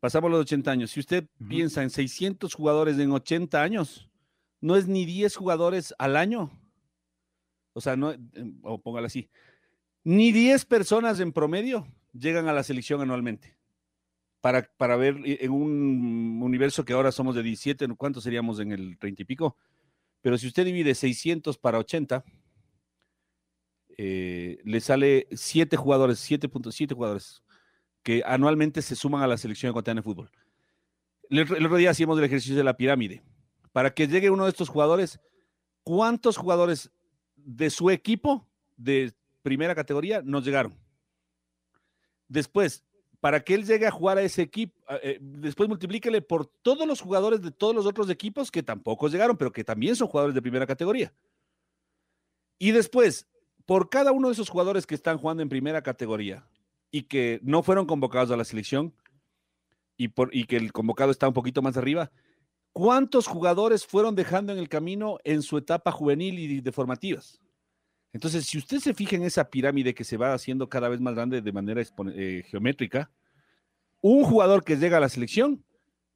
Pasamos 0.00 0.30
los 0.30 0.40
80 0.40 0.70
años. 0.70 0.90
Si 0.90 1.00
usted 1.00 1.24
uh 1.24 1.44
-huh. 1.44 1.48
piensa 1.48 1.82
en 1.82 1.90
600 1.90 2.52
jugadores 2.54 2.98
en 2.98 3.12
80 3.12 3.62
años, 3.62 4.08
no 4.60 4.76
es 4.76 4.86
ni 4.86 5.06
10 5.06 5.36
jugadores 5.36 5.94
al 5.98 6.16
año. 6.16 6.50
O 7.72 7.80
sea, 7.80 7.96
no, 7.96 8.12
o 8.62 8.80
póngalo 8.80 9.06
así, 9.06 9.30
ni 10.02 10.32
10 10.32 10.64
personas 10.64 11.20
en 11.20 11.32
promedio 11.32 11.86
llegan 12.12 12.48
a 12.48 12.52
la 12.52 12.62
selección 12.62 13.00
anualmente. 13.00 13.56
Para, 14.40 14.62
para 14.78 14.96
ver 14.96 15.20
en 15.24 15.50
un 15.50 16.40
universo 16.42 16.84
que 16.84 16.94
ahora 16.94 17.12
somos 17.12 17.34
de 17.34 17.42
17, 17.42 17.86
¿cuántos 17.96 18.24
seríamos 18.24 18.58
en 18.58 18.72
el 18.72 18.98
30 18.98 19.22
y 19.22 19.24
pico? 19.26 19.56
Pero 20.22 20.38
si 20.38 20.46
usted 20.46 20.64
divide 20.64 20.94
600 20.94 21.58
para 21.58 21.78
80, 21.78 22.24
eh, 23.98 24.58
le 24.64 24.80
sale 24.80 25.28
siete 25.32 25.76
jugadores, 25.76 26.18
7.7 26.30 26.94
jugadores 26.94 27.42
que 28.02 28.22
anualmente 28.24 28.80
se 28.80 28.96
suman 28.96 29.22
a 29.22 29.26
la 29.26 29.36
selección 29.36 29.70
ecuatoriana 29.70 30.00
de 30.00 30.04
fútbol. 30.04 30.30
El, 31.28 31.40
el 31.40 31.66
otro 31.66 31.76
día 31.76 31.90
hacíamos 31.90 32.18
el 32.18 32.24
ejercicio 32.24 32.56
de 32.56 32.64
la 32.64 32.78
pirámide. 32.78 33.22
Para 33.72 33.92
que 33.92 34.08
llegue 34.08 34.30
uno 34.30 34.44
de 34.44 34.50
estos 34.50 34.70
jugadores, 34.70 35.20
¿cuántos 35.84 36.38
jugadores 36.38 36.90
de 37.36 37.68
su 37.68 37.90
equipo 37.90 38.48
de 38.76 39.12
primera 39.42 39.74
categoría 39.74 40.22
nos 40.22 40.44
llegaron? 40.44 40.74
Después, 42.30 42.84
para 43.18 43.40
que 43.40 43.54
él 43.54 43.66
llegue 43.66 43.88
a 43.88 43.90
jugar 43.90 44.16
a 44.16 44.22
ese 44.22 44.40
equipo, 44.40 44.72
eh, 45.02 45.18
después 45.20 45.68
multiplíquele 45.68 46.22
por 46.22 46.46
todos 46.46 46.86
los 46.86 47.00
jugadores 47.00 47.42
de 47.42 47.50
todos 47.50 47.74
los 47.74 47.86
otros 47.86 48.08
equipos 48.08 48.52
que 48.52 48.62
tampoco 48.62 49.08
llegaron, 49.08 49.36
pero 49.36 49.52
que 49.52 49.64
también 49.64 49.96
son 49.96 50.06
jugadores 50.06 50.34
de 50.34 50.40
primera 50.40 50.64
categoría. 50.64 51.12
Y 52.56 52.70
después, 52.70 53.26
por 53.66 53.90
cada 53.90 54.12
uno 54.12 54.28
de 54.28 54.34
esos 54.34 54.48
jugadores 54.48 54.86
que 54.86 54.94
están 54.94 55.18
jugando 55.18 55.42
en 55.42 55.48
primera 55.48 55.82
categoría 55.82 56.46
y 56.92 57.02
que 57.02 57.40
no 57.42 57.64
fueron 57.64 57.84
convocados 57.84 58.30
a 58.30 58.36
la 58.36 58.44
selección 58.44 58.94
y, 59.96 60.08
que 60.46 60.56
el 60.56 60.72
convocado 60.72 61.10
está 61.10 61.26
un 61.26 61.34
poquito 61.34 61.62
más 61.62 61.76
arriba, 61.76 62.12
¿cuántos 62.72 63.26
jugadores 63.26 63.84
fueron 63.84 64.14
dejando 64.14 64.52
en 64.52 64.58
el 64.60 64.68
camino 64.68 65.18
en 65.24 65.42
su 65.42 65.58
etapa 65.58 65.90
juvenil 65.90 66.38
y 66.38 66.60
de 66.60 66.72
formativas? 66.72 67.40
Entonces, 68.12 68.46
si 68.46 68.58
usted 68.58 68.78
se 68.78 68.94
fija 68.94 69.16
en 69.16 69.22
esa 69.22 69.50
pirámide 69.50 69.94
que 69.94 70.04
se 70.04 70.16
va 70.16 70.34
haciendo 70.34 70.68
cada 70.68 70.88
vez 70.88 71.00
más 71.00 71.14
grande 71.14 71.40
de 71.40 71.52
manera 71.52 71.82
eh, 72.14 72.42
geométrica, 72.48 73.10
un 74.00 74.24
jugador 74.24 74.64
que 74.64 74.76
llega 74.76 74.96
a 74.96 75.00
la 75.00 75.08
selección, 75.08 75.64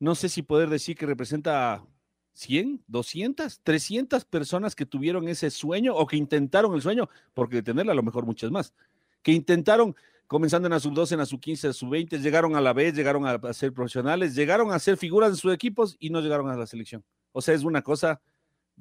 no 0.01 0.14
sé 0.14 0.28
si 0.28 0.42
poder 0.42 0.68
decir 0.68 0.97
que 0.97 1.07
representa 1.07 1.84
100, 2.32 2.82
200, 2.88 3.61
300 3.62 4.24
personas 4.24 4.74
que 4.74 4.86
tuvieron 4.86 5.28
ese 5.28 5.51
sueño 5.51 5.95
o 5.95 6.07
que 6.07 6.16
intentaron 6.16 6.74
el 6.74 6.82
sueño, 6.82 7.09
porque 7.32 7.57
de 7.57 7.62
tenerla 7.62 7.92
a 7.92 7.97
lo 7.97 8.03
mejor 8.03 8.26
muchas 8.26 8.51
más, 8.51 8.74
que 9.22 9.32
intentaron, 9.32 9.95
comenzando 10.26 10.66
en 10.66 10.72
la 10.72 10.80
sub-12, 10.80 11.12
en 11.12 11.18
la 11.18 11.26
sub-15, 11.26 11.64
en 11.64 11.68
la 11.68 11.74
sub-20, 11.74 12.20
llegaron 12.20 12.57
a 12.57 12.61
la 12.61 12.72
vez, 12.72 12.95
llegaron 12.95 13.26
a, 13.26 13.53
ser 13.53 13.72
profesionales, 13.72 14.34
llegaron 14.34 14.72
a 14.72 14.78
ser 14.78 14.97
figuras 14.97 15.30
en 15.30 15.36
sus 15.36 15.55
equipos 15.55 15.97
y 16.01 16.11
no 16.11 16.20
llegaron 16.20 16.51
a 16.51 16.57
la 16.57 16.66
selección. 16.66 17.05
O 17.32 17.40
sea, 17.40 17.55
es 17.55 17.62
una 17.62 17.82
cosa, 17.82 18.20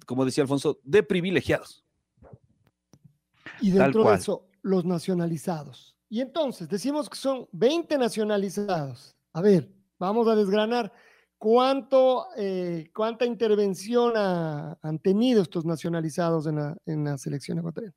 como 0.06 0.26
decía 0.26 0.42
Alfonso, 0.44 0.80
de 0.84 1.04
privilegiados. 1.04 1.86
Y 3.64 3.72
dentro 3.72 4.04
de 4.10 4.16
eso, 4.16 4.48
los 4.62 4.86
nacionalizados. 4.86 5.96
Y 6.10 6.22
entonces, 6.22 6.68
decimos 6.70 7.10
que 7.10 7.18
son 7.18 7.48
20 7.54 7.98
nacionalizados. 7.98 9.16
A 9.32 9.42
ver, 9.42 9.74
vamos 9.98 10.28
a 10.28 10.36
desgranar 10.36 10.92
cuánto, 11.38 12.28
eh, 12.38 12.92
cuánta 12.94 13.26
intervención 13.26 14.14
ha, 14.16 14.78
han 14.82 15.00
tenido 15.00 15.42
estos 15.42 15.66
nacionalizados 15.66 16.46
en 16.48 16.58
la, 16.58 16.78
en 16.86 17.04
la 17.06 17.18
selección 17.18 17.58
ecuatoriana. 17.60 17.96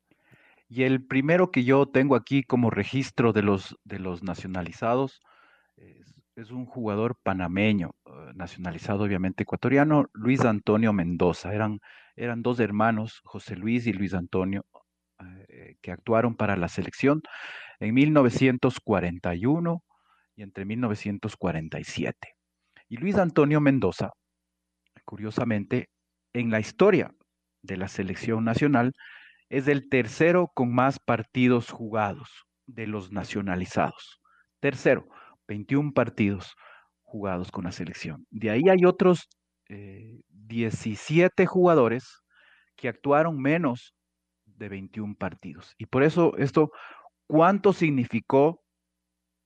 Y 0.69 0.83
el 0.83 1.05
primero 1.05 1.51
que 1.51 1.63
yo 1.63 1.85
tengo 1.85 2.15
aquí 2.15 2.43
como 2.43 2.69
registro 2.69 3.33
de 3.33 3.41
los, 3.41 3.77
de 3.83 3.99
los 3.99 4.23
nacionalizados 4.23 5.21
es, 5.75 6.15
es 6.35 6.51
un 6.51 6.65
jugador 6.65 7.17
panameño, 7.21 7.91
uh, 8.05 8.33
nacionalizado 8.35 9.03
obviamente 9.03 9.43
ecuatoriano, 9.43 10.09
Luis 10.13 10.41
Antonio 10.41 10.93
Mendoza. 10.93 11.53
Eran, 11.53 11.79
eran 12.15 12.41
dos 12.41 12.59
hermanos, 12.59 13.21
José 13.23 13.55
Luis 13.55 13.87
y 13.87 13.93
Luis 13.93 14.13
Antonio, 14.13 14.65
que 15.81 15.91
actuaron 15.91 16.35
para 16.35 16.55
la 16.55 16.69
selección 16.69 17.21
en 17.79 17.93
1941 17.93 19.83
y 20.35 20.43
entre 20.43 20.65
1947. 20.65 22.17
Y 22.89 22.97
Luis 22.97 23.17
Antonio 23.17 23.59
Mendoza, 23.59 24.11
curiosamente, 25.05 25.89
en 26.33 26.51
la 26.51 26.59
historia 26.59 27.11
de 27.61 27.77
la 27.77 27.87
selección 27.87 28.43
nacional, 28.43 28.93
es 29.49 29.67
el 29.67 29.89
tercero 29.89 30.51
con 30.53 30.73
más 30.73 30.99
partidos 30.99 31.71
jugados 31.71 32.29
de 32.65 32.87
los 32.87 33.11
nacionalizados. 33.11 34.19
Tercero, 34.59 35.07
21 35.47 35.93
partidos 35.93 36.55
jugados 37.01 37.51
con 37.51 37.63
la 37.63 37.71
selección. 37.71 38.25
De 38.29 38.49
ahí 38.49 38.63
hay 38.69 38.85
otros 38.85 39.29
eh, 39.69 40.21
17 40.29 41.45
jugadores 41.45 42.21
que 42.75 42.89
actuaron 42.89 43.41
menos 43.41 43.93
de 44.57 44.69
21 44.69 45.15
partidos. 45.15 45.75
Y 45.77 45.85
por 45.85 46.03
eso 46.03 46.35
esto, 46.37 46.71
¿cuánto 47.27 47.73
significó 47.73 48.63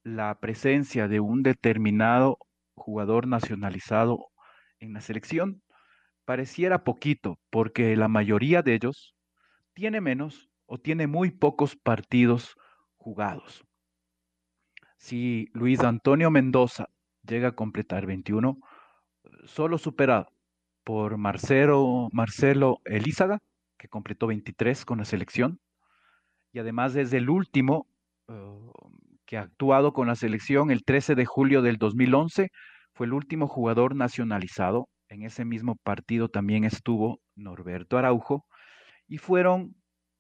la 0.04 0.40
presencia 0.40 1.08
de 1.08 1.20
un 1.20 1.44
determinado 1.44 2.38
jugador 2.74 3.28
nacionalizado 3.28 4.28
en 4.80 4.94
la 4.94 5.02
selección? 5.02 5.62
Pareciera 6.26 6.84
poquito, 6.84 7.40
porque 7.50 7.96
la 7.96 8.08
mayoría 8.08 8.62
de 8.62 8.76
ellos 8.76 9.16
tiene 9.74 10.02
menos 10.02 10.50
o 10.66 10.78
tiene 10.78 11.08
muy 11.08 11.32
pocos 11.32 11.76
partidos 11.76 12.56
jugados. 12.98 13.66
Si 14.98 15.50
Luis 15.54 15.80
Antonio 15.82 16.30
Mendoza 16.30 16.90
llega 17.24 17.50
a 17.50 17.56
completar 17.56 18.06
21, 18.06 18.60
solo 19.46 19.78
superado 19.78 20.32
por 20.84 21.18
Marcelo, 21.18 22.10
Marcelo 22.12 22.80
que 23.82 23.88
completó 23.88 24.28
23 24.28 24.86
con 24.86 25.00
la 25.00 25.06
selección, 25.06 25.60
y 26.54 26.60
además 26.60 26.96
es 26.96 27.14
el 27.14 27.32
último 27.32 27.88
uh, 28.28 28.72
que 29.26 29.38
ha 29.38 29.42
actuado 29.42 29.92
con 29.92 30.06
la 30.06 30.16
selección 30.16 30.70
el 30.70 30.84
13 30.84 31.16
de 31.16 31.26
julio 31.26 31.64
del 31.64 31.78
2011, 31.78 32.50
fue 32.94 33.08
el 33.08 33.14
último 33.14 33.48
jugador 33.48 33.96
nacionalizado. 33.96 34.88
En 35.10 35.24
ese 35.24 35.46
mismo 35.46 35.78
partido 35.84 36.30
también 36.30 36.64
estuvo 36.64 37.22
Norberto 37.36 37.98
Araujo, 37.98 38.46
y 39.08 39.18
fueron 39.18 39.76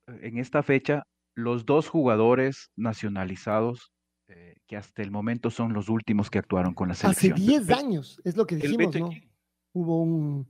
en 0.08 0.40
esta 0.40 0.64
fecha 0.64 1.04
los 1.36 1.64
dos 1.68 1.88
jugadores 1.88 2.72
nacionalizados 2.76 3.92
eh, 4.28 4.56
que 4.66 4.76
hasta 4.76 5.04
el 5.04 5.12
momento 5.12 5.52
son 5.52 5.74
los 5.74 5.88
últimos 5.88 6.32
que 6.32 6.40
actuaron 6.40 6.74
con 6.74 6.88
la 6.88 6.96
selección. 6.96 7.34
Hace 7.34 7.44
10 7.44 7.70
años, 7.70 8.22
es 8.24 8.36
lo 8.36 8.48
que 8.48 8.56
dijimos, 8.56 8.96
¿no? 8.96 9.12
Hubo 9.74 10.02
un, 10.02 10.48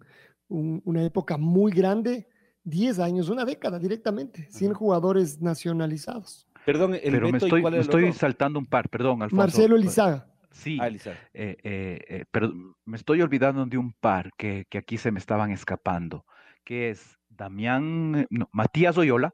un, 0.48 0.82
una 0.86 1.04
época 1.04 1.38
muy 1.38 1.74
grande, 1.74 2.28
10 2.64 3.00
años, 3.00 3.30
una 3.30 3.46
década 3.46 3.80
directamente, 3.80 4.48
100 4.50 4.74
jugadores 4.74 5.42
nacionalizados. 5.42 6.48
Perdón, 6.66 6.94
el 6.96 7.02
Pero 7.02 7.26
me 7.28 7.32
Beto, 7.34 7.46
¿y 7.46 7.48
estoy, 7.48 7.62
cuál 7.62 7.74
me 7.74 7.80
es 7.80 7.86
estoy 7.86 8.14
saltando 8.14 8.60
un 8.60 8.66
par, 8.66 8.90
perdón, 8.90 9.24
Alfonso. 9.24 9.36
Marcelo 9.36 9.76
Elizaga. 9.76 10.28
Sí, 10.52 10.78
Ah, 10.82 10.90
eh, 10.90 11.08
eh, 11.34 11.58
eh, 11.64 12.26
pero 12.30 12.52
me 12.86 12.98
estoy 12.98 13.22
olvidando 13.22 13.66
de 13.66 13.78
un 13.78 13.94
par 13.94 14.32
que, 14.38 14.66
que 14.70 14.78
aquí 14.78 14.98
se 14.98 15.12
me 15.12 15.20
estaban 15.20 15.50
escapando, 15.52 16.26
que 16.66 16.90
es 16.90 17.18
Damián, 17.30 18.28
no, 18.30 18.50
Matías 18.52 18.98
Oyola, 18.98 19.34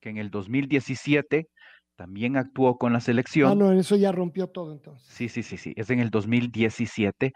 que 0.00 0.08
en 0.08 0.16
el 0.16 0.30
2017 0.30 1.48
también 1.96 2.36
actuó 2.36 2.76
con 2.78 2.92
la 2.92 3.00
selección. 3.00 3.52
Ah, 3.52 3.54
no, 3.54 3.72
eso 3.72 3.94
ya 3.96 4.10
rompió 4.10 4.48
todo 4.48 4.72
entonces. 4.72 5.06
Sí, 5.06 5.28
sí, 5.28 5.42
sí, 5.42 5.56
sí, 5.56 5.74
es 5.76 5.90
en 5.90 6.00
el 6.00 6.10
2017, 6.10 7.32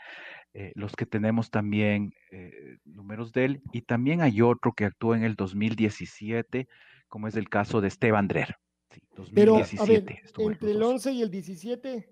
eh, 0.54 0.72
los 0.74 0.94
que 0.96 1.06
tenemos 1.06 1.50
también 1.50 2.12
eh, 2.30 2.78
números 2.84 3.32
de 3.32 3.44
él, 3.44 3.62
y 3.72 3.82
también 3.82 4.22
hay 4.22 4.40
otro 4.42 4.72
que 4.72 4.84
actuó 4.84 5.14
en 5.14 5.22
el 5.24 5.34
2017, 5.34 6.68
como 7.08 7.28
es 7.28 7.36
el 7.36 7.48
caso 7.48 7.80
de 7.80 7.88
Esteban 7.88 8.28
Drer. 8.28 8.56
Sí, 8.90 9.00
Pero, 9.34 9.56
a 9.56 9.58
2017 9.60 10.22
ver, 10.36 10.50
entre 10.52 10.70
el 10.70 10.82
11 10.82 11.12
y 11.12 11.22
el 11.22 11.30
17, 11.30 12.08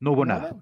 No 0.00 0.12
hubo 0.12 0.24
nada. 0.24 0.56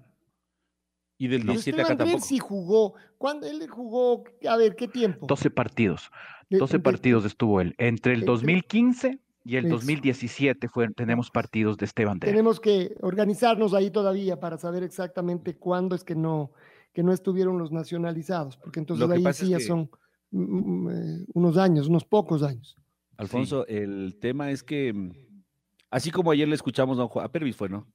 Y 1.17 1.27
del 1.27 1.41
Pero 1.41 1.53
17 1.53 1.81
acá 1.81 1.91
Esteban 1.93 1.97
Drer 1.97 2.07
tampoco. 2.13 2.27
sí 2.27 2.39
jugó. 2.39 2.93
¿Cuándo 3.17 3.47
él 3.47 3.67
jugó? 3.69 4.23
A 4.49 4.57
ver, 4.57 4.75
¿qué 4.75 4.87
tiempo? 4.87 5.27
12 5.27 5.51
partidos. 5.51 6.09
De- 6.49 6.57
12 6.57 6.77
de- 6.77 6.83
partidos 6.83 7.25
estuvo 7.25 7.61
él. 7.61 7.75
Entre 7.77 8.13
el 8.13 8.19
entre- 8.21 8.31
2015 8.31 9.19
y 9.43 9.55
el 9.57 9.65
Eso. 9.65 9.75
2017 9.75 10.67
fue, 10.67 10.89
tenemos 10.93 11.29
partidos 11.29 11.77
de 11.77 11.85
Esteban 11.85 12.17
Drer. 12.19 12.31
Tenemos 12.31 12.59
que 12.59 12.95
organizarnos 13.01 13.73
ahí 13.73 13.91
todavía 13.91 14.39
para 14.39 14.57
saber 14.57 14.83
exactamente 14.83 15.55
cuándo 15.55 15.95
es 15.95 16.03
que 16.03 16.15
no, 16.15 16.51
que 16.93 17.03
no 17.03 17.13
estuvieron 17.13 17.57
los 17.57 17.71
nacionalizados, 17.71 18.57
porque 18.57 18.79
entonces 18.79 19.09
ahí 19.09 19.23
sí 19.33 19.45
es 19.45 19.49
ya 19.49 19.57
que- 19.57 19.63
son 19.63 19.89
mm, 20.31 20.39
mm, 20.41 20.89
eh, 20.89 21.25
unos 21.33 21.57
años, 21.57 21.87
unos 21.87 22.05
pocos 22.05 22.43
años. 22.43 22.77
Alfonso, 23.17 23.65
el 23.67 24.17
tema 24.19 24.49
es 24.51 24.63
que, 24.63 24.91
mm, 24.93 25.11
así 25.89 26.09
como 26.11 26.31
ayer 26.31 26.47
le 26.47 26.55
escuchamos 26.55 26.99
a, 26.99 27.07
Juan- 27.07 27.25
a 27.25 27.29
Pervis 27.31 27.55
fue, 27.55 27.69
¿no? 27.69 27.87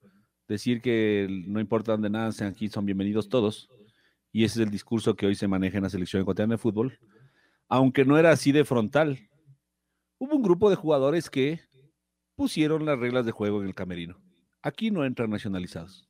Decir 0.49 0.80
que 0.80 1.26
no 1.47 1.61
importa 1.61 1.92
dónde 1.92 2.09
nacen, 2.11 2.47
aquí 2.49 2.68
son 2.68 2.84
bienvenidos 2.86 3.28
todos. 3.28 3.68
Y 4.32 4.44
ese 4.44 4.61
es 4.61 4.66
el 4.66 4.70
discurso 4.70 5.16
que 5.16 5.26
hoy 5.26 5.34
se 5.34 5.49
maneja 5.49 5.78
en 5.78 5.82
la 5.84 5.90
selección 5.90 6.22
ecuatoriana 6.22 6.55
de 6.55 6.59
fútbol. 6.59 6.99
Aunque 7.68 8.05
no 8.05 8.16
era 8.18 8.30
así 8.30 8.53
de 8.53 8.64
frontal, 8.64 9.18
hubo 10.18 10.36
un 10.36 10.42
grupo 10.42 10.70
de 10.70 10.76
jugadores 10.76 11.30
que 11.30 11.61
pusieron 12.36 12.84
las 12.84 12.99
reglas 12.99 13.24
de 13.26 13.32
juego 13.32 13.61
en 13.62 13.66
el 13.68 13.74
camerino. 13.74 14.20
Aquí 14.62 14.90
no 14.90 15.05
entran 15.05 15.30
nacionalizados. 15.30 16.07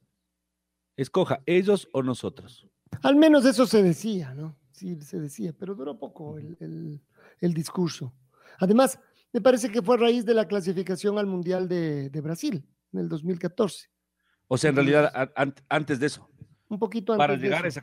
Escoja, 0.96 1.40
ellos 1.46 1.88
o 1.92 2.02
nosotros. 2.02 2.66
Al 3.02 3.16
menos 3.16 3.44
eso 3.44 3.66
se 3.66 3.82
decía, 3.82 4.34
¿no? 4.34 4.56
Sí, 4.72 5.00
se 5.00 5.20
decía, 5.20 5.52
pero 5.58 5.74
duró 5.74 5.98
poco 5.98 6.38
el, 6.38 6.56
el- 6.60 7.00
el 7.40 7.54
discurso. 7.54 8.12
Además, 8.58 8.98
me 9.32 9.40
parece 9.40 9.70
que 9.70 9.82
fue 9.82 9.96
a 9.96 9.98
raíz 9.98 10.24
de 10.24 10.34
la 10.34 10.46
clasificación 10.48 11.18
al 11.18 11.26
Mundial 11.26 11.68
de, 11.68 12.08
de 12.10 12.20
Brasil 12.20 12.64
en 12.92 13.00
el 13.00 13.08
2014. 13.08 13.88
O 14.48 14.56
sea, 14.56 14.70
en 14.70 14.76
realidad, 14.76 15.10
an- 15.34 15.54
antes 15.68 15.98
de 16.00 16.06
eso. 16.06 16.28
Un 16.68 16.78
poquito 16.78 17.12
antes 17.12 17.22
para 17.22 17.36
de 17.36 17.42
llegar 17.42 17.64
a 17.64 17.68
esa 17.68 17.82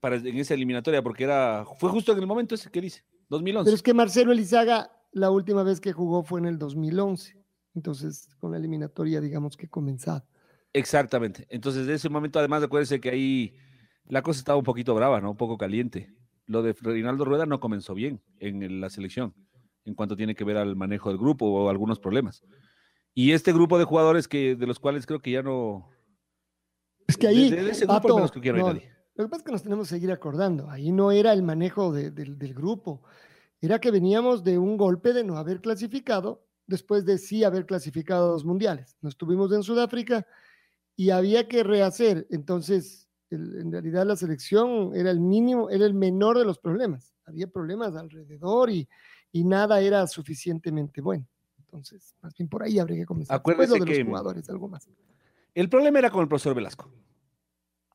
para- 0.00 0.16
en 0.16 0.36
esa 0.36 0.54
eliminatoria, 0.54 1.02
porque 1.02 1.24
era, 1.24 1.64
fue 1.78 1.90
justo 1.90 2.12
en 2.12 2.18
el 2.18 2.26
momento 2.26 2.54
ese 2.54 2.70
que 2.70 2.80
dice, 2.80 3.04
2011. 3.28 3.64
Pero 3.66 3.74
es 3.76 3.82
que 3.82 3.94
Marcelo 3.94 4.32
Elizaga, 4.32 4.90
la 5.12 5.30
última 5.30 5.62
vez 5.62 5.80
que 5.80 5.92
jugó 5.92 6.22
fue 6.24 6.40
en 6.40 6.46
el 6.46 6.58
2011. 6.58 7.36
entonces 7.74 8.28
con 8.38 8.50
la 8.50 8.56
eliminatoria, 8.58 9.20
digamos 9.20 9.56
que 9.56 9.68
comenzada. 9.68 10.24
Exactamente. 10.72 11.46
Entonces, 11.48 11.86
de 11.86 11.94
ese 11.94 12.08
momento, 12.08 12.38
además, 12.38 12.62
acuérdense 12.62 13.00
que 13.00 13.10
ahí 13.10 13.54
la 14.08 14.22
cosa 14.22 14.38
estaba 14.38 14.58
un 14.58 14.64
poquito 14.64 14.94
brava, 14.94 15.20
¿no? 15.20 15.30
Un 15.30 15.36
poco 15.36 15.58
caliente. 15.58 16.12
Lo 16.46 16.62
de 16.62 16.72
Reinaldo 16.72 17.24
Rueda 17.24 17.46
no 17.46 17.60
comenzó 17.60 17.94
bien 17.94 18.22
en 18.40 18.80
la 18.80 18.90
selección, 18.90 19.34
en 19.84 19.94
cuanto 19.94 20.16
tiene 20.16 20.34
que 20.34 20.44
ver 20.44 20.56
al 20.56 20.76
manejo 20.76 21.10
del 21.10 21.18
grupo 21.18 21.46
o 21.46 21.68
algunos 21.68 21.98
problemas. 22.00 22.42
Y 23.14 23.32
este 23.32 23.52
grupo 23.52 23.78
de 23.78 23.84
jugadores 23.84 24.28
que 24.28 24.54
de 24.54 24.66
los 24.66 24.78
cuales 24.78 25.06
creo 25.06 25.20
que 25.20 25.32
ya 25.32 25.42
no. 25.42 25.90
Es 27.06 27.16
que 27.16 27.28
ahí. 27.28 27.50
De, 27.50 27.70
ese 27.70 27.84
grupo 27.86 28.14
menos 28.14 28.30
que 28.30 28.52
nadie. 28.52 28.92
Lo 29.14 29.24
que 29.24 29.30
pasa 29.30 29.40
es 29.40 29.46
que 29.46 29.52
nos 29.52 29.62
tenemos 29.62 29.88
que 29.88 29.96
seguir 29.96 30.12
acordando. 30.12 30.70
Ahí 30.70 30.92
no 30.92 31.10
era 31.10 31.32
el 31.32 31.42
manejo 31.42 31.92
del 31.92 32.54
grupo. 32.54 33.02
Era 33.60 33.80
que 33.80 33.90
veníamos 33.90 34.44
de 34.44 34.56
un 34.56 34.76
golpe 34.76 35.12
de 35.12 35.24
no 35.24 35.36
haber 35.36 35.60
clasificado, 35.60 36.46
después 36.66 37.04
de 37.04 37.18
sí 37.18 37.42
haber 37.42 37.66
clasificado 37.66 38.26
a 38.26 38.30
dos 38.30 38.44
mundiales. 38.44 38.96
Nos 39.00 39.14
estuvimos 39.14 39.52
en 39.52 39.64
Sudáfrica 39.64 40.24
y 40.94 41.10
había 41.10 41.48
que 41.48 41.64
rehacer. 41.64 42.28
Entonces, 42.30 43.07
en 43.30 43.70
realidad 43.72 44.06
la 44.06 44.16
selección 44.16 44.92
era 44.94 45.10
el 45.10 45.20
mínimo, 45.20 45.70
era 45.70 45.86
el 45.86 45.94
menor 45.94 46.38
de 46.38 46.44
los 46.44 46.58
problemas. 46.58 47.14
Había 47.26 47.46
problemas 47.46 47.94
alrededor 47.94 48.70
y, 48.70 48.88
y 49.32 49.44
nada 49.44 49.80
era 49.80 50.06
suficientemente 50.06 51.00
bueno. 51.00 51.26
Entonces, 51.58 52.14
más 52.22 52.34
bien 52.34 52.48
por 52.48 52.62
ahí 52.62 52.78
habría 52.78 52.98
que 52.98 53.06
comenzar. 53.06 53.36
Acuérdese 53.36 53.74
de 53.74 53.84
que 53.84 53.98
los 53.98 54.06
jugadores, 54.06 54.48
algo 54.48 54.68
más. 54.68 54.88
El 55.54 55.68
problema 55.68 55.98
era 55.98 56.10
con 56.10 56.22
el 56.22 56.28
profesor 56.28 56.54
Velasco. 56.54 56.90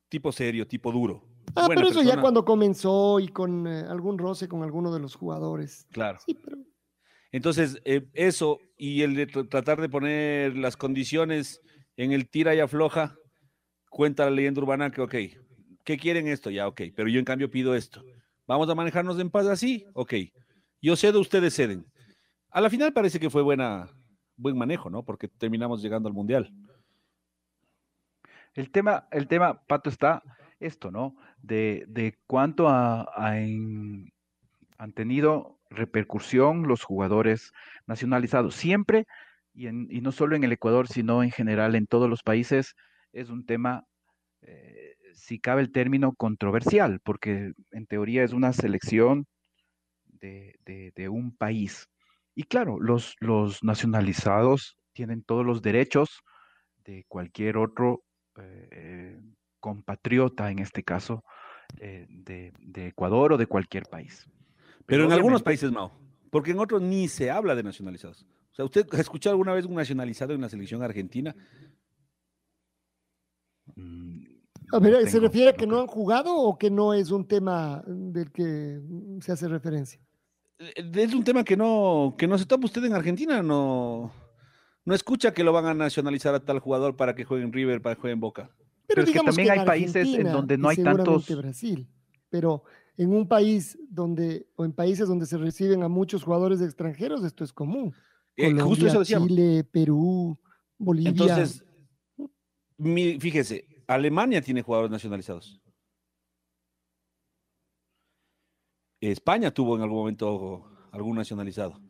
Tipo 0.10 0.32
serio, 0.32 0.68
tipo 0.68 0.92
duro. 0.92 1.24
Ah, 1.56 1.66
pero 1.68 1.88
eso 1.88 2.04
ya 2.04 2.22
cuando 2.22 2.46
comenzó 2.46 3.20
y 3.20 3.30
con 3.30 3.68
eh, 3.68 3.86
algún 3.90 4.18
roce 4.18 4.48
con 4.48 4.64
alguno 4.64 4.94
de 4.94 5.00
los 5.00 5.16
jugadores. 5.16 5.88
Claro. 5.92 6.20
Sí, 6.26 6.36
pero... 6.36 6.58
Entonces, 7.32 7.82
eh, 7.84 8.08
eso 8.14 8.60
y 8.78 9.02
el 9.02 9.16
de 9.16 9.26
tratar 9.26 9.82
de 9.82 9.90
poner 9.90 10.56
las 10.56 10.78
condiciones 10.78 11.62
en 11.98 12.12
el 12.12 12.30
tira 12.30 12.54
y 12.54 12.60
afloja, 12.60 13.16
cuenta 13.94 14.26
la 14.26 14.32
leyenda 14.32 14.60
urbana 14.60 14.90
que, 14.90 15.02
ok, 15.02 15.16
¿qué 15.84 15.98
quieren 15.98 16.28
esto? 16.28 16.50
Ya, 16.50 16.68
ok, 16.68 16.82
pero 16.96 17.08
yo 17.10 17.20
en 17.20 17.26
cambio 17.26 17.52
pido 17.52 17.76
esto. 17.76 18.04
¿Vamos 18.48 18.68
a 18.70 18.76
manejarnos 18.76 19.20
en 19.20 19.30
paz 19.30 19.46
así? 19.48 19.86
Ok. 19.94 20.16
Yo 20.82 20.96
cedo, 20.96 21.22
ustedes 21.22 21.54
ceden. 21.54 21.86
A 22.50 22.60
la 22.60 22.70
final 22.70 22.92
parece 22.92 23.20
que 23.20 23.30
fue 23.30 23.42
buena, 23.42 23.88
buen 24.36 24.58
manejo, 24.58 24.90
¿no? 24.90 25.04
Porque 25.04 25.28
terminamos 25.28 25.82
llegando 25.82 26.10
al 26.10 26.16
Mundial. 26.16 26.52
El 28.54 28.72
tema, 28.72 29.08
el 29.12 29.28
tema, 29.28 29.64
Pato, 29.66 29.90
está 29.90 30.24
esto, 30.60 30.92
¿no? 30.92 31.16
De, 31.42 32.18
cuánto 32.28 32.68
han 32.68 34.12
tenido 34.94 35.60
repercusión 35.70 36.68
los 36.68 36.84
jugadores 36.84 37.54
nacionalizados. 37.88 38.56
Siempre, 38.56 39.06
y, 39.54 39.68
no 39.72 40.12
solo 40.12 40.36
en 40.36 40.44
el 40.44 40.52
Ecuador, 40.52 40.88
sino 40.88 41.24
en 41.24 41.32
general 41.32 41.76
en 41.76 41.88
todos 41.88 42.10
los 42.10 42.24
países, 42.24 42.76
es 43.14 43.30
un 43.30 43.46
tema, 43.46 43.86
eh, 44.42 44.96
si 45.14 45.40
cabe 45.40 45.62
el 45.62 45.72
término, 45.72 46.14
controversial, 46.14 47.00
porque 47.04 47.54
en 47.72 47.86
teoría 47.88 48.24
es 48.24 48.34
una 48.34 48.52
selección 48.54 49.26
de 50.20 51.10
un 51.10 51.36
país. 51.36 51.90
Y 52.36 52.44
claro, 52.44 52.80
los, 52.80 53.16
los 53.20 53.64
nacionalizados 53.64 54.78
tienen 54.94 55.24
todos 55.24 55.46
los 55.46 55.62
derechos 55.62 56.22
de 56.86 57.06
cualquier 57.08 57.58
otro 57.58 58.04
eh, 58.38 59.20
compatriota, 59.60 60.52
en 60.52 60.60
este 60.60 60.84
caso, 60.84 61.24
eh, 61.80 62.06
de, 62.10 62.88
Ecuador 62.88 63.34
o 63.34 63.38
de 63.38 63.48
cualquier 63.48 63.84
país. 63.86 64.28
Pero, 64.86 65.06
en 65.06 65.12
algunos 65.12 65.42
países, 65.42 65.72
Mao, 65.72 65.92
porque 66.30 66.52
en 66.52 66.60
otros 66.60 66.82
ni 66.82 67.08
se 67.08 67.32
habla 67.32 67.56
de 67.56 67.64
nacionalizados. 67.64 68.26
O 68.52 68.56
sea, 68.56 68.66
¿usted 68.66 68.86
ha 68.92 69.00
escuchado 69.00 69.34
alguna 69.34 69.54
vez 69.54 69.66
un 69.66 69.76
nacionalizado 69.76 70.34
en 70.34 70.42
la 70.42 70.50
selección 70.50 70.84
argentina? 70.84 71.36
Mm, 73.76 74.24
a 74.72 74.80
ver, 74.80 75.10
¿se 75.10 75.20
refiere 75.20 75.50
a 75.50 75.54
que 75.54 75.68
no 75.68 75.80
han 75.80 75.88
jugado 75.88 76.36
o 76.36 76.58
que 76.58 76.72
no 76.72 76.94
es 76.94 77.12
un 77.12 77.28
tema 77.28 77.84
del 77.86 78.32
que 78.32 78.80
se 79.22 79.32
hace 79.32 79.48
referencia? 79.48 80.00
Eh, 80.60 80.92
es 80.96 81.14
un 81.14 81.24
tema 81.24 81.44
que 81.44 81.56
no, 81.56 82.16
que 82.18 82.28
no 82.28 82.38
se 82.38 82.46
toma 82.46 82.66
usted 82.66 82.84
en 82.84 82.94
Argentina, 82.94 83.44
no, 83.44 84.12
no 84.86 84.96
escucha 84.96 85.34
que 85.34 85.44
lo 85.44 85.54
van 85.54 85.66
a 85.66 85.74
nacionalizar 85.74 86.34
a 86.34 86.40
tal 86.40 86.60
jugador 86.60 86.96
para 86.96 87.16
que 87.16 87.24
juegue 87.24 87.44
en 87.44 87.54
River, 87.54 87.82
para 87.82 87.96
que 87.96 88.02
juegue 88.02 88.14
en 88.14 88.20
Boca. 88.20 88.50
Pero, 88.88 89.04
digamos 89.04 89.36
que 89.36 89.44
también 89.44 89.60
hay 89.60 89.66
países 89.66 90.08
en 90.08 90.32
donde 90.32 90.58
no 90.58 90.70
hay 90.70 90.78
tantos. 90.78 91.28
Brasil, 91.28 91.88
pero 92.30 92.64
en 92.98 93.14
un 93.14 93.28
país 93.28 93.78
donde, 93.90 94.48
o 94.56 94.66
en 94.66 94.74
países 94.74 95.08
donde 95.08 95.26
se 95.26 95.38
reciben 95.38 95.84
a 95.84 95.88
muchos 95.88 96.24
jugadores 96.24 96.62
extranjeros, 96.62 97.24
esto 97.24 97.44
es 97.44 97.54
común. 97.54 97.94
Eh, 98.36 98.56
Colombia, 98.56 99.04
Chile, 99.04 99.64
Perú, 99.64 100.38
Bolivia. 100.78 101.10
Entonces, 101.10 101.64
fíjese, 103.20 103.68
Alemania 103.88 104.42
tiene 104.42 104.62
jugadores 104.62 104.92
nacionalizados. 104.92 105.62
España 109.00 109.52
tuvo 109.52 109.76
en 109.76 109.82
algún 109.82 109.98
momento 109.98 110.66
algún 110.92 111.18
nacionalizado, 111.18 111.82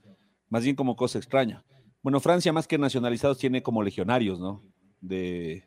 más 0.49 0.63
bien 0.63 0.75
como 0.75 0.95
cosa 0.95 1.19
extraña. 1.19 1.63
Bueno, 2.01 2.19
Francia 2.19 2.51
más 2.51 2.67
que 2.67 2.77
nacionalizados 2.77 3.37
tiene 3.37 3.61
como 3.61 3.83
legionarios, 3.83 4.39
¿no? 4.39 4.63
De, 4.99 5.63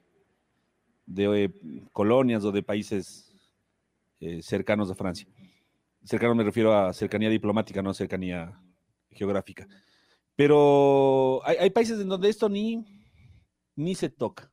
eh, 1.17 1.51
colonias 1.93 2.45
o 2.45 2.53
de 2.53 2.63
países 2.63 3.33
eh, 4.21 4.43
cercanos 4.43 4.91
a 4.91 4.95
Francia. 4.95 5.29
Cercano 6.05 6.35
me 6.35 6.45
refiero 6.45 6.75
a 6.75 6.93
cercanía 6.93 7.31
diplomática, 7.31 7.83
no 7.83 7.95
cercanía 7.95 8.61
geográfica. 9.11 9.67
Pero 10.37 11.41
hay, 11.45 11.71
países 11.71 11.99
en 11.99 12.09
donde 12.09 12.29
esto 12.29 12.49
ni, 12.49 12.85
ni 13.75 13.95
se 13.95 14.11
toca. 14.11 14.53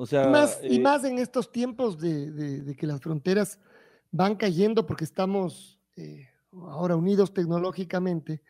O 0.00 0.06
sea, 0.06 0.28
y 0.28 0.30
más, 0.30 0.60
y 0.62 0.76
eh, 0.76 0.80
más 0.80 1.02
en 1.02 1.18
estos 1.18 1.50
tiempos 1.50 1.98
de, 1.98 2.30
de 2.30 2.76
que 2.76 2.86
las 2.86 3.00
fronteras 3.00 3.58
van 4.12 4.36
cayendo 4.36 4.86
porque 4.86 5.02
estamos 5.02 5.80
eh, 5.96 6.28
ahora 6.52 6.94
unidos 6.94 7.34
tecnológicamente, 7.34 8.40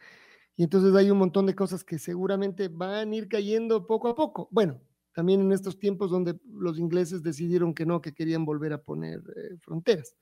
y 0.56 0.64
entonces 0.64 0.94
hay 0.94 1.10
un 1.10 1.16
montón 1.16 1.46
de 1.46 1.54
cosas 1.54 1.84
que 1.84 1.98
seguramente 1.98 2.68
van 2.68 3.12
a 3.12 3.16
ir 3.16 3.28
cayendo 3.28 3.86
poco 3.86 4.08
a 4.08 4.14
poco. 4.14 4.48
Bueno, 4.50 4.78
también 5.14 5.40
en 5.40 5.52
estos 5.52 5.78
tiempos 5.78 6.10
donde 6.10 6.38
los 6.52 6.78
ingleses 6.78 7.22
decidieron 7.22 7.72
que 7.72 7.86
no, 7.86 8.02
que 8.02 8.12
querían 8.12 8.44
volver 8.44 8.72
a 8.72 8.82
poner 8.82 9.22
eh, 9.36 9.56
fronteras. 9.62 10.16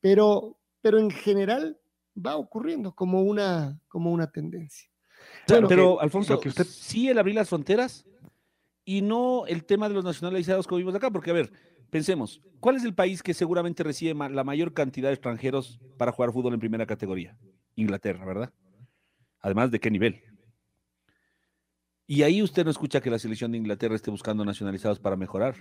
Pero, 0.00 0.56
pero 0.80 0.98
en 0.98 1.10
general 1.10 1.80
va 2.14 2.36
ocurriendo 2.36 2.94
como 2.94 3.22
una, 3.22 3.80
como 3.88 4.12
una 4.12 4.30
tendencia. 4.30 4.88
pero 5.46 6.00
Alfonso, 6.00 6.38
que 6.38 6.50
usted... 6.50 6.64
sí 6.64 7.08
el 7.08 7.18
abrir 7.18 7.34
las 7.34 7.48
fronteras 7.48 8.06
y 8.96 9.02
no 9.02 9.46
el 9.46 9.64
tema 9.64 9.88
de 9.88 9.94
los 9.94 10.04
nacionalizados 10.04 10.66
como 10.66 10.78
vimos 10.78 10.94
acá, 10.94 11.10
porque 11.10 11.30
a 11.30 11.34
ver, 11.34 11.52
Pensemos, 11.90 12.40
¿cuál 12.60 12.76
es 12.76 12.84
el 12.84 12.94
país 12.94 13.22
que 13.22 13.34
seguramente 13.34 13.82
recibe 13.82 14.14
la 14.30 14.44
mayor 14.44 14.72
cantidad 14.72 15.08
de 15.08 15.14
extranjeros 15.14 15.80
para 15.98 16.12
jugar 16.12 16.32
fútbol 16.32 16.54
en 16.54 16.60
primera 16.60 16.86
categoría? 16.86 17.36
Inglaterra, 17.74 18.24
¿verdad? 18.24 18.52
Además, 19.40 19.72
¿de 19.72 19.80
qué 19.80 19.90
nivel? 19.90 20.22
Y 22.06 22.22
ahí 22.22 22.42
usted 22.42 22.64
no 22.64 22.70
escucha 22.70 23.00
que 23.00 23.10
la 23.10 23.18
selección 23.18 23.50
de 23.50 23.58
Inglaterra 23.58 23.96
esté 23.96 24.10
buscando 24.10 24.44
nacionalizados 24.44 25.00
para 25.00 25.16
mejorar. 25.16 25.56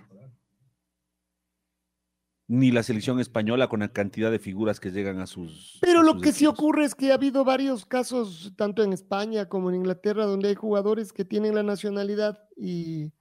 Ni 2.47 2.71
la 2.71 2.83
selección 2.83 3.19
española 3.19 3.67
con 3.67 3.79
la 3.79 3.89
cantidad 3.89 4.31
de 4.31 4.39
figuras 4.39 4.79
que 4.79 4.91
llegan 4.91 5.19
a 5.19 5.27
sus. 5.27 5.79
Pero 5.81 6.03
lo 6.03 6.19
que 6.19 6.31
sí 6.31 6.45
ocurre 6.45 6.85
es 6.85 6.95
que 6.95 7.11
ha 7.11 7.15
habido 7.15 7.43
varios 7.43 7.85
casos, 7.85 8.53
tanto 8.55 8.83
en 8.83 8.93
España 8.93 9.47
como 9.47 9.69
en 9.69 9.77
Inglaterra, 9.77 10.25
donde 10.25 10.49
hay 10.49 10.55
jugadores 10.55 11.13
que 11.13 11.25
tienen 11.25 11.55
la 11.55 11.63
nacionalidad 11.63 12.39
y 12.55 13.13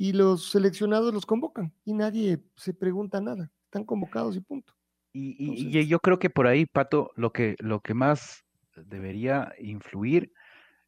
y 0.00 0.14
los 0.14 0.50
seleccionados 0.50 1.12
los 1.12 1.26
convocan 1.26 1.74
y 1.84 1.92
nadie 1.92 2.42
se 2.56 2.72
pregunta 2.72 3.20
nada, 3.20 3.52
están 3.66 3.84
convocados 3.84 4.34
y 4.34 4.40
punto. 4.40 4.72
Y, 5.12 5.86
yo 5.86 6.00
creo 6.00 6.18
que 6.18 6.30
por 6.30 6.46
ahí, 6.46 6.64
Pato, 6.64 7.10
lo 7.16 7.32
que, 7.32 7.54
lo 7.58 7.80
que 7.80 7.92
más 7.92 8.42
debería 8.76 9.52
influir 9.58 10.32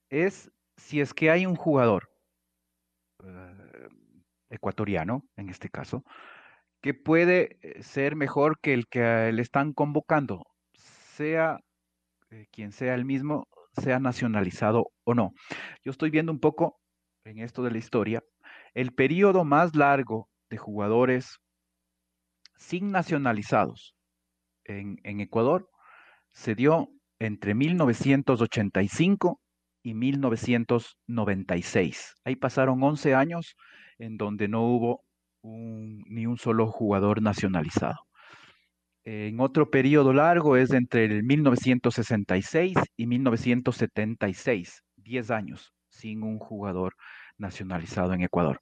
es 0.09 0.51
si 0.79 1.03
es 1.03 1.13
que 1.13 1.31
hay 1.31 1.45
un 1.45 1.57
jugador 1.57 2.09
eh, 3.23 3.89
ecuatoriano, 4.49 5.29
en 5.37 5.51
este 5.51 5.69
caso, 5.69 6.05
que 6.81 6.95
puede 6.95 7.59
eh, 7.61 7.83
ser 7.83 8.17
mejor 8.17 8.61
que 8.61 8.73
el 8.73 8.87
que 8.87 9.31
le 9.31 9.43
están 9.43 9.75
convocando, 9.75 10.47
sea 10.73 11.59
eh, 12.31 12.47
quien 12.51 12.73
sea 12.73 12.95
el 12.95 13.05
mismo, 13.05 13.47
sea 13.79 13.99
nacionalizado 13.99 14.91
o 15.05 15.13
no. 15.13 15.35
Yo 15.85 15.91
estoy 15.91 16.09
viendo 16.09 16.33
un 16.33 16.41
poco 16.41 16.81
en 17.25 17.41
esto 17.41 17.63
de 17.63 17.73
la 17.73 17.79
historia 17.79 18.25
el 18.75 18.93
periodo 18.93 19.45
más 19.45 19.77
largo 19.77 20.29
de 20.51 20.57
jugadores 20.57 21.39
sin 22.57 22.91
nacionalizados 22.91 23.95
en, 24.65 24.99
Ecuador 25.21 25.69
se 26.33 26.55
dio 26.55 26.89
entre 27.19 27.55
1985 27.55 29.43
y 29.83 29.93
1996. 29.95 32.15
Ahí 32.25 32.37
pasaron 32.37 32.83
11 32.83 33.15
años 33.15 33.55
en 33.99 34.17
donde 34.17 34.49
no 34.49 34.63
hubo 34.63 35.05
ni 35.43 36.25
un 36.27 36.39
solo 36.39 36.69
jugador 36.69 37.21
nacionalizado. 37.21 38.07
En 39.05 39.41
otro 39.41 39.69
periodo 39.69 40.13
largo 40.13 40.57
es 40.57 40.73
entre 40.73 41.07
el 41.07 41.25
1966 41.25 42.79
y 42.97 43.09
1976, 43.09 44.85
10 44.97 45.31
años 45.33 45.73
sin 45.89 46.23
un 46.23 46.39
jugador 46.39 46.95
nacionalizado 47.43 48.15
en 48.15 48.23
Ecuador. 48.23 48.61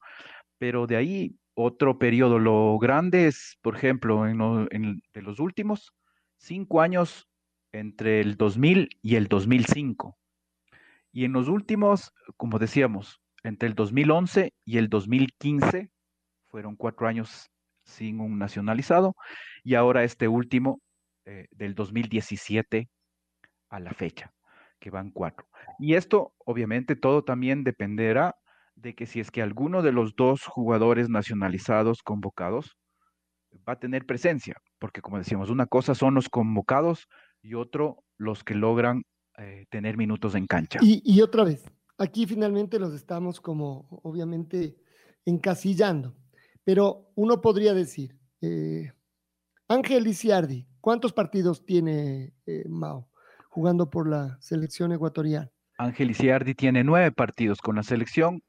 Pero 0.59 0.89
de 0.89 0.97
ahí 0.97 1.37
otro 1.55 1.99
periodo, 1.99 2.39
lo 2.39 2.79
grande 2.79 3.27
es, 3.27 3.57
por 3.63 3.77
ejemplo, 3.77 4.27
en, 4.27 5.03
de 5.13 5.23
los 5.23 5.39
últimos 5.39 5.93
cinco 6.37 6.81
años 6.81 7.29
entre 7.73 8.21
el 8.21 8.37
2000 8.37 8.89
y 9.03 9.15
el 9.17 9.29
2005. 9.29 10.19
Y 11.13 11.25
en 11.25 11.33
los 11.33 11.49
últimos, 11.49 12.13
como 12.37 12.59
decíamos, 12.59 13.21
entre 13.43 13.69
el 13.69 13.75
2011 13.75 14.53
y 14.65 14.79
el 14.79 14.89
2015, 14.89 15.91
fueron 16.47 16.77
cuatro 16.77 17.07
años 17.07 17.51
sin 17.85 18.21
un 18.21 18.39
nacionalizado, 18.39 19.17
y 19.65 19.75
ahora 19.75 20.05
este 20.05 20.29
último 20.29 20.81
eh, 21.25 21.47
del 21.51 21.75
2017 21.75 22.89
a 23.69 23.81
la 23.81 23.93
fecha, 23.93 24.33
que 24.79 24.91
van 24.91 25.11
cuatro. 25.11 25.49
Y 25.79 25.95
esto, 25.95 26.35
obviamente, 26.39 26.97
todo 26.97 27.25
también 27.25 27.65
dependerá 27.65 28.37
de 28.81 28.95
que 28.95 29.07
si 29.07 29.21
es 29.21 29.31
que 29.31 29.43
alguno 29.43 29.83
de 29.83 29.93
los 29.93 30.17
dos 30.17 30.45
jugadores 30.45 31.09
nacionalizados 31.09 32.03
convocados 32.03 32.77
va 33.69 33.75
a 33.75 33.79
tener 33.79 34.07
presencia, 34.07 34.57
porque 34.79 35.03
como 35.03 35.19
decíamos, 35.19 35.51
una 35.51 35.67
cosa 35.67 35.95
son 35.95 36.15
los 36.15 36.29
convocados 36.29 37.09
y 37.43 37.55
otro 37.55 38.05
los 38.17 38.45
que 38.45 38.55
logran 38.55 39.03
eh, 39.39 39.67
tener 39.71 39.97
minutos 39.97 40.35
en 40.35 40.47
cancha. 40.47 40.79
Y, 40.83 41.21
otra 41.21 41.45
vez, 41.45 41.65
aquí 41.99 42.27
finalmente 42.27 42.79
los 42.79 42.95
estamos 42.95 43.41
como 43.41 44.01
obviamente 44.03 44.77
encasillando, 45.25 46.15
pero 46.65 47.11
uno 47.15 47.41
podría 47.41 47.75
decir, 47.75 48.17
eh, 48.41 48.93
Ángel 49.69 50.05
Lisiardi, 50.05 50.67
¿cuántos 50.81 51.13
partidos 51.13 51.65
tiene 51.65 52.35
eh, 52.47 52.65
Mao 52.69 53.09
jugando 53.49 53.91
por 53.91 54.09
la 54.09 54.39
selección 54.41 54.93
ecuatoriana? 54.93 55.51
Ángel 55.79 56.09
Lisiardi 56.09 56.55
tiene 56.55 56.85
nueve 56.85 57.11
partidos 57.11 57.61
con 57.61 57.77
la 57.77 57.83
selección, 57.83 58.43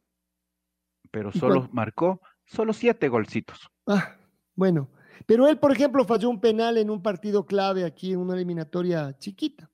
pero 1.11 1.31
solo 1.31 1.69
marcó 1.71 2.21
solo 2.45 2.73
siete 2.73 3.09
golcitos. 3.09 3.69
Ah, 3.87 4.15
bueno, 4.55 4.89
pero 5.25 5.47
él, 5.47 5.59
por 5.59 5.71
ejemplo, 5.71 6.05
falló 6.05 6.29
un 6.29 6.41
penal 6.41 6.77
en 6.77 6.89
un 6.89 7.01
partido 7.01 7.45
clave 7.45 7.83
aquí 7.83 8.13
en 8.13 8.19
una 8.19 8.33
eliminatoria 8.33 9.17
chiquita. 9.17 9.69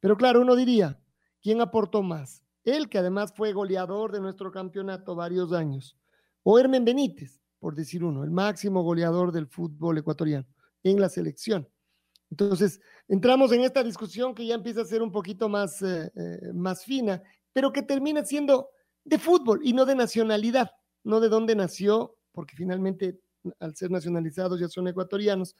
Pero 0.00 0.16
claro, 0.16 0.40
uno 0.40 0.56
diría, 0.56 1.00
¿quién 1.42 1.60
aportó 1.60 2.02
más? 2.02 2.44
Él, 2.64 2.88
que 2.88 2.98
además 2.98 3.32
fue 3.34 3.52
goleador 3.52 4.12
de 4.12 4.20
nuestro 4.20 4.50
campeonato 4.50 5.14
varios 5.14 5.52
años, 5.52 5.96
o 6.42 6.58
Hermen 6.58 6.84
Benítez, 6.84 7.40
por 7.58 7.74
decir 7.74 8.04
uno, 8.04 8.24
el 8.24 8.30
máximo 8.30 8.82
goleador 8.82 9.32
del 9.32 9.46
fútbol 9.46 9.98
ecuatoriano 9.98 10.46
en 10.82 11.00
la 11.00 11.08
selección. 11.08 11.68
Entonces, 12.30 12.80
entramos 13.08 13.52
en 13.52 13.62
esta 13.62 13.82
discusión 13.82 14.34
que 14.34 14.46
ya 14.46 14.54
empieza 14.54 14.82
a 14.82 14.86
ser 14.86 15.02
un 15.02 15.10
poquito 15.10 15.48
más, 15.48 15.82
eh, 15.82 16.10
eh, 16.14 16.52
más 16.54 16.84
fina, 16.84 17.22
pero 17.52 17.72
que 17.72 17.82
termina 17.82 18.24
siendo 18.24 18.70
de 19.04 19.18
fútbol 19.18 19.60
y 19.64 19.72
no 19.72 19.84
de 19.84 19.94
nacionalidad, 19.94 20.70
no 21.04 21.20
de 21.20 21.28
dónde 21.28 21.54
nació, 21.54 22.16
porque 22.32 22.56
finalmente 22.56 23.18
al 23.58 23.74
ser 23.74 23.90
nacionalizados 23.90 24.60
ya 24.60 24.68
son 24.68 24.88
ecuatorianos, 24.88 25.56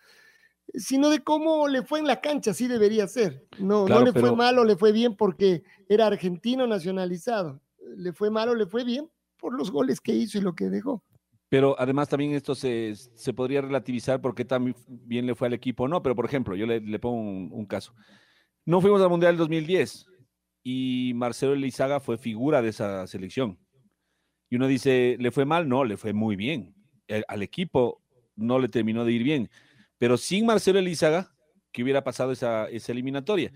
sino 0.75 1.11
de 1.11 1.21
cómo 1.21 1.67
le 1.69 1.83
fue 1.83 1.99
en 1.99 2.07
la 2.07 2.21
cancha, 2.21 2.53
así 2.53 2.69
debería 2.69 3.07
ser. 3.07 3.47
No, 3.59 3.87
no 3.89 4.05
le 4.05 4.13
fue 4.13 4.35
mal 4.35 4.59
o 4.59 4.65
le 4.65 4.77
fue 4.77 4.93
bien 4.93 5.17
porque 5.17 5.65
era 5.89 6.07
argentino 6.07 6.67
nacionalizado. 6.67 7.61
Le 7.97 8.13
fue 8.13 8.31
mal 8.31 8.51
o 8.51 8.55
le 8.55 8.67
fue 8.67 8.85
bien 8.85 9.11
por 9.39 9.57
los 9.57 9.71
goles 9.71 10.01
que 10.01 10.13
hizo 10.13 10.39
y 10.39 10.43
lo 10.43 10.55
que 10.55 10.69
dejó. 10.71 11.03
Pero 11.49 11.75
además 11.81 12.09
también 12.09 12.33
esto 12.33 12.55
se, 12.55 12.95
se 12.95 13.35
podría 13.35 13.61
relativizar 13.61 14.21
porque 14.21 14.45
también 14.45 14.77
bien 14.87 15.27
le 15.27 15.35
fue 15.35 15.49
al 15.49 15.55
equipo 15.55 15.89
no. 15.89 16.01
Pero 16.03 16.15
por 16.15 16.25
ejemplo, 16.25 16.55
yo 16.55 16.67
le, 16.67 16.99
pongo 17.01 17.17
un, 17.17 17.67
caso. 17.67 17.93
No 18.65 18.81
fuimos 18.81 19.03
al 19.03 19.11
Mundial 19.11 19.37
2010 19.37 20.07
y 20.63 21.13
Marcelo 21.17 21.55
Elizaga 21.55 21.99
fue 21.99 22.19
figura 22.19 22.63
de 22.63 22.69
esa 22.69 23.05
selección. 23.09 23.59
Y 24.51 24.57
uno 24.57 24.67
dice, 24.67 25.17
¿le 25.19 25.31
fue 25.31 25.47
mal? 25.47 25.69
No, 25.69 25.85
le 25.85 25.97
fue 25.97 26.13
muy 26.13 26.37
bien. 26.37 26.75
al 27.29 27.43
equipo 27.43 28.03
no 28.37 28.59
le 28.59 28.69
terminó 28.69 29.05
de 29.05 29.13
ir 29.13 29.23
bien 29.23 29.51
pero 30.01 30.17
sin 30.17 30.47
Marcelo 30.47 30.79
Elizaga, 30.79 31.31
que 31.71 31.83
hubiera 31.83 32.03
pasado 32.03 32.33
esa, 32.33 32.69
eliminatoria. 32.69 33.53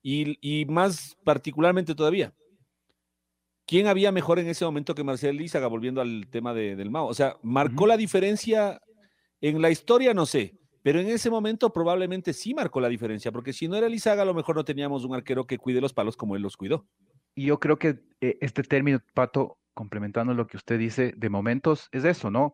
Y, 0.00 0.64
más 0.68 1.18
particularmente 1.24 1.92
todavía, 1.96 2.32
¿quién 3.66 3.88
había 3.88 4.12
mejor 4.12 4.38
en 4.38 4.46
ese 4.46 4.64
momento 4.64 4.94
que 4.94 5.02
Marcelo 5.02 5.32
Elizaga, 5.32 5.66
volviendo 5.66 6.00
al 6.00 6.28
tema 6.30 6.54
del 6.54 6.88
Mao? 6.88 7.08
O 7.08 7.14
sea, 7.14 7.36
¿marcó 7.42 7.88
la 7.88 7.96
diferencia 7.96 8.80
en 9.40 9.60
la 9.60 9.70
historia? 9.70 10.14
No 10.14 10.24
sé, 10.24 10.56
pero 10.84 11.00
en 11.00 11.08
ese 11.08 11.30
momento 11.30 11.72
probablemente 11.72 12.32
sí 12.32 12.54
marcó 12.54 12.80
la 12.80 12.88
diferencia, 12.88 13.32
porque 13.32 13.52
si 13.52 13.66
no 13.66 13.74
era 13.74 13.88
Elizaga, 13.88 14.22
a 14.22 14.26
lo 14.26 14.34
mejor 14.34 14.54
no 14.54 14.64
teníamos 14.64 15.04
un 15.04 15.16
arquero 15.16 15.48
que 15.48 15.58
cuide 15.58 15.80
los 15.80 15.92
palos 15.92 16.16
como 16.16 16.36
él 16.36 16.42
los 16.42 16.56
cuidó. 16.56 16.86
Y 17.34 17.46
yo 17.46 17.58
creo 17.58 17.76
que 17.76 17.98
eh, 18.20 18.38
este 18.40 18.62
término, 18.62 19.00
Pato, 19.14 19.57
complementando 19.78 20.34
lo 20.34 20.48
que 20.48 20.56
usted 20.56 20.76
dice, 20.76 21.14
de 21.16 21.30
momentos, 21.30 21.88
es 21.92 22.04
eso, 22.04 22.32
¿no? 22.32 22.52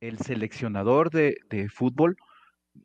El 0.00 0.18
seleccionador 0.18 1.10
de, 1.10 1.68
fútbol 1.68 2.16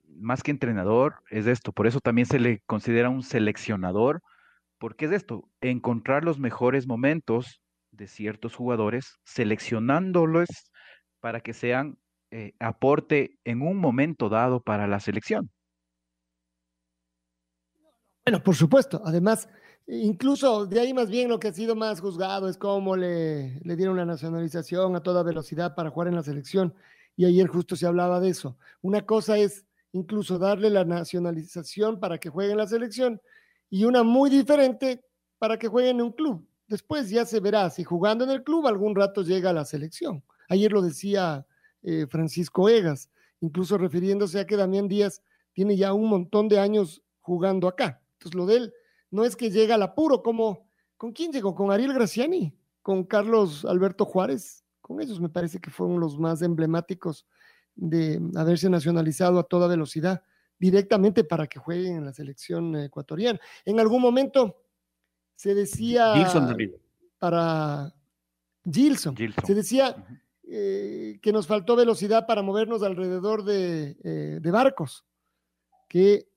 más 0.08 0.42
que 0.42 0.50
entrenador, 0.50 1.22
es 1.30 1.46
esto. 1.46 1.72
Por 1.72 1.86
eso 1.86 2.00
también 2.00 2.26
se 2.26 2.40
le 2.40 2.62
considera 2.66 3.10
un 3.10 3.22
seleccionador, 3.22 4.24
porque 4.80 5.06
es 5.06 5.12
esto, 5.12 5.52
encontrar 5.62 6.24
los 6.24 6.40
mejores 6.40 6.88
momentos 6.88 7.62
de 7.92 8.08
ciertos 8.08 8.56
jugadores, 8.56 9.20
seleccionándolos 9.24 10.50
para 11.20 11.42
que 11.42 11.54
sean 11.54 12.00
eh, 12.32 12.54
aporte 12.60 13.38
en 13.44 13.62
un 13.62 13.78
momento 13.78 14.30
dado 14.30 14.64
para 14.64 14.88
la 14.88 15.00
selección. 15.00 15.52
Bueno, 18.26 18.42
por 18.42 18.56
supuesto. 18.56 19.04
Además, 19.06 19.48
incluso 19.90 20.68
de 20.68 20.80
ahí 20.80 20.94
más 20.94 21.10
bien 21.10 21.30
lo 21.30 21.40
que 21.40 21.48
ha 21.48 21.54
sido 21.54 21.76
más 21.76 22.00
juzgado 22.00 22.48
es 22.48 22.58
cómo 22.58 22.96
le, 22.96 23.60
dieron 23.64 23.98
la 23.98 24.06
nacionalización 24.06 24.96
a 24.96 25.02
toda 25.04 25.24
velocidad 25.24 25.76
para 25.76 25.90
jugar 25.90 26.10
en 26.10 26.16
la 26.16 26.24
selección. 26.24 26.74
Y 27.18 27.26
ayer 27.26 27.48
justo 27.48 27.76
se 27.76 27.86
hablaba 27.86 28.20
de 28.20 28.30
eso. 28.30 28.58
Una 28.82 29.06
cosa 29.06 29.38
es 29.38 29.66
incluso 29.92 30.38
darle 30.38 30.70
la 30.70 30.86
nacionalización 30.86 32.00
para 32.00 32.18
que 32.20 32.30
juegue 32.30 32.52
en 32.52 32.58
la 32.58 32.68
selección 32.68 33.20
y 33.70 33.84
una 33.86 34.04
muy 34.04 34.30
diferente 34.30 35.04
para 35.38 35.58
que 35.58 35.68
juegue 35.68 35.90
en 35.90 36.02
un 36.02 36.12
club. 36.12 36.48
Después 36.68 37.10
ya 37.10 37.26
se 37.26 37.40
verá 37.40 37.70
si 37.72 37.84
jugando 37.84 38.24
en 38.24 38.30
el 38.30 38.44
club 38.44 38.68
algún 38.68 38.96
rato 38.96 39.24
llega 39.24 39.50
a 39.50 39.54
la 39.54 39.66
selección. 39.66 40.24
Ayer 40.48 40.72
lo 40.72 40.82
decía 40.82 41.46
eh, 41.82 42.06
Francisco 42.10 42.70
Egas, 42.70 43.10
incluso 43.42 43.78
refiriéndose 43.78 44.40
a 44.40 44.46
que 44.46 44.56
Damián 44.56 44.88
Díaz 44.88 45.24
tiene 45.54 45.76
ya 45.76 45.94
un 45.94 46.08
montón 46.08 46.48
de 46.48 46.60
años 46.60 47.02
jugando 47.22 47.68
acá. 47.68 48.02
Entonces 48.14 48.36
lo 48.36 48.46
de 48.46 48.58
él 48.58 48.74
no 49.12 49.24
es 49.24 49.36
que 49.36 49.50
llega 49.50 49.76
al 49.76 49.84
apuro, 49.84 50.22
como 50.22 50.70
¿con 50.98 51.12
quién 51.12 51.32
llegó? 51.32 51.56
¿Con 51.56 51.72
Ariel 51.72 51.94
Graciani? 51.94 52.56
¿Con 52.82 53.04
Carlos 53.04 53.66
Alberto 53.66 54.06
Juárez? 54.06 54.64
Con 54.82 55.02
ellos 55.02 55.20
me 55.20 55.30
parece 55.30 55.60
que 55.60 55.70
fueron 55.70 56.00
los 56.00 56.18
más 56.18 56.42
emblemáticos 56.42 57.26
de 57.76 58.22
haberse 58.36 58.70
nacionalizado 58.70 59.40
a 59.40 59.44
toda 59.44 59.68
velocidad 59.68 60.24
directamente 60.58 61.24
para 61.24 61.48
que 61.48 61.60
jueguen 61.60 61.98
en 61.98 62.06
la 62.06 62.14
selección 62.14 62.76
ecuatoriana. 62.76 63.40
En 63.66 63.80
algún 63.80 64.02
momento 64.02 64.64
se 65.36 65.56
decía 65.56 66.14
para 67.18 67.94
Gilson, 68.70 69.16
se 69.46 69.56
decía 69.56 69.96
eh, 70.44 71.20
que 71.22 71.32
nos 71.32 71.48
faltó 71.48 71.76
velocidad 71.76 72.28
para 72.28 72.42
movernos 72.42 72.84
alrededor 72.84 73.44
de, 73.44 73.98
eh, 74.04 74.40
de 74.42 74.52
barcos, 74.52 75.06
que 75.88 76.30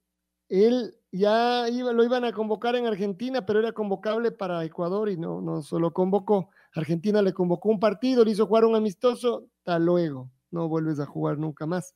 él 0.48 0.94
ya 1.12 1.68
iba, 1.68 1.92
lo 1.92 2.02
iban 2.04 2.24
a 2.24 2.32
convocar 2.32 2.74
en 2.74 2.86
Argentina, 2.86 3.44
pero 3.44 3.58
era 3.58 3.72
convocable 3.72 4.32
para 4.32 4.64
Ecuador 4.64 5.10
y 5.10 5.18
no, 5.18 5.42
no 5.42 5.62
solo 5.62 5.92
convocó. 5.92 6.48
Argentina 6.74 7.20
le 7.20 7.34
convocó 7.34 7.68
un 7.68 7.78
partido, 7.78 8.24
le 8.24 8.30
hizo 8.30 8.46
jugar 8.46 8.64
un 8.64 8.74
amistoso, 8.74 9.46
hasta 9.58 9.78
luego 9.78 10.30
no 10.50 10.68
vuelves 10.68 11.00
a 11.00 11.06
jugar 11.06 11.38
nunca 11.38 11.66
más. 11.66 11.94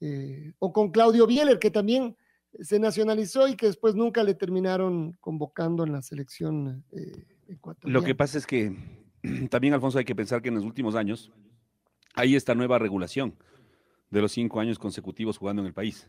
Eh, 0.00 0.52
o 0.60 0.72
con 0.72 0.92
Claudio 0.92 1.26
Bieler, 1.26 1.58
que 1.58 1.72
también 1.72 2.16
se 2.60 2.78
nacionalizó 2.78 3.48
y 3.48 3.56
que 3.56 3.66
después 3.66 3.96
nunca 3.96 4.22
le 4.22 4.34
terminaron 4.34 5.16
convocando 5.20 5.84
en 5.84 5.92
la 5.92 6.02
selección 6.02 6.84
eh, 6.92 7.26
ecuatoriana. 7.48 7.98
Lo 7.98 8.04
que 8.04 8.14
pasa 8.14 8.38
es 8.38 8.46
que 8.46 8.76
también, 9.50 9.74
Alfonso, 9.74 9.98
hay 9.98 10.04
que 10.04 10.14
pensar 10.14 10.42
que 10.42 10.48
en 10.48 10.54
los 10.54 10.64
últimos 10.64 10.94
años 10.94 11.32
hay 12.14 12.36
esta 12.36 12.54
nueva 12.54 12.78
regulación 12.78 13.34
de 14.10 14.20
los 14.22 14.32
cinco 14.32 14.60
años 14.60 14.78
consecutivos 14.78 15.38
jugando 15.38 15.62
en 15.62 15.66
el 15.66 15.74
país. 15.74 16.08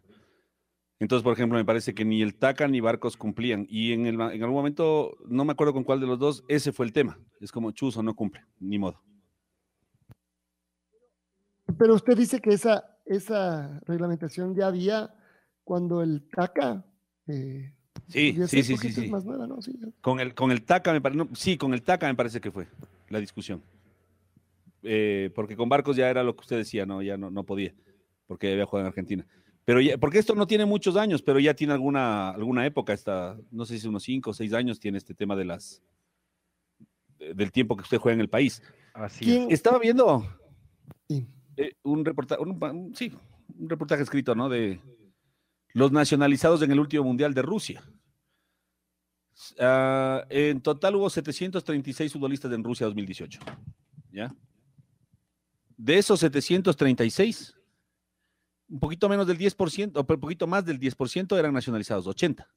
Entonces, 1.00 1.24
por 1.24 1.34
ejemplo, 1.34 1.58
me 1.58 1.64
parece 1.64 1.94
que 1.94 2.04
ni 2.04 2.22
el 2.22 2.36
TACA 2.36 2.68
ni 2.68 2.82
Barcos 2.82 3.16
cumplían. 3.16 3.66
Y 3.70 3.94
en, 3.94 4.06
en 4.06 4.22
algún 4.22 4.52
momento, 4.52 5.18
no 5.28 5.46
me 5.46 5.54
acuerdo 5.54 5.74
con 5.74 5.86
cuál 5.86 6.02
de 6.02 6.08
los 6.08 6.20
dos, 6.20 6.44
ese 6.50 6.74
fue 6.74 6.86
el 6.86 6.94
tema. 6.94 7.18
Es 7.40 7.52
como 7.52 7.72
Chuzo 7.72 8.04
no 8.04 8.14
cumple, 8.16 8.44
ni 8.60 8.78
modo. 8.78 9.02
Pero 11.78 11.96
usted 11.96 12.18
dice 12.18 12.42
que 12.42 12.50
esa, 12.52 12.98
esa 13.06 13.80
reglamentación 13.86 14.54
ya 14.54 14.68
había 14.68 15.14
cuando 15.64 16.02
el 16.02 16.28
TACA. 16.30 16.84
Eh, 17.28 17.74
sí, 18.08 18.36
sí, 18.48 18.64
sí, 18.64 18.78
sí, 18.78 19.12
Con 20.02 20.20
el, 20.20 20.34
con 20.34 20.52
el 20.52 20.64
TACA 20.64 20.92
me 20.92 21.00
parece, 21.00 21.28
sí, 21.34 21.58
con 21.58 21.74
el 21.74 21.82
TACA 21.82 22.08
me 22.08 22.16
parece 22.16 22.42
que 22.42 22.52
fue 22.52 22.68
la 23.08 23.20
discusión. 23.20 23.64
Eh, 24.84 25.32
porque 25.34 25.56
con 25.56 25.70
Barcos 25.70 25.96
ya 25.96 26.10
era 26.10 26.24
lo 26.24 26.36
que 26.36 26.42
usted 26.42 26.58
decía, 26.58 26.86
no, 26.86 27.02
ya 27.02 27.18
no, 27.18 27.30
no 27.30 27.44
podía, 27.44 27.74
porque 28.28 28.52
había 28.52 28.66
jugado 28.66 28.86
en 28.86 28.88
Argentina. 28.88 29.28
Pero 29.70 29.82
ya, 29.82 30.00
porque 30.00 30.18
esto 30.18 30.34
no 30.34 30.48
tiene 30.48 30.66
muchos 30.66 30.96
años, 30.96 31.22
pero 31.22 31.40
ya 31.40 31.54
tiene 31.54 31.74
alguna, 31.74 32.32
alguna 32.32 32.66
época, 32.66 32.91
esta, 32.91 33.38
no 33.52 33.66
sé 33.68 33.78
si 33.78 33.88
unos 33.88 34.02
cinco 34.02 34.32
o 34.32 34.34
seis 34.34 34.52
años 34.52 34.80
tiene 34.80 34.98
este 34.98 35.14
tema 35.14 35.36
de 35.36 35.46
las 35.46 35.84
del 37.20 37.52
tiempo 37.52 37.76
que 37.78 37.84
usted 37.84 38.00
juega 38.00 38.16
en 38.16 38.22
el 38.22 38.30
país. 38.30 38.64
Así 38.96 39.26
¿Quién- 39.26 39.44
es. 39.44 39.54
Estaba 39.54 39.78
viendo 39.78 40.26
Sí. 41.08 41.28
eh, 41.56 41.74
un 41.84 42.04
reportaje, 42.04 42.41
un, 42.41 42.96
sí, 42.96 43.14
un 43.60 43.70
reportaje 43.70 44.02
escrito, 44.02 44.34
¿no? 44.34 44.50
De 44.50 44.82
los 45.76 45.91
nacionalizados 45.91 46.64
en 46.64 46.72
el 46.72 46.80
último 46.80 47.04
mundial 47.04 47.36
de 47.36 47.44
Rusia. 47.44 47.84
Ah, 49.60 50.26
en 50.32 50.62
total 50.62 50.96
hubo 50.96 51.12
736 51.12 52.12
futbolistas 52.12 52.52
en 52.54 52.64
Rusia 52.64 52.88
2018. 52.88 53.40
¿Ya? 54.12 54.34
De 55.78 56.00
esos 56.00 56.20
736, 56.22 57.54
un 58.70 58.80
poquito 58.80 59.10
menos 59.10 59.26
del 59.28 59.38
10%, 59.38 59.91
o 59.96 60.14
un 60.14 60.20
poquito 60.20 60.48
más 60.48 60.66
del 60.66 60.80
10% 60.80 61.38
eran 61.38 61.54
nacionalizados, 61.54 62.06
80. 62.08 62.48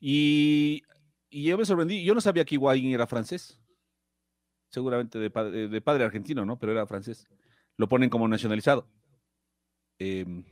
Y, 0.00 0.82
y 1.30 1.44
yo 1.44 1.58
me 1.58 1.64
sorprendí, 1.64 2.04
yo 2.04 2.14
no 2.14 2.20
sabía 2.20 2.44
que 2.44 2.54
Higuaín 2.56 2.92
era 2.92 3.06
francés 3.06 3.60
seguramente 4.68 5.18
de, 5.18 5.30
pa- 5.30 5.44
de- 5.44 5.80
padre 5.80 6.04
argentino, 6.04 6.44
¿no? 6.44 6.58
Pero 6.58 6.72
era 6.72 6.86
francés. 6.86 7.26
Lo 7.76 7.88
ponen 7.88 8.10
como 8.10 8.28
nacionalizado. 8.28 8.86
Eh, 9.98 10.44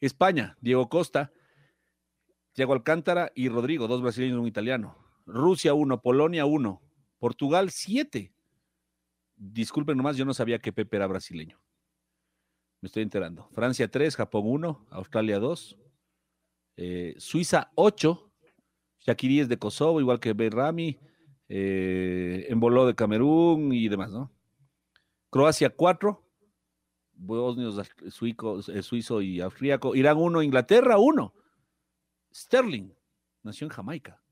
España, 0.00 0.56
Diego 0.60 0.88
Costa, 0.88 1.32
Thiago 2.52 2.72
Alcántara 2.74 3.32
y 3.34 3.48
Rodrigo, 3.48 3.88
dos 3.88 4.00
brasileños 4.02 4.36
y 4.36 4.40
un 4.40 4.46
italiano. 4.46 4.96
Rusia, 5.26 5.74
uno, 5.74 6.00
Polonia, 6.02 6.44
uno. 6.46 6.82
Portugal, 7.18 7.70
siete. 7.70 8.32
Disculpen 9.34 9.96
nomás, 9.96 10.16
yo 10.16 10.24
no 10.24 10.34
sabía 10.34 10.58
que 10.60 10.72
Pepe 10.72 10.96
era 10.96 11.06
brasileño. 11.08 11.58
Me 12.80 12.86
estoy 12.86 13.02
enterando. 13.02 13.48
Francia, 13.52 13.90
tres, 13.90 14.16
Japón, 14.16 14.42
uno, 14.46 14.86
Australia, 14.90 15.38
dos. 15.38 15.78
Eh, 16.76 17.14
Suiza, 17.18 17.70
ocho. 17.74 18.30
Shakiri 19.00 19.40
es 19.40 19.48
de 19.48 19.58
Kosovo, 19.58 20.00
igual 20.00 20.20
que 20.20 20.32
Berrami 20.32 20.98
eh, 21.48 22.46
Emboló 22.50 22.86
de 22.86 22.94
Camerún 22.94 23.72
y 23.72 23.88
demás, 23.88 24.10
¿no? 24.10 24.30
Croacia 25.30 25.70
4, 25.70 26.22
bosnios, 27.14 27.80
suicos, 28.08 28.68
eh, 28.68 28.82
suizo 28.82 29.20
y 29.22 29.40
austríaco. 29.40 29.94
Irán 29.94 30.18
1, 30.18 30.42
Inglaterra 30.42 30.98
1. 30.98 31.34
Sterling 32.34 32.90
nació 33.42 33.66
en 33.66 33.70
Jamaica. 33.70 34.22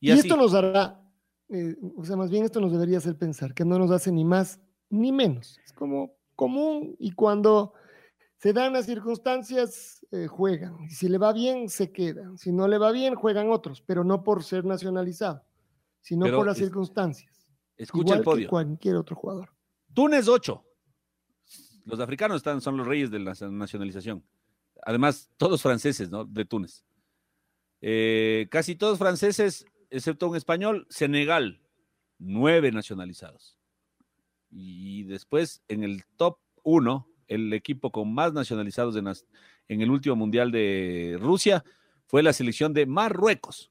Y, 0.00 0.10
así, 0.10 0.20
esto 0.20 0.36
nos 0.36 0.54
hará, 0.54 1.00
eh, 1.48 1.76
o 1.96 2.04
sea, 2.04 2.16
más 2.16 2.30
bien 2.30 2.44
esto 2.44 2.60
nos 2.60 2.72
debería 2.72 2.98
hacer 2.98 3.16
pensar 3.16 3.54
que 3.54 3.64
no 3.64 3.78
nos 3.78 3.90
hace 3.90 4.12
ni 4.12 4.24
más 4.24 4.60
ni 4.88 5.10
menos. 5.10 5.58
Es 5.64 5.72
como 5.72 6.16
común 6.36 6.94
y 6.98 7.10
cuando 7.12 7.72
se 8.36 8.52
dan 8.52 8.74
las 8.74 8.86
circunstancias, 8.86 10.06
eh, 10.12 10.26
juegan. 10.28 10.76
Y 10.84 10.90
si 10.90 11.08
le 11.08 11.18
va 11.18 11.32
bien, 11.32 11.68
se 11.68 11.90
quedan. 11.90 12.36
Si 12.38 12.52
no 12.52 12.68
le 12.68 12.78
va 12.78 12.92
bien, 12.92 13.14
juegan 13.14 13.50
otros, 13.50 13.80
pero 13.82 14.04
no 14.04 14.22
por 14.22 14.44
ser 14.44 14.64
nacionalizado, 14.64 15.42
sino 16.00 16.26
Pero 16.26 16.38
por 16.38 16.46
las 16.46 16.58
es- 16.58 16.64
circunstancias. 16.64 17.48
escucha 17.76 18.14
Igual 18.14 18.18
el 18.18 18.22
que 18.22 18.24
podio. 18.24 18.48
cualquier 18.50 18.96
otro 18.96 19.16
jugador. 19.16 19.50
Túnez 19.94 20.28
8. 20.28 20.62
Los 21.84 22.00
africanos 22.00 22.36
están, 22.38 22.60
son 22.60 22.76
los 22.76 22.86
reyes 22.86 23.10
de 23.10 23.18
la 23.20 23.32
nacionalización. 23.50 24.22
Además, 24.82 25.30
todos 25.36 25.62
franceses, 25.62 26.10
¿no? 26.10 26.24
De 26.24 26.44
Túnez. 26.44 26.84
Eh, 27.80 28.48
casi 28.50 28.76
todos 28.76 28.98
franceses, 28.98 29.64
excepto 29.90 30.28
un 30.28 30.36
español, 30.36 30.86
Senegal, 30.90 31.62
nueve 32.18 32.72
nacionalizados. 32.72 33.55
Y 34.50 35.04
después, 35.04 35.62
en 35.68 35.82
el 35.84 36.04
top 36.16 36.38
1, 36.62 37.08
el 37.28 37.52
equipo 37.52 37.90
con 37.90 38.12
más 38.14 38.32
nacionalizados 38.32 38.96
en, 38.96 39.06
las- 39.06 39.24
en 39.68 39.80
el 39.80 39.90
último 39.90 40.16
mundial 40.16 40.50
de 40.52 41.16
Rusia 41.20 41.64
fue 42.06 42.22
la 42.22 42.32
selección 42.32 42.72
de 42.72 42.86
Marruecos. 42.86 43.70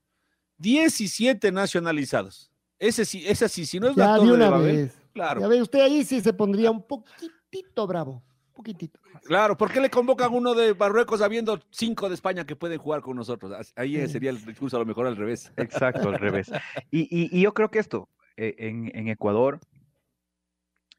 17 0.58 1.52
nacionalizados. 1.52 2.52
Ese 2.80 3.06
sí, 3.06 3.24
esa 3.26 3.48
sí, 3.48 3.66
si 3.66 3.80
no 3.80 3.90
es 3.90 3.98
la 3.98 4.06
Ya 4.06 4.16
torre 4.18 4.28
de 4.28 4.34
una 4.34 4.50
Babel, 4.50 4.76
vez. 4.76 4.98
claro. 5.14 5.42
Ya 5.42 5.48
ve, 5.48 5.62
usted 5.62 5.80
ahí 5.82 6.04
sí 6.04 6.22
se 6.22 6.34
pondría 6.34 6.72
un 6.72 6.86
poquitito 6.86 7.88
bravo. 7.88 8.24
Poquitito. 8.54 9.00
Claro, 9.26 9.58
¿por 9.58 9.70
qué 9.72 9.82
le 9.82 9.90
convocan 9.90 10.34
uno 10.34 10.54
de 10.54 10.74
Marruecos 10.74 11.22
habiendo 11.22 11.60
cinco 11.72 12.08
de 12.08 12.16
España 12.16 12.46
que 12.46 12.56
pueden 12.56 12.78
jugar 12.80 13.02
con 13.02 13.18
nosotros? 13.18 13.52
Ahí 13.76 14.00
Sí. 14.02 14.08
sería 14.14 14.30
el 14.30 14.44
discurso 14.46 14.78
a 14.78 14.80
lo 14.80 14.86
mejor 14.86 15.08
al 15.08 15.18
revés. 15.18 15.52
Exacto, 15.58 16.08
al 16.10 16.20
revés. 16.20 16.50
Y, 16.90 17.02
y- 17.02 17.38
y 17.38 17.42
yo 17.42 17.54
creo 17.54 17.70
que 17.70 17.80
esto, 17.80 18.08
eh, 18.38 18.56
en, 18.60 18.92
en 18.96 19.10
Ecuador, 19.10 19.60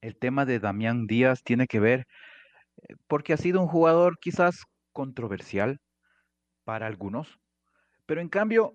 el 0.06 0.16
tema 0.16 0.44
de 0.44 0.60
Damián 0.60 1.06
Díaz 1.06 1.42
tiene 1.42 1.66
que 1.66 1.80
ver, 1.80 2.06
eh, 2.76 2.94
porque 3.08 3.32
ha 3.32 3.36
sido 3.36 3.60
un 3.60 3.66
jugador 3.66 4.18
quizás 4.20 4.62
controversial 4.92 5.80
para 6.64 6.86
algunos, 6.86 7.40
pero 8.06 8.20
en 8.20 8.28
cambio 8.28 8.74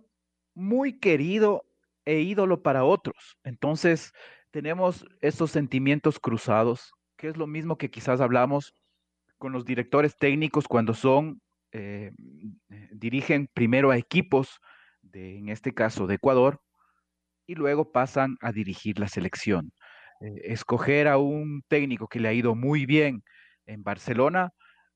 muy 0.54 1.00
querido 1.00 1.64
e 2.06 2.20
ídolo 2.20 2.62
para 2.62 2.84
otros. 2.84 3.38
Entonces, 3.44 4.12
tenemos 4.52 5.06
esos 5.22 5.52
sentimientos 5.52 6.20
cruzados, 6.20 6.92
que 7.16 7.30
es 7.30 7.38
lo 7.38 7.48
mismo 7.48 7.78
que 7.78 7.90
quizás 7.90 8.20
hablamos 8.20 8.74
con 9.38 9.54
los 9.54 9.64
directores 9.64 10.18
técnicos 10.18 10.68
cuando 10.68 10.94
son, 10.94 11.42
eh, 11.72 12.12
eh, 12.70 12.90
dirigen 12.92 13.48
primero 13.54 13.92
a 13.92 13.98
equipos, 13.98 14.60
de, 15.02 15.38
en 15.38 15.50
este 15.50 15.74
caso 15.74 16.08
de 16.08 16.16
Ecuador, 16.16 16.60
y 17.48 17.56
luego 17.56 17.92
pasan 17.92 18.38
a 18.42 18.52
dirigir 18.52 19.00
la 19.00 19.08
selección. 19.08 19.72
Eh, 20.22 20.42
escoger 20.54 21.08
a 21.08 21.18
un 21.18 21.64
técnico 21.68 22.08
que 22.08 22.20
le 22.20 22.28
ha 22.28 22.34
ido 22.34 22.56
muy 22.56 22.86
bien 22.86 23.24
en 23.66 23.84
Barcelona 23.84 24.52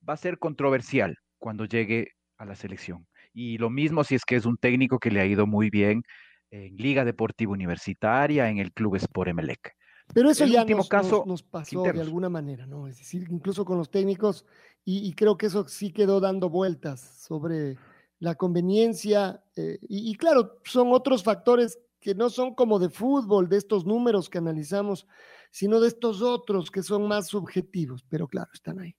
va 0.08 0.14
a 0.14 0.18
ser 0.18 0.38
controversial 0.38 1.18
cuando 1.40 1.66
llegue 1.66 2.12
a 2.38 2.46
la 2.46 2.56
selección. 2.56 3.08
Y 3.34 3.58
lo 3.58 3.70
mismo 3.70 4.04
si 4.04 4.16
es 4.16 4.24
que 4.24 4.36
es 4.36 4.46
un 4.46 4.58
técnico 4.58 5.00
que 5.00 5.12
le 5.12 5.20
ha 5.20 5.26
ido 5.26 5.48
muy 5.48 5.70
bien 5.70 6.04
en 6.52 6.76
Liga 6.78 7.04
Deportiva 7.04 7.52
Universitaria, 7.52 8.50
en 8.50 8.60
el 8.60 8.72
Club 8.72 8.96
Sport 8.98 9.30
Emelec. 9.30 9.74
Pero 10.14 10.30
eso 10.30 10.44
El 10.46 10.52
ya 10.52 10.62
último 10.62 10.78
nos, 10.80 10.90
caso, 10.90 11.18
nos- 11.18 11.28
nos 11.28 11.44
pasó 11.44 11.70
Quinteros. 11.72 11.96
de 11.98 12.02
alguna 12.04 12.30
manera, 12.30 12.68
¿no? 12.68 12.88
Es 12.88 13.00
decir, 13.00 13.26
incluso 13.30 13.66
con 13.66 13.78
los 13.78 13.90
técnicos, 13.90 14.46
y, 14.86 15.08
y 15.10 15.14
creo 15.14 15.38
que 15.38 15.48
eso 15.48 15.68
sí 15.68 15.92
quedó 15.92 16.20
dando 16.20 16.50
vueltas 16.50 17.02
sobre 17.02 17.78
la 18.20 18.36
conveniencia, 18.36 19.44
eh, 19.56 19.80
y, 19.82 20.12
y 20.12 20.16
claro, 20.16 20.62
son 20.64 20.90
otros 20.94 21.24
factores 21.24 21.80
que 22.06 22.14
no 22.14 22.30
son 22.30 22.54
como 22.54 22.78
de 22.78 22.90
fútbol, 22.92 23.50
de 23.50 23.58
estos 23.58 23.84
números 23.84 24.30
que 24.30 24.38
analizamos, 24.38 25.08
sino 25.50 25.80
de 25.80 25.88
estos 25.88 26.22
otros 26.22 26.70
que 26.70 26.84
son 26.84 27.08
más 27.08 27.30
subjetivos, 27.30 28.06
pero 28.08 28.28
claro, 28.28 28.52
están 28.54 28.80
ahí. 28.80 28.96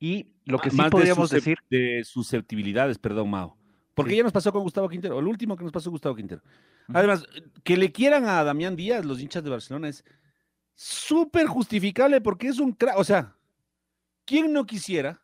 Y 0.00 0.32
lo 0.44 0.58
que 0.58 0.70
sí 0.70 0.76
Más 0.76 0.90
podríamos 0.90 1.30
decir, 1.30 1.56
De 1.70 2.02
susceptibilidades, 2.02 2.98
perdón, 2.98 3.30
Mao. 3.30 3.56
Porque 3.94 4.10
Sí. 4.10 4.16
ya 4.16 4.22
nos 4.24 4.32
pasó 4.32 4.50
con 4.52 4.64
Gustavo 4.64 4.88
Quintero, 4.88 5.20
el 5.20 5.26
último 5.28 5.56
que 5.56 5.62
nos 5.62 5.72
pasó 5.72 5.88
Gustavo 5.88 6.16
Quintero. 6.16 6.42
Además, 6.88 7.22
que 7.62 7.76
le 7.76 7.92
quieran 7.92 8.24
a 8.24 8.42
Damián 8.42 8.74
Díaz, 8.74 9.04
los 9.04 9.20
hinchas 9.20 9.44
de 9.44 9.50
Barcelona, 9.50 9.86
es 9.88 10.02
súper 10.74 11.46
justificable 11.46 12.20
porque 12.20 12.48
es 12.48 12.58
un 12.58 12.72
crack. 12.72 12.98
O 12.98 13.04
sea, 13.04 13.36
¿quién 14.24 14.52
no 14.52 14.66
quisiera? 14.66 15.22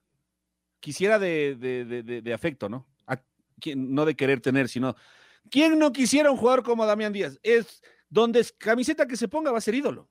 Quisiera 0.78 1.18
de, 1.18 1.56
de- 1.56 1.84
de- 1.84 2.02
de- 2.04 2.22
de 2.22 2.32
afecto, 2.32 2.68
¿no? 2.68 2.86
A- 3.08 3.20
no 3.74 4.04
de 4.04 4.14
querer 4.14 4.40
tener, 4.40 4.68
sino. 4.68 4.94
¿Quién 5.50 5.78
no 5.78 5.92
quisiera 5.92 6.30
un 6.30 6.36
jugador 6.36 6.62
como 6.62 6.86
Damián 6.86 7.12
Díaz? 7.12 7.38
Es 7.42 7.82
donde 8.08 8.40
es- 8.40 8.52
camiseta 8.52 9.06
que 9.06 9.16
se 9.16 9.28
ponga 9.28 9.50
va 9.52 9.58
a 9.58 9.62
ser 9.62 9.74
ídolo. 9.74 10.08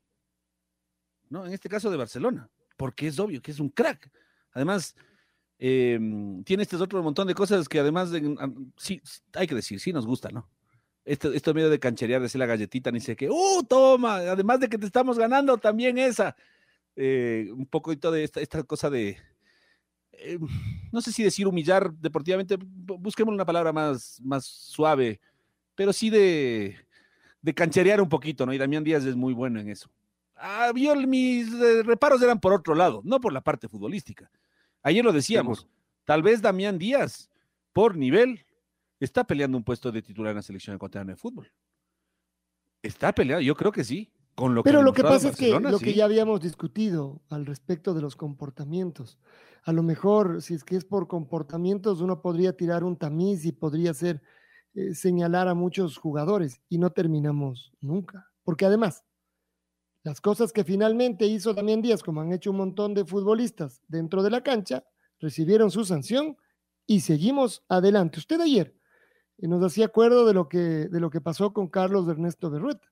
¿No? 1.29 1.45
En 1.45 1.53
este 1.53 1.69
caso 1.69 1.89
de 1.89 1.97
Barcelona, 1.97 2.49
porque 2.77 3.07
es 3.07 3.19
obvio 3.19 3.41
que 3.41 3.51
es 3.51 3.59
un 3.59 3.69
crack. 3.69 4.11
Además, 4.51 4.95
eh, 5.57 5.99
tiene 6.45 6.63
este 6.63 6.75
otro 6.75 7.01
montón 7.01 7.27
de 7.27 7.33
cosas 7.33 7.67
que 7.67 7.79
además, 7.79 8.11
de- 8.11 8.37
sí, 8.77 9.01
sí, 9.03 9.21
hay 9.33 9.47
que 9.47 9.55
decir, 9.55 9.79
sí 9.79 9.91
nos 9.91 10.05
gusta, 10.05 10.29
¿no? 10.29 10.49
Esto, 11.03 11.31
esto 11.33 11.53
medio 11.53 11.69
de 11.69 11.79
cancherear, 11.79 12.19
de 12.21 12.27
hacer 12.27 12.39
la 12.39 12.45
galletita, 12.45 12.91
ni 12.91 12.99
sé 12.99 13.15
qué, 13.15 13.29
¡uh, 13.29 13.63
toma! 13.67 14.15
Además 14.17 14.59
de 14.59 14.69
que 14.69 14.77
te 14.77 14.85
estamos 14.85 15.17
ganando, 15.17 15.57
también 15.57 15.97
esa. 15.97 16.35
Eh, 16.95 17.49
un 17.51 17.65
poquito 17.67 18.11
de 18.11 18.23
esta, 18.23 18.39
esta 18.41 18.63
cosa 18.63 18.89
de, 18.89 19.17
eh, 20.19 20.39
no 20.91 21.01
sé 21.01 21.11
si 21.11 21.23
decir 21.23 21.47
humillar 21.47 21.91
deportivamente, 21.93 22.57
bu- 22.57 22.97
busquemos 22.99 23.33
una 23.33 23.45
palabra 23.45 23.71
más, 23.73 24.19
más 24.23 24.45
suave, 24.45 25.19
pero 25.75 25.91
sí 25.93 26.09
de, 26.09 26.75
de 27.41 27.53
cancherear 27.53 28.01
un 28.01 28.09
poquito, 28.09 28.45
¿no? 28.45 28.53
Y 28.53 28.57
Damián 28.57 28.83
Díaz 28.83 29.05
es 29.05 29.15
muy 29.15 29.33
bueno 29.33 29.59
en 29.59 29.69
eso. 29.69 29.89
Ah, 30.35 30.71
yo, 30.75 30.95
mis 30.95 31.51
eh, 31.53 31.83
reparos 31.83 32.21
eran 32.21 32.39
por 32.39 32.53
otro 32.53 32.75
lado, 32.75 33.01
no 33.05 33.19
por 33.19 33.31
la 33.33 33.41
parte 33.41 33.67
futbolística. 33.69 34.29
Ayer 34.83 35.03
lo 35.03 35.13
decíamos, 35.13 35.67
tal 36.03 36.21
vez 36.21 36.41
Damián 36.41 36.77
Díaz, 36.77 37.29
por 37.73 37.95
nivel, 37.97 38.45
está 38.99 39.23
peleando 39.23 39.57
un 39.57 39.63
puesto 39.63 39.91
de 39.91 40.01
titular 40.01 40.31
en 40.31 40.37
la 40.37 40.41
selección 40.41 40.75
ecuatoriana 40.75 41.13
de 41.13 41.17
fútbol. 41.17 41.51
Está 42.81 43.13
peleando, 43.13 43.41
yo 43.41 43.55
creo 43.55 43.71
que 43.71 43.83
sí. 43.83 44.11
Con 44.35 44.53
lo 44.53 44.63
Pero 44.63 44.79
que 44.79 44.85
lo 44.85 44.93
que 44.93 45.03
pasa 45.03 45.29
es 45.29 45.37
que 45.37 45.59
lo 45.59 45.79
que 45.79 45.93
ya 45.93 46.05
habíamos 46.05 46.41
discutido 46.41 47.21
al 47.29 47.45
respecto 47.45 47.93
de 47.93 48.01
los 48.01 48.15
comportamientos, 48.15 49.17
a 49.63 49.71
lo 49.71 49.81
mejor 49.81 50.41
si 50.41 50.53
es 50.53 50.63
que 50.63 50.75
es 50.75 50.83
por 50.85 51.07
comportamientos, 51.07 52.01
uno 52.01 52.21
podría 52.21 52.55
tirar 52.55 52.83
un 52.83 52.97
tamiz 52.97 53.45
y 53.45 53.53
podría 53.53 53.93
ser 53.93 54.21
eh, 54.73 54.93
señalar 54.93 55.47
a 55.47 55.53
muchos 55.53 55.97
jugadores 55.97 56.61
y 56.67 56.77
no 56.77 56.91
terminamos 56.91 57.71
nunca. 57.79 58.29
Porque 58.43 58.65
además, 58.65 59.05
las 60.03 60.21
cosas 60.21 60.51
que 60.51 60.63
finalmente 60.63 61.25
hizo 61.25 61.53
Damián 61.53 61.81
Díaz, 61.81 62.03
como 62.03 62.21
han 62.21 62.31
hecho 62.31 62.51
un 62.51 62.57
montón 62.57 62.93
de 62.93 63.05
futbolistas 63.05 63.81
dentro 63.87 64.21
de 64.21 64.29
la 64.29 64.41
cancha, 64.41 64.83
recibieron 65.19 65.71
su 65.71 65.85
sanción 65.85 66.37
y 66.85 66.99
seguimos 66.99 67.63
adelante. 67.69 68.19
Usted 68.19 68.39
ayer 68.41 68.75
y 69.37 69.47
nos 69.47 69.63
hacía 69.63 69.85
acuerdo 69.85 70.25
de 70.27 70.33
lo 70.33 70.47
que, 70.47 70.59
de 70.59 70.99
lo 70.99 71.09
que 71.09 71.21
pasó 71.21 71.53
con 71.53 71.69
Carlos 71.69 72.07
Ernesto 72.07 72.49
Berrueta. 72.49 72.87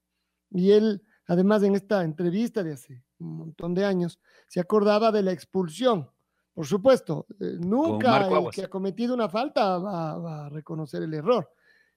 Y 0.51 0.71
él, 0.71 1.03
además, 1.27 1.63
en 1.63 1.75
esta 1.75 2.03
entrevista 2.03 2.63
de 2.63 2.73
hace 2.73 3.03
un 3.19 3.37
montón 3.37 3.73
de 3.73 3.85
años, 3.85 4.19
se 4.47 4.59
acordaba 4.59 5.11
de 5.11 5.23
la 5.23 5.31
expulsión. 5.31 6.09
Por 6.53 6.67
supuesto, 6.67 7.25
eh, 7.39 7.57
nunca 7.59 8.27
el 8.27 8.49
que 8.51 8.63
ha 8.63 8.67
cometido 8.67 9.13
una 9.13 9.27
falta 9.27 9.77
va, 9.79 10.17
va 10.17 10.45
a 10.45 10.49
reconocer 10.49 11.01
el 11.03 11.13
error. 11.13 11.49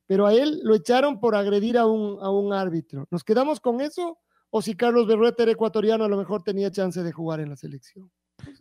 Pero 0.06 0.26
a 0.26 0.32
él 0.32 0.60
lo 0.62 0.74
echaron 0.74 1.20
por 1.20 1.34
agredir 1.34 1.76
a 1.76 1.86
un, 1.86 2.18
a 2.22 2.30
un 2.30 2.52
árbitro. 2.52 3.06
¿Nos 3.10 3.24
quedamos 3.24 3.60
con 3.60 3.80
eso? 3.80 4.18
O 4.50 4.62
si 4.62 4.74
Carlos 4.74 5.06
Berrueta 5.06 5.42
era 5.42 5.52
ecuatoriano, 5.52 6.04
a 6.04 6.08
lo 6.08 6.16
mejor 6.16 6.42
tenía 6.42 6.70
chance 6.70 7.02
de 7.02 7.12
jugar 7.12 7.40
en 7.40 7.50
la 7.50 7.56
selección. 7.56 8.10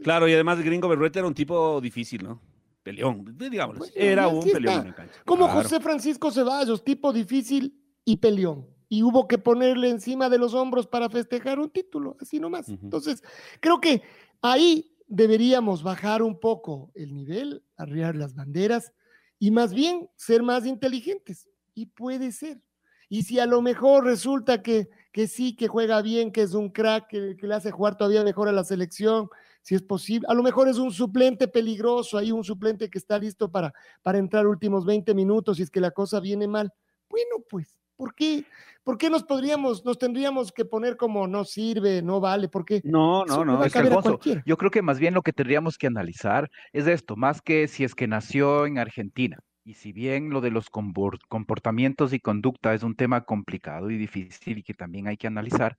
Claro, 0.01 0.27
y 0.27 0.33
además 0.33 0.59
Gringo 0.61 0.89
Berrueta 0.89 1.19
era 1.19 1.27
un 1.27 1.33
tipo 1.33 1.79
difícil, 1.79 2.23
¿no? 2.23 2.41
Peleón, 2.81 3.35
digámoslo. 3.37 3.79
Bueno, 3.79 3.93
era 3.95 4.27
un 4.27 4.43
peleón 4.43 4.87
en 4.87 4.93
cancha. 4.93 5.21
Como 5.25 5.45
Claro. 5.45 5.61
José 5.61 5.79
Francisco 5.79 6.31
Ceballos, 6.31 6.83
tipo 6.83 7.13
difícil 7.13 7.81
y 8.03 8.17
peleón. 8.17 8.67
Y 8.87 9.03
hubo 9.03 9.27
que 9.27 9.37
ponerle 9.37 9.89
encima 9.89 10.29
de 10.29 10.37
los 10.37 10.53
hombros 10.53 10.87
para 10.87 11.09
festejar 11.09 11.59
un 11.59 11.69
título, 11.69 12.17
así 12.19 12.39
nomás. 12.39 12.69
Entonces, 12.69 13.23
creo 13.59 13.81
que 13.81 14.03
ahí 14.41 14.95
deberíamos 15.07 15.83
bajar 15.83 16.21
un 16.21 16.39
poco 16.39 16.91
el 16.95 17.13
nivel, 17.13 17.63
arriar 17.77 18.15
las 18.15 18.35
banderas 18.35 18.93
y 19.39 19.51
más 19.51 19.73
bien 19.73 20.09
ser 20.15 20.43
más 20.43 20.65
inteligentes. 20.65 21.49
Y 21.73 21.87
puede 21.87 22.31
ser. 22.31 22.61
Y 23.09 23.23
si 23.23 23.39
a 23.39 23.45
lo 23.45 23.61
mejor 23.61 24.05
resulta 24.05 24.61
que, 24.61 24.89
que 25.11 25.27
sí, 25.27 25.55
que 25.55 25.67
juega 25.67 26.01
bien, 26.01 26.31
que 26.31 26.41
es 26.41 26.53
un 26.53 26.69
crack, 26.69 27.07
que, 27.07 27.37
que 27.37 27.47
le 27.47 27.55
hace 27.55 27.71
jugar 27.71 27.97
todavía 27.97 28.23
mejor 28.23 28.47
a 28.47 28.51
la 28.51 28.63
selección, 28.63 29.29
si 29.65 29.73
es 29.73 29.81
posible, 29.81 30.27
a 30.29 30.35
lo 30.35 30.43
mejor 30.43 30.67
es 30.67 30.77
un 30.77 30.91
suplente 30.91 31.47
peligroso, 31.47 32.19
ahí 32.19 32.31
un 32.31 32.43
suplente 32.43 32.87
que 32.87 32.99
está 32.99 33.17
listo 33.17 33.51
para, 33.51 33.73
para 34.03 34.19
entrar 34.19 34.45
últimos 34.45 34.85
20 34.85 35.15
minutos 35.15 35.57
si 35.57 35.63
es 35.63 35.71
que 35.71 35.79
la 35.79 35.89
cosa 35.89 36.19
viene 36.19 36.47
mal. 36.47 36.71
Bueno, 37.09 37.43
pues, 37.49 37.79
¿por 37.95 38.13
qué? 38.15 38.43
¿Por 38.84 38.97
qué 38.97 39.09
nos 39.09 39.23
podríamos, 39.23 39.84
nos 39.84 39.97
tendríamos 39.97 40.51
que 40.51 40.63
poner 40.63 40.95
como 40.95 41.27
no 41.27 41.43
sirve, 41.43 42.01
no 42.03 42.19
vale? 42.19 42.47
¿Por 42.49 42.65
qué? 42.65 42.81
No, 42.84 43.26
no, 43.26 43.43
no. 43.43 43.63
Es 43.63 43.73
cualquiera. 43.73 44.43
yo 44.45 44.57
creo 44.57 44.69
que 44.69 44.81
más 44.84 44.99
bien 44.99 45.13
lo 45.15 45.23
que 45.23 45.34
tendríamos 45.34 45.77
que 45.77 45.88
analizar 45.88 46.49
es 46.72 46.85
esto, 46.88 47.15
más 47.15 47.41
que 47.41 47.67
si 47.67 47.84
es 47.84 47.95
que 47.95 48.07
nació 48.07 48.65
en 48.67 48.77
Argentina. 48.77 49.39
Y 49.63 49.73
si 49.73 49.91
bien 49.91 50.30
lo 50.30 50.41
de 50.41 50.51
los 50.51 50.69
compor- 50.72 51.17
comportamientos 51.27 52.13
y 52.13 52.19
conducta 52.19 52.76
es 52.76 52.84
un 52.84 52.95
tema 52.95 53.26
complicado 53.26 53.89
y 53.89 53.97
difícil 53.97 54.59
y 54.59 54.63
que 54.63 54.76
también 54.76 55.07
hay 55.07 55.17
que 55.17 55.26
analizar, 55.26 55.76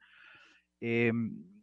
eh, 0.80 1.12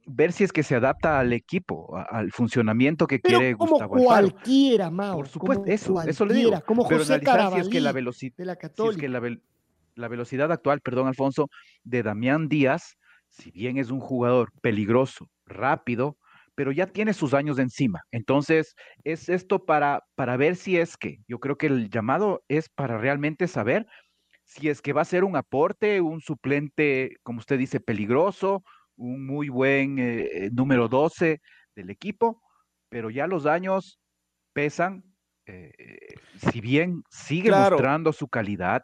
ver 0.05 0.31
si 0.31 0.45
es 0.45 0.53
que 0.53 0.63
se 0.63 0.75
adapta 0.75 1.19
al 1.19 1.33
equipo, 1.33 1.97
a- 1.97 2.03
al 2.03 2.31
funcionamiento 2.31 3.07
que 3.07 3.19
Pero 3.19 3.39
quiere 3.39 3.55
como 3.57 3.71
Gustavo 3.71 3.95
Alfaro. 3.95 4.29
cualquiera, 4.29 4.89
Mao. 4.89 5.17
Por 5.17 5.27
supuesto, 5.27 5.63
como 5.63 5.73
eso, 5.73 6.01
eso 6.03 6.25
le 6.25 6.33
digo. 6.33 6.61
Como 6.65 6.87
Pero 6.87 6.99
José 6.99 7.13
analizar 7.15 7.51
si 7.53 7.59
es 7.59 7.67
que 7.69 7.81
la 7.81 7.91
velocidad 7.91 8.33
de 8.37 8.45
la 8.45 8.53
si 8.53 8.57
es 8.57 8.61
Católica. 8.61 9.01
que 9.01 9.09
la, 9.09 9.19
la 9.95 10.07
velocidad 10.07 10.51
actual, 10.51 10.81
perdón, 10.81 11.07
Alfonso, 11.07 11.49
de 11.83 12.03
Damián 12.03 12.47
Díaz, 12.47 12.95
si 13.29 13.51
bien 13.51 13.77
es 13.77 13.89
un 13.89 13.99
jugador 13.99 14.51
peligroso, 14.61 15.27
rápido, 15.45 16.17
pero 16.55 16.71
ya 16.71 16.87
tiene 16.87 17.13
sus 17.13 17.33
años 17.33 17.57
de 17.57 17.63
encima. 17.63 18.01
Entonces, 18.11 18.75
es 19.03 19.27
esto 19.29 19.65
para, 19.65 20.01
para 20.15 20.37
ver 20.37 20.55
si 20.55 20.77
es 20.77 20.97
que, 20.97 21.17
yo 21.27 21.39
creo 21.39 21.57
que 21.57 21.67
el 21.67 21.89
llamado 21.89 22.43
es 22.47 22.69
para 22.69 22.97
realmente 22.97 23.47
saber 23.47 23.87
si 24.43 24.69
es 24.69 24.81
que 24.81 24.93
va 24.93 25.01
a 25.01 25.05
ser 25.05 25.23
un 25.23 25.35
aporte, 25.35 26.01
un 26.01 26.21
suplente, 26.21 27.15
como 27.23 27.39
usted 27.39 27.57
dice, 27.57 27.79
peligroso, 27.79 28.63
un 28.95 29.25
muy 29.25 29.49
buen 29.49 29.97
eh, 29.97 30.49
número 30.51 30.87
12 30.87 31.39
del 31.75 31.89
equipo, 31.89 32.41
pero 32.89 33.09
ya 33.09 33.25
los 33.25 33.45
años 33.45 33.99
pesan. 34.53 35.03
eh, 35.45 35.71
si 36.37 36.61
bien 36.61 37.03
sigue 37.09 37.49
Claro. 37.49 37.77
mostrando 37.77 38.13
su 38.13 38.27
calidad, 38.27 38.83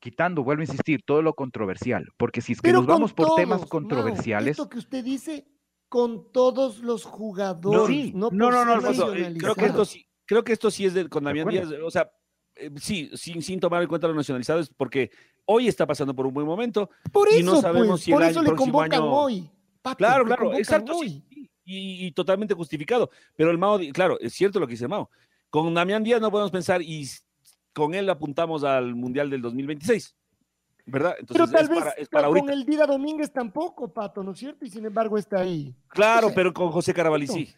quitando, 0.00 0.42
vuelvo 0.44 0.60
a 0.60 0.64
insistir, 0.64 1.02
todo 1.04 1.22
lo 1.22 1.34
controversial, 1.34 2.06
porque 2.16 2.40
si 2.40 2.52
es 2.52 2.60
que 2.60 2.68
Pero 2.68 2.78
nos 2.80 2.86
con 2.86 2.94
vamos 2.94 3.12
por 3.12 3.34
temas 3.34 3.58
todos, 3.58 3.60
Mao, 3.62 3.68
controversiales, 3.68 4.50
esto 4.52 4.68
que 4.68 4.78
usted 4.78 5.04
dice, 5.04 5.46
con 5.88 6.30
todos 6.32 6.78
los 6.80 7.04
jugadores. 7.04 7.86
sí. 7.96 8.12
No, 8.14 8.30
No, 8.30 8.50
no, 8.50 8.64
no, 8.64 9.14
eh, 9.14 9.34
creo 9.38 9.54
que 9.54 9.66
esto 9.66 9.84
sí, 9.84 10.06
creo 10.26 10.44
que 10.44 10.52
esto 10.52 10.70
sí 10.70 10.84
es 10.86 10.94
de, 10.94 11.08
con 11.08 11.24
Damián. 11.24 11.48
Díaz, 11.48 11.68
o 11.84 11.90
sea, 11.90 12.10
eh, 12.56 12.70
sí, 12.76 13.10
sin, 13.14 13.42
sin 13.42 13.58
tomar 13.60 13.82
en 13.82 13.88
cuenta 13.88 14.06
los 14.06 14.16
nacionalizados, 14.16 14.70
porque 14.76 15.10
hoy 15.46 15.68
está 15.68 15.86
pasando 15.86 16.14
por 16.14 16.26
un 16.26 16.34
buen 16.34 16.46
momento. 16.46 16.90
Por 17.12 17.28
y 17.32 17.36
eso, 17.40 17.54
no 17.54 17.60
sabemos 17.60 17.88
pues, 17.88 18.02
si 18.02 18.10
el 18.10 18.14
por 18.16 18.22
año- 18.22 18.30
eso 18.30 18.42
le 18.42 18.46
próximo 18.48 18.72
convocan 18.72 19.00
año- 19.02 19.12
hoy. 19.12 19.50
Pato, 19.80 19.96
Claro, 19.96 20.24
claro, 20.24 20.54
exacto, 20.54 20.96
hoy. 20.96 21.24
sí, 21.30 21.50
y, 21.64 22.06
y 22.06 22.12
totalmente 22.12 22.54
justificado. 22.54 23.10
Pero 23.36 23.50
el 23.50 23.58
Mao, 23.58 23.78
claro, 23.92 24.18
es 24.20 24.32
cierto 24.32 24.58
lo 24.60 24.66
que 24.66 24.72
dice 24.72 24.88
Mao. 24.88 25.08
Con 25.50 25.72
Damián 25.72 26.02
Díaz 26.02 26.20
no 26.20 26.30
podemos 26.30 26.50
pensar 26.50 26.82
y 26.82 27.08
con 27.72 27.94
él 27.94 28.08
apuntamos 28.10 28.64
al 28.64 28.94
Mundial 28.94 29.30
del 29.30 29.42
2026, 29.42 30.16
¿verdad? 30.86 31.14
Pero 31.26 31.44
Entonces 31.44 31.50
tal 31.52 31.62
es 31.64 31.68
vez 31.70 31.78
para, 31.78 31.90
es 31.92 32.08
para 32.08 32.28
con 32.28 32.50
el 32.50 32.64
Dida 32.64 32.86
Domínguez 32.86 33.32
tampoco, 33.32 33.92
Pato, 33.92 34.22
¿no 34.22 34.32
es 34.32 34.38
cierto? 34.38 34.64
Y 34.64 34.70
sin 34.70 34.84
embargo 34.84 35.16
está 35.18 35.40
ahí. 35.40 35.74
Claro, 35.88 36.26
o 36.26 36.30
sea, 36.30 36.34
pero 36.36 36.52
con 36.52 36.70
José 36.70 36.92
Carabalí 36.94 37.26
sí. 37.26 37.54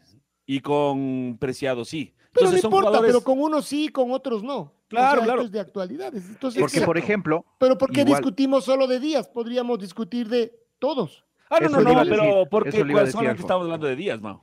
Y 0.47 0.61
con 0.61 1.37
Preciado 1.41 1.85
sí. 1.85 2.12
Pero 2.32 2.47
Entonces 2.47 2.53
no 2.57 2.61
son 2.62 2.69
importa, 2.70 2.89
jugadores... 2.89 3.12
pero 3.12 3.24
con 3.24 3.41
unos 3.43 3.66
sí, 3.66 3.89
con 3.89 4.11
otros 4.12 4.43
no. 4.43 4.73
Claro, 4.89 5.20
o 5.23 5.24
sea, 5.24 5.24
claro. 5.24 5.43
es 5.43 5.53
de 5.53 5.61
actualidades. 5.61 6.28
Entonces, 6.28 6.61
porque 6.61 6.81
¿qué- 6.81 6.87
por 6.87 6.99
ejemplo, 6.99 7.45
pero 7.59 7.78
¿por 7.78 7.91
qué 7.93 8.01
igual- 8.01 8.19
discutimos 8.20 8.65
solo 8.65 8.87
de 8.89 8.99
días? 8.99 9.28
Podríamos 9.28 9.78
discutir 9.78 10.28
de 10.28 10.53
todos. 10.81 11.24
Ah, 11.49 11.59
no, 11.61 11.66
Eso 11.66 11.81
no, 11.81 11.93
no, 11.93 12.01
decir, 12.05 12.11
pero 12.16 12.47
porque 12.51 12.78
Alfonso. 12.81 13.31
estamos 13.41 13.65
hablando 13.65 13.87
de 13.87 13.97
días, 13.97 14.20
Mao. 14.20 14.43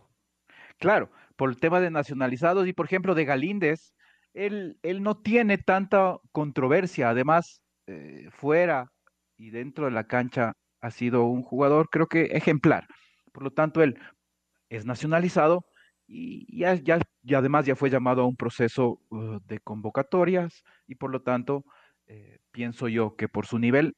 Claro, 0.77 1.09
por 1.35 1.49
el 1.49 1.57
tema 1.57 1.79
de 1.79 1.89
nacionalizados 1.89 2.67
y 2.67 2.73
por 2.73 2.85
ejemplo 2.85 3.15
de 3.15 3.25
Galíndez, 3.25 3.93
él, 4.37 4.77
él 4.83 5.01
no 5.03 5.17
tiene 5.17 5.57
tanta 5.57 6.17
controversia, 6.31 7.09
además 7.09 7.61
eh, 7.87 8.27
fuera 8.31 8.91
y 9.35 9.49
dentro 9.49 9.85
de 9.85 9.91
la 9.91 10.05
cancha 10.05 10.53
ha 10.81 10.91
sido 10.91 11.25
un 11.25 11.41
jugador 11.41 11.89
creo 11.89 12.07
que 12.07 12.25
ejemplar, 12.25 12.85
por 13.31 13.43
lo 13.43 13.51
tanto 13.51 13.81
él 13.81 13.97
es 14.69 14.85
nacionalizado 14.85 15.65
y, 16.07 16.57
ya, 16.57 16.75
ya, 16.75 16.99
y 17.23 17.33
además 17.33 17.65
ya 17.65 17.75
fue 17.75 17.89
llamado 17.89 18.21
a 18.21 18.27
un 18.27 18.35
proceso 18.35 18.99
uh, 19.09 19.39
de 19.45 19.59
convocatorias 19.59 20.63
y 20.87 20.95
por 20.95 21.11
lo 21.11 21.21
tanto 21.21 21.63
eh, 22.05 22.37
pienso 22.51 22.87
yo 22.87 23.15
que 23.15 23.27
por 23.27 23.45
su 23.45 23.59
nivel 23.59 23.95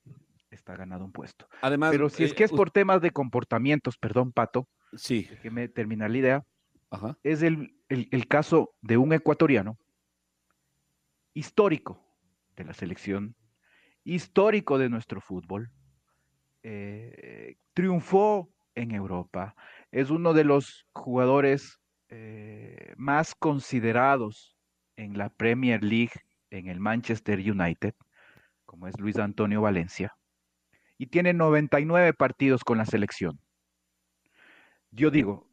está 0.50 0.76
ganado 0.76 1.06
un 1.06 1.12
puesto. 1.12 1.48
Además, 1.62 1.92
Pero 1.92 2.10
si 2.10 2.24
es 2.24 2.32
eh, 2.32 2.36
que 2.36 2.44
es 2.46 2.52
por 2.52 2.72
temas 2.72 3.02
de 3.02 3.12
comportamientos, 3.12 3.98
perdón 3.98 4.32
Pato, 4.32 4.68
Sí, 4.96 5.28
déjeme 5.30 5.68
terminar 5.68 6.10
la 6.10 6.18
idea, 6.18 6.44
ajá. 6.90 7.18
es 7.24 7.44
el, 7.44 7.76
el- 7.90 8.08
el 8.12 8.28
caso 8.28 8.72
de 8.82 8.98
un 8.98 9.14
ecuatoriano 9.14 9.78
histórico 11.40 12.06
de 12.58 12.66
la 12.66 12.74
selección, 12.74 13.34
histórico 14.04 14.78
de 14.78 14.90
nuestro 14.90 15.22
fútbol, 15.22 15.72
eh, 16.64 17.56
triunfó 17.74 18.50
en 18.76 18.92
Europa, 18.92 19.56
es 19.90 20.10
uno 20.10 20.34
de 20.34 20.44
los 20.44 20.86
jugadores 20.92 21.80
eh, 22.10 22.94
más 22.98 23.36
considerados 23.36 24.58
en 24.98 25.18
la 25.18 25.30
Premier 25.30 25.82
League, 25.82 26.12
en 26.50 26.68
el 26.68 26.82
Manchester 26.82 27.40
United, 27.40 27.94
como 28.66 28.88
es 28.88 29.00
Luis 29.00 29.18
Antonio 29.18 29.62
Valencia, 29.62 30.14
y 30.98 31.08
tiene 31.08 31.32
99 31.32 32.14
partidos 32.14 32.66
con 32.66 32.78
la 32.78 32.86
selección. 32.86 33.40
Yo 34.92 35.10
digo, 35.10 35.50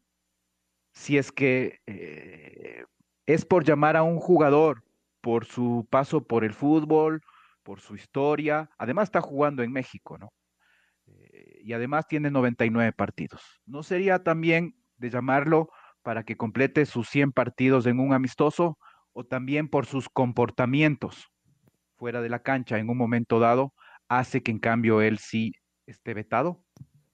si 0.91 1.17
es 1.17 1.31
que 1.31 1.79
eh, 1.87 2.85
es 3.27 3.45
por 3.45 3.63
llamar 3.63 3.97
a 3.97 4.03
un 4.03 4.19
jugador 4.19 4.86
por 5.27 5.45
su 5.45 5.89
paso 5.91 6.25
por 6.25 6.45
el 6.45 6.55
fútbol, 6.55 7.21
por 7.65 7.81
su 7.81 7.97
historia, 7.97 8.71
además 8.79 9.09
está 9.09 9.21
jugando 9.21 9.65
en 9.65 9.73
México, 9.73 10.19
¿no? 10.19 10.33
Eh, 11.09 11.63
y 11.65 11.73
además 11.73 12.07
tiene 12.07 12.31
99 12.31 12.93
partidos. 12.93 13.43
¿No 13.65 13.83
sería 13.83 14.23
también 14.23 14.77
de 14.99 15.11
llamarlo 15.11 15.69
para 16.03 16.23
que 16.23 16.37
complete 16.37 16.87
sus 16.87 17.09
100 17.09 17.33
partidos 17.33 17.87
en 17.87 17.99
un 17.99 18.13
amistoso 18.13 18.79
o 19.15 19.25
también 19.25 19.69
por 19.69 19.87
sus 19.87 20.09
comportamientos 20.09 21.27
fuera 21.97 22.23
de 22.23 22.29
la 22.29 22.45
cancha 22.45 22.79
en 22.79 22.89
un 22.89 22.97
momento 22.97 23.41
dado 23.41 23.75
hace 24.07 24.45
que 24.45 24.53
en 24.53 24.61
cambio 24.61 25.03
él 25.03 25.19
sí 25.19 25.55
esté 25.87 26.15
vetado? 26.15 26.65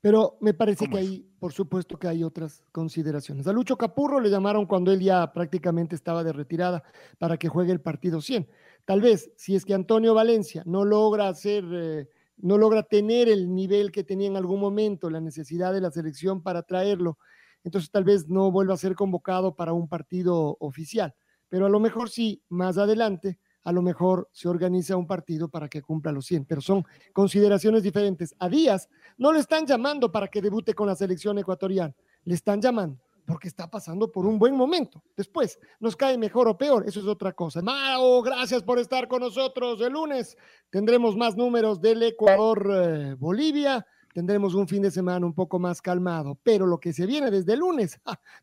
Pero 0.02 0.36
me 0.40 0.52
parece 0.52 0.86
¿Cómo 0.86 0.96
que 0.96 1.00
hay, 1.00 1.30
por 1.38 1.52
supuesto 1.52 1.96
que 1.96 2.08
hay 2.08 2.24
otras 2.24 2.64
consideraciones. 2.72 3.46
A 3.46 3.52
Lucho 3.52 3.78
Capurro 3.78 4.18
le 4.18 4.30
llamaron 4.30 4.66
cuando 4.66 4.90
él 4.90 4.98
ya 5.00 5.32
prácticamente 5.32 5.94
estaba 5.94 6.24
de 6.24 6.32
retirada 6.32 6.82
para 7.18 7.36
que 7.36 7.48
juegue 7.48 7.70
el 7.70 7.80
partido 7.80 8.20
100. 8.20 8.48
Tal 8.84 9.00
vez, 9.00 9.30
si 9.36 9.54
es 9.54 9.64
que 9.64 9.74
Antonio 9.74 10.12
Valencia 10.12 10.64
no 10.66 10.84
logra 10.84 11.28
hacer, 11.28 11.64
eh, 11.72 12.08
no 12.38 12.58
logra 12.58 12.82
tener 12.82 13.28
el 13.28 13.54
nivel 13.54 13.92
que 13.92 14.02
tenía 14.02 14.26
en 14.26 14.36
algún 14.36 14.58
momento, 14.58 15.08
la 15.08 15.20
necesidad 15.20 15.72
de 15.72 15.80
la 15.80 15.92
selección 15.92 16.42
para 16.42 16.64
traerlo, 16.64 17.18
entonces 17.62 17.88
tal 17.92 18.02
vez 18.02 18.28
no 18.28 18.50
vuelva 18.50 18.74
a 18.74 18.78
ser 18.78 18.96
convocado 18.96 19.54
para 19.54 19.72
un 19.72 19.88
partido 19.88 20.56
oficial. 20.58 21.14
Pero 21.48 21.66
a 21.66 21.70
lo 21.70 21.78
mejor 21.78 22.10
sí, 22.10 22.42
más 22.48 22.76
adelante, 22.76 23.38
a 23.64 23.72
lo 23.72 23.82
mejor 23.82 24.28
se 24.32 24.48
organiza 24.48 24.96
un 24.96 25.06
partido 25.06 25.48
para 25.48 25.68
que 25.68 25.82
cumpla 25.82 26.12
los 26.12 26.26
100. 26.26 26.44
Pero 26.44 26.60
son 26.60 26.84
consideraciones 27.12 27.82
diferentes. 27.82 28.34
A 28.38 28.48
Díaz 28.48 28.88
no 29.18 29.32
le 29.32 29.40
están 29.40 29.66
llamando 29.66 30.10
para 30.10 30.28
que 30.28 30.42
debute 30.42 30.74
con 30.74 30.86
la 30.86 30.96
selección 30.96 31.38
ecuatoriana, 31.38 31.94
le 32.24 32.34
están 32.34 32.60
llamando 32.60 32.98
porque 33.26 33.48
está 33.48 33.70
pasando 33.70 34.10
por 34.10 34.26
un 34.26 34.38
buen 34.38 34.56
momento. 34.56 35.02
Después, 35.16 35.58
nos 35.80 35.96
cae 35.96 36.18
mejor 36.18 36.48
o 36.48 36.56
peor, 36.56 36.84
eso 36.86 37.00
es 37.00 37.06
otra 37.06 37.32
cosa. 37.32 37.62
Mao, 37.62 38.22
gracias 38.22 38.62
por 38.62 38.78
estar 38.78 39.08
con 39.08 39.20
nosotros. 39.20 39.80
El 39.80 39.92
lunes 39.92 40.36
tendremos 40.70 41.16
más 41.16 41.36
números 41.36 41.80
del 41.80 42.02
Ecuador-Bolivia. 42.02 43.86
tendremos 44.12 44.54
un 44.54 44.68
fin 44.68 44.82
de 44.82 44.90
semana 44.90 45.24
un 45.24 45.32
poco 45.32 45.58
más 45.58 45.80
calmado, 45.80 46.38
pero 46.42 46.66
lo 46.66 46.78
que 46.78 46.92
se 46.92 47.06
viene 47.06 47.30
desde 47.30 47.54
el 47.54 47.60
lunes, 47.60 47.98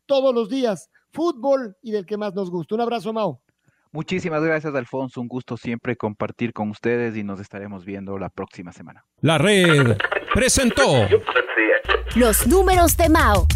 todos 0.06 0.34
los 0.34 0.48
días, 0.48 0.90
fútbol 1.12 1.76
y 1.82 1.92
del 1.92 2.06
que 2.06 2.16
más 2.16 2.34
nos 2.34 2.50
gusta. 2.50 2.74
Un 2.74 2.80
abrazo, 2.80 3.12
Mao. 3.12 3.40
Muchísimas 3.92 4.42
gracias, 4.42 4.72
Alfonso. 4.74 5.20
Un 5.20 5.26
gusto 5.26 5.56
siempre 5.56 5.96
compartir 5.96 6.52
con 6.52 6.70
ustedes 6.70 7.16
y 7.16 7.24
nos 7.24 7.40
estaremos 7.40 7.84
viendo 7.84 8.18
la 8.18 8.28
próxima 8.28 8.72
semana. 8.72 9.04
La 9.20 9.36
red 9.36 9.96
presentó 10.32 11.08
Los 12.14 12.46
números 12.46 12.96
de 12.96 13.08
Mao. 13.08 13.46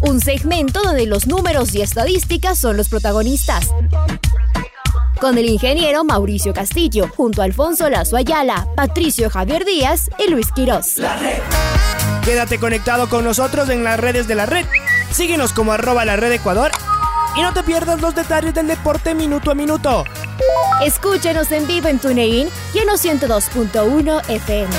Un 0.00 0.20
segmento 0.20 0.82
donde 0.82 1.06
los 1.06 1.26
números 1.26 1.74
y 1.74 1.82
estadísticas 1.82 2.58
son 2.58 2.78
los 2.78 2.88
protagonistas. 2.88 3.74
Con 5.20 5.36
el 5.36 5.46
ingeniero 5.46 6.02
Mauricio 6.02 6.54
Castillo, 6.54 7.08
junto 7.08 7.42
a 7.42 7.44
Alfonso 7.44 7.88
Lazo 7.90 8.16
Ayala, 8.16 8.66
Patricio 8.76 9.28
Javier 9.28 9.64
Díaz 9.66 10.10
y 10.18 10.30
Luis 10.30 10.50
Quirós. 10.52 10.96
Quédate 12.24 12.58
conectado 12.58 13.08
con 13.08 13.22
nosotros 13.22 13.68
en 13.68 13.84
las 13.84 14.00
redes 14.00 14.26
de 14.26 14.34
la 14.34 14.46
red. 14.46 14.64
Síguenos 15.10 15.52
como 15.52 15.72
arroba 15.72 16.06
la 16.06 16.16
red 16.16 16.32
Ecuador 16.32 16.70
y 17.36 17.42
no 17.42 17.52
te 17.52 17.62
pierdas 17.62 18.00
los 18.00 18.14
detalles 18.14 18.54
del 18.54 18.66
deporte 18.66 19.14
minuto 19.14 19.50
a 19.50 19.54
minuto. 19.54 20.04
Escúchanos 20.82 21.50
en 21.52 21.66
vivo 21.66 21.88
en 21.88 21.98
TuneIn 21.98 22.48
y 22.72 22.78
en 22.78 22.86
los 22.86 23.04
102.1 23.04 24.28
FM. 24.28 24.72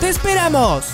¡Te 0.00 0.08
esperamos! 0.08 0.86